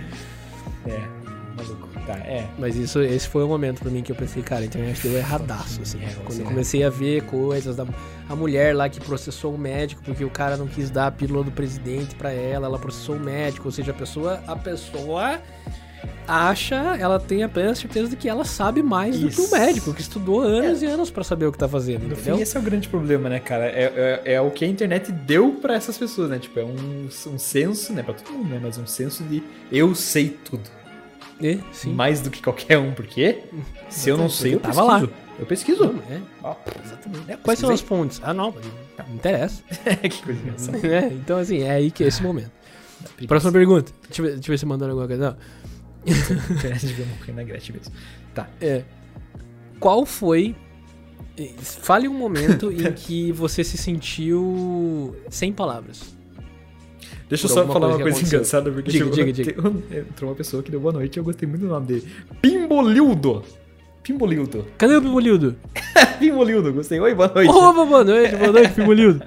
é. 0.86 0.90
É, 0.90 1.08
maluco. 1.56 1.88
Tá, 2.06 2.14
é. 2.18 2.46
Mas 2.58 2.76
isso, 2.76 3.00
esse 3.00 3.28
foi 3.28 3.42
o 3.44 3.48
momento 3.48 3.80
pra 3.80 3.90
mim 3.90 4.02
que 4.02 4.12
eu 4.12 4.16
pensei, 4.16 4.42
cara, 4.42 4.62
a 4.62 4.64
internet 4.64 5.00
deu 5.02 5.16
erradaço, 5.16 5.80
assim. 5.82 5.98
É, 6.02 6.14
Quando 6.24 6.40
eu 6.40 6.46
comecei 6.46 6.84
a 6.84 6.90
ver 6.90 7.22
coisas 7.24 7.76
da 7.76 7.86
a 8.28 8.36
mulher 8.36 8.76
lá 8.76 8.88
que 8.88 9.00
processou 9.00 9.54
o 9.54 9.58
médico 9.58 10.02
porque 10.02 10.24
o 10.24 10.30
cara 10.30 10.56
não 10.56 10.66
quis 10.66 10.90
dar 10.90 11.06
a 11.06 11.10
pílula 11.10 11.42
do 11.42 11.50
presidente 11.50 12.14
pra 12.14 12.30
ela, 12.30 12.66
ela 12.66 12.78
processou 12.78 13.16
o 13.16 13.20
médico, 13.20 13.66
ou 13.68 13.72
seja, 13.72 13.92
a 13.92 13.94
pessoa, 13.94 14.42
a 14.46 14.54
pessoa 14.54 15.40
acha, 16.26 16.76
ela 16.98 17.18
tem 17.18 17.42
a 17.42 17.48
plena 17.48 17.74
certeza 17.74 18.08
de 18.10 18.16
que 18.16 18.28
ela 18.28 18.44
sabe 18.44 18.82
mais 18.82 19.18
do 19.18 19.30
que 19.30 19.40
o 19.40 19.44
Isso. 19.44 19.56
médico, 19.56 19.94
que 19.94 20.00
estudou 20.02 20.42
anos 20.42 20.82
e 20.82 20.86
anos 20.86 21.10
pra 21.10 21.24
saber 21.24 21.46
o 21.46 21.52
que 21.52 21.58
tá 21.58 21.66
fazendo, 21.68 22.00
No 22.06 22.12
entendeu? 22.12 22.36
fim, 22.36 22.42
esse 22.42 22.56
é 22.56 22.60
o 22.60 22.62
grande 22.62 22.88
problema, 22.88 23.28
né, 23.28 23.40
cara? 23.40 23.64
É, 23.66 24.20
é, 24.24 24.32
é 24.34 24.40
o 24.40 24.50
que 24.50 24.64
a 24.64 24.68
internet 24.68 25.10
deu 25.10 25.52
pra 25.52 25.74
essas 25.74 25.96
pessoas, 25.96 26.28
né? 26.28 26.38
Tipo, 26.38 26.60
é 26.60 26.64
um, 26.64 27.08
um 27.26 27.38
senso, 27.38 27.92
né? 27.92 28.02
Pra 28.02 28.14
todo 28.14 28.30
mundo, 28.32 28.50
né? 28.50 28.60
Mas 28.62 28.76
um 28.76 28.86
senso 28.86 29.24
de 29.24 29.42
eu 29.72 29.94
sei 29.94 30.28
tudo. 30.44 30.68
É, 31.42 31.58
sim. 31.72 31.92
Mais 31.94 32.20
do 32.20 32.30
que 32.30 32.42
qualquer 32.42 32.78
um. 32.78 32.92
Por 32.92 33.06
quê? 33.06 33.38
Se 33.88 34.10
eu 34.10 34.16
não 34.16 34.28
sei, 34.28 34.54
eu 34.54 34.60
Porque 34.60 34.76
tava 34.76 35.00
pesquiso. 35.00 35.28
Eu 35.38 35.46
pesquiso. 35.46 35.84
Não, 35.84 36.02
é, 36.10 36.20
exatamente. 36.84 37.36
Quais 37.42 37.58
são 37.60 37.70
as 37.70 37.80
fontes? 37.80 38.20
Ah, 38.24 38.34
não, 38.34 38.52
não 38.98 39.14
interessa. 39.14 39.62
que 40.02 40.22
coisa 40.22 40.40
engraçada. 40.40 40.78
É, 40.86 41.06
então, 41.06 41.38
assim, 41.38 41.62
é 41.62 41.70
aí 41.70 41.90
que 41.90 42.02
é 42.02 42.08
esse 42.08 42.22
momento. 42.22 42.50
Preguiça. 43.14 43.28
Próxima 43.28 43.52
pergunta. 43.52 43.92
Deixa 44.08 44.20
eu 44.20 44.26
ver, 44.26 44.32
deixa 44.32 44.48
eu 44.48 44.52
ver 44.52 44.58
se 44.58 44.66
mandaram 44.66 44.90
alguma 44.92 45.06
coisa. 45.06 45.30
Não. 45.30 45.36
Morrer 47.18 47.32
na 47.34 47.42
Gretchen 47.44 47.76
mesmo. 47.76 47.92
Tá. 48.34 48.48
É. 48.60 48.82
Qual 49.80 50.04
foi. 50.06 50.54
eh, 51.38 51.50
Fale 51.60 52.08
um 52.08 52.14
momento 52.14 52.70
em 52.72 52.92
que 52.92 53.32
você 53.32 53.62
se 53.64 53.76
sentiu 53.76 55.16
sem 55.30 55.52
palavras. 55.52 56.16
Deixa 57.28 57.44
eu 57.44 57.50
só 57.50 57.66
falar 57.66 57.88
uma 57.88 57.98
coisa 57.98 58.02
coisa 58.02 58.04
que 58.04 58.10
aconteceu. 58.10 58.38
engraçada, 58.38 58.70
porque 58.72 58.90
Diga, 58.90 59.04
chegou- 59.04 59.24
diga, 59.24 59.32
diga. 59.32 59.98
entrou 60.00 60.30
uma 60.30 60.36
pessoa 60.36 60.62
que 60.62 60.70
deu 60.70 60.80
boa 60.80 60.92
noite 60.94 61.16
e 61.16 61.18
eu 61.20 61.24
gostei 61.24 61.46
muito 61.48 61.60
do 61.62 61.68
nome 61.68 61.86
dele. 61.86 62.08
Pimbolildo. 62.40 63.44
Pimbolildo. 64.02 64.64
Cadê 64.78 64.96
o 64.96 65.02
Pimolildo? 65.02 65.54
Pimbolildo, 66.18 66.72
gostei. 66.72 66.98
Oi, 66.98 67.14
boa 67.14 67.28
noite. 67.28 67.50
Opa, 67.50 67.84
boa 67.84 68.02
noite, 68.04 68.34
boa 68.36 68.52
noite, 68.52 68.72
Pimolildo. 68.72 69.22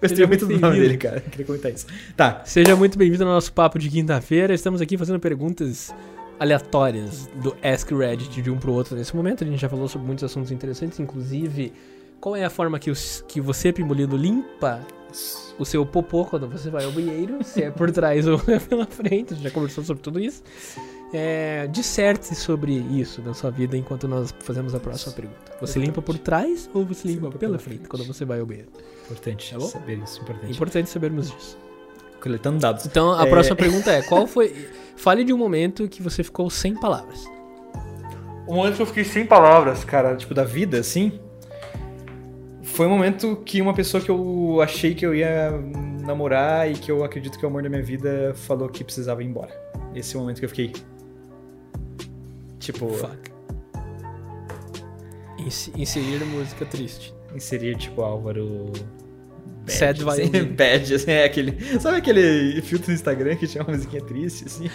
Gostei 0.00 0.16
Seja 0.16 0.26
muito 0.26 0.46
do 0.46 0.58
nome 0.58 0.80
dele, 0.80 0.96
cara. 0.96 1.20
Queria 1.20 1.46
comentar 1.46 1.72
isso. 1.72 1.86
Tá. 2.16 2.42
Seja 2.44 2.76
muito 2.76 2.98
bem-vindo 2.98 3.24
ao 3.24 3.30
nosso 3.30 3.52
papo 3.52 3.78
de 3.78 3.88
quinta-feira. 3.88 4.54
Estamos 4.54 4.80
aqui 4.80 4.96
fazendo 4.96 5.18
perguntas 5.18 5.94
aleatórias 6.38 7.28
do 7.42 7.56
Ask 7.62 7.90
Reddit 7.90 8.42
de 8.42 8.50
um 8.50 8.58
pro 8.58 8.72
outro 8.72 8.96
nesse 8.96 9.14
momento. 9.14 9.44
A 9.44 9.46
gente 9.46 9.60
já 9.60 9.68
falou 9.68 9.88
sobre 9.88 10.06
muitos 10.06 10.24
assuntos 10.24 10.50
interessantes, 10.50 11.00
inclusive 11.00 11.72
qual 12.20 12.36
é 12.36 12.44
a 12.44 12.50
forma 12.50 12.78
que, 12.78 12.90
os, 12.90 13.24
que 13.28 13.40
você, 13.40 13.72
Pimbolino, 13.72 14.16
limpa 14.16 14.80
o 15.58 15.64
seu 15.64 15.86
popô 15.86 16.24
quando 16.24 16.48
você 16.48 16.68
vai 16.68 16.84
ao 16.84 16.92
banheiro, 16.92 17.42
se 17.42 17.62
é 17.62 17.70
por 17.70 17.90
trás 17.90 18.26
ou 18.26 18.40
é 18.48 18.58
pela 18.60 18.86
frente. 18.86 19.32
A 19.32 19.36
gente 19.36 19.44
já 19.44 19.50
conversou 19.50 19.84
sobre 19.84 20.02
tudo 20.02 20.20
isso. 20.20 20.42
É, 21.12 21.68
disserte 21.68 22.34
sobre 22.34 22.72
isso 22.72 23.22
na 23.22 23.32
sua 23.32 23.50
vida 23.50 23.76
enquanto 23.76 24.08
nós 24.08 24.34
fazemos 24.40 24.74
a 24.74 24.80
próxima 24.80 25.12
pergunta. 25.12 25.38
Você 25.60 25.78
limpa 25.78 26.02
por 26.02 26.18
trás 26.18 26.68
ou 26.74 26.84
você 26.84 27.06
limpa 27.08 27.26
limpa 27.26 27.38
pela 27.38 27.50
pela 27.52 27.58
frente 27.58 27.78
frente. 27.78 27.88
quando 27.88 28.04
você 28.04 28.24
vai 28.24 28.40
ao 28.40 28.46
banheiro? 28.46 28.68
Importante 29.04 29.52
Tá 29.52 29.58
bom? 29.58 29.66
saber 29.66 29.98
isso. 29.98 30.20
Importante. 30.20 30.52
importante 30.52 30.90
sabermos 30.90 31.30
disso. 31.30 31.56
Coletando 32.20 32.58
dados. 32.58 32.84
Então 32.86 33.12
a 33.12 33.24
É. 33.24 33.30
próxima 33.30 33.54
pergunta 33.56 33.92
é: 33.92 34.02
qual 34.02 34.26
foi. 34.26 34.68
Fale 34.96 35.22
de 35.24 35.32
um 35.32 35.38
momento 35.38 35.86
que 35.88 36.02
você 36.02 36.24
ficou 36.24 36.50
sem 36.50 36.74
palavras. 36.74 37.24
Um 38.48 38.54
momento 38.56 38.76
que 38.76 38.82
eu 38.82 38.86
fiquei 38.86 39.04
sem 39.04 39.24
palavras, 39.24 39.84
cara, 39.84 40.16
tipo, 40.16 40.34
da 40.34 40.44
vida, 40.44 40.78
assim. 40.78 41.20
Foi 42.62 42.86
um 42.86 42.90
momento 42.90 43.36
que 43.44 43.62
uma 43.62 43.72
pessoa 43.74 44.02
que 44.02 44.10
eu 44.10 44.60
achei 44.60 44.94
que 44.94 45.06
eu 45.06 45.14
ia 45.14 45.50
namorar 46.04 46.70
e 46.70 46.74
que 46.74 46.90
eu 46.90 47.04
acredito 47.04 47.38
que 47.38 47.44
é 47.44 47.48
o 47.48 47.50
amor 47.50 47.62
da 47.62 47.68
minha 47.68 47.82
vida 47.82 48.32
falou 48.34 48.68
que 48.68 48.82
precisava 48.84 49.22
ir 49.22 49.26
embora. 49.26 49.50
Esse 49.94 50.14
é 50.14 50.18
o 50.18 50.22
momento 50.22 50.38
que 50.40 50.44
eu 50.44 50.48
fiquei. 50.48 50.72
Tipo, 52.66 52.88
Fuck. 52.94 53.30
Inse- 55.38 55.72
Inserir 55.76 56.24
música 56.24 56.64
triste. 56.66 57.14
inserir, 57.34 57.76
tipo, 57.76 58.02
Álvaro. 58.02 58.72
Bad, 59.66 59.72
Sad 59.72 60.08
assim, 60.08 60.30
violin. 60.30 60.48
bad, 60.54 60.94
assim, 60.94 61.10
é 61.10 61.24
aquele. 61.24 61.78
Sabe 61.80 61.98
aquele 61.98 62.60
filtro 62.62 62.88
no 62.88 62.94
Instagram 62.94 63.36
que 63.36 63.46
tinha 63.46 63.62
uma 63.62 63.72
musiquinha 63.72 64.02
triste, 64.02 64.44
assim? 64.46 64.70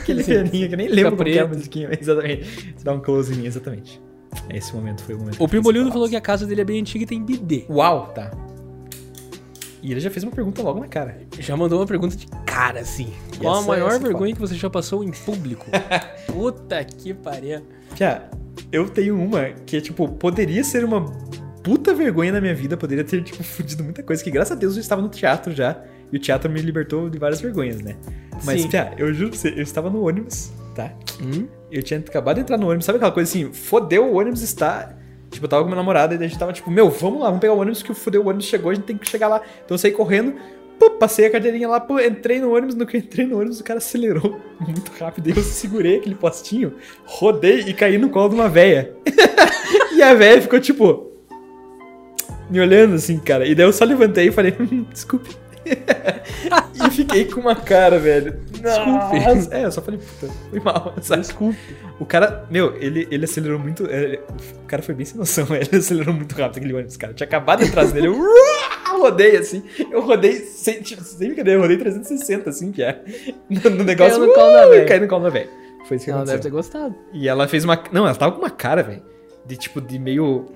Aquele 0.00 0.22
Sim. 0.22 0.32
pianinho 0.32 0.68
que 0.68 0.74
eu 0.74 0.78
nem 0.78 0.88
lembro 0.88 1.24
que 1.24 1.38
é 1.38 1.40
a 1.42 1.46
musiquinha, 1.46 1.88
exatamente. 1.98 2.74
Dá 2.82 2.92
um 2.92 3.00
close 3.00 3.32
em 3.32 3.36
mim, 3.36 3.46
exatamente. 3.46 4.00
Esse 4.52 4.74
momento 4.74 5.02
foi 5.02 5.14
o 5.14 5.18
momento. 5.18 5.42
O 5.42 5.48
Pimbolino 5.48 5.90
falou 5.92 6.08
que 6.08 6.16
a 6.16 6.20
casa 6.20 6.44
dele 6.46 6.60
é 6.60 6.64
bem 6.64 6.80
antiga 6.80 7.04
e 7.04 7.06
tem 7.06 7.22
bidê. 7.22 7.64
Uau, 7.70 8.08
tá. 8.08 8.30
E 9.82 9.90
ele 9.92 10.00
já 10.00 10.10
fez 10.10 10.24
uma 10.24 10.32
pergunta 10.32 10.62
logo 10.62 10.80
na 10.80 10.88
cara. 10.88 11.20
Já 11.38 11.56
mandou 11.56 11.78
uma 11.78 11.86
pergunta 11.86 12.16
de 12.16 12.26
cara, 12.44 12.80
assim. 12.80 13.12
Qual 13.40 13.54
a 13.54 13.58
essa- 13.58 13.68
maior 13.68 13.92
é 13.92 13.98
vergonha 13.98 14.34
que 14.34 14.40
você 14.40 14.54
já 14.54 14.68
passou 14.68 15.04
em 15.04 15.10
público? 15.12 15.66
Puta 16.34 16.82
que 16.82 17.14
pariu. 17.14 17.62
Pia, 17.96 18.28
eu 18.72 18.88
tenho 18.88 19.16
uma 19.20 19.50
que, 19.64 19.80
tipo, 19.80 20.08
poderia 20.08 20.64
ser 20.64 20.84
uma 20.84 21.04
puta 21.62 21.94
vergonha 21.94 22.32
na 22.32 22.40
minha 22.40 22.54
vida, 22.54 22.76
poderia 22.76 23.04
ter, 23.04 23.22
tipo, 23.22 23.42
fudido 23.42 23.84
muita 23.84 24.02
coisa, 24.02 24.22
que 24.22 24.30
graças 24.30 24.56
a 24.56 24.60
Deus 24.60 24.74
eu 24.74 24.80
estava 24.80 25.00
no 25.00 25.08
teatro 25.08 25.54
já, 25.54 25.80
e 26.12 26.16
o 26.16 26.20
teatro 26.20 26.50
me 26.50 26.60
libertou 26.60 27.08
de 27.08 27.18
várias 27.18 27.40
vergonhas, 27.40 27.80
né? 27.80 27.96
Mas, 28.44 28.62
Sim. 28.62 28.68
Pia, 28.68 28.92
eu 28.98 29.14
juro 29.14 29.30
pra 29.30 29.38
você, 29.38 29.48
eu 29.48 29.62
estava 29.62 29.88
no 29.88 30.06
ônibus, 30.06 30.52
tá? 30.74 30.92
Hum? 31.22 31.46
Eu 31.70 31.82
tinha 31.82 32.00
acabado 32.00 32.36
de 32.36 32.42
entrar 32.42 32.58
no 32.58 32.66
ônibus, 32.66 32.84
sabe 32.84 32.96
aquela 32.96 33.12
coisa 33.12 33.30
assim, 33.30 33.52
fodeu 33.52 34.06
o 34.06 34.18
ônibus 34.18 34.42
está. 34.42 34.94
Tipo, 35.30 35.46
eu 35.46 35.48
tava 35.48 35.62
com 35.62 35.68
minha 35.68 35.76
namorada 35.76 36.14
e 36.14 36.18
daí 36.18 36.26
a 36.26 36.28
gente 36.28 36.38
tava 36.38 36.52
tipo, 36.52 36.70
meu, 36.70 36.90
vamos 36.90 37.20
lá, 37.20 37.26
vamos 37.26 37.40
pegar 37.40 37.54
o 37.54 37.58
ônibus 37.58 37.82
que 37.82 37.90
o 37.90 37.94
fodeu 37.94 38.22
o 38.22 38.28
ônibus 38.28 38.46
chegou, 38.46 38.70
a 38.70 38.74
gente 38.74 38.84
tem 38.84 38.96
que 38.96 39.08
chegar 39.08 39.28
lá. 39.28 39.40
Então 39.64 39.74
eu 39.74 39.78
saí 39.78 39.90
correndo, 39.90 40.34
pô, 40.78 40.90
passei 40.92 41.26
a 41.26 41.30
cadeirinha 41.30 41.68
lá, 41.68 41.80
pô, 41.80 41.98
entrei 42.00 42.40
no 42.40 42.54
ônibus, 42.54 42.74
no 42.74 42.86
que 42.86 42.96
eu 42.96 43.00
entrei 43.00 43.26
no 43.26 43.36
ônibus, 43.38 43.60
o 43.60 43.64
cara 43.64 43.78
acelerou 43.78 44.40
muito 44.60 44.90
rápido. 44.98 45.28
E 45.28 45.36
eu 45.36 45.42
segurei 45.42 45.96
aquele 45.96 46.14
postinho, 46.14 46.74
rodei 47.04 47.60
e 47.60 47.74
caí 47.74 47.98
no 47.98 48.10
colo 48.10 48.30
de 48.30 48.34
uma 48.34 48.48
véia. 48.48 48.92
e 49.94 50.02
a 50.02 50.14
véia 50.14 50.40
ficou 50.42 50.60
tipo. 50.60 51.10
Me 52.50 52.60
olhando 52.60 52.94
assim, 52.96 53.18
cara. 53.18 53.46
E 53.46 53.54
daí 53.54 53.64
eu 53.66 53.72
só 53.72 53.84
levantei 53.86 54.28
e 54.28 54.32
falei, 54.32 54.54
"Hum, 54.60 54.84
desculpe. 54.92 55.30
e 55.64 56.90
fiquei 56.90 57.24
com 57.24 57.40
uma 57.40 57.56
cara, 57.56 57.98
velho. 57.98 58.38
Desculpe. 58.50 59.18
Nossa. 59.20 59.54
É, 59.54 59.64
eu 59.64 59.72
só 59.72 59.80
falei, 59.80 59.98
puta, 59.98 60.32
foi 60.50 60.60
mal. 60.60 60.94
Sabe? 61.00 61.22
Desculpe. 61.22 61.58
O 61.98 62.04
cara, 62.04 62.44
meu, 62.50 62.76
ele, 62.76 63.08
ele 63.10 63.24
acelerou 63.24 63.58
muito. 63.58 63.86
ele- 63.86 64.20
o 64.62 64.66
cara 64.66 64.82
foi 64.82 64.94
bem 64.94 65.06
sem 65.06 65.16
noção, 65.16 65.46
ele 65.50 65.76
acelerou 65.76 66.12
muito 66.12 66.34
rápido 66.34 66.58
aquele 66.58 66.74
ônibus, 66.74 66.96
cara. 66.98 67.12
Eu 67.12 67.16
tinha 67.16 67.26
acabado 67.26 67.60
de 67.60 67.66
entrar 67.68 67.86
nele, 67.86 68.08
eu 68.08 68.18
rodei 69.04 69.36
assim. 69.36 69.62
Eu 69.90 70.00
rodei, 70.00 70.36
sem, 70.36 70.80
tipo, 70.82 71.02
sem 71.02 71.28
brincadeira, 71.28 71.58
eu 71.58 71.62
rodei 71.62 71.76
360, 71.76 72.50
assim, 72.50 72.72
que 72.72 72.82
é. 72.82 73.02
No, 73.48 73.70
no 73.70 73.84
negócio. 73.84 74.14
Caiu 74.16 74.26
no 74.26 74.32
colo 74.34 74.52
da 74.52 74.66
uh, 74.66 74.70
véia. 74.70 74.84
Caiu 74.86 75.00
no 75.02 75.08
colo 75.08 75.22
da 75.24 75.30
velha. 75.30 75.50
Foi 75.86 75.96
isso 75.96 76.06
que 76.06 76.10
Ela 76.10 76.24
deve 76.24 76.38
ter 76.42 76.48
aconteceu. 76.48 76.80
gostado. 76.80 76.94
E 77.12 77.28
ela 77.28 77.46
fez 77.46 77.64
uma. 77.64 77.82
Não, 77.92 78.06
ela 78.06 78.14
tava 78.14 78.32
com 78.32 78.38
uma 78.38 78.50
cara, 78.50 78.82
velho. 78.82 79.02
De 79.46 79.56
tipo, 79.56 79.80
de 79.80 79.98
meio. 79.98 80.46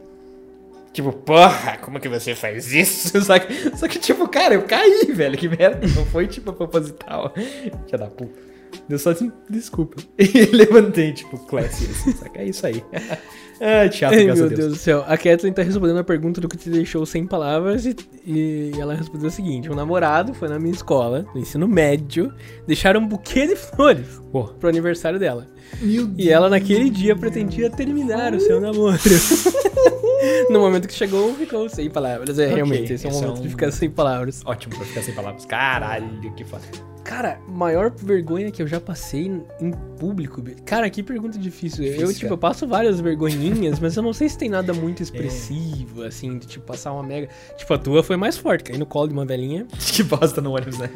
Tipo, 0.92 1.12
porra, 1.12 1.76
como 1.82 2.00
que 2.00 2.08
você 2.08 2.34
faz 2.34 2.72
isso? 2.72 3.20
Só 3.22 3.38
que, 3.38 3.76
só 3.76 3.86
que, 3.86 3.98
tipo, 3.98 4.26
cara, 4.26 4.54
eu 4.54 4.62
caí, 4.62 5.04
velho. 5.12 5.36
Que 5.36 5.48
merda. 5.48 5.86
Não 5.94 6.04
foi, 6.06 6.26
tipo, 6.26 6.52
proposital. 6.52 7.32
Filha 7.34 7.98
da 7.98 8.06
puta. 8.06 8.48
Deu 8.88 8.98
só 8.98 9.10
assim, 9.10 9.30
desculpa. 9.48 9.96
E 10.18 10.46
levantei, 10.46 11.12
tipo, 11.12 11.38
classy, 11.46 11.84
assim, 11.90 12.12
saca? 12.12 12.40
É 12.40 12.46
isso 12.46 12.66
aí. 12.66 12.82
Ai, 13.60 13.89
teatro, 13.89 14.18
Ai, 14.18 14.24
graças 14.26 14.40
meu 14.40 14.47
a 14.47 14.48
Deus. 14.48 14.60
Deus 14.60 14.72
do 14.74 14.78
céu. 14.78 15.05
A 15.06 15.16
Kathleen 15.16 15.52
tá 15.52 15.62
respondendo 15.62 15.98
a 15.98 16.05
pergunta 16.05 16.40
do 16.40 16.48
que 16.48 16.56
te 16.56 16.70
deixou 16.70 17.05
sem 17.05 17.26
palavras 17.26 17.85
e, 17.86 17.97
e 18.24 18.70
ela 18.78 18.94
respondeu 18.94 19.28
o 19.28 19.30
seguinte: 19.32 19.70
Um 19.70 19.74
namorado 19.74 20.32
foi 20.35 20.48
na 20.48 20.59
minha 20.59 20.72
escola, 20.74 21.26
no 21.35 21.40
ensino 21.40 21.66
médio, 21.66 22.32
deixaram 22.66 23.01
um 23.01 23.06
buquê 23.09 23.47
de 23.47 23.56
flores 23.56 24.06
Pô. 24.30 24.44
pro 24.44 24.68
aniversário 24.68 25.18
dela. 25.18 25.47
Meu 25.80 26.09
E 26.16 26.30
ela 26.30 26.48
naquele 26.48 26.89
dia 26.89 27.16
pretendia 27.16 27.68
terminar 27.68 28.32
o 28.35 28.40
seu 28.40 28.60
namoro. 28.60 28.97
no 30.51 30.60
momento 30.60 30.86
que 30.89 30.94
chegou, 30.94 31.35
ficou 31.35 31.68
sem 31.68 31.90
palavras. 31.90 32.39
É, 32.39 32.44
Ok, 32.44 32.55
realmente, 32.55 32.93
esse 32.93 33.06
é 33.06 33.10
o 33.10 33.12
esse 33.12 33.18
é 33.22 33.26
momento 33.26 33.43
de 33.43 33.48
um- 33.48 33.51
ficar 33.51 33.70
sem 33.72 33.90
palavras. 33.90 34.40
Ótimo 34.44 34.76
pra 34.76 34.85
ficar 34.86 35.02
sem 35.02 35.14
palavras. 35.14 35.44
Caralho, 35.47 36.32
que 36.36 36.44
foda. 36.44 36.62
Cara, 37.09 37.40
maior 37.48 37.90
vergonha 37.90 38.51
que 38.51 38.60
eu 38.62 38.66
já 38.66 38.78
passei 38.78 39.30
em- 39.60 39.72
público. 39.98 40.43
Cara, 40.66 40.90
que 40.90 41.02
pergunta 41.02 41.39
difícil. 41.39 41.82
eu, 41.85 41.93
Difícil, 41.93 42.09
tipo, 42.14 42.20
cara. 42.26 42.35
eu 42.35 42.39
passo 42.39 42.66
várias 42.68 43.01
vergonhinhas, 43.01 43.80
mas 43.80 43.97
eu 43.97 44.02
não 44.02 44.12
sei 44.12 44.28
se 44.28 44.36
tem 44.36 44.51
nada 44.51 44.74
muito 44.74 45.02
expressivo, 45.02 46.02
assim, 46.02 46.39
de 46.39 46.47
tipo, 46.47 46.66
passar 46.66 46.93
uma 46.93 47.02
mega. 47.02 47.28
Tipo, 47.56 47.72
a 47.72 47.78
tua 47.78 48.02
foi 48.02 48.18
mais 48.18 48.36
forte, 48.36 48.64
cair 48.64 48.78
no 48.78 48.85
colo 48.85 49.09
de 49.09 49.14
uma 49.14 49.24
velhinha. 49.24 49.66
Que 49.78 50.02
bosta 50.02 50.43
no 50.43 50.52
ônibus, 50.55 50.78
né? 50.78 50.90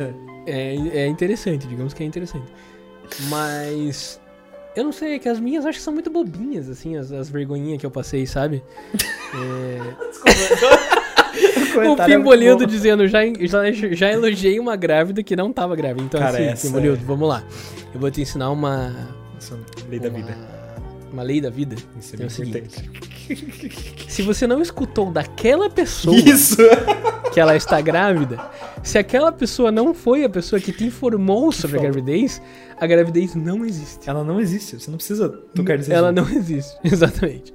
É, 0.47 0.75
é 1.05 1.07
interessante, 1.07 1.67
digamos 1.67 1.95
que 1.95 2.03
é 2.03 2.07
interessante. 2.07 2.45
Mas. 3.31 4.21
Eu 4.77 4.85
não 4.85 4.93
sei, 4.93 5.15
é 5.15 5.19
que 5.19 5.29
as 5.29 5.41
minhas 5.41 5.65
acho 5.67 5.79
que 5.79 5.85
são 5.85 5.93
muito 5.95 6.11
bobinhas, 6.11 6.69
assim, 6.69 6.97
as, 6.97 7.11
as 7.13 7.29
vergonhinhas 7.31 7.81
que 7.81 7.87
eu 7.87 7.91
passei, 7.91 8.27
sabe? 8.27 8.63
É, 9.35 9.79
o 11.91 11.97
Pimbolildo 12.05 12.67
dizendo, 12.67 13.07
já, 13.09 13.21
já, 13.41 13.71
já 13.73 14.13
elogiei 14.13 14.59
uma 14.61 14.77
grávida 14.77 15.23
que 15.23 15.35
não 15.37 15.53
tava 15.53 15.75
grávida. 15.77 16.03
Então, 16.03 16.21
Cara, 16.21 16.37
assim, 16.39 16.47
essa 16.47 16.67
Pimbolildo, 16.67 17.03
é- 17.03 17.07
vamos 17.07 17.29
lá. 17.29 17.43
Eu 17.95 18.01
vou 18.01 18.11
te 18.11 18.21
ensinar 18.21 18.51
uma. 18.51 18.95
É 19.41 19.91
lei 19.91 19.99
da 20.01 20.09
uma- 20.09 20.19
vida. 20.19 20.37
Uma 21.13 21.23
lei 21.23 21.41
da 21.41 21.51
vida. 21.51 21.77
Isso 22.01 22.15
é 22.15 22.17
É 22.17 22.19
bem 22.19 22.27
o 22.27 22.31
seguinte. 22.31 22.91
Se 24.09 24.23
você 24.23 24.47
não 24.47 24.61
escutou 24.61 25.11
daquela 25.11 25.71
pessoa 25.71 26.17
Isso! 26.17 26.57
que 27.33 27.39
ela 27.41 27.55
está 27.57 27.81
grávida, 27.81 28.39
se 28.83 28.99
aquela 28.99 29.31
pessoa 29.31 29.71
não 29.71 29.95
foi 29.95 30.25
a 30.25 30.29
pessoa 30.29 30.61
que 30.61 30.73
te 30.73 30.85
informou 30.85 31.53
sobre 31.53 31.79
a 31.79 31.83
gravidez, 31.83 32.43
a 32.79 32.87
gravidez 32.87 33.35
não 33.35 33.65
existe. 33.65 34.09
Ela 34.09 34.25
não 34.25 34.41
existe, 34.41 34.79
você 34.81 34.91
não 34.91 34.97
precisa 34.97 35.29
tocar 35.55 35.77
nesse 35.79 35.93
Ela 35.93 36.13
não 36.13 36.29
existe, 36.29 36.77
exatamente. 36.85 37.55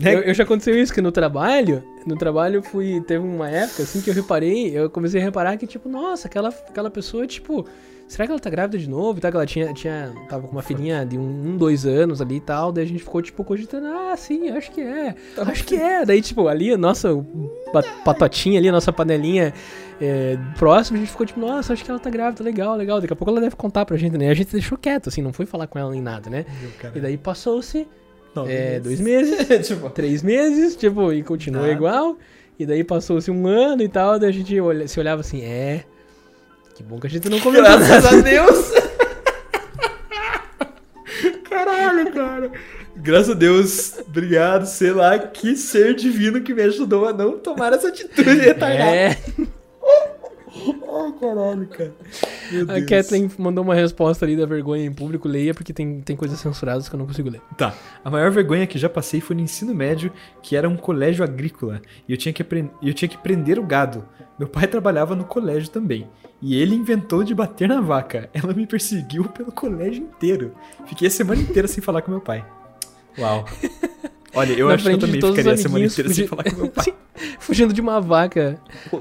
Né? 0.00 0.14
Eu, 0.14 0.20
eu 0.20 0.34
já 0.34 0.44
aconteceu 0.44 0.74
isso, 0.80 0.92
que 0.92 1.00
no 1.02 1.12
trabalho, 1.12 1.82
no 2.06 2.16
trabalho 2.16 2.62
fui, 2.62 3.00
teve 3.02 3.24
uma 3.24 3.48
época 3.50 3.82
assim 3.82 4.00
que 4.00 4.08
eu 4.08 4.14
reparei, 4.14 4.76
eu 4.76 4.88
comecei 4.88 5.20
a 5.20 5.24
reparar 5.24 5.56
que, 5.56 5.66
tipo, 5.66 5.88
nossa, 5.88 6.26
aquela, 6.26 6.48
aquela 6.48 6.90
pessoa, 6.90 7.26
tipo, 7.26 7.66
será 8.08 8.24
que 8.26 8.32
ela 8.32 8.40
tá 8.40 8.48
grávida 8.48 8.78
de 8.78 8.88
novo? 8.88 9.18
E 9.18 9.20
tal, 9.20 9.30
que 9.30 9.36
ela 9.36 9.46
tinha, 9.46 9.72
tinha, 9.74 10.12
tava 10.28 10.46
com 10.48 10.52
uma 10.52 10.62
filhinha 10.62 11.04
de 11.04 11.18
um, 11.18 11.22
um, 11.50 11.56
dois 11.56 11.84
anos 11.84 12.20
ali 12.22 12.36
e 12.36 12.40
tal, 12.40 12.72
daí 12.72 12.84
a 12.84 12.86
gente 12.86 13.02
ficou, 13.02 13.20
tipo, 13.20 13.44
cogitando, 13.44 13.86
ah, 13.88 14.16
sim, 14.16 14.48
acho 14.50 14.70
que 14.72 14.80
é, 14.80 15.14
acho 15.36 15.64
que 15.64 15.76
é. 15.76 16.04
Daí, 16.04 16.22
tipo, 16.22 16.48
ali, 16.48 16.72
a 16.72 16.78
nossa 16.78 17.10
pa- 17.72 17.84
patotinha 18.04 18.58
ali, 18.58 18.68
a 18.68 18.72
nossa 18.72 18.92
panelinha 18.92 19.52
é, 20.00 20.38
próxima, 20.58 20.96
a 20.96 21.00
gente 21.00 21.10
ficou, 21.10 21.26
tipo, 21.26 21.38
nossa, 21.38 21.72
acho 21.74 21.84
que 21.84 21.90
ela 21.90 22.00
tá 22.00 22.08
grávida, 22.08 22.42
legal, 22.42 22.74
legal. 22.74 23.00
Daqui 23.00 23.12
a 23.12 23.16
pouco 23.16 23.30
ela 23.30 23.40
deve 23.40 23.54
contar 23.54 23.84
pra 23.84 23.96
gente, 23.98 24.16
né? 24.16 24.30
A 24.30 24.34
gente 24.34 24.50
deixou 24.50 24.78
quieto, 24.78 25.08
assim, 25.08 25.20
não 25.20 25.32
foi 25.32 25.44
falar 25.44 25.66
com 25.66 25.78
ela 25.78 25.90
nem 25.90 26.00
nada, 26.00 26.30
né? 26.30 26.46
E 26.96 27.00
daí 27.00 27.18
passou-se 27.18 27.86
Nove 28.34 28.52
é, 28.52 28.70
meses. 28.78 28.82
dois 28.82 29.00
meses, 29.00 29.48
tipo, 29.68 29.90
três 29.90 30.22
meses, 30.22 30.76
tipo, 30.76 31.12
e 31.12 31.22
continuou 31.22 31.62
Nada. 31.62 31.74
igual. 31.74 32.16
E 32.58 32.66
daí 32.66 32.84
passou-se 32.84 33.30
um 33.30 33.46
ano 33.46 33.82
e 33.82 33.88
tal, 33.88 34.18
daí 34.18 34.28
a 34.28 34.32
gente 34.32 34.60
olha- 34.60 34.86
se 34.86 35.00
olhava 35.00 35.20
assim, 35.22 35.42
é. 35.42 35.84
Que 36.74 36.82
bom 36.82 36.98
que 36.98 37.06
a 37.06 37.10
gente 37.10 37.28
não 37.28 37.40
comentou 37.40 37.64
graças 37.78 38.04
nada. 38.04 38.18
a 38.18 38.20
Deus! 38.20 38.70
Caralho, 41.48 42.12
cara. 42.12 42.50
Graças 42.96 43.30
a 43.30 43.34
Deus, 43.34 43.98
obrigado, 44.06 44.66
sei 44.66 44.90
lá, 44.92 45.18
que 45.18 45.56
ser 45.56 45.94
divino 45.94 46.40
que 46.42 46.52
me 46.52 46.62
ajudou 46.62 47.08
a 47.08 47.12
não 47.12 47.38
tomar 47.38 47.72
essa 47.72 47.88
atitude 47.88 48.30
retardada. 48.40 48.90
É, 48.90 49.16
Ai, 50.66 51.12
Caralho, 51.20 51.66
cara. 51.68 51.94
Meu 52.50 52.62
A 52.62 52.74
Deus. 52.74 52.86
Kathleen 52.86 53.30
mandou 53.38 53.62
uma 53.64 53.74
resposta 53.74 54.24
ali 54.24 54.36
da 54.36 54.46
vergonha 54.46 54.84
em 54.84 54.92
público. 54.92 55.28
Leia, 55.28 55.54
porque 55.54 55.72
tem, 55.72 56.00
tem 56.00 56.16
coisas 56.16 56.38
censuradas 56.38 56.88
que 56.88 56.94
eu 56.94 56.98
não 56.98 57.06
consigo 57.06 57.28
ler. 57.30 57.40
Tá. 57.56 57.74
A 58.04 58.10
maior 58.10 58.30
vergonha 58.30 58.66
que 58.66 58.78
já 58.78 58.88
passei 58.88 59.20
foi 59.20 59.36
no 59.36 59.42
ensino 59.42 59.74
médio, 59.74 60.12
que 60.42 60.56
era 60.56 60.68
um 60.68 60.76
colégio 60.76 61.22
agrícola, 61.24 61.80
e 62.08 62.12
eu 62.12 62.16
tinha 62.18 62.32
que, 62.32 62.44
eu 62.82 62.94
tinha 62.94 63.08
que 63.08 63.18
prender 63.18 63.58
o 63.58 63.62
gado. 63.62 64.04
Meu 64.38 64.48
pai 64.48 64.66
trabalhava 64.66 65.14
no 65.14 65.24
colégio 65.24 65.68
também. 65.70 66.08
E 66.40 66.56
ele 66.60 66.74
inventou 66.74 67.22
de 67.22 67.34
bater 67.34 67.68
na 67.68 67.80
vaca. 67.80 68.30
Ela 68.32 68.54
me 68.54 68.66
perseguiu 68.66 69.24
pelo 69.24 69.52
colégio 69.52 70.02
inteiro. 70.02 70.52
Fiquei 70.86 71.08
a 71.08 71.10
semana 71.10 71.40
inteira 71.42 71.68
sem 71.68 71.82
falar 71.82 72.00
com 72.00 72.10
meu 72.10 72.20
pai. 72.22 72.44
Uau. 73.18 73.44
Olha, 74.32 74.52
eu 74.52 74.68
Na 74.68 74.74
acho 74.74 74.84
que 74.84 74.88
eu 74.90 74.92
frente 74.92 75.00
de 75.00 75.06
também 75.06 75.20
todos 75.20 75.34
os 75.34 75.36
ficaria 75.38 75.52
a 75.52 75.56
semana 75.56 75.84
amiguinhos, 75.84 75.92
inteira 75.92 76.14
sem 76.14 76.26
fugi- 76.26 76.28
falar 76.28 76.44
com 76.44 76.56
meu 76.56 76.68
pai. 76.72 76.94
Fugindo 77.40 77.74
de 77.74 77.80
uma 77.82 78.00
vaca. 78.00 78.58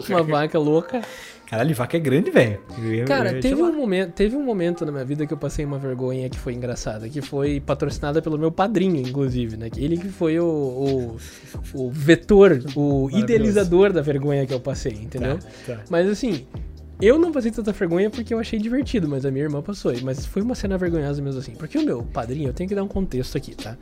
Uma 0.10 0.24
vaca 0.24 0.60
louca. 0.60 1.02
Caralho, 1.50 1.74
vaca 1.74 1.98
é 1.98 2.00
grande, 2.00 2.30
velho. 2.30 2.60
Eu 2.78 3.06
Cara, 3.06 3.40
teve 3.40 3.60
um, 3.60 3.76
momento, 3.76 4.12
teve 4.12 4.36
um 4.36 4.44
momento 4.44 4.86
na 4.86 4.92
minha 4.92 5.04
vida 5.04 5.26
que 5.26 5.34
eu 5.34 5.38
passei 5.38 5.66
uma 5.66 5.80
vergonha 5.80 6.30
que 6.30 6.38
foi 6.38 6.54
engraçada, 6.54 7.10
que 7.10 7.22
foi 7.22 7.60
patrocinada 7.60 8.22
pelo 8.22 8.38
meu 8.38 8.52
padrinho, 8.52 8.98
inclusive, 8.98 9.58
né? 9.58 9.68
Ele 9.76 9.98
que 9.98 10.10
foi 10.10 10.40
o, 10.40 10.46
o, 10.46 11.18
o 11.74 11.90
vetor, 11.90 12.60
o 12.76 13.10
idealizador 13.10 13.92
da 13.92 14.02
vergonha 14.02 14.46
que 14.46 14.54
eu 14.54 14.60
passei, 14.60 14.94
entendeu? 14.94 15.40
Tá, 15.40 15.48
tá. 15.66 15.80
Mas 15.90 16.08
assim, 16.08 16.46
eu 17.02 17.18
não 17.18 17.32
passei 17.32 17.50
tanta 17.50 17.72
vergonha 17.72 18.12
porque 18.12 18.32
eu 18.32 18.40
achei 18.40 18.60
divertido, 18.60 19.08
mas 19.08 19.26
a 19.26 19.32
minha 19.32 19.46
irmã 19.46 19.62
passou. 19.62 19.92
Mas 20.04 20.28
foi 20.28 20.44
uma 20.44 20.54
cena 20.54 20.78
vergonhosa 20.78 21.20
mesmo 21.20 21.40
assim. 21.40 21.54
Porque 21.54 21.80
o 21.80 21.84
meu 21.84 22.04
padrinho, 22.04 22.50
eu 22.50 22.54
tenho 22.54 22.70
que 22.70 22.76
dar 22.76 22.84
um 22.84 22.88
contexto 22.88 23.36
aqui, 23.36 23.56
tá? 23.56 23.76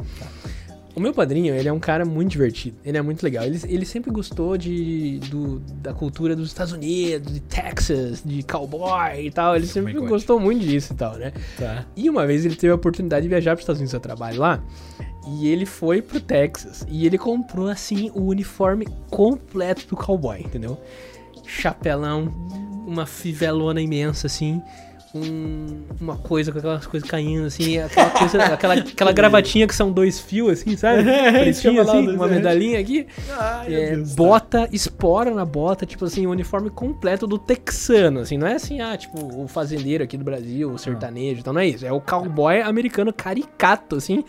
O 0.98 1.00
meu 1.00 1.14
padrinho, 1.14 1.54
ele 1.54 1.70
é 1.70 1.72
um 1.72 1.80
cara 1.80 2.04
muito 2.04 2.32
divertido, 2.32 2.76
ele 2.84 2.98
é 2.98 3.02
muito 3.04 3.22
legal. 3.22 3.44
Ele, 3.46 3.60
ele 3.66 3.86
sempre 3.86 4.10
gostou 4.10 4.58
de, 4.58 5.20
do- 5.30 5.60
da 5.76 5.94
cultura 5.94 6.36
dos 6.36 6.48
Estados 6.48 6.74
Unidos, 6.74 7.32
de 7.34 7.40
Texas, 7.42 8.24
de 8.26 8.42
cowboy 8.42 9.24
e 9.28 9.30
tal. 9.30 9.56
Ele 9.56 9.68
sempre 9.68 9.94
God. 9.94 10.10
gostou 10.10 10.40
muito 10.40 10.66
disso 10.66 10.94
e 10.94 10.96
tal, 10.96 11.16
né? 11.18 11.34
Tá. 11.56 11.86
E 11.96 12.10
uma 12.10 12.26
vez 12.26 12.46
ele 12.46 12.56
teve 12.56 12.72
a 12.72 12.76
oportunidade 12.76 13.22
de 13.22 13.30
viajar 13.30 13.52
para 13.52 13.58
os 13.60 13.62
Estados 13.62 13.80
Unidos 13.80 13.94
a 13.94 14.00
trabalho 14.00 14.40
lá. 14.40 14.64
E 15.40 15.48
ele 15.48 15.68
foi 15.68 16.02
pro 16.02 16.20
Texas. 16.20 16.84
E 16.90 17.06
ele 17.06 17.18
comprou, 17.20 17.68
assim, 17.68 18.10
o 18.16 18.24
uniforme 18.24 18.88
completo 19.12 19.86
do 19.88 19.96
cowboy, 19.96 20.40
entendeu? 20.42 20.82
Chapelão, 21.46 22.34
uma 22.88 23.06
fivelona 23.06 23.80
imensa, 23.82 24.26
assim. 24.28 24.62
Um- 25.18 25.84
uma 26.00 26.16
coisa 26.18 26.52
com 26.52 26.60
aquelas 26.60 26.86
coisas 26.88 27.10
caindo, 27.10 27.46
assim. 27.48 27.78
Aquela, 27.80 28.10
coisa, 28.12 28.44
aquela, 28.44 28.74
aquela 28.76 29.12
gravatinha 29.12 29.68
que 29.68 29.76
são 29.76 29.92
dois 29.92 30.20
fios, 30.20 30.60
assim, 30.62 30.76
sabe? 30.78 31.04
Pretinho, 31.32 31.84
falar, 31.86 32.00
assim, 32.00 32.08
uma 32.16 32.28
medalhinha 32.28 32.80
aqui. 32.80 33.08
Ai, 33.38 33.74
É, 33.74 33.98
bota, 34.16 34.68
espora 34.72 35.32
na 35.32 35.46
bota, 35.46 35.86
tipo 35.86 36.06
assim, 36.06 36.26
o 36.28 36.32
uniforme 36.32 36.70
completo 36.70 37.26
do 37.26 37.38
texano, 37.38 38.20
assim, 38.22 38.38
não 38.38 38.48
é 38.48 38.54
assim, 38.56 38.80
ah, 38.82 38.96
tipo, 38.98 39.18
o 39.44 39.48
fazendeiro 39.48 40.04
aqui 40.04 40.18
do 40.18 40.24
Brasil, 40.24 40.72
o 40.72 40.78
sertanejo, 40.78 41.40
então 41.42 41.54
não 41.54 41.62
é 41.62 41.68
isso, 41.68 41.86
é 41.86 41.92
o 41.92 42.00
cowboy 42.02 42.62
americano 42.62 43.12
caricato, 43.12 43.96
assim, 43.96 44.24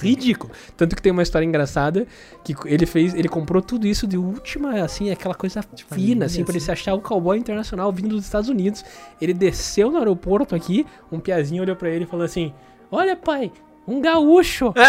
ridículo. 0.00 0.52
Tanto 0.76 0.94
que 0.96 1.02
tem 1.02 1.12
uma 1.12 1.22
história 1.22 1.46
engraçada 1.46 2.06
que 2.42 2.54
ele 2.66 2.84
fez, 2.86 3.14
ele 3.14 3.28
comprou 3.28 3.62
tudo 3.62 3.86
isso 3.86 4.06
de 4.06 4.18
última, 4.18 4.82
assim, 4.82 5.10
aquela 5.10 5.34
coisa 5.34 5.62
fina, 5.88 6.26
assim, 6.26 6.44
pra 6.44 6.52
ele 6.52 6.60
se 6.60 6.70
achar 6.70 6.94
um 6.94 7.00
cowboy 7.00 7.38
internacional 7.38 7.90
vindo 7.92 8.10
dos 8.16 8.24
Estados 8.24 8.48
Unidos. 8.48 8.84
Ele 9.20 9.32
desceu 9.32 9.90
no 9.90 9.98
aeroporto 9.98 10.33
aqui, 10.42 10.86
um 11.10 11.20
piazinho 11.20 11.62
olhou 11.62 11.76
pra 11.76 11.90
ele 11.90 12.04
e 12.04 12.06
falou 12.06 12.24
assim: 12.24 12.52
Olha, 12.90 13.16
pai, 13.16 13.50
um 13.86 14.00
gaúcho. 14.00 14.72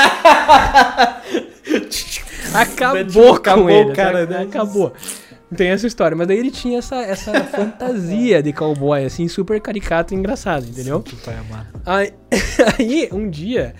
Acabou 2.53 3.31
com 3.31 3.35
Acabou, 3.35 3.69
ele. 3.69 3.93
cara, 3.93 4.25
tá? 4.25 4.33
né? 4.33 4.43
Acabou. 4.43 4.93
Tem 5.55 5.69
essa 5.69 5.85
história, 5.85 6.17
mas 6.17 6.27
daí 6.27 6.37
ele 6.37 6.51
tinha 6.51 6.79
essa, 6.79 6.97
essa 6.97 7.31
fantasia 7.45 8.41
de 8.41 8.51
cowboy, 8.51 9.05
assim, 9.05 9.27
super 9.27 9.61
caricato 9.61 10.13
e 10.13 10.17
engraçado, 10.17 10.65
entendeu? 10.65 11.01
Tu 11.01 11.15
vai 11.25 11.35
amar. 11.35 11.71
Aí, 11.85 12.13
aí, 12.79 13.09
um 13.11 13.29
dia, 13.29 13.75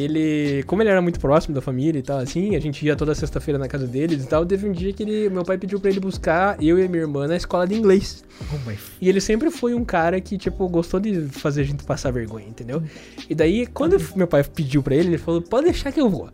ele. 0.00 0.62
Como 0.64 0.82
ele 0.82 0.90
era 0.90 1.00
muito 1.00 1.20
próximo 1.20 1.54
da 1.54 1.60
família 1.60 1.98
e 1.98 2.02
tal, 2.02 2.18
assim, 2.18 2.56
a 2.56 2.60
gente 2.60 2.84
ia 2.84 2.96
toda 2.96 3.14
sexta-feira 3.14 3.58
na 3.58 3.68
casa 3.68 3.86
deles 3.86 4.24
e 4.24 4.26
tal. 4.26 4.44
Teve 4.44 4.68
um 4.68 4.72
dia 4.72 4.92
que 4.92 5.02
ele, 5.02 5.28
meu 5.28 5.44
pai 5.44 5.58
pediu 5.58 5.78
pra 5.80 5.90
ele 5.90 6.00
buscar 6.00 6.56
eu 6.62 6.78
e 6.78 6.84
a 6.84 6.88
minha 6.88 7.02
irmã 7.02 7.26
na 7.26 7.36
escola 7.36 7.66
de 7.66 7.74
inglês. 7.74 8.24
Oh 8.40 8.72
E 9.00 9.08
ele 9.08 9.20
sempre 9.20 9.50
foi 9.50 9.74
um 9.74 9.84
cara 9.84 10.20
que, 10.20 10.38
tipo, 10.38 10.68
gostou 10.68 10.98
de 10.98 11.28
fazer 11.28 11.62
a 11.62 11.64
gente 11.64 11.84
passar 11.84 12.10
vergonha, 12.10 12.46
entendeu? 12.46 12.82
E 13.28 13.34
daí, 13.34 13.66
quando 13.66 13.96
meu 14.16 14.26
pai 14.26 14.42
pediu 14.42 14.82
pra 14.82 14.94
ele, 14.94 15.08
ele 15.08 15.18
falou: 15.18 15.42
pode 15.42 15.66
deixar 15.66 15.92
que 15.92 16.00
eu 16.00 16.08
vou. 16.08 16.28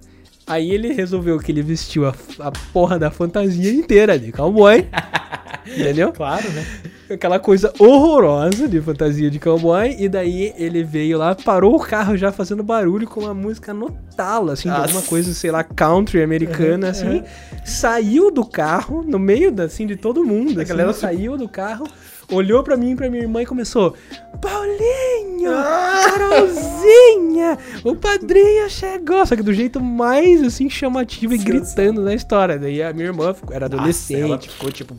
Aí 0.46 0.70
ele 0.70 0.92
resolveu 0.92 1.38
que 1.40 1.50
ele 1.50 1.62
vestiu 1.62 2.06
a, 2.06 2.14
a 2.38 2.52
porra 2.72 2.98
da 2.98 3.10
fantasia 3.10 3.72
inteira 3.72 4.16
de 4.18 4.30
cowboy. 4.30 4.86
entendeu? 5.66 6.12
Claro, 6.12 6.48
né? 6.52 6.64
Aquela 7.08 7.38
coisa 7.38 7.72
horrorosa 7.78 8.66
de 8.68 8.80
fantasia 8.80 9.30
de 9.30 9.38
cowboy. 9.38 9.94
E 9.98 10.08
daí 10.08 10.52
ele 10.56 10.82
veio 10.82 11.18
lá, 11.18 11.34
parou 11.34 11.76
o 11.76 11.80
carro 11.80 12.16
já 12.16 12.32
fazendo 12.32 12.62
barulho 12.62 13.06
com 13.06 13.20
uma 13.20 13.34
música 13.34 13.72
no 13.72 13.90
talo, 14.16 14.50
assim, 14.50 14.64
de 14.64 14.68
Nossa. 14.70 14.82
alguma 14.82 15.02
coisa, 15.02 15.32
sei 15.32 15.50
lá, 15.50 15.62
country 15.62 16.22
americana, 16.22 16.88
assim. 16.90 17.22
Saiu 17.64 18.30
do 18.30 18.44
carro, 18.44 19.02
no 19.06 19.18
meio, 19.18 19.52
da, 19.52 19.64
assim, 19.64 19.86
de 19.86 19.96
todo 19.96 20.24
mundo. 20.24 20.60
A 20.60 20.64
galera 20.64 20.76
galera 20.76 20.92
saiu 20.92 21.36
do 21.36 21.48
carro, 21.48 21.86
olhou 22.30 22.62
pra 22.62 22.76
mim 22.76 22.90
e 22.92 22.96
pra 22.96 23.08
minha 23.08 23.22
irmã 23.22 23.40
e 23.42 23.46
começou: 23.46 23.94
Paulinho! 24.42 25.50
Ah! 25.52 26.02
Carolzinha! 26.10 27.58
O 27.84 27.94
padrinho 27.94 28.68
chegou! 28.68 29.24
Só 29.26 29.36
que 29.36 29.42
do 29.42 29.52
jeito 29.54 29.80
mais, 29.80 30.42
assim, 30.42 30.68
chamativo 30.68 31.34
e 31.34 31.38
gritando 31.38 32.02
na 32.02 32.14
história. 32.14 32.58
Daí 32.58 32.82
a 32.82 32.92
minha 32.92 33.06
irmã 33.06 33.32
ficou- 33.32 33.54
era 33.54 33.66
adolescente, 33.66 34.20
ela- 34.22 34.38
ficou 34.40 34.70
tipo. 34.72 34.96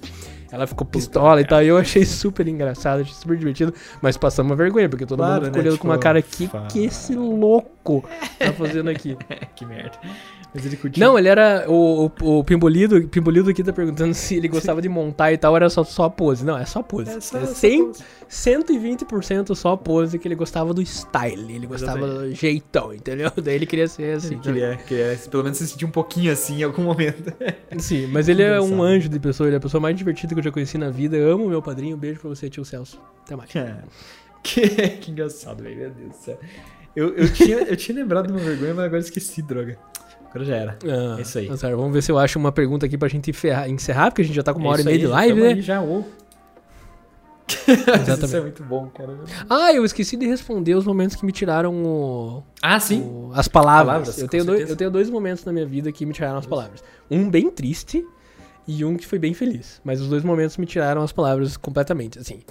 Ela 0.51 0.65
ficou 0.67 0.85
pistola 0.87 1.41
e 1.41 1.45
tal. 1.45 1.61
E 1.61 1.67
eu 1.67 1.77
achei 1.77 2.05
super 2.05 2.47
engraçado, 2.47 3.01
achei 3.01 3.13
super 3.13 3.37
divertido. 3.37 3.73
Mas 4.01 4.15
passamos 4.17 4.49
uma 4.51 4.55
vergonha, 4.55 4.87
porque 4.89 5.05
todo 5.05 5.19
Claro, 5.19 5.33
mundo 5.35 5.45
ficou 5.45 5.57
né? 5.61 5.67
olhando 5.67 5.79
com 5.79 5.87
uma 5.87 5.93
Tipo, 5.95 6.03
cara: 6.03 6.21
que 6.21 6.47
fa- 6.47 6.67
que 6.67 6.85
esse 6.85 7.15
louco 7.15 8.03
tá 8.39 8.53
fazendo 8.53 8.89
aqui? 8.89 9.17
que 9.55 9.65
merda. 9.65 9.97
Mas 10.57 10.65
ele 10.65 10.75
curtiu. 10.75 10.99
Não, 11.05 11.19
ele 11.19 11.27
era. 11.27 11.65
O, 11.69 12.11
o, 12.21 12.39
o 12.39 12.43
Pimbolido, 12.43 12.97
o 12.97 13.07
Pimbolido 13.07 13.47
aqui 13.51 13.63
tá 13.63 13.71
perguntando 13.71 14.11
se 14.15 14.35
ele 14.35 14.47
gostava 14.47 14.81
de 14.81 14.89
montar 14.89 15.31
e 15.31 15.37
tal, 15.37 15.55
era 15.55 15.69
só, 15.69 15.83
só 15.83 16.09
pose. 16.09 16.43
Não, 16.43 16.57
é 16.57 16.65
só 16.65 16.81
pose. 16.81 17.11
É 17.11 17.13
É, 17.17 17.19
só- 17.19 17.39
só 17.39 17.45
100, 17.45 17.85
pose. 17.85 18.03
120% 18.27 19.55
só 19.55 19.75
pose 19.77 20.17
que 20.17 20.27
ele 20.27 20.33
gostava 20.35 20.73
do 20.73 20.81
style, 20.83 21.53
ele 21.55 21.67
gostava 21.67 22.07
do 22.07 22.33
jeitão, 22.33 22.91
entendeu? 22.93 23.31
Daí 23.37 23.53
ele 23.55 23.65
queria 23.67 23.87
ser 23.87 24.17
assim. 24.17 24.33
Ele 24.33 24.41
queria, 24.41 24.77
queria 24.77 25.19
pelo 25.29 25.43
menos 25.43 25.59
se 25.59 25.67
sentir 25.67 25.85
um 25.85 25.91
pouquinho 25.91 26.31
assim 26.31 26.59
em 26.59 26.63
algum 26.63 26.81
momento. 26.83 27.31
Sim, 27.77 28.07
mas 28.07 28.27
ele 28.27 28.41
é 28.41 28.59
um 28.59 28.81
anjo 28.81 29.07
de 29.09 29.19
pessoa, 29.19 29.47
ele 29.47 29.55
é 29.55 29.57
a 29.57 29.61
pessoa 29.61 29.79
mais 29.79 29.95
divertida 29.95 30.33
que 30.33 30.39
eu 30.39 30.43
já 30.43 30.51
conheci 30.51 30.77
na 30.77 30.89
vida. 30.89 31.15
Eu 31.15 31.31
amo 31.33 31.47
meu 31.47 31.61
padrinho, 31.61 31.95
beijo 31.95 32.19
pra 32.19 32.29
você, 32.29 32.49
tio 32.49 32.65
Celso. 32.65 32.99
Até 33.23 33.35
mais. 33.35 33.49
que, 34.43 34.61
que 34.67 35.11
engraçado, 35.11 35.61
velho. 35.63 35.77
Meu 35.77 35.89
Deus 35.91 36.09
do 36.09 36.15
céu. 36.15 36.39
Eu, 36.95 37.13
eu, 37.13 37.31
tinha, 37.31 37.57
eu 37.57 37.77
tinha 37.77 37.95
lembrado 37.95 38.25
de 38.25 38.31
uma 38.33 38.39
vergonha, 38.41 38.73
mas 38.73 38.85
agora 38.85 38.99
esqueci, 39.01 39.43
droga. 39.43 39.77
Agora 40.29 40.45
já 40.45 40.55
era. 40.55 40.77
Ah, 40.85 41.15
É 41.17 41.21
isso 41.21 41.37
aí. 41.37 41.49
Azar, 41.49 41.75
vamos 41.75 41.93
ver 41.93 42.01
se 42.01 42.11
eu 42.11 42.17
acho 42.19 42.37
uma 42.37 42.51
pergunta 42.51 42.85
aqui 42.85 42.97
pra 42.97 43.07
gente 43.07 43.29
encerrar, 43.31 43.69
encerrar 43.69 44.11
porque 44.11 44.21
a 44.21 44.25
gente 44.25 44.35
já 44.35 44.43
tá 44.43 44.53
com 44.53 44.59
uma 44.59 44.69
É 44.69 44.71
hora 44.73 44.81
e 44.81 44.85
meia 44.85 44.99
de 44.99 45.07
live, 45.07 45.41
né? 45.41 45.61
já, 45.61 45.81
ô. 45.81 46.03
Exatamente. 47.67 48.23
Isso 48.25 48.35
é 48.37 48.41
muito 48.41 48.63
bom, 48.63 48.87
cara. 48.89 49.17
Ah, 49.49 49.71
eu 49.73 49.85
esqueci 49.85 50.17
de 50.17 50.25
responder 50.27 50.75
os 50.75 50.85
momentos 50.85 51.15
que 51.15 51.25
me 51.25 51.31
tiraram 51.31 51.73
o, 51.81 52.43
Ah, 52.61 52.77
sim. 52.79 53.01
o- 53.01 53.31
as 53.33 53.47
palavras. 53.47 53.85
Palavras, 53.87 54.17
eu, 54.17 54.27
tenho 54.27 54.43
dois, 54.43 54.69
eu 54.69 54.75
tenho 54.75 54.91
dois 54.91 55.09
momentos 55.09 55.45
na 55.45 55.53
minha 55.53 55.65
vida 55.65 55.89
que 55.91 56.05
me 56.05 56.13
tiraram 56.13 56.37
as 56.37 56.45
palavras. 56.45 56.83
Um 57.09 57.29
bem 57.29 57.49
triste 57.49 58.05
e 58.67 58.83
um 58.83 58.97
que 58.97 59.07
foi 59.07 59.17
bem 59.17 59.33
feliz. 59.33 59.79
Mas 59.83 60.01
os 60.01 60.09
dois 60.09 60.23
momentos 60.23 60.57
me 60.57 60.65
tiraram 60.65 61.01
as 61.01 61.13
palavras 61.13 61.55
completamente, 61.55 62.19
assim. 62.19 62.41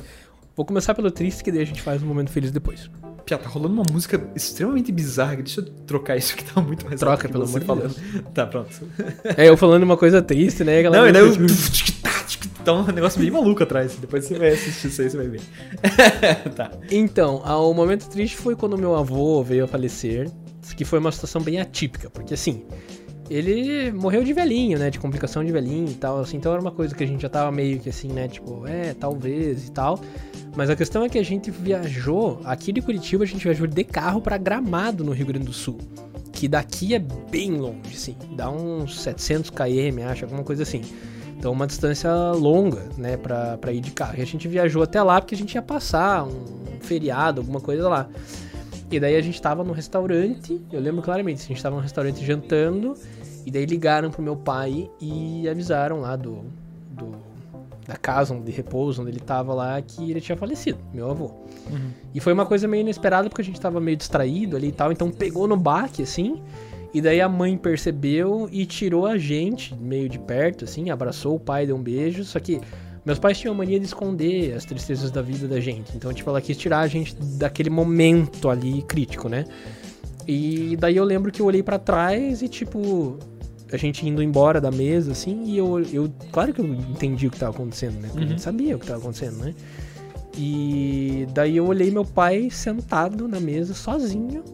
Vou 0.57 0.65
começar 0.65 0.95
pelo 0.95 1.11
triste, 1.11 1.45
que 1.45 1.53
daí 1.53 1.61
a 1.61 1.67
gente 1.67 1.83
faz 1.83 2.03
um 2.03 2.07
momento 2.07 2.31
feliz 2.31 2.51
depois. 2.51 2.91
Pia, 3.27 3.37
tá 3.37 3.49
rolando 3.49 3.75
uma 3.75 3.83
música 3.93 4.23
extremamente 4.37 4.93
bizarra. 4.93 5.37
Deixa 5.37 5.61
eu 5.61 5.65
trocar 5.65 6.17
isso 6.17 6.37
que 6.37 6.45
tá 6.45 6.61
muito 6.61 6.87
mais 6.87 7.01
Troca, 7.01 7.29
pelo 7.29 7.43
amor 7.43 7.59
de 7.59 7.67
falando. 7.67 7.95
Tá, 8.33 8.47
pronto. 8.47 8.71
É, 9.37 9.49
eu 9.49 9.57
falando 9.57 9.83
uma 9.83 9.97
coisa 9.97 10.23
triste, 10.23 10.63
né? 10.63 10.81
galera? 10.81 11.03
Não, 11.03 11.09
e 11.09 11.13
daí 11.13 11.23
eu... 11.23 11.35
Tá 12.65 12.73
um 12.73 12.85
negócio 12.85 13.21
bem 13.21 13.31
maluco 13.31 13.63
atrás. 13.63 13.95
Depois 13.95 14.25
você 14.25 14.37
vai 14.37 14.49
assistir 14.49 14.89
isso 14.89 15.01
aí, 15.01 15.11
você 15.11 15.17
vai 15.17 15.29
ver. 15.29 15.41
tá. 16.57 16.71
Então, 16.91 17.41
ah, 17.45 17.61
o 17.61 17.73
momento 17.73 18.09
triste 18.09 18.37
foi 18.37 18.57
quando 18.57 18.77
meu 18.77 18.97
avô 18.97 19.41
veio 19.43 19.65
a 19.65 19.69
falecer, 19.69 20.29
que 20.77 20.85
foi 20.85 20.99
uma 20.99 21.13
situação 21.13 21.41
bem 21.41 21.61
atípica, 21.61 22.11
porque 22.11 22.35
assim, 22.35 22.65
ele 23.29 23.91
morreu 23.93 24.23
de 24.23 24.33
velhinho, 24.33 24.79
né, 24.79 24.91
de 24.91 24.99
complicação 24.99 25.45
de 25.45 25.53
velhinho 25.53 25.89
e 25.89 25.95
tal, 25.95 26.21
assim, 26.21 26.37
então 26.37 26.53
era 26.53 26.61
uma 26.61 26.71
coisa 26.71 26.95
que 26.95 27.03
a 27.03 27.07
gente 27.07 27.23
já 27.23 27.29
tava 27.29 27.51
meio 27.51 27.79
que 27.81 27.89
assim, 27.89 28.09
né, 28.09 28.29
tipo, 28.29 28.67
é, 28.67 28.95
talvez 28.95 29.69
e 29.69 29.71
tal. 29.73 30.01
Mas 30.57 30.71
a 30.71 30.77
questão 30.77 31.05
é 31.05 31.09
que 31.09 31.19
a 31.19 31.25
gente 31.25 31.51
viajou, 31.51 32.41
aqui 32.45 32.73
de 32.73 32.81
Curitiba 32.81 33.25
a 33.25 33.27
gente 33.27 33.43
viajou 33.43 33.67
de 33.67 33.85
carro 33.85 34.21
pra 34.21 34.39
Gramado, 34.39 35.05
no 35.05 35.13
Rio 35.13 35.27
Grande 35.27 35.47
do 35.47 35.53
Sul. 35.53 35.79
Que 36.33 36.49
daqui 36.49 36.95
é 36.95 36.99
bem 36.99 37.53
longe, 37.53 37.95
assim, 37.95 38.17
dá 38.33 38.51
uns 38.51 39.01
700 39.01 39.51
km, 39.51 40.03
acho, 40.11 40.25
alguma 40.25 40.45
coisa 40.45 40.63
assim. 40.63 40.83
Então, 41.39 41.53
uma 41.53 41.67
distância 41.67 42.11
longa, 42.33 42.83
né, 42.97 43.17
pra, 43.17 43.59
pra 43.59 43.73
ir 43.73 43.81
de 43.81 43.91
carro. 43.91 44.15
E 44.19 44.23
a 44.23 44.25
gente 44.25 44.49
viajou 44.49 44.83
até 44.83 45.03
lá 45.03 45.21
porque 45.21 45.35
a 45.35 45.39
gente 45.39 45.55
ia 45.55 45.63
passar 45.63 46.25
um 46.25 46.81
feriado, 46.81 47.41
alguma 47.41 47.61
coisa 47.61 47.89
lá. 47.89 48.09
E 48.91 49.01
daí 49.01 49.17
a 49.17 49.21
gente 49.21 49.41
tava 49.43 49.65
no 49.65 49.73
restaurante, 49.73 50.61
eu 50.73 50.81
lembro 50.81 51.03
claramente, 51.03 51.43
a 51.43 51.49
gente 51.49 51.63
tava 51.63 51.75
no 51.77 51.83
restaurante 51.83 52.25
jantando, 52.25 52.95
e 53.47 53.51
daí 53.51 53.65
ligaram 53.65 54.11
pro 54.11 54.21
meu 54.21 54.35
pai 54.35 54.91
e 55.01 55.49
avisaram 55.49 56.01
lá 56.01 56.17
do, 56.17 56.45
do, 56.91 57.13
da 57.87 57.97
casa 57.97 58.35
de 58.35 58.51
repouso 58.51 59.01
onde 59.01 59.13
ele 59.13 59.21
tava 59.21 59.55
lá 59.55 59.81
que 59.81 60.11
ele 60.11 60.21
tinha 60.21 60.37
falecido, 60.37 60.79
meu 60.93 61.09
avô. 61.09 61.27
Uhum. 61.71 61.91
E 62.13 62.19
foi 62.19 62.33
uma 62.33 62.45
coisa 62.45 62.67
meio 62.67 62.81
inesperada 62.81 63.29
porque 63.29 63.43
a 63.43 63.45
gente 63.45 63.61
tava 63.61 63.81
meio 63.81 63.97
distraído 63.97 64.57
ali 64.57 64.69
e 64.69 64.73
tal, 64.73 64.91
então 64.91 65.13
pegou 65.13 65.47
no 65.47 65.57
baque, 65.57 66.03
assim. 66.03 66.43
E 66.93 67.01
daí 67.01 67.21
a 67.21 67.29
mãe 67.29 67.57
percebeu 67.57 68.49
e 68.51 68.67
tirou 68.67 69.07
a 69.07 69.17
gente 69.17 69.75
meio 69.77 70.09
de 70.09 70.19
perto, 70.19 70.65
assim, 70.65 70.91
abraçou 70.91 71.37
o 71.37 71.41
pai, 71.41 71.67
deu 71.67 71.77
um 71.77 71.83
beijo. 71.83 72.25
Só 72.25 72.41
que 72.41 72.61
meus 73.05 73.19
pais 73.19 73.39
tinham 73.39 73.55
a 73.55 73.57
mania 73.57 73.79
de 73.79 73.87
esconder 73.87 74.55
as 74.55 74.65
tristezas 74.65 75.13
da 75.13 75.23
vida 75.23 75.47
da 75.47 75.61
gente. 75.61 75.97
Então, 75.97 76.13
tipo, 76.13 76.29
ela 76.29 76.41
quis 76.41 76.57
tirar 76.57 76.81
a 76.81 76.87
gente 76.89 77.15
daquele 77.15 77.71
momento 77.71 78.49
ali 78.49 78.83
crítico, 78.83 79.29
né? 79.29 79.45
E 80.27 80.77
daí 80.77 80.97
eu 80.97 81.05
lembro 81.05 81.31
que 81.31 81.41
eu 81.41 81.47
olhei 81.47 81.63
para 81.63 81.79
trás 81.79 82.43
e, 82.43 82.49
tipo, 82.49 83.17
a 83.73 83.77
gente 83.77 84.07
indo 84.07 84.23
embora 84.23 84.61
da 84.61 84.71
mesa, 84.71 85.13
assim, 85.13 85.45
e 85.47 85.59
eu, 85.59 85.81
eu 85.93 86.13
claro 86.33 86.53
que 86.53 86.61
eu 86.61 86.67
entendi 86.67 87.27
o 87.27 87.31
que 87.31 87.39
tava 87.39 87.53
acontecendo, 87.55 87.95
né? 88.01 88.09
Porque 88.09 88.19
a 88.21 88.23
Uhum. 88.23 88.29
gente 88.31 88.43
sabia 88.43 88.77
o 88.77 88.79
que 88.79 88.87
tava 88.87 88.99
acontecendo, 89.01 89.39
né? 89.39 89.55
E 90.39 91.27
daí 91.33 91.57
eu 91.57 91.67
olhei 91.67 91.91
meu 91.91 92.05
pai 92.05 92.49
sentado 92.51 93.27
na 93.27 93.41
mesa, 93.41 93.73
sozinho, 93.75 94.45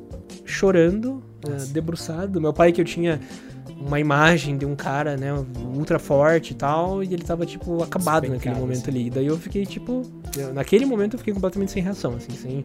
chorando, 0.45 1.23
eh, 1.47 1.65
debruçado. 1.73 2.41
Meu 2.41 2.53
pai 2.53 2.73
que 2.73 2.81
eu 2.81 2.85
tinha 2.85 3.21
uma 3.87 3.99
imagem 4.01 4.57
de 4.57 4.65
um 4.65 4.75
cara, 4.75 5.17
né, 5.17 5.33
ultra 5.77 5.99
forte 5.99 6.53
e 6.53 6.55
tal, 6.55 7.03
e 7.03 7.13
ele 7.13 7.23
tava, 7.25 7.45
tipo, 7.47 7.83
acabado 7.83 8.29
naquele 8.29 8.55
momento 8.55 8.89
assim. 8.89 9.01
ali. 9.01 9.11
Daí 9.11 9.27
eu 9.27 9.37
fiquei, 9.39 9.65
tipo, 9.67 10.03
eu- 10.37 10.53
naquele 10.55 10.85
momento 10.87 11.15
eu 11.15 11.19
fiquei 11.19 11.35
completamente 11.35 11.73
sem 11.73 11.83
reação, 11.83 12.15
assim, 12.15 12.33
sem, 12.33 12.65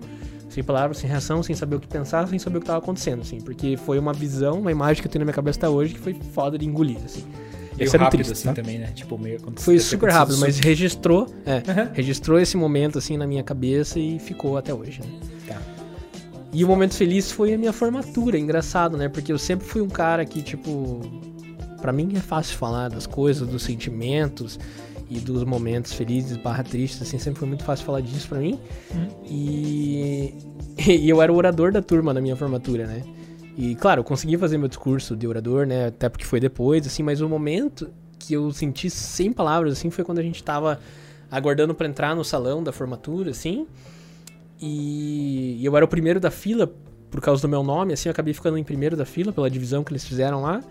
sem 0.49 0.64
palavras, 0.64 0.98
sem 0.98 1.10
reação, 1.10 1.41
sem 1.44 1.56
saber 1.56 1.76
o 1.76 1.80
que 1.80 1.88
pensar, 1.88 2.27
sem 2.27 2.39
saber 2.39 2.57
o 2.57 2.61
que 2.61 2.68
tava 2.68 2.80
acontecendo, 2.80 3.22
assim, 3.22 3.39
porque 3.41 3.77
foi 3.77 3.99
uma 3.99 4.14
visão, 4.14 4.60
uma 4.60 4.72
imagem 4.72 5.02
que 5.02 5.07
eu 5.07 5.11
tenho 5.11 5.22
na 5.22 5.26
minha 5.26 5.34
cabeça 5.35 5.60
até 5.60 5.69
hoje 5.69 5.94
que 5.94 5.99
foi 5.99 6.14
foda 6.34 6.57
de 6.57 6.65
engolir, 6.65 6.98
assim. 7.03 7.23
Meio 7.77 7.91
rápido, 7.91 8.10
triste, 8.10 8.31
assim, 8.31 8.48
tá? 8.48 8.53
também, 8.56 8.80
né? 8.80 8.88
Tipo, 8.95 9.19
meio. 9.19 9.39
Foi 9.57 9.77
super 9.77 10.10
rápido, 10.10 10.39
mas 10.39 10.57
registrou, 10.57 11.27
é, 11.45 11.61
Aham. 11.69 11.91
registrou 11.94 12.39
esse 12.39 12.57
momento, 12.57 12.98
assim, 12.98 13.18
na 13.18 13.27
minha 13.27 13.44
cabeça 13.44 13.99
e 13.99 14.18
ficou 14.18 14.57
até 14.57 14.73
hoje, 14.73 14.99
né? 15.02 15.07
Tá. 15.48 15.61
E 16.53 16.64
o 16.64 16.68
momento 16.68 16.95
feliz 16.95 17.32
foi 17.32 17.53
a 17.53 17.57
minha 17.57 17.74
formatura, 17.74 18.38
engraçado, 18.38 18.98
né? 18.98 19.10
Porque 19.10 19.32
eu 19.32 19.38
sempre 19.38 19.68
fui 19.68 19.82
um 19.82 19.90
cara 19.90 20.26
que, 20.26 20.41
tipo, 20.41 21.02
Pra 21.82 21.91
mim 21.91 22.11
é 22.15 22.19
fácil 22.19 22.57
falar 22.57 22.90
das 22.90 23.06
coisas, 23.06 23.48
dos 23.48 23.64
sentimentos 23.64 24.60
e 25.10 25.19
dos 25.19 25.44
momentos 25.44 25.94
felizes 25.94 26.36
barra 26.38 26.64
tristes, 26.64 27.02
assim, 27.02 27.18
sempre 27.18 27.40
foi 27.40 27.48
muito 27.48 27.64
fácil 27.64 27.86
falar 27.86 28.02
disso 28.02 28.28
pra 28.28 28.40
mim. 28.40 28.60
Uhum. 28.94 29.07
E... 29.26 30.34
e 30.86 31.10
eu 31.10 31.22
era 31.22 31.32
o 31.32 31.36
orador 31.36 31.72
da 31.72 31.82
turma 31.82 32.14
na 32.14 32.19
minha 32.19 32.36
formatura, 32.36 32.88
né? 32.88 33.03
E, 33.56 33.76
claro, 33.76 34.02
eu 34.02 34.03
consegui 34.03 34.38
fazer 34.38 34.57
meu 34.57 34.68
discurso 34.68 35.15
de 35.15 35.28
orador, 35.28 35.65
né? 35.65 35.88
Até 35.88 36.10
porque 36.10 36.26
foi 36.26 36.40
depois, 36.40 36.86
assim, 36.86 37.03
mas 37.03 37.22
o 37.22 37.30
momento 37.30 37.90
que 38.19 38.34
eu 38.34 38.52
senti 38.52 38.90
sem 38.90 39.32
palavras, 39.32 39.74
assim, 39.74 39.90
foi 39.90 40.03
quando 40.03 40.19
a 40.19 40.24
gente 40.24 40.44
tava 40.44 40.80
aguardando 41.32 41.74
pra 41.74 41.88
entrar 41.88 42.15
no 42.15 42.24
salão 42.24 42.64
da 42.64 42.72
formatura, 42.72 43.32
assim. 43.32 43.65
E 44.62 45.60
eu 45.64 45.76
era 45.76 45.86
o 45.86 45.88
primeiro 45.88 46.20
da 46.20 46.32
fila 46.32 46.72
por 47.10 47.22
causa 47.22 47.42
do 47.42 47.48
meu 47.48 47.64
nome, 47.64 47.94
assim, 47.94 48.10
eu 48.10 48.12
acabei 48.12 48.34
ficando 48.34 48.58
em 48.58 48.64
primeiro 48.64 48.96
da 48.96 49.06
fila 49.06 49.32
pela 49.32 49.50
divisão 49.50 49.84
que 49.84 49.92
eles 49.92 50.06
fizeram 50.06 50.42
lá. 50.42 50.62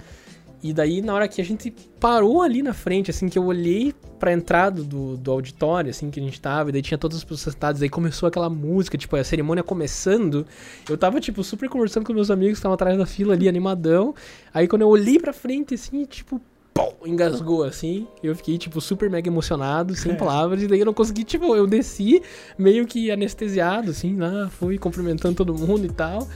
E 0.62 0.72
daí, 0.72 1.00
na 1.02 1.14
hora 1.14 1.28
que 1.28 1.40
a 1.40 1.44
gente 1.44 1.70
parou 2.00 2.42
ali 2.42 2.62
na 2.62 2.72
frente, 2.72 3.10
assim, 3.10 3.28
que 3.28 3.38
eu 3.38 3.44
olhei 3.44 3.94
pra 4.18 4.32
entrada 4.32 4.82
do, 4.82 5.16
do 5.16 5.30
auditório, 5.30 5.90
assim, 5.90 6.10
que 6.10 6.18
a 6.18 6.22
gente 6.22 6.40
tava, 6.40 6.70
e 6.70 6.72
daí 6.72 6.82
tinha 6.82 6.98
todas 6.98 7.18
as 7.18 7.24
pessoas 7.24 7.54
sentadas, 7.54 7.82
aí 7.82 7.88
começou 7.88 8.26
aquela 8.26 8.48
música, 8.48 8.96
tipo, 8.96 9.14
a 9.16 9.22
cerimônia 9.22 9.62
começando, 9.62 10.46
eu 10.88 10.96
tava, 10.96 11.20
tipo, 11.20 11.44
super 11.44 11.68
conversando 11.68 12.04
com 12.04 12.12
meus 12.12 12.30
amigos 12.30 12.54
que 12.54 12.58
estavam 12.58 12.74
atrás 12.74 12.96
da 12.98 13.06
fila 13.06 13.34
ali, 13.34 13.48
animadão. 13.48 14.14
Aí 14.52 14.66
quando 14.66 14.82
eu 14.82 14.88
olhei 14.88 15.18
pra 15.18 15.32
frente, 15.32 15.74
assim, 15.74 16.04
tipo, 16.04 16.40
pum, 16.76 17.06
engasgou, 17.06 17.64
assim, 17.64 18.06
eu 18.22 18.34
fiquei, 18.36 18.58
tipo, 18.58 18.80
super 18.80 19.08
mega 19.08 19.28
emocionado, 19.28 19.94
sem 19.94 20.14
palavras, 20.14 20.62
e 20.62 20.66
daí 20.66 20.80
eu 20.80 20.86
não 20.86 20.94
consegui, 20.94 21.24
tipo, 21.24 21.54
eu 21.56 21.66
desci 21.66 22.22
meio 22.58 22.86
que 22.86 23.10
anestesiado, 23.10 23.90
assim, 23.90 24.16
lá, 24.16 24.48
fui 24.48 24.78
cumprimentando 24.78 25.34
todo 25.34 25.54
mundo 25.54 25.86
e 25.86 25.90
tal. 25.90 26.26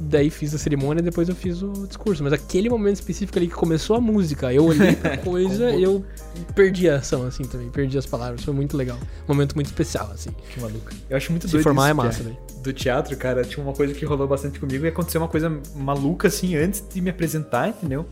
Daí 0.00 0.30
fiz 0.30 0.54
a 0.54 0.58
cerimônia 0.58 1.00
e 1.00 1.02
depois 1.02 1.28
eu 1.28 1.34
fiz 1.34 1.60
o 1.60 1.72
discurso. 1.86 2.22
Mas 2.22 2.32
aquele 2.32 2.68
momento 2.70 2.96
específico 2.96 3.36
ali 3.36 3.48
que 3.48 3.54
começou 3.54 3.96
a 3.96 4.00
música, 4.00 4.52
eu 4.52 4.64
olhei 4.64 4.94
pra 4.94 5.16
coisa 5.18 5.72
e 5.72 5.82
eu 5.82 6.04
perdi 6.54 6.88
a 6.88 6.98
ação, 6.98 7.26
assim, 7.26 7.42
também. 7.42 7.68
Perdi 7.68 7.98
as 7.98 8.06
palavras. 8.06 8.44
Foi 8.44 8.54
muito 8.54 8.76
legal. 8.76 8.96
Um 9.24 9.34
momento 9.34 9.56
muito 9.56 9.66
especial, 9.66 10.08
assim. 10.14 10.30
Que 10.50 10.60
maluco. 10.60 10.92
Eu 11.10 11.16
acho 11.16 11.32
muito 11.32 11.48
Se 11.48 11.52
doido 11.52 11.64
formar 11.64 11.86
isso, 11.86 11.90
é 11.90 11.94
massa, 11.94 12.22
velho. 12.22 12.36
Do 12.62 12.72
teatro, 12.72 13.16
cara, 13.16 13.42
tinha 13.42 13.64
uma 13.64 13.72
coisa 13.72 13.92
que 13.92 14.04
rolou 14.04 14.28
bastante 14.28 14.60
comigo 14.60 14.84
e 14.84 14.88
aconteceu 14.88 15.20
uma 15.20 15.28
coisa 15.28 15.52
maluca, 15.74 16.28
assim, 16.28 16.54
antes 16.54 16.80
de 16.88 17.00
me 17.00 17.10
apresentar, 17.10 17.68
entendeu? 17.68 18.06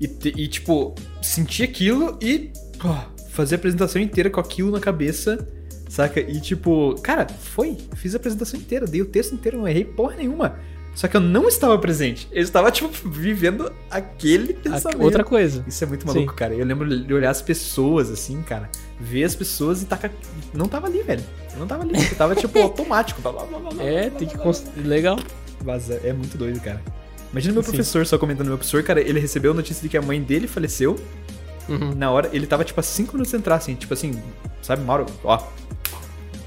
E, 0.00 0.10
e, 0.24 0.48
tipo, 0.48 0.94
sentir 1.20 1.62
aquilo 1.64 2.18
e 2.22 2.50
pô, 2.78 2.94
fazer 3.30 3.56
a 3.56 3.58
apresentação 3.58 4.00
inteira 4.00 4.30
com 4.30 4.40
aquilo 4.40 4.70
na 4.70 4.80
cabeça, 4.80 5.46
saca? 5.88 6.20
E, 6.20 6.40
tipo, 6.40 6.94
cara, 7.02 7.26
foi. 7.28 7.76
Fiz 7.96 8.14
a 8.14 8.16
apresentação 8.16 8.58
inteira, 8.58 8.86
dei 8.86 9.02
o 9.02 9.06
texto 9.06 9.34
inteiro, 9.34 9.58
não 9.58 9.68
errei 9.68 9.84
porra 9.84 10.16
nenhuma. 10.16 10.58
Só 10.94 11.06
que 11.06 11.16
eu 11.16 11.20
não 11.20 11.46
estava 11.48 11.78
presente. 11.78 12.28
Eu 12.32 12.42
estava, 12.42 12.70
tipo, 12.70 12.88
vivendo 13.08 13.72
aquele 13.90 14.52
pensamento. 14.52 15.02
outra 15.02 15.22
coisa. 15.22 15.64
Isso 15.66 15.84
é 15.84 15.86
muito 15.86 16.06
maluco, 16.06 16.32
Sim. 16.32 16.36
cara. 16.36 16.54
Eu 16.54 16.66
lembro 16.66 17.04
de 17.04 17.14
olhar 17.14 17.30
as 17.30 17.40
pessoas, 17.40 18.10
assim, 18.10 18.42
cara. 18.42 18.68
Ver 18.98 19.24
as 19.24 19.34
pessoas 19.34 19.82
e 19.82 19.86
tacar. 19.86 20.10
Não 20.52 20.66
tava 20.66 20.88
ali, 20.88 21.02
velho. 21.02 21.22
Eu 21.52 21.60
não 21.60 21.66
tava 21.66 21.84
ali. 21.84 21.94
Eu 21.94 22.16
tava, 22.16 22.34
tipo, 22.34 22.58
automático. 22.60 23.22
Blá, 23.22 23.32
blá, 23.32 23.44
blá, 23.46 23.84
É, 23.84 24.10
tem 24.10 24.26
que. 24.26 24.36
Legal. 24.82 25.16
blá. 25.16 25.24
Vaza. 25.74 26.00
É 26.02 26.12
muito 26.12 26.36
doido, 26.36 26.60
cara. 26.60 26.82
Imagina 27.32 27.54
meu 27.54 27.62
Sim. 27.62 27.70
professor, 27.70 28.06
só 28.06 28.18
comentando 28.18 28.48
meu 28.48 28.58
professor, 28.58 28.82
cara, 28.82 29.00
ele 29.00 29.20
recebeu 29.20 29.52
a 29.52 29.54
notícia 29.54 29.82
de 29.82 29.88
que 29.88 29.96
a 29.96 30.02
mãe 30.02 30.20
dele 30.20 30.46
faleceu. 30.46 30.96
Uhum. 31.68 31.94
Na 31.94 32.10
hora, 32.10 32.28
ele 32.32 32.46
tava, 32.46 32.64
tipo, 32.64 32.80
a 32.80 32.82
5 32.82 33.12
minutos 33.12 33.30
de 33.30 33.36
entrar, 33.38 33.54
assim, 33.56 33.74
tipo 33.74 33.94
assim, 33.94 34.20
sabe, 34.60 34.82
Mauro, 34.82 35.06
ó. 35.22 35.40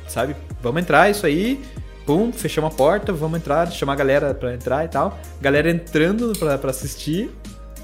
Sabe? 0.07 0.35
Vamos 0.61 0.81
entrar, 0.81 1.09
isso 1.09 1.25
aí. 1.25 1.63
Pum, 2.05 2.33
fechamos 2.33 2.73
a 2.73 2.75
porta, 2.75 3.13
vamos 3.13 3.39
entrar, 3.39 3.71
chamar 3.71 3.93
a 3.93 3.95
galera 3.95 4.33
pra 4.33 4.53
entrar 4.53 4.83
e 4.83 4.89
tal. 4.89 5.17
Galera 5.39 5.71
entrando 5.71 6.33
pra, 6.37 6.57
pra 6.57 6.69
assistir 6.71 7.31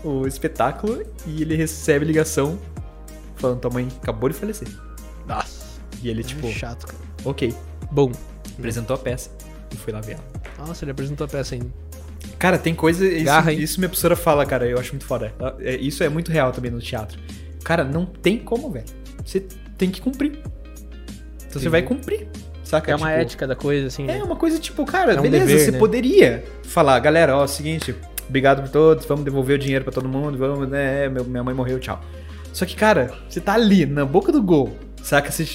o 0.03 0.27
espetáculo 0.27 1.05
e 1.25 1.41
ele 1.41 1.55
recebe 1.55 2.03
ligação 2.03 2.59
falando: 3.35 3.61
tua 3.61 3.71
mãe 3.71 3.87
acabou 4.01 4.27
de 4.29 4.35
falecer. 4.35 4.67
Nossa. 5.25 5.79
E 6.03 6.09
ele, 6.09 6.23
tipo, 6.23 6.47
é 6.47 6.51
chato, 6.51 6.85
cara. 6.85 6.99
ok, 7.23 7.53
Bom. 7.91 8.11
apresentou 8.57 8.95
a 8.95 8.99
peça 8.99 9.29
e 9.73 9.77
foi 9.77 9.93
lá 9.93 10.01
ver 10.01 10.13
ela. 10.13 10.67
Nossa, 10.67 10.83
ele 10.83 10.91
apresentou 10.91 11.23
a 11.25 11.27
peça 11.27 11.55
ainda. 11.55 11.69
Cara, 12.37 12.57
tem 12.57 12.73
coisa. 12.73 13.05
Isso, 13.07 13.25
Garra, 13.25 13.51
isso 13.51 13.79
minha 13.79 13.89
professora 13.89 14.15
fala, 14.15 14.45
cara, 14.45 14.65
eu 14.67 14.77
acho 14.79 14.91
muito 14.91 15.05
foda. 15.05 15.33
Ela- 15.39 15.57
é, 15.59 15.75
Isso 15.75 16.03
é 16.03 16.09
muito 16.09 16.31
real 16.31 16.51
também 16.51 16.71
no 16.71 16.79
teatro. 16.79 17.19
Cara, 17.63 17.83
não 17.83 18.05
tem 18.05 18.37
como, 18.37 18.71
velho. 18.71 18.85
Você 19.25 19.45
tem 19.77 19.89
que 19.91 20.01
cumprir. 20.01 20.39
Então 21.47 21.61
você 21.61 21.69
vai 21.69 21.81
cumprir. 21.81 22.27
Saca? 22.63 22.91
É 22.91 22.95
uma 22.95 23.07
Tipo, 23.09 23.21
ética 23.21 23.47
da 23.47 23.55
coisa, 23.55 23.87
assim. 23.87 24.03
É 24.03 24.17
né? 24.17 24.23
uma 24.23 24.35
coisa 24.35 24.59
tipo, 24.59 24.85
cara, 24.85 25.13
É 25.13 25.19
um 25.19 25.23
beleza, 25.23 25.45
dever, 25.45 25.65
você 25.65 25.71
né? 25.71 25.79
poderia 25.79 26.43
falar, 26.63 26.99
galera, 26.99 27.35
ó, 27.35 27.47
seguinte, 27.47 27.95
obrigado 28.27 28.61
por 28.61 28.69
todos, 28.69 29.05
vamos 29.07 29.25
devolver 29.25 29.55
o 29.55 29.59
dinheiro 29.59 29.83
pra 29.83 29.91
todo 29.91 30.07
mundo, 30.07 30.37
vamos, 30.37 30.69
né, 30.69 31.09
meu- 31.09 31.25
minha 31.25 31.43
mãe 31.43 31.53
morreu, 31.55 31.79
tchau. 31.79 31.99
Só 32.53 32.65
que, 32.65 32.75
cara, 32.75 33.11
você 33.27 33.41
tá 33.41 33.53
ali, 33.55 33.87
na 33.87 34.05
boca 34.05 34.31
do 34.31 34.41
gol, 34.43 34.77
saca? 35.01 35.31
Você. 35.31 35.47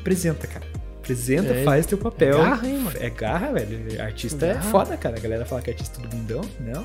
Apresenta, 0.00 0.46
cara. 0.48 0.66
Apresenta, 1.02 1.52
É, 1.54 1.64
faz 1.64 1.86
teu 1.86 1.98
papel. 1.98 2.38
é 2.38 2.42
garra, 2.42 2.68
hein, 2.68 2.78
mano? 2.78 2.96
É 3.00 3.10
garra, 3.10 3.52
velho. 3.52 4.02
Artista 4.02 4.46
é 4.46 4.54
Garra. 4.54 4.70
foda, 4.70 4.96
cara. 4.96 5.16
A 5.16 5.20
galera 5.20 5.44
fala 5.46 5.62
que 5.62 5.70
é 5.70 5.72
artista 5.72 6.00
do 6.00 6.08
bundão. 6.08 6.42
Não. 6.60 6.84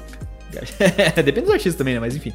Depende 1.23 1.47
do 1.47 1.51
artista 1.53 1.77
também, 1.79 1.93
né? 1.95 1.99
Mas 1.99 2.15
enfim. 2.15 2.33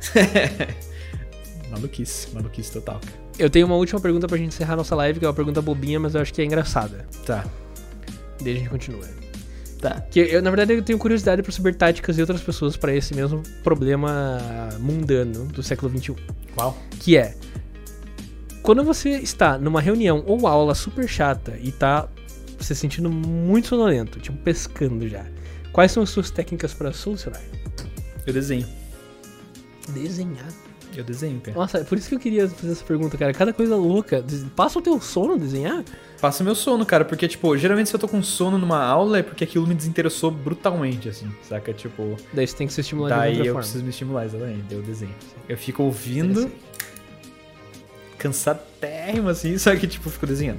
maluquice, 1.70 2.28
maluquice 2.34 2.72
total. 2.72 3.00
Eu 3.38 3.48
tenho 3.50 3.66
uma 3.66 3.76
última 3.76 4.00
pergunta 4.00 4.26
pra 4.26 4.36
gente 4.36 4.48
encerrar 4.48 4.74
nossa 4.76 4.94
live, 4.96 5.18
que 5.20 5.24
é 5.24 5.28
uma 5.28 5.34
pergunta 5.34 5.60
bobinha, 5.62 6.00
mas 6.00 6.14
eu 6.14 6.20
acho 6.20 6.32
que 6.32 6.42
é 6.42 6.44
engraçada. 6.44 7.06
Tá. 7.24 7.44
Daí 8.40 8.54
a 8.54 8.56
gente 8.56 8.68
continua. 8.70 9.04
Tá. 9.80 10.00
Que 10.10 10.20
eu, 10.20 10.42
na 10.42 10.50
verdade, 10.50 10.72
eu 10.72 10.82
tenho 10.82 10.98
curiosidade 10.98 11.42
pra 11.42 11.52
saber 11.52 11.74
táticas 11.74 12.16
de 12.16 12.22
outras 12.22 12.40
pessoas 12.40 12.76
pra 12.76 12.92
esse 12.94 13.14
mesmo 13.14 13.42
problema 13.62 14.38
mundano 14.80 15.44
do 15.46 15.62
século 15.62 15.96
XXI. 15.96 16.16
Qual? 16.54 16.76
Que 16.98 17.16
é. 17.16 17.34
Quando 18.68 18.84
você 18.84 19.12
está 19.12 19.56
numa 19.56 19.80
reunião 19.80 20.22
ou 20.26 20.46
aula 20.46 20.74
super 20.74 21.08
chata 21.08 21.56
e 21.58 21.72
tá 21.72 22.06
se 22.60 22.74
sentindo 22.74 23.08
muito 23.08 23.68
sonolento, 23.68 24.20
tipo 24.20 24.36
pescando 24.36 25.08
já, 25.08 25.24
quais 25.72 25.90
são 25.90 26.02
as 26.02 26.10
suas 26.10 26.30
técnicas 26.30 26.74
pra 26.74 26.92
solucionar? 26.92 27.40
Eu 28.26 28.32
desenho. 28.34 28.66
Desenhar. 29.88 30.52
Eu 30.94 31.02
desenho, 31.02 31.40
cara. 31.40 31.56
Nossa, 31.56 31.78
é 31.78 31.84
por 31.84 31.96
isso 31.96 32.10
que 32.10 32.16
eu 32.16 32.18
queria 32.18 32.46
fazer 32.46 32.72
essa 32.72 32.84
pergunta, 32.84 33.16
cara. 33.16 33.32
Cada 33.32 33.54
coisa 33.54 33.74
louca. 33.74 34.22
Passa 34.54 34.78
o 34.78 34.82
teu 34.82 35.00
sono 35.00 35.38
desenhar? 35.38 35.82
Passa 36.20 36.44
meu 36.44 36.54
sono, 36.54 36.84
cara, 36.84 37.06
porque, 37.06 37.26
tipo, 37.26 37.56
geralmente 37.56 37.88
se 37.88 37.96
eu 37.96 38.00
tô 38.00 38.08
com 38.08 38.22
sono 38.22 38.58
numa 38.58 38.84
aula 38.84 39.20
é 39.20 39.22
porque 39.22 39.44
aquilo 39.44 39.66
me 39.66 39.74
desinteressou 39.74 40.30
brutalmente, 40.30 41.08
assim, 41.08 41.32
saca? 41.42 41.72
Tipo, 41.72 42.16
Daí 42.34 42.46
você 42.46 42.56
tem 42.56 42.66
que 42.66 42.72
se 42.74 42.82
estimular 42.82 43.08
de 43.08 43.14
daí 43.14 43.30
outra 43.30 43.46
eu 43.46 43.52
forma. 43.54 43.60
preciso 43.60 43.84
me 43.84 43.90
estimular, 43.90 44.26
exatamente, 44.26 44.74
eu 44.74 44.82
desenho. 44.82 45.14
Eu 45.48 45.56
fico 45.56 45.84
ouvindo, 45.84 46.50
cansadérrimo, 48.18 49.28
assim, 49.28 49.56
só 49.58 49.74
que, 49.76 49.86
tipo, 49.86 50.08
eu 50.08 50.12
fico 50.12 50.26
desenhando. 50.26 50.58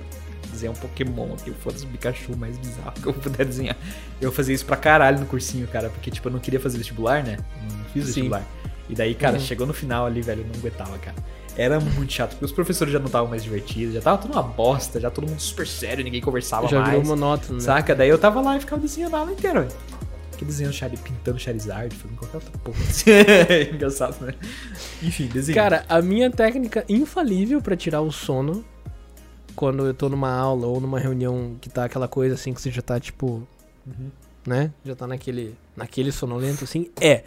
Desenhar 0.52 0.74
um 0.74 0.78
Pokémon 0.80 1.34
aqui, 1.34 1.52
foda-se 1.62 1.86
o 1.86 1.88
Pikachu 1.90 2.36
mais 2.36 2.58
bizarro 2.58 2.92
que 2.94 3.06
eu 3.06 3.14
puder 3.14 3.46
desenhar. 3.46 3.78
Eu 4.20 4.32
fazia 4.32 4.56
isso 4.56 4.66
pra 4.66 4.76
caralho 4.76 5.20
no 5.20 5.26
cursinho, 5.26 5.68
cara, 5.68 5.90
porque, 5.90 6.10
tipo, 6.10 6.28
eu 6.28 6.32
não 6.32 6.40
queria 6.40 6.60
fazer 6.60 6.78
vestibular, 6.78 7.24
né? 7.24 7.38
Não 7.72 7.86
fiz 7.86 8.04
Sim. 8.06 8.08
vestibular. 8.08 8.44
E 8.90 8.96
daí, 8.96 9.14
cara, 9.14 9.36
Uhum. 9.36 9.40
chegou 9.40 9.68
no 9.68 9.74
final 9.74 10.06
ali, 10.08 10.22
velho, 10.22 10.42
eu 10.42 10.46
não 10.48 10.54
aguentava, 10.60 10.98
cara. 10.98 11.16
Era 11.56 11.80
muito 11.80 12.12
chato, 12.14 12.32
porque 12.32 12.46
os 12.46 12.52
professores 12.52 12.92
já 12.92 13.00
não 13.00 13.08
estavam 13.08 13.28
mais 13.30 13.44
divertidos, 13.44 13.94
já 13.94 14.02
tava 14.02 14.18
tudo 14.18 14.32
uma 14.34 14.42
bosta, 14.42 15.00
já 15.00 15.10
todo 15.12 15.28
mundo 15.28 15.40
super 15.40 15.68
sério, 15.68 16.04
ninguém 16.04 16.22
conversava 16.22 16.68
Já 16.68 16.80
mais. 16.80 16.92
virou 16.92 17.06
monótono, 17.06 17.56
né? 17.56 17.60
Saca? 17.60 17.94
Daí 17.94 18.10
eu 18.10 18.18
tava 18.18 18.42
lá 18.42 18.56
e 18.58 18.60
ficava 18.62 18.82
desenhando 18.82 19.16
a 19.16 19.20
aula 19.20 19.32
inteira, 19.34 19.62
velho. 19.62 19.74
Que 20.40 20.46
desenhando 20.46 20.98
pintando 21.04 21.38
Charizard, 21.38 21.94
fazendo 21.94 22.18
qualquer 22.18 22.38
outra 22.38 22.52
porra. 22.60 22.80
Engraçado, 23.76 24.26
né? 24.26 24.34
Enfim, 25.04 25.28
desenho. 25.28 25.54
Cara, 25.54 25.84
a 25.90 26.02
minha 26.02 26.32
técnica 26.32 26.86
infalível 26.88 27.62
pra 27.62 27.76
tirar 27.76 28.00
o 28.00 28.10
sono 28.10 28.64
quando 29.54 29.86
eu 29.86 29.94
tô 29.94 30.08
numa 30.08 30.32
aula 30.32 30.66
ou 30.66 30.80
numa 30.80 30.98
reunião 30.98 31.58
que 31.60 31.70
tá 31.70 31.84
aquela 31.84 32.08
coisa 32.08 32.36
assim 32.36 32.54
que 32.54 32.62
você 32.62 32.72
já 32.72 32.82
tá 32.82 32.98
tipo, 33.02 33.46
Uhum. 33.86 34.10
né? 34.48 34.72
Já 34.86 34.96
tá 34.96 35.06
naquele, 35.06 35.58
naquele 35.76 36.10
sonolento 36.10 36.64
assim, 36.64 36.90
é 37.02 37.24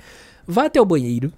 vá 0.46 0.64
até 0.64 0.80
o 0.80 0.86
banheiro 0.86 1.30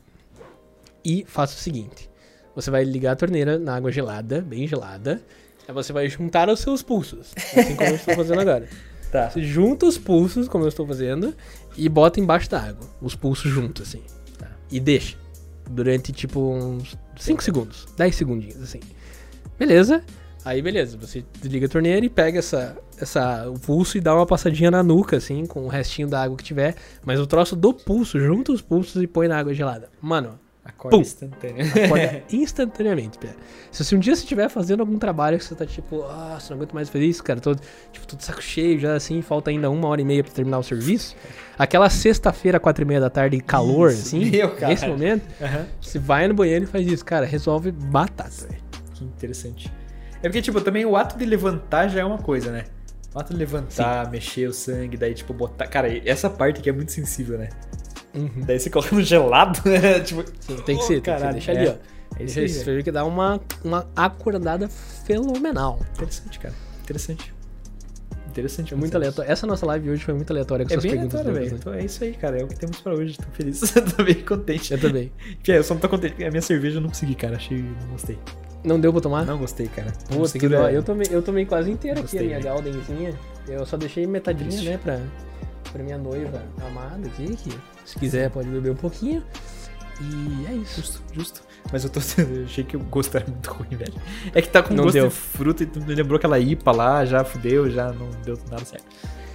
e 1.04 1.24
faça 1.26 1.56
o 1.56 1.58
seguinte: 1.58 2.08
você 2.54 2.70
vai 2.70 2.84
ligar 2.84 3.14
a 3.14 3.16
torneira 3.16 3.58
na 3.58 3.74
água 3.74 3.90
gelada, 3.90 4.40
bem 4.40 4.68
gelada, 4.68 5.20
aí 5.66 5.74
você 5.74 5.92
vai 5.92 6.08
juntar 6.08 6.48
os 6.48 6.60
seus 6.60 6.82
pulsos, 6.84 7.32
assim 7.36 7.74
como 7.74 7.90
eu 7.90 7.96
estou 7.96 8.14
fazendo 8.14 8.40
agora. 8.40 8.68
Tá. 9.14 9.30
Você 9.30 9.44
junta 9.44 9.86
os 9.86 9.96
pulsos, 9.96 10.48
como 10.48 10.64
eu 10.64 10.68
estou 10.68 10.84
fazendo, 10.84 11.36
e 11.76 11.88
bota 11.88 12.20
embaixo 12.20 12.50
da 12.50 12.60
água. 12.60 12.86
Os 13.00 13.14
pulsos 13.14 13.50
juntos, 13.50 13.88
assim. 13.88 14.02
Tá. 14.38 14.50
E 14.70 14.80
deixa. 14.80 15.16
Durante, 15.70 16.12
tipo, 16.12 16.40
uns 16.40 16.96
5 17.16 17.42
segundos. 17.42 17.86
10 17.96 18.14
segundinhos, 18.14 18.62
assim. 18.62 18.80
Beleza? 19.58 20.02
Aí, 20.44 20.60
beleza. 20.60 20.96
Você 20.98 21.24
desliga 21.40 21.66
a 21.66 21.68
torneira 21.68 22.04
e 22.04 22.10
pega 22.10 22.38
essa, 22.38 22.76
essa, 22.98 23.48
o 23.48 23.58
pulso 23.58 23.96
e 23.96 24.00
dá 24.00 24.14
uma 24.14 24.26
passadinha 24.26 24.70
na 24.70 24.82
nuca, 24.82 25.16
assim, 25.16 25.46
com 25.46 25.64
o 25.64 25.68
restinho 25.68 26.08
da 26.08 26.22
água 26.22 26.36
que 26.36 26.44
tiver. 26.44 26.76
Mas 27.04 27.18
o 27.18 27.26
troço 27.26 27.56
do 27.56 27.72
pulso, 27.72 28.20
junta 28.20 28.52
os 28.52 28.60
pulsos 28.60 29.02
e 29.02 29.06
põe 29.06 29.26
na 29.26 29.38
água 29.38 29.54
gelada. 29.54 29.88
Mano, 30.00 30.38
Acorda 30.64 30.96
Pum. 30.96 31.02
instantâneo. 31.02 31.66
acorda 31.84 32.22
instantaneamente, 32.32 33.18
Pé. 33.18 33.28
Se, 33.70 33.84
se 33.84 33.94
um 33.94 33.98
dia 33.98 34.14
você 34.16 34.22
estiver 34.22 34.48
fazendo 34.48 34.80
algum 34.80 34.98
trabalho 34.98 35.36
que 35.38 35.44
você 35.44 35.54
tá 35.54 35.66
tipo, 35.66 36.02
ah, 36.04 36.38
não 36.48 36.56
aguento 36.56 36.72
mais 36.72 36.88
fazer 36.88 37.04
isso, 37.04 37.22
cara, 37.22 37.38
tô, 37.38 37.54
tipo, 37.54 38.06
tô 38.06 38.16
de 38.16 38.24
saco 38.24 38.40
cheio 38.42 38.78
já 38.78 38.94
assim, 38.94 39.20
falta 39.20 39.50
ainda 39.50 39.68
uma 39.70 39.86
hora 39.88 40.00
e 40.00 40.04
meia 40.04 40.24
pra 40.24 40.32
terminar 40.32 40.58
o 40.58 40.62
serviço. 40.62 41.14
Aquela 41.58 41.90
sexta-feira, 41.90 42.58
quatro 42.58 42.82
e 42.82 42.86
meia 42.86 43.00
da 43.00 43.10
tarde, 43.10 43.38
calor, 43.40 43.90
Isso, 43.90 44.06
assim, 44.06 44.24
meu, 44.30 44.56
nesse 44.58 44.86
momento, 44.86 45.22
Aham. 45.42 45.66
você 45.80 45.98
vai 45.98 46.26
no 46.28 46.34
banheiro 46.34 46.64
e 46.64 46.66
faz 46.66 46.86
isso, 46.86 47.04
cara, 47.04 47.26
resolve 47.26 47.70
batata. 47.70 48.48
Que 48.94 49.04
interessante. 49.04 49.70
É 50.22 50.28
porque, 50.28 50.40
tipo, 50.40 50.58
também 50.62 50.86
o 50.86 50.96
ato 50.96 51.18
de 51.18 51.26
levantar 51.26 51.88
já 51.88 52.00
é 52.00 52.04
uma 52.04 52.16
coisa, 52.18 52.50
né? 52.50 52.64
O 53.14 53.18
ato 53.18 53.34
de 53.34 53.38
levantar, 53.38 54.10
mexer 54.10 54.48
o 54.48 54.52
sangue, 54.54 54.96
daí, 54.96 55.12
tipo, 55.12 55.34
botar. 55.34 55.66
Cara, 55.66 55.88
essa 56.08 56.30
parte 56.30 56.60
aqui 56.60 56.70
é 56.70 56.72
muito 56.72 56.90
sensível, 56.90 57.36
né? 57.38 57.50
Uhum. 58.14 58.44
Daí 58.46 58.58
você 58.58 58.70
coloca 58.70 58.94
no 58.94 59.02
gelado, 59.02 59.60
né? 59.64 60.00
tipo. 60.00 60.24
Sim, 60.40 60.56
tem 60.56 60.56
que 60.56 60.56
oh, 60.56 60.56
ser, 60.56 60.64
tem 60.64 60.76
que 60.76 60.84
ser. 60.84 61.00
caralho, 61.00 61.32
Deixa 61.32 61.52
é. 61.52 61.58
ali, 61.58 61.68
ó. 61.68 61.94
É 62.18 62.24
isso, 62.24 62.34
velho. 62.34 62.48
você 62.48 62.74
vê 62.76 62.82
que 62.82 62.92
dá 62.92 63.04
uma, 63.04 63.40
uma 63.64 63.86
acordada 63.96 64.68
fenomenal. 64.68 65.80
Interessante, 65.94 66.38
cara. 66.38 66.54
Interessante. 66.82 67.34
Interessante. 68.28 68.68
Foi 68.70 68.78
muito 68.78 68.96
aleatório. 68.96 69.30
Essa 69.30 69.46
nossa 69.46 69.66
live 69.66 69.90
hoje 69.90 70.04
foi 70.04 70.14
muito 70.14 70.30
aleatória 70.30 70.66
com 70.66 70.74
É 70.74 70.76
bem 70.76 70.90
perguntas. 70.92 71.20
aleatório, 71.20 71.50
né? 71.50 71.56
Então 71.56 71.74
é 71.74 71.84
isso 71.84 72.02
aí, 72.02 72.12
cara. 72.14 72.40
É 72.40 72.44
o 72.44 72.48
que 72.48 72.56
temos 72.56 72.80
pra 72.80 72.92
hoje. 72.94 73.16
Tô 73.16 73.30
feliz. 73.32 73.60
tô 73.96 74.02
bem 74.02 74.22
contente. 74.22 74.72
Eu 74.72 74.80
também. 74.80 75.12
Pia, 75.42 75.56
eu 75.56 75.64
só 75.64 75.74
não 75.74 75.80
tô 75.80 75.88
contente 75.88 76.22
a 76.24 76.30
minha 76.30 76.42
cerveja 76.42 76.78
eu 76.78 76.80
não 76.80 76.88
consegui, 76.88 77.14
cara. 77.14 77.36
Achei. 77.36 77.62
Não 77.62 77.88
gostei. 77.92 78.18
Não 78.64 78.80
deu 78.80 78.92
pra 78.92 79.00
tomar? 79.00 79.26
Não 79.26 79.38
gostei, 79.38 79.68
cara. 79.68 79.92
Puta, 80.08 80.38
que 80.38 80.48
dó. 80.48 80.68
Eu 80.68 80.82
tomei, 80.82 81.06
eu 81.10 81.22
tomei 81.22 81.44
quase 81.44 81.70
inteira 81.70 82.00
aqui 82.00 82.18
a 82.18 82.22
minha 82.22 82.38
né? 82.38 82.42
Galdenzinha. 82.42 83.14
Eu 83.46 83.66
só 83.66 83.76
deixei 83.76 84.06
metadinha, 84.06 84.48
Triste. 84.48 84.68
né, 84.68 84.78
pra, 84.78 85.00
pra 85.74 85.82
minha 85.82 85.98
noiva 85.98 86.40
amada 86.64 87.08
aqui, 87.08 87.36
que 87.36 87.58
se 87.84 87.98
quiser 87.98 88.30
pode 88.30 88.48
beber 88.48 88.70
um 88.70 88.76
pouquinho. 88.76 89.24
E 90.00 90.46
é 90.48 90.54
isso. 90.54 90.80
Justo, 90.80 91.02
justo. 91.12 91.42
Mas 91.72 91.84
eu 91.84 91.90
tô. 91.90 92.00
Eu 92.18 92.44
achei 92.44 92.62
que 92.62 92.76
o 92.76 92.80
gosto 92.80 93.16
era 93.16 93.26
muito 93.28 93.50
ruim, 93.50 93.76
velho. 93.76 93.94
É 94.32 94.40
que 94.40 94.48
tá 94.48 94.62
com 94.62 94.72
Não 94.72 94.84
gosto 94.84 94.94
deu. 94.94 95.08
de 95.08 95.14
fruta 95.14 95.62
e 95.64 95.66
tu 95.66 95.80
me 95.80 95.94
lembrou 95.94 96.16
aquela 96.16 96.38
IPA 96.38 96.72
lá, 96.72 97.04
já 97.04 97.24
fudeu, 97.24 97.68
já 97.68 97.92
não 97.92 98.08
deu 98.24 98.38
nada 98.50 98.64
certo. 98.64 98.84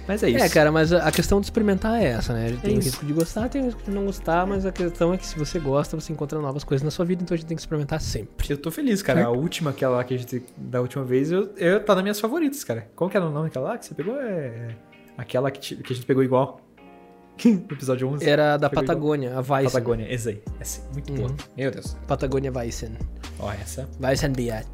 Mas 0.08 0.22
é 0.22 0.30
isso. 0.30 0.44
É, 0.44 0.48
cara, 0.48 0.72
mas 0.72 0.92
a 0.92 1.10
questão 1.12 1.40
de 1.40 1.46
experimentar 1.46 2.02
é 2.02 2.06
essa, 2.06 2.32
né? 2.32 2.56
Tem 2.62 2.74
o 2.74 2.78
isso. 2.78 2.88
risco 2.88 3.06
de 3.06 3.12
gostar, 3.12 3.48
tem 3.48 3.62
o 3.62 3.64
risco 3.66 3.82
de 3.82 3.90
não 3.90 4.06
gostar, 4.06 4.46
mas 4.46 4.66
a 4.66 4.72
questão 4.72 5.14
é 5.14 5.16
que 5.16 5.26
se 5.26 5.38
você 5.38 5.58
gosta, 5.58 5.98
você 5.98 6.12
encontra 6.12 6.40
novas 6.40 6.64
coisas 6.64 6.84
na 6.84 6.90
sua 6.90 7.04
vida, 7.04 7.22
então 7.22 7.34
a 7.34 7.38
gente 7.38 7.46
tem 7.46 7.56
que 7.56 7.60
experimentar 7.60 8.00
sempre. 8.00 8.46
Eu 8.48 8.58
tô 8.58 8.70
feliz, 8.70 9.02
cara. 9.02 9.24
A 9.24 9.30
última, 9.30 9.70
aquela 9.70 9.98
lá 9.98 10.04
que 10.04 10.14
a 10.14 10.18
gente. 10.18 10.42
Da 10.56 10.80
última 10.80 11.04
vez, 11.04 11.30
eu, 11.30 11.52
eu 11.56 11.84
tá 11.84 11.94
nas 11.94 12.02
minhas 12.02 12.18
favoritas, 12.18 12.64
cara. 12.64 12.88
Qual 12.96 13.08
que 13.08 13.16
era 13.16 13.26
o 13.26 13.30
nome 13.30 13.48
daquela 13.48 13.68
lá 13.68 13.78
que 13.78 13.86
você 13.86 13.94
pegou? 13.94 14.16
É. 14.20 14.74
Aquela 15.20 15.50
que, 15.50 15.76
que 15.76 15.92
a 15.92 15.96
gente 15.96 16.06
pegou 16.06 16.22
igual. 16.24 16.62
no 17.44 17.50
episódio 17.70 18.08
11. 18.08 18.26
Era 18.26 18.56
da 18.56 18.70
Pegou 18.70 18.82
igual. 18.84 18.96
Patagônia, 18.96 19.34
a 19.34 19.40
Weissen. 19.40 19.64
Patagônia, 19.64 20.06
essa 20.14 20.30
aí. 20.30 20.42
Essa. 20.58 20.80
Muito 20.94 21.12
boa. 21.12 21.28
Uhum. 21.28 21.36
Meu 21.54 21.70
Deus. 21.70 21.94
Patagônia 22.08 22.50
Weissen. 22.50 22.92
Ó, 23.38 23.52
essa 23.52 23.86
Weissen 24.02 24.32
Beer. 24.32 24.64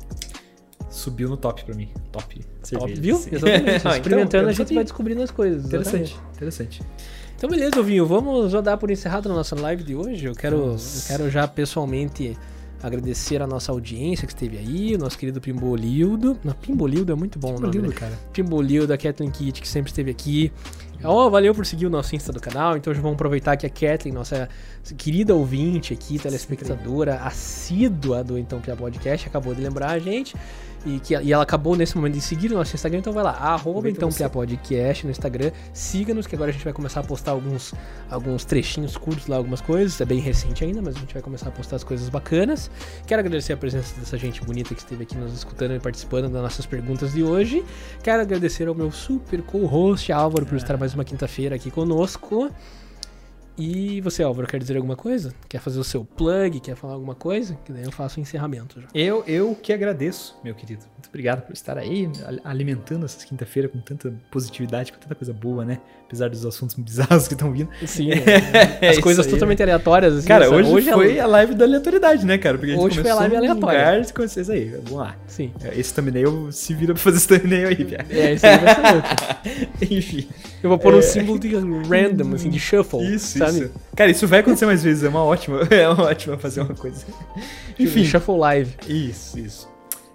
subiu 0.89 1.29
no 1.29 1.37
top 1.37 1.65
pra 1.65 1.75
mim. 1.75 1.89
Top. 2.13 2.41
Cerveja. 2.63 3.01
Viu? 3.03 3.17
Sim. 3.17 3.31
Exatamente. 3.33 3.71
Ah, 3.75 3.79
então, 3.79 3.93
Experimentando, 3.97 4.45
eu 4.45 4.49
a 4.51 4.53
gente 4.53 4.73
vai 4.75 4.85
descobrindo 4.85 5.23
as 5.23 5.31
coisas. 5.33 5.65
exatamente. 5.65 6.15
Interessante, 6.15 6.37
interessante. 6.37 6.83
Então, 7.37 7.51
beleza, 7.51 7.81
Ovinho. 7.81 8.07
Vamos 8.07 8.53
já 8.53 8.61
dar 8.61 8.77
por 8.77 8.89
encerrado 8.89 9.31
a 9.31 9.35
nossa 9.35 9.61
live 9.61 9.83
de 9.83 9.97
hoje. 9.97 10.27
Eu 10.27 10.35
quero, 10.35 10.57
eu 10.57 10.77
quero 11.09 11.29
já 11.29 11.47
pessoalmente 11.49 12.37
agradecer 12.83 13.43
a 13.43 13.47
nossa 13.47 13.73
audiência 13.73 14.27
que 14.27 14.33
esteve 14.33 14.59
aí, 14.59 14.95
o 14.95 14.99
nosso 14.99 15.19
querido 15.19 15.41
Pimbolildo. 15.41 16.39
Não, 16.45 16.53
Pimbolildo 16.53 17.13
é 17.13 17.15
muito 17.15 17.39
bom 17.39 17.57
o 17.57 17.61
nome, 17.61 17.79
né? 17.79 17.89
cara. 17.95 18.19
Pimbolildo, 18.33 18.93
a 18.93 18.99
Kathleen 18.99 19.31
Kitt, 19.31 19.61
que 19.61 19.69
sempre 19.69 19.91
esteve 19.91 20.11
aqui. 20.11 20.53
Ó, 21.05 21.29
valeu 21.29 21.55
por 21.55 21.65
seguir 21.67 21.87
o 21.87 21.91
nosso 21.91 22.15
Insta 22.17 22.33
do 22.33 22.41
canal. 22.41 22.77
Então 22.77 22.93
já 22.93 23.01
vamos 23.01 23.15
aproveitar 23.15 23.57
que 23.57 23.67
a 23.67 23.71
Kathleen, 23.71 24.15
nossa 24.15 24.49
querida 24.97 25.35
ouvinte 25.35 25.93
aqui, 25.93 26.19
telespectadora 26.19 27.17
assídua 27.17 28.25
do 28.25 28.39
Então 28.39 28.61
Pia 28.61 28.77
Podcast, 28.77 29.29
acabou 29.29 29.55
de 29.55 29.61
lembrar 29.61 29.91
a 29.91 29.99
gente. 29.99 30.35
E, 30.85 31.01
que, 31.01 31.15
e 31.15 31.33
ela 31.33 31.43
acabou 31.43 31.75
nesse 31.75 31.97
momento 31.97 32.15
de 32.15 32.21
seguir 32.21 32.53
o 32.53 32.55
nosso 32.55 32.75
Instagram, 32.75 33.01
então 33.01 33.13
vai 33.13 33.25
lá, 33.25 33.33
arroba 33.33 33.89
então 33.91 34.09
Podcast 34.31 35.05
no 35.05 35.11
Instagram. 35.11 35.51
Siga-nos, 35.73 36.27
que 36.27 36.35
agora 36.35 36.51
a 36.51 36.53
gente 36.53 36.65
vai 36.65 36.73
começar 36.73 37.01
a 37.01 37.03
postar 37.03 37.33
alguns, 37.33 37.75
alguns 38.11 38.45
trechinhos 38.45 38.97
curtos 38.97 39.27
lá, 39.27 39.37
algumas 39.37 39.61
coisas. 39.61 40.01
É 40.01 40.05
bem 40.05 40.21
recente 40.21 40.65
ainda, 40.65 40.81
mas 40.83 40.97
a 40.97 41.01
gente 41.01 41.13
vai 41.13 41.23
começar 41.23 41.49
a 41.49 41.53
postar 41.53 41.77
as 41.77 41.85
coisas 41.85 42.09
bacanas. 42.09 42.71
Quero 43.07 43.21
agradecer 43.21 43.53
a 43.53 43.57
presença 43.57 43.99
dessa 43.99 44.17
gente 44.17 44.45
bonita 44.45 44.75
que 44.75 44.81
esteve 44.81 45.03
aqui 45.03 45.17
nos 45.17 45.33
escutando 45.33 45.75
e 45.75 45.81
participando 45.81 46.29
das 46.29 46.43
nossas 46.43 46.67
perguntas 46.67 47.13
de 47.13 47.23
hoje. 47.23 47.65
Quero 48.03 48.23
agradecer 48.23 48.69
ao 48.69 48.75
meu 48.75 48.91
super 48.93 49.43
co-host 49.43 50.13
Álvaro 50.13 50.47
por 50.47 50.57
estar 50.57 50.77
mais 50.77 50.95
uma 50.95 51.05
quinta-feira 51.05 51.57
aqui 51.57 51.71
conosco. 51.71 52.51
E 53.59 54.01
você, 54.03 54.23
Álvaro, 54.23 54.47
quer 54.47 54.59
dizer 54.59 54.77
alguma 54.77 54.97
coisa? 54.97 55.35
Quer 55.49 55.61
fazer 55.61 55.79
o 55.79 55.85
seu 55.85 56.05
plug? 56.05 56.61
Quer 56.61 56.77
falar 56.77 56.95
alguma 56.95 57.15
coisa? 57.15 57.59
Que 57.65 57.73
daí 57.73 57.85
eu 57.85 57.93
faço 57.93 58.19
o 58.19 58.23
encerramento 58.23 58.81
já. 58.81 58.89
Eu, 58.93 59.25
eu 59.27 59.55
que 59.55 59.73
agradeço, 59.73 60.39
meu 60.45 60.55
querido. 60.55 60.85
Muito 61.07 61.09
obrigado 61.11 61.43
por 61.43 61.53
estar 61.53 61.79
aí 61.79 62.09
al- 62.27 62.51
alimentando 62.51 63.05
essas 63.07 63.23
quinta-feira 63.25 63.69
com 63.69 63.79
tanta 63.79 64.13
positividade, 64.31 64.93
com 64.93 64.99
tanta 64.99 65.15
coisa 65.15 65.33
boa, 65.33 65.65
né? 65.65 65.79
Apesar 66.07 66.29
dos 66.29 66.45
assuntos 66.45 66.75
bizarros 66.79 67.27
que 67.29 67.35
estão 67.35 67.53
vindo. 67.53 67.69
Sim, 67.87 68.09
né? 68.11 68.17
É 68.81 68.89
as 68.89 68.93
isso 68.95 69.03
coisas 69.03 69.25
aí, 69.27 69.33
totalmente 69.33 69.63
aleatórias. 69.63 70.15
Assim, 70.17 70.27
Cara, 70.29 70.45
essa- 70.47 70.55
hoje, 70.55 70.89
é- 70.91 70.93
foi 70.93 71.21
a 71.21 71.27
live 71.27 71.55
da 71.55 71.65
aleatoriedade, 71.65 72.27
né, 72.27 72.39
cara? 72.39 72.59
Porque 72.59 72.75
Hoje 72.75 73.01
foi 73.01 73.11
a 73.11 73.15
live 73.15 73.37
aleatória. 73.37 73.79
lugar 74.01 74.13
começou 74.13 74.43
isso 74.43 74.53
aí. 74.53 74.65
Vamos 74.85 74.93
lá. 74.93 75.17
Sim. 75.27 75.53
Esse 75.77 75.95
thumbnail 75.95 76.51
se 76.53 76.75
vira 76.75 76.93
pra 76.95 77.03
fazer 77.03 77.17
esse 77.19 77.29
thumbnail 77.29 77.69
aí, 77.69 77.85
Pia. 77.85 78.05
É, 78.11 78.33
isso 78.35 78.47
aí 78.47 78.59
vai 78.59 78.75
ser 78.75 78.83
cara. 78.83 79.39
Enfim. 79.91 80.29
Eu 80.63 80.69
vou 80.71 80.79
pôr 80.79 80.95
um 80.95 80.99
É. 80.99 81.03
símbolo 81.03 81.39
de 81.39 81.55
random, 81.55 82.35
assim, 82.35 82.51
de 82.51 82.59
shuffle. 82.59 83.15
Isso, 83.15 83.39
sabe? 83.39 83.61
isso. 83.61 83.71
Cara, 83.95 84.11
isso 84.11 84.27
vai 84.27 84.41
acontecer 84.41 84.67
mais 84.67 84.83
vezes. 84.83 85.05
É 85.05 85.09
uma 85.09 85.23
ótima. 85.25 85.61
É 85.71 85.89
uma 85.89 86.05
ótima 86.05 86.37
fazer 86.37 86.61
uma 86.63 86.75
coisa. 86.75 87.05
Enfim. 87.79 88.05
Shuffle 88.05 88.37
live. 88.39 88.75
Isso, 88.89 89.39
isso. 89.39 89.69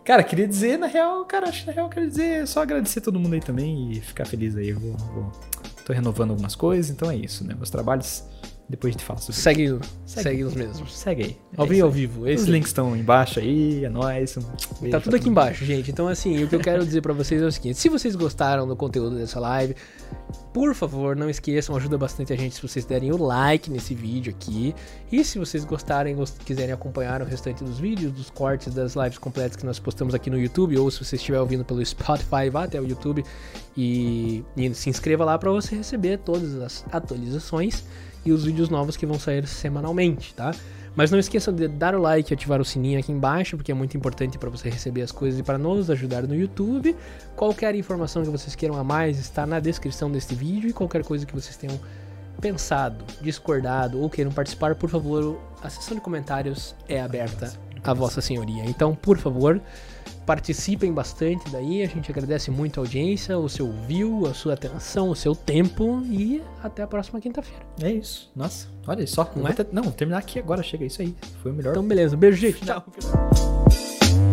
Cara, 0.03 0.23
queria 0.23 0.47
dizer, 0.47 0.77
na 0.77 0.87
real, 0.87 1.23
cara, 1.25 1.47
acho 1.47 1.61
que 1.61 1.67
na 1.67 1.73
real 1.73 1.87
queria 1.89 2.09
dizer 2.09 2.47
só 2.47 2.61
agradecer 2.61 3.01
todo 3.01 3.19
mundo 3.19 3.33
aí 3.33 3.39
também 3.39 3.91
e 3.91 4.01
ficar 4.01 4.25
feliz 4.25 4.55
aí. 4.55 4.69
Eu 4.69 4.79
vou, 4.79 4.97
vou- 4.97 5.31
tô 5.85 5.93
renovando 5.93 6.31
algumas 6.31 6.55
coisas, 6.55 6.89
então 6.91 7.09
é 7.09 7.15
isso, 7.15 7.45
né? 7.45 7.53
Meus 7.53 7.69
trabalhos, 7.69 8.23
depois 8.69 8.91
a 8.91 8.97
gente 8.97 9.05
fala 9.05 9.19
sobre 9.19 9.35
Segue, 9.41 9.63
isso. 9.65 9.79
segue, 10.05 10.43
os 10.45 10.53
mesmos. 10.55 10.97
Segue 10.97 11.23
aí. 11.23 11.37
Ao 11.57 11.65
É 11.65 11.69
vivo, 11.69 11.85
ao 11.85 11.91
vivo. 11.91 12.21
Os 12.21 12.27
Esse 12.29 12.49
links 12.49 12.69
estão 12.69 12.95
embaixo 12.95 13.39
aí, 13.39 13.83
é 13.83 13.89
nóis. 13.89 14.37
Um 14.37 14.89
Tá 14.89 14.99
tudo 15.01 15.15
aqui 15.17 15.27
embaixo, 15.29 15.65
gente. 15.65 15.91
Então, 15.91 16.07
assim, 16.07 16.41
o 16.43 16.47
que 16.47 16.55
eu 16.55 16.59
quero 16.61 16.85
dizer 16.85 17.01
pra 17.01 17.11
vocês 17.13 17.41
é 17.41 17.45
o 17.45 17.51
seguinte: 17.51 17.77
se 17.77 17.89
vocês 17.89 18.15
gostaram 18.15 18.65
do 18.65 18.75
conteúdo 18.75 19.17
dessa 19.17 19.39
live, 19.41 19.75
por 20.53 20.73
favor, 20.73 21.15
não 21.17 21.29
esqueçam, 21.29 21.75
ajuda 21.75 21.97
bastante 21.97 22.31
a 22.31 22.35
gente 22.37 22.55
se 22.55 22.61
vocês 22.61 22.85
derem 22.85 23.11
o 23.11 23.17
like 23.21 23.69
nesse 23.69 23.93
vídeo 23.93 24.33
aqui. 24.37 24.73
E 25.11 25.23
se 25.25 25.37
vocês 25.37 25.65
gostarem, 25.65 26.15
gos- 26.15 26.31
quiserem 26.45 26.71
acompanhar 26.73 27.21
o 27.21 27.25
restante 27.25 27.63
dos 27.65 27.77
vídeos, 27.77 28.13
dos 28.13 28.29
cortes, 28.29 28.73
das 28.73 28.95
lives 28.95 29.17
completas 29.17 29.57
que 29.57 29.65
nós 29.65 29.79
postamos 29.79 30.13
aqui 30.15 30.29
no 30.29 30.39
YouTube, 30.39 30.77
ou 30.77 30.89
se 30.89 31.03
você 31.03 31.17
estiver 31.17 31.39
ouvindo 31.41 31.65
pelo 31.65 31.85
Spotify, 31.85 32.49
vá 32.49 32.63
até 32.63 32.79
o 32.79 32.87
YouTube 32.87 33.23
e, 33.75 34.43
e 34.55 34.73
se 34.73 34.89
inscreva 34.89 35.25
lá 35.25 35.37
pra 35.37 35.51
você 35.51 35.75
receber 35.75 36.19
todas 36.19 36.55
as 36.55 36.85
atualizações 36.91 37.83
e 38.25 38.31
os 38.31 38.45
vídeos 38.45 38.69
novos 38.69 38.95
que 38.95 39.05
vão 39.05 39.19
sair 39.19 39.45
semanalmente, 39.47 40.33
tá? 40.33 40.53
Mas 40.95 41.09
não 41.09 41.17
esqueçam 41.17 41.53
de 41.53 41.67
dar 41.67 41.95
o 41.95 42.01
like 42.01 42.31
e 42.31 42.33
ativar 42.33 42.59
o 42.59 42.65
sininho 42.65 42.99
aqui 42.99 43.11
embaixo, 43.11 43.55
porque 43.55 43.71
é 43.71 43.75
muito 43.75 43.95
importante 43.95 44.37
para 44.37 44.49
você 44.49 44.69
receber 44.69 45.01
as 45.01 45.11
coisas 45.11 45.39
e 45.39 45.43
para 45.43 45.57
nos 45.57 45.89
ajudar 45.89 46.23
no 46.23 46.35
YouTube. 46.35 46.95
Qualquer 47.35 47.75
informação 47.75 48.23
que 48.23 48.29
vocês 48.29 48.55
queiram 48.55 48.75
a 48.75 48.83
mais 48.83 49.17
está 49.17 49.45
na 49.45 49.59
descrição 49.59 50.11
deste 50.11 50.35
vídeo 50.35 50.69
e 50.69 50.73
qualquer 50.73 51.03
coisa 51.03 51.25
que 51.25 51.33
vocês 51.33 51.55
tenham 51.55 51.79
pensado, 52.41 53.05
discordado 53.21 54.01
ou 54.01 54.09
queiram 54.09 54.31
participar, 54.31 54.75
por 54.75 54.89
favor, 54.89 55.39
a 55.63 55.69
seção 55.69 55.95
de 55.95 56.01
comentários 56.01 56.75
é 56.89 57.01
aberta 57.01 57.53
a 57.83 57.93
Vossa 57.93 58.19
Senhoria. 58.19 58.65
Então, 58.65 58.93
por 58.93 59.17
favor, 59.17 59.61
participem 60.25 60.91
bastante 60.93 61.49
daí. 61.51 61.83
A 61.83 61.87
gente 61.87 62.11
agradece 62.11 62.49
muito 62.51 62.79
a 62.79 62.83
audiência, 62.83 63.37
o 63.37 63.47
seu 63.49 63.71
view, 63.87 64.25
a 64.27 64.33
sua 64.33 64.53
atenção, 64.53 65.09
o 65.09 65.15
seu 65.15 65.35
tempo 65.35 66.01
e 66.09 66.41
até 66.63 66.83
a 66.83 66.87
próxima 66.87 67.19
quinta-feira. 67.19 67.63
É 67.81 67.91
isso. 67.91 68.31
Nossa, 68.35 68.67
olha 68.87 69.05
só. 69.07 69.29
Não 69.35 69.43
Não, 69.43 69.49
é? 69.49 69.53
ter- 69.53 69.67
não, 69.71 69.83
terminar 69.91 70.19
aqui 70.19 70.39
agora. 70.39 70.61
Chega, 70.63 70.85
isso 70.85 71.01
aí. 71.01 71.15
Foi 71.41 71.51
o 71.51 71.55
melhor. 71.55 71.71
Então, 71.71 71.83
beleza. 71.87 72.15
Beijo, 72.15 72.37
gente. 72.37 72.61
Tchau. 72.65 72.83
Tchau. 72.99 74.30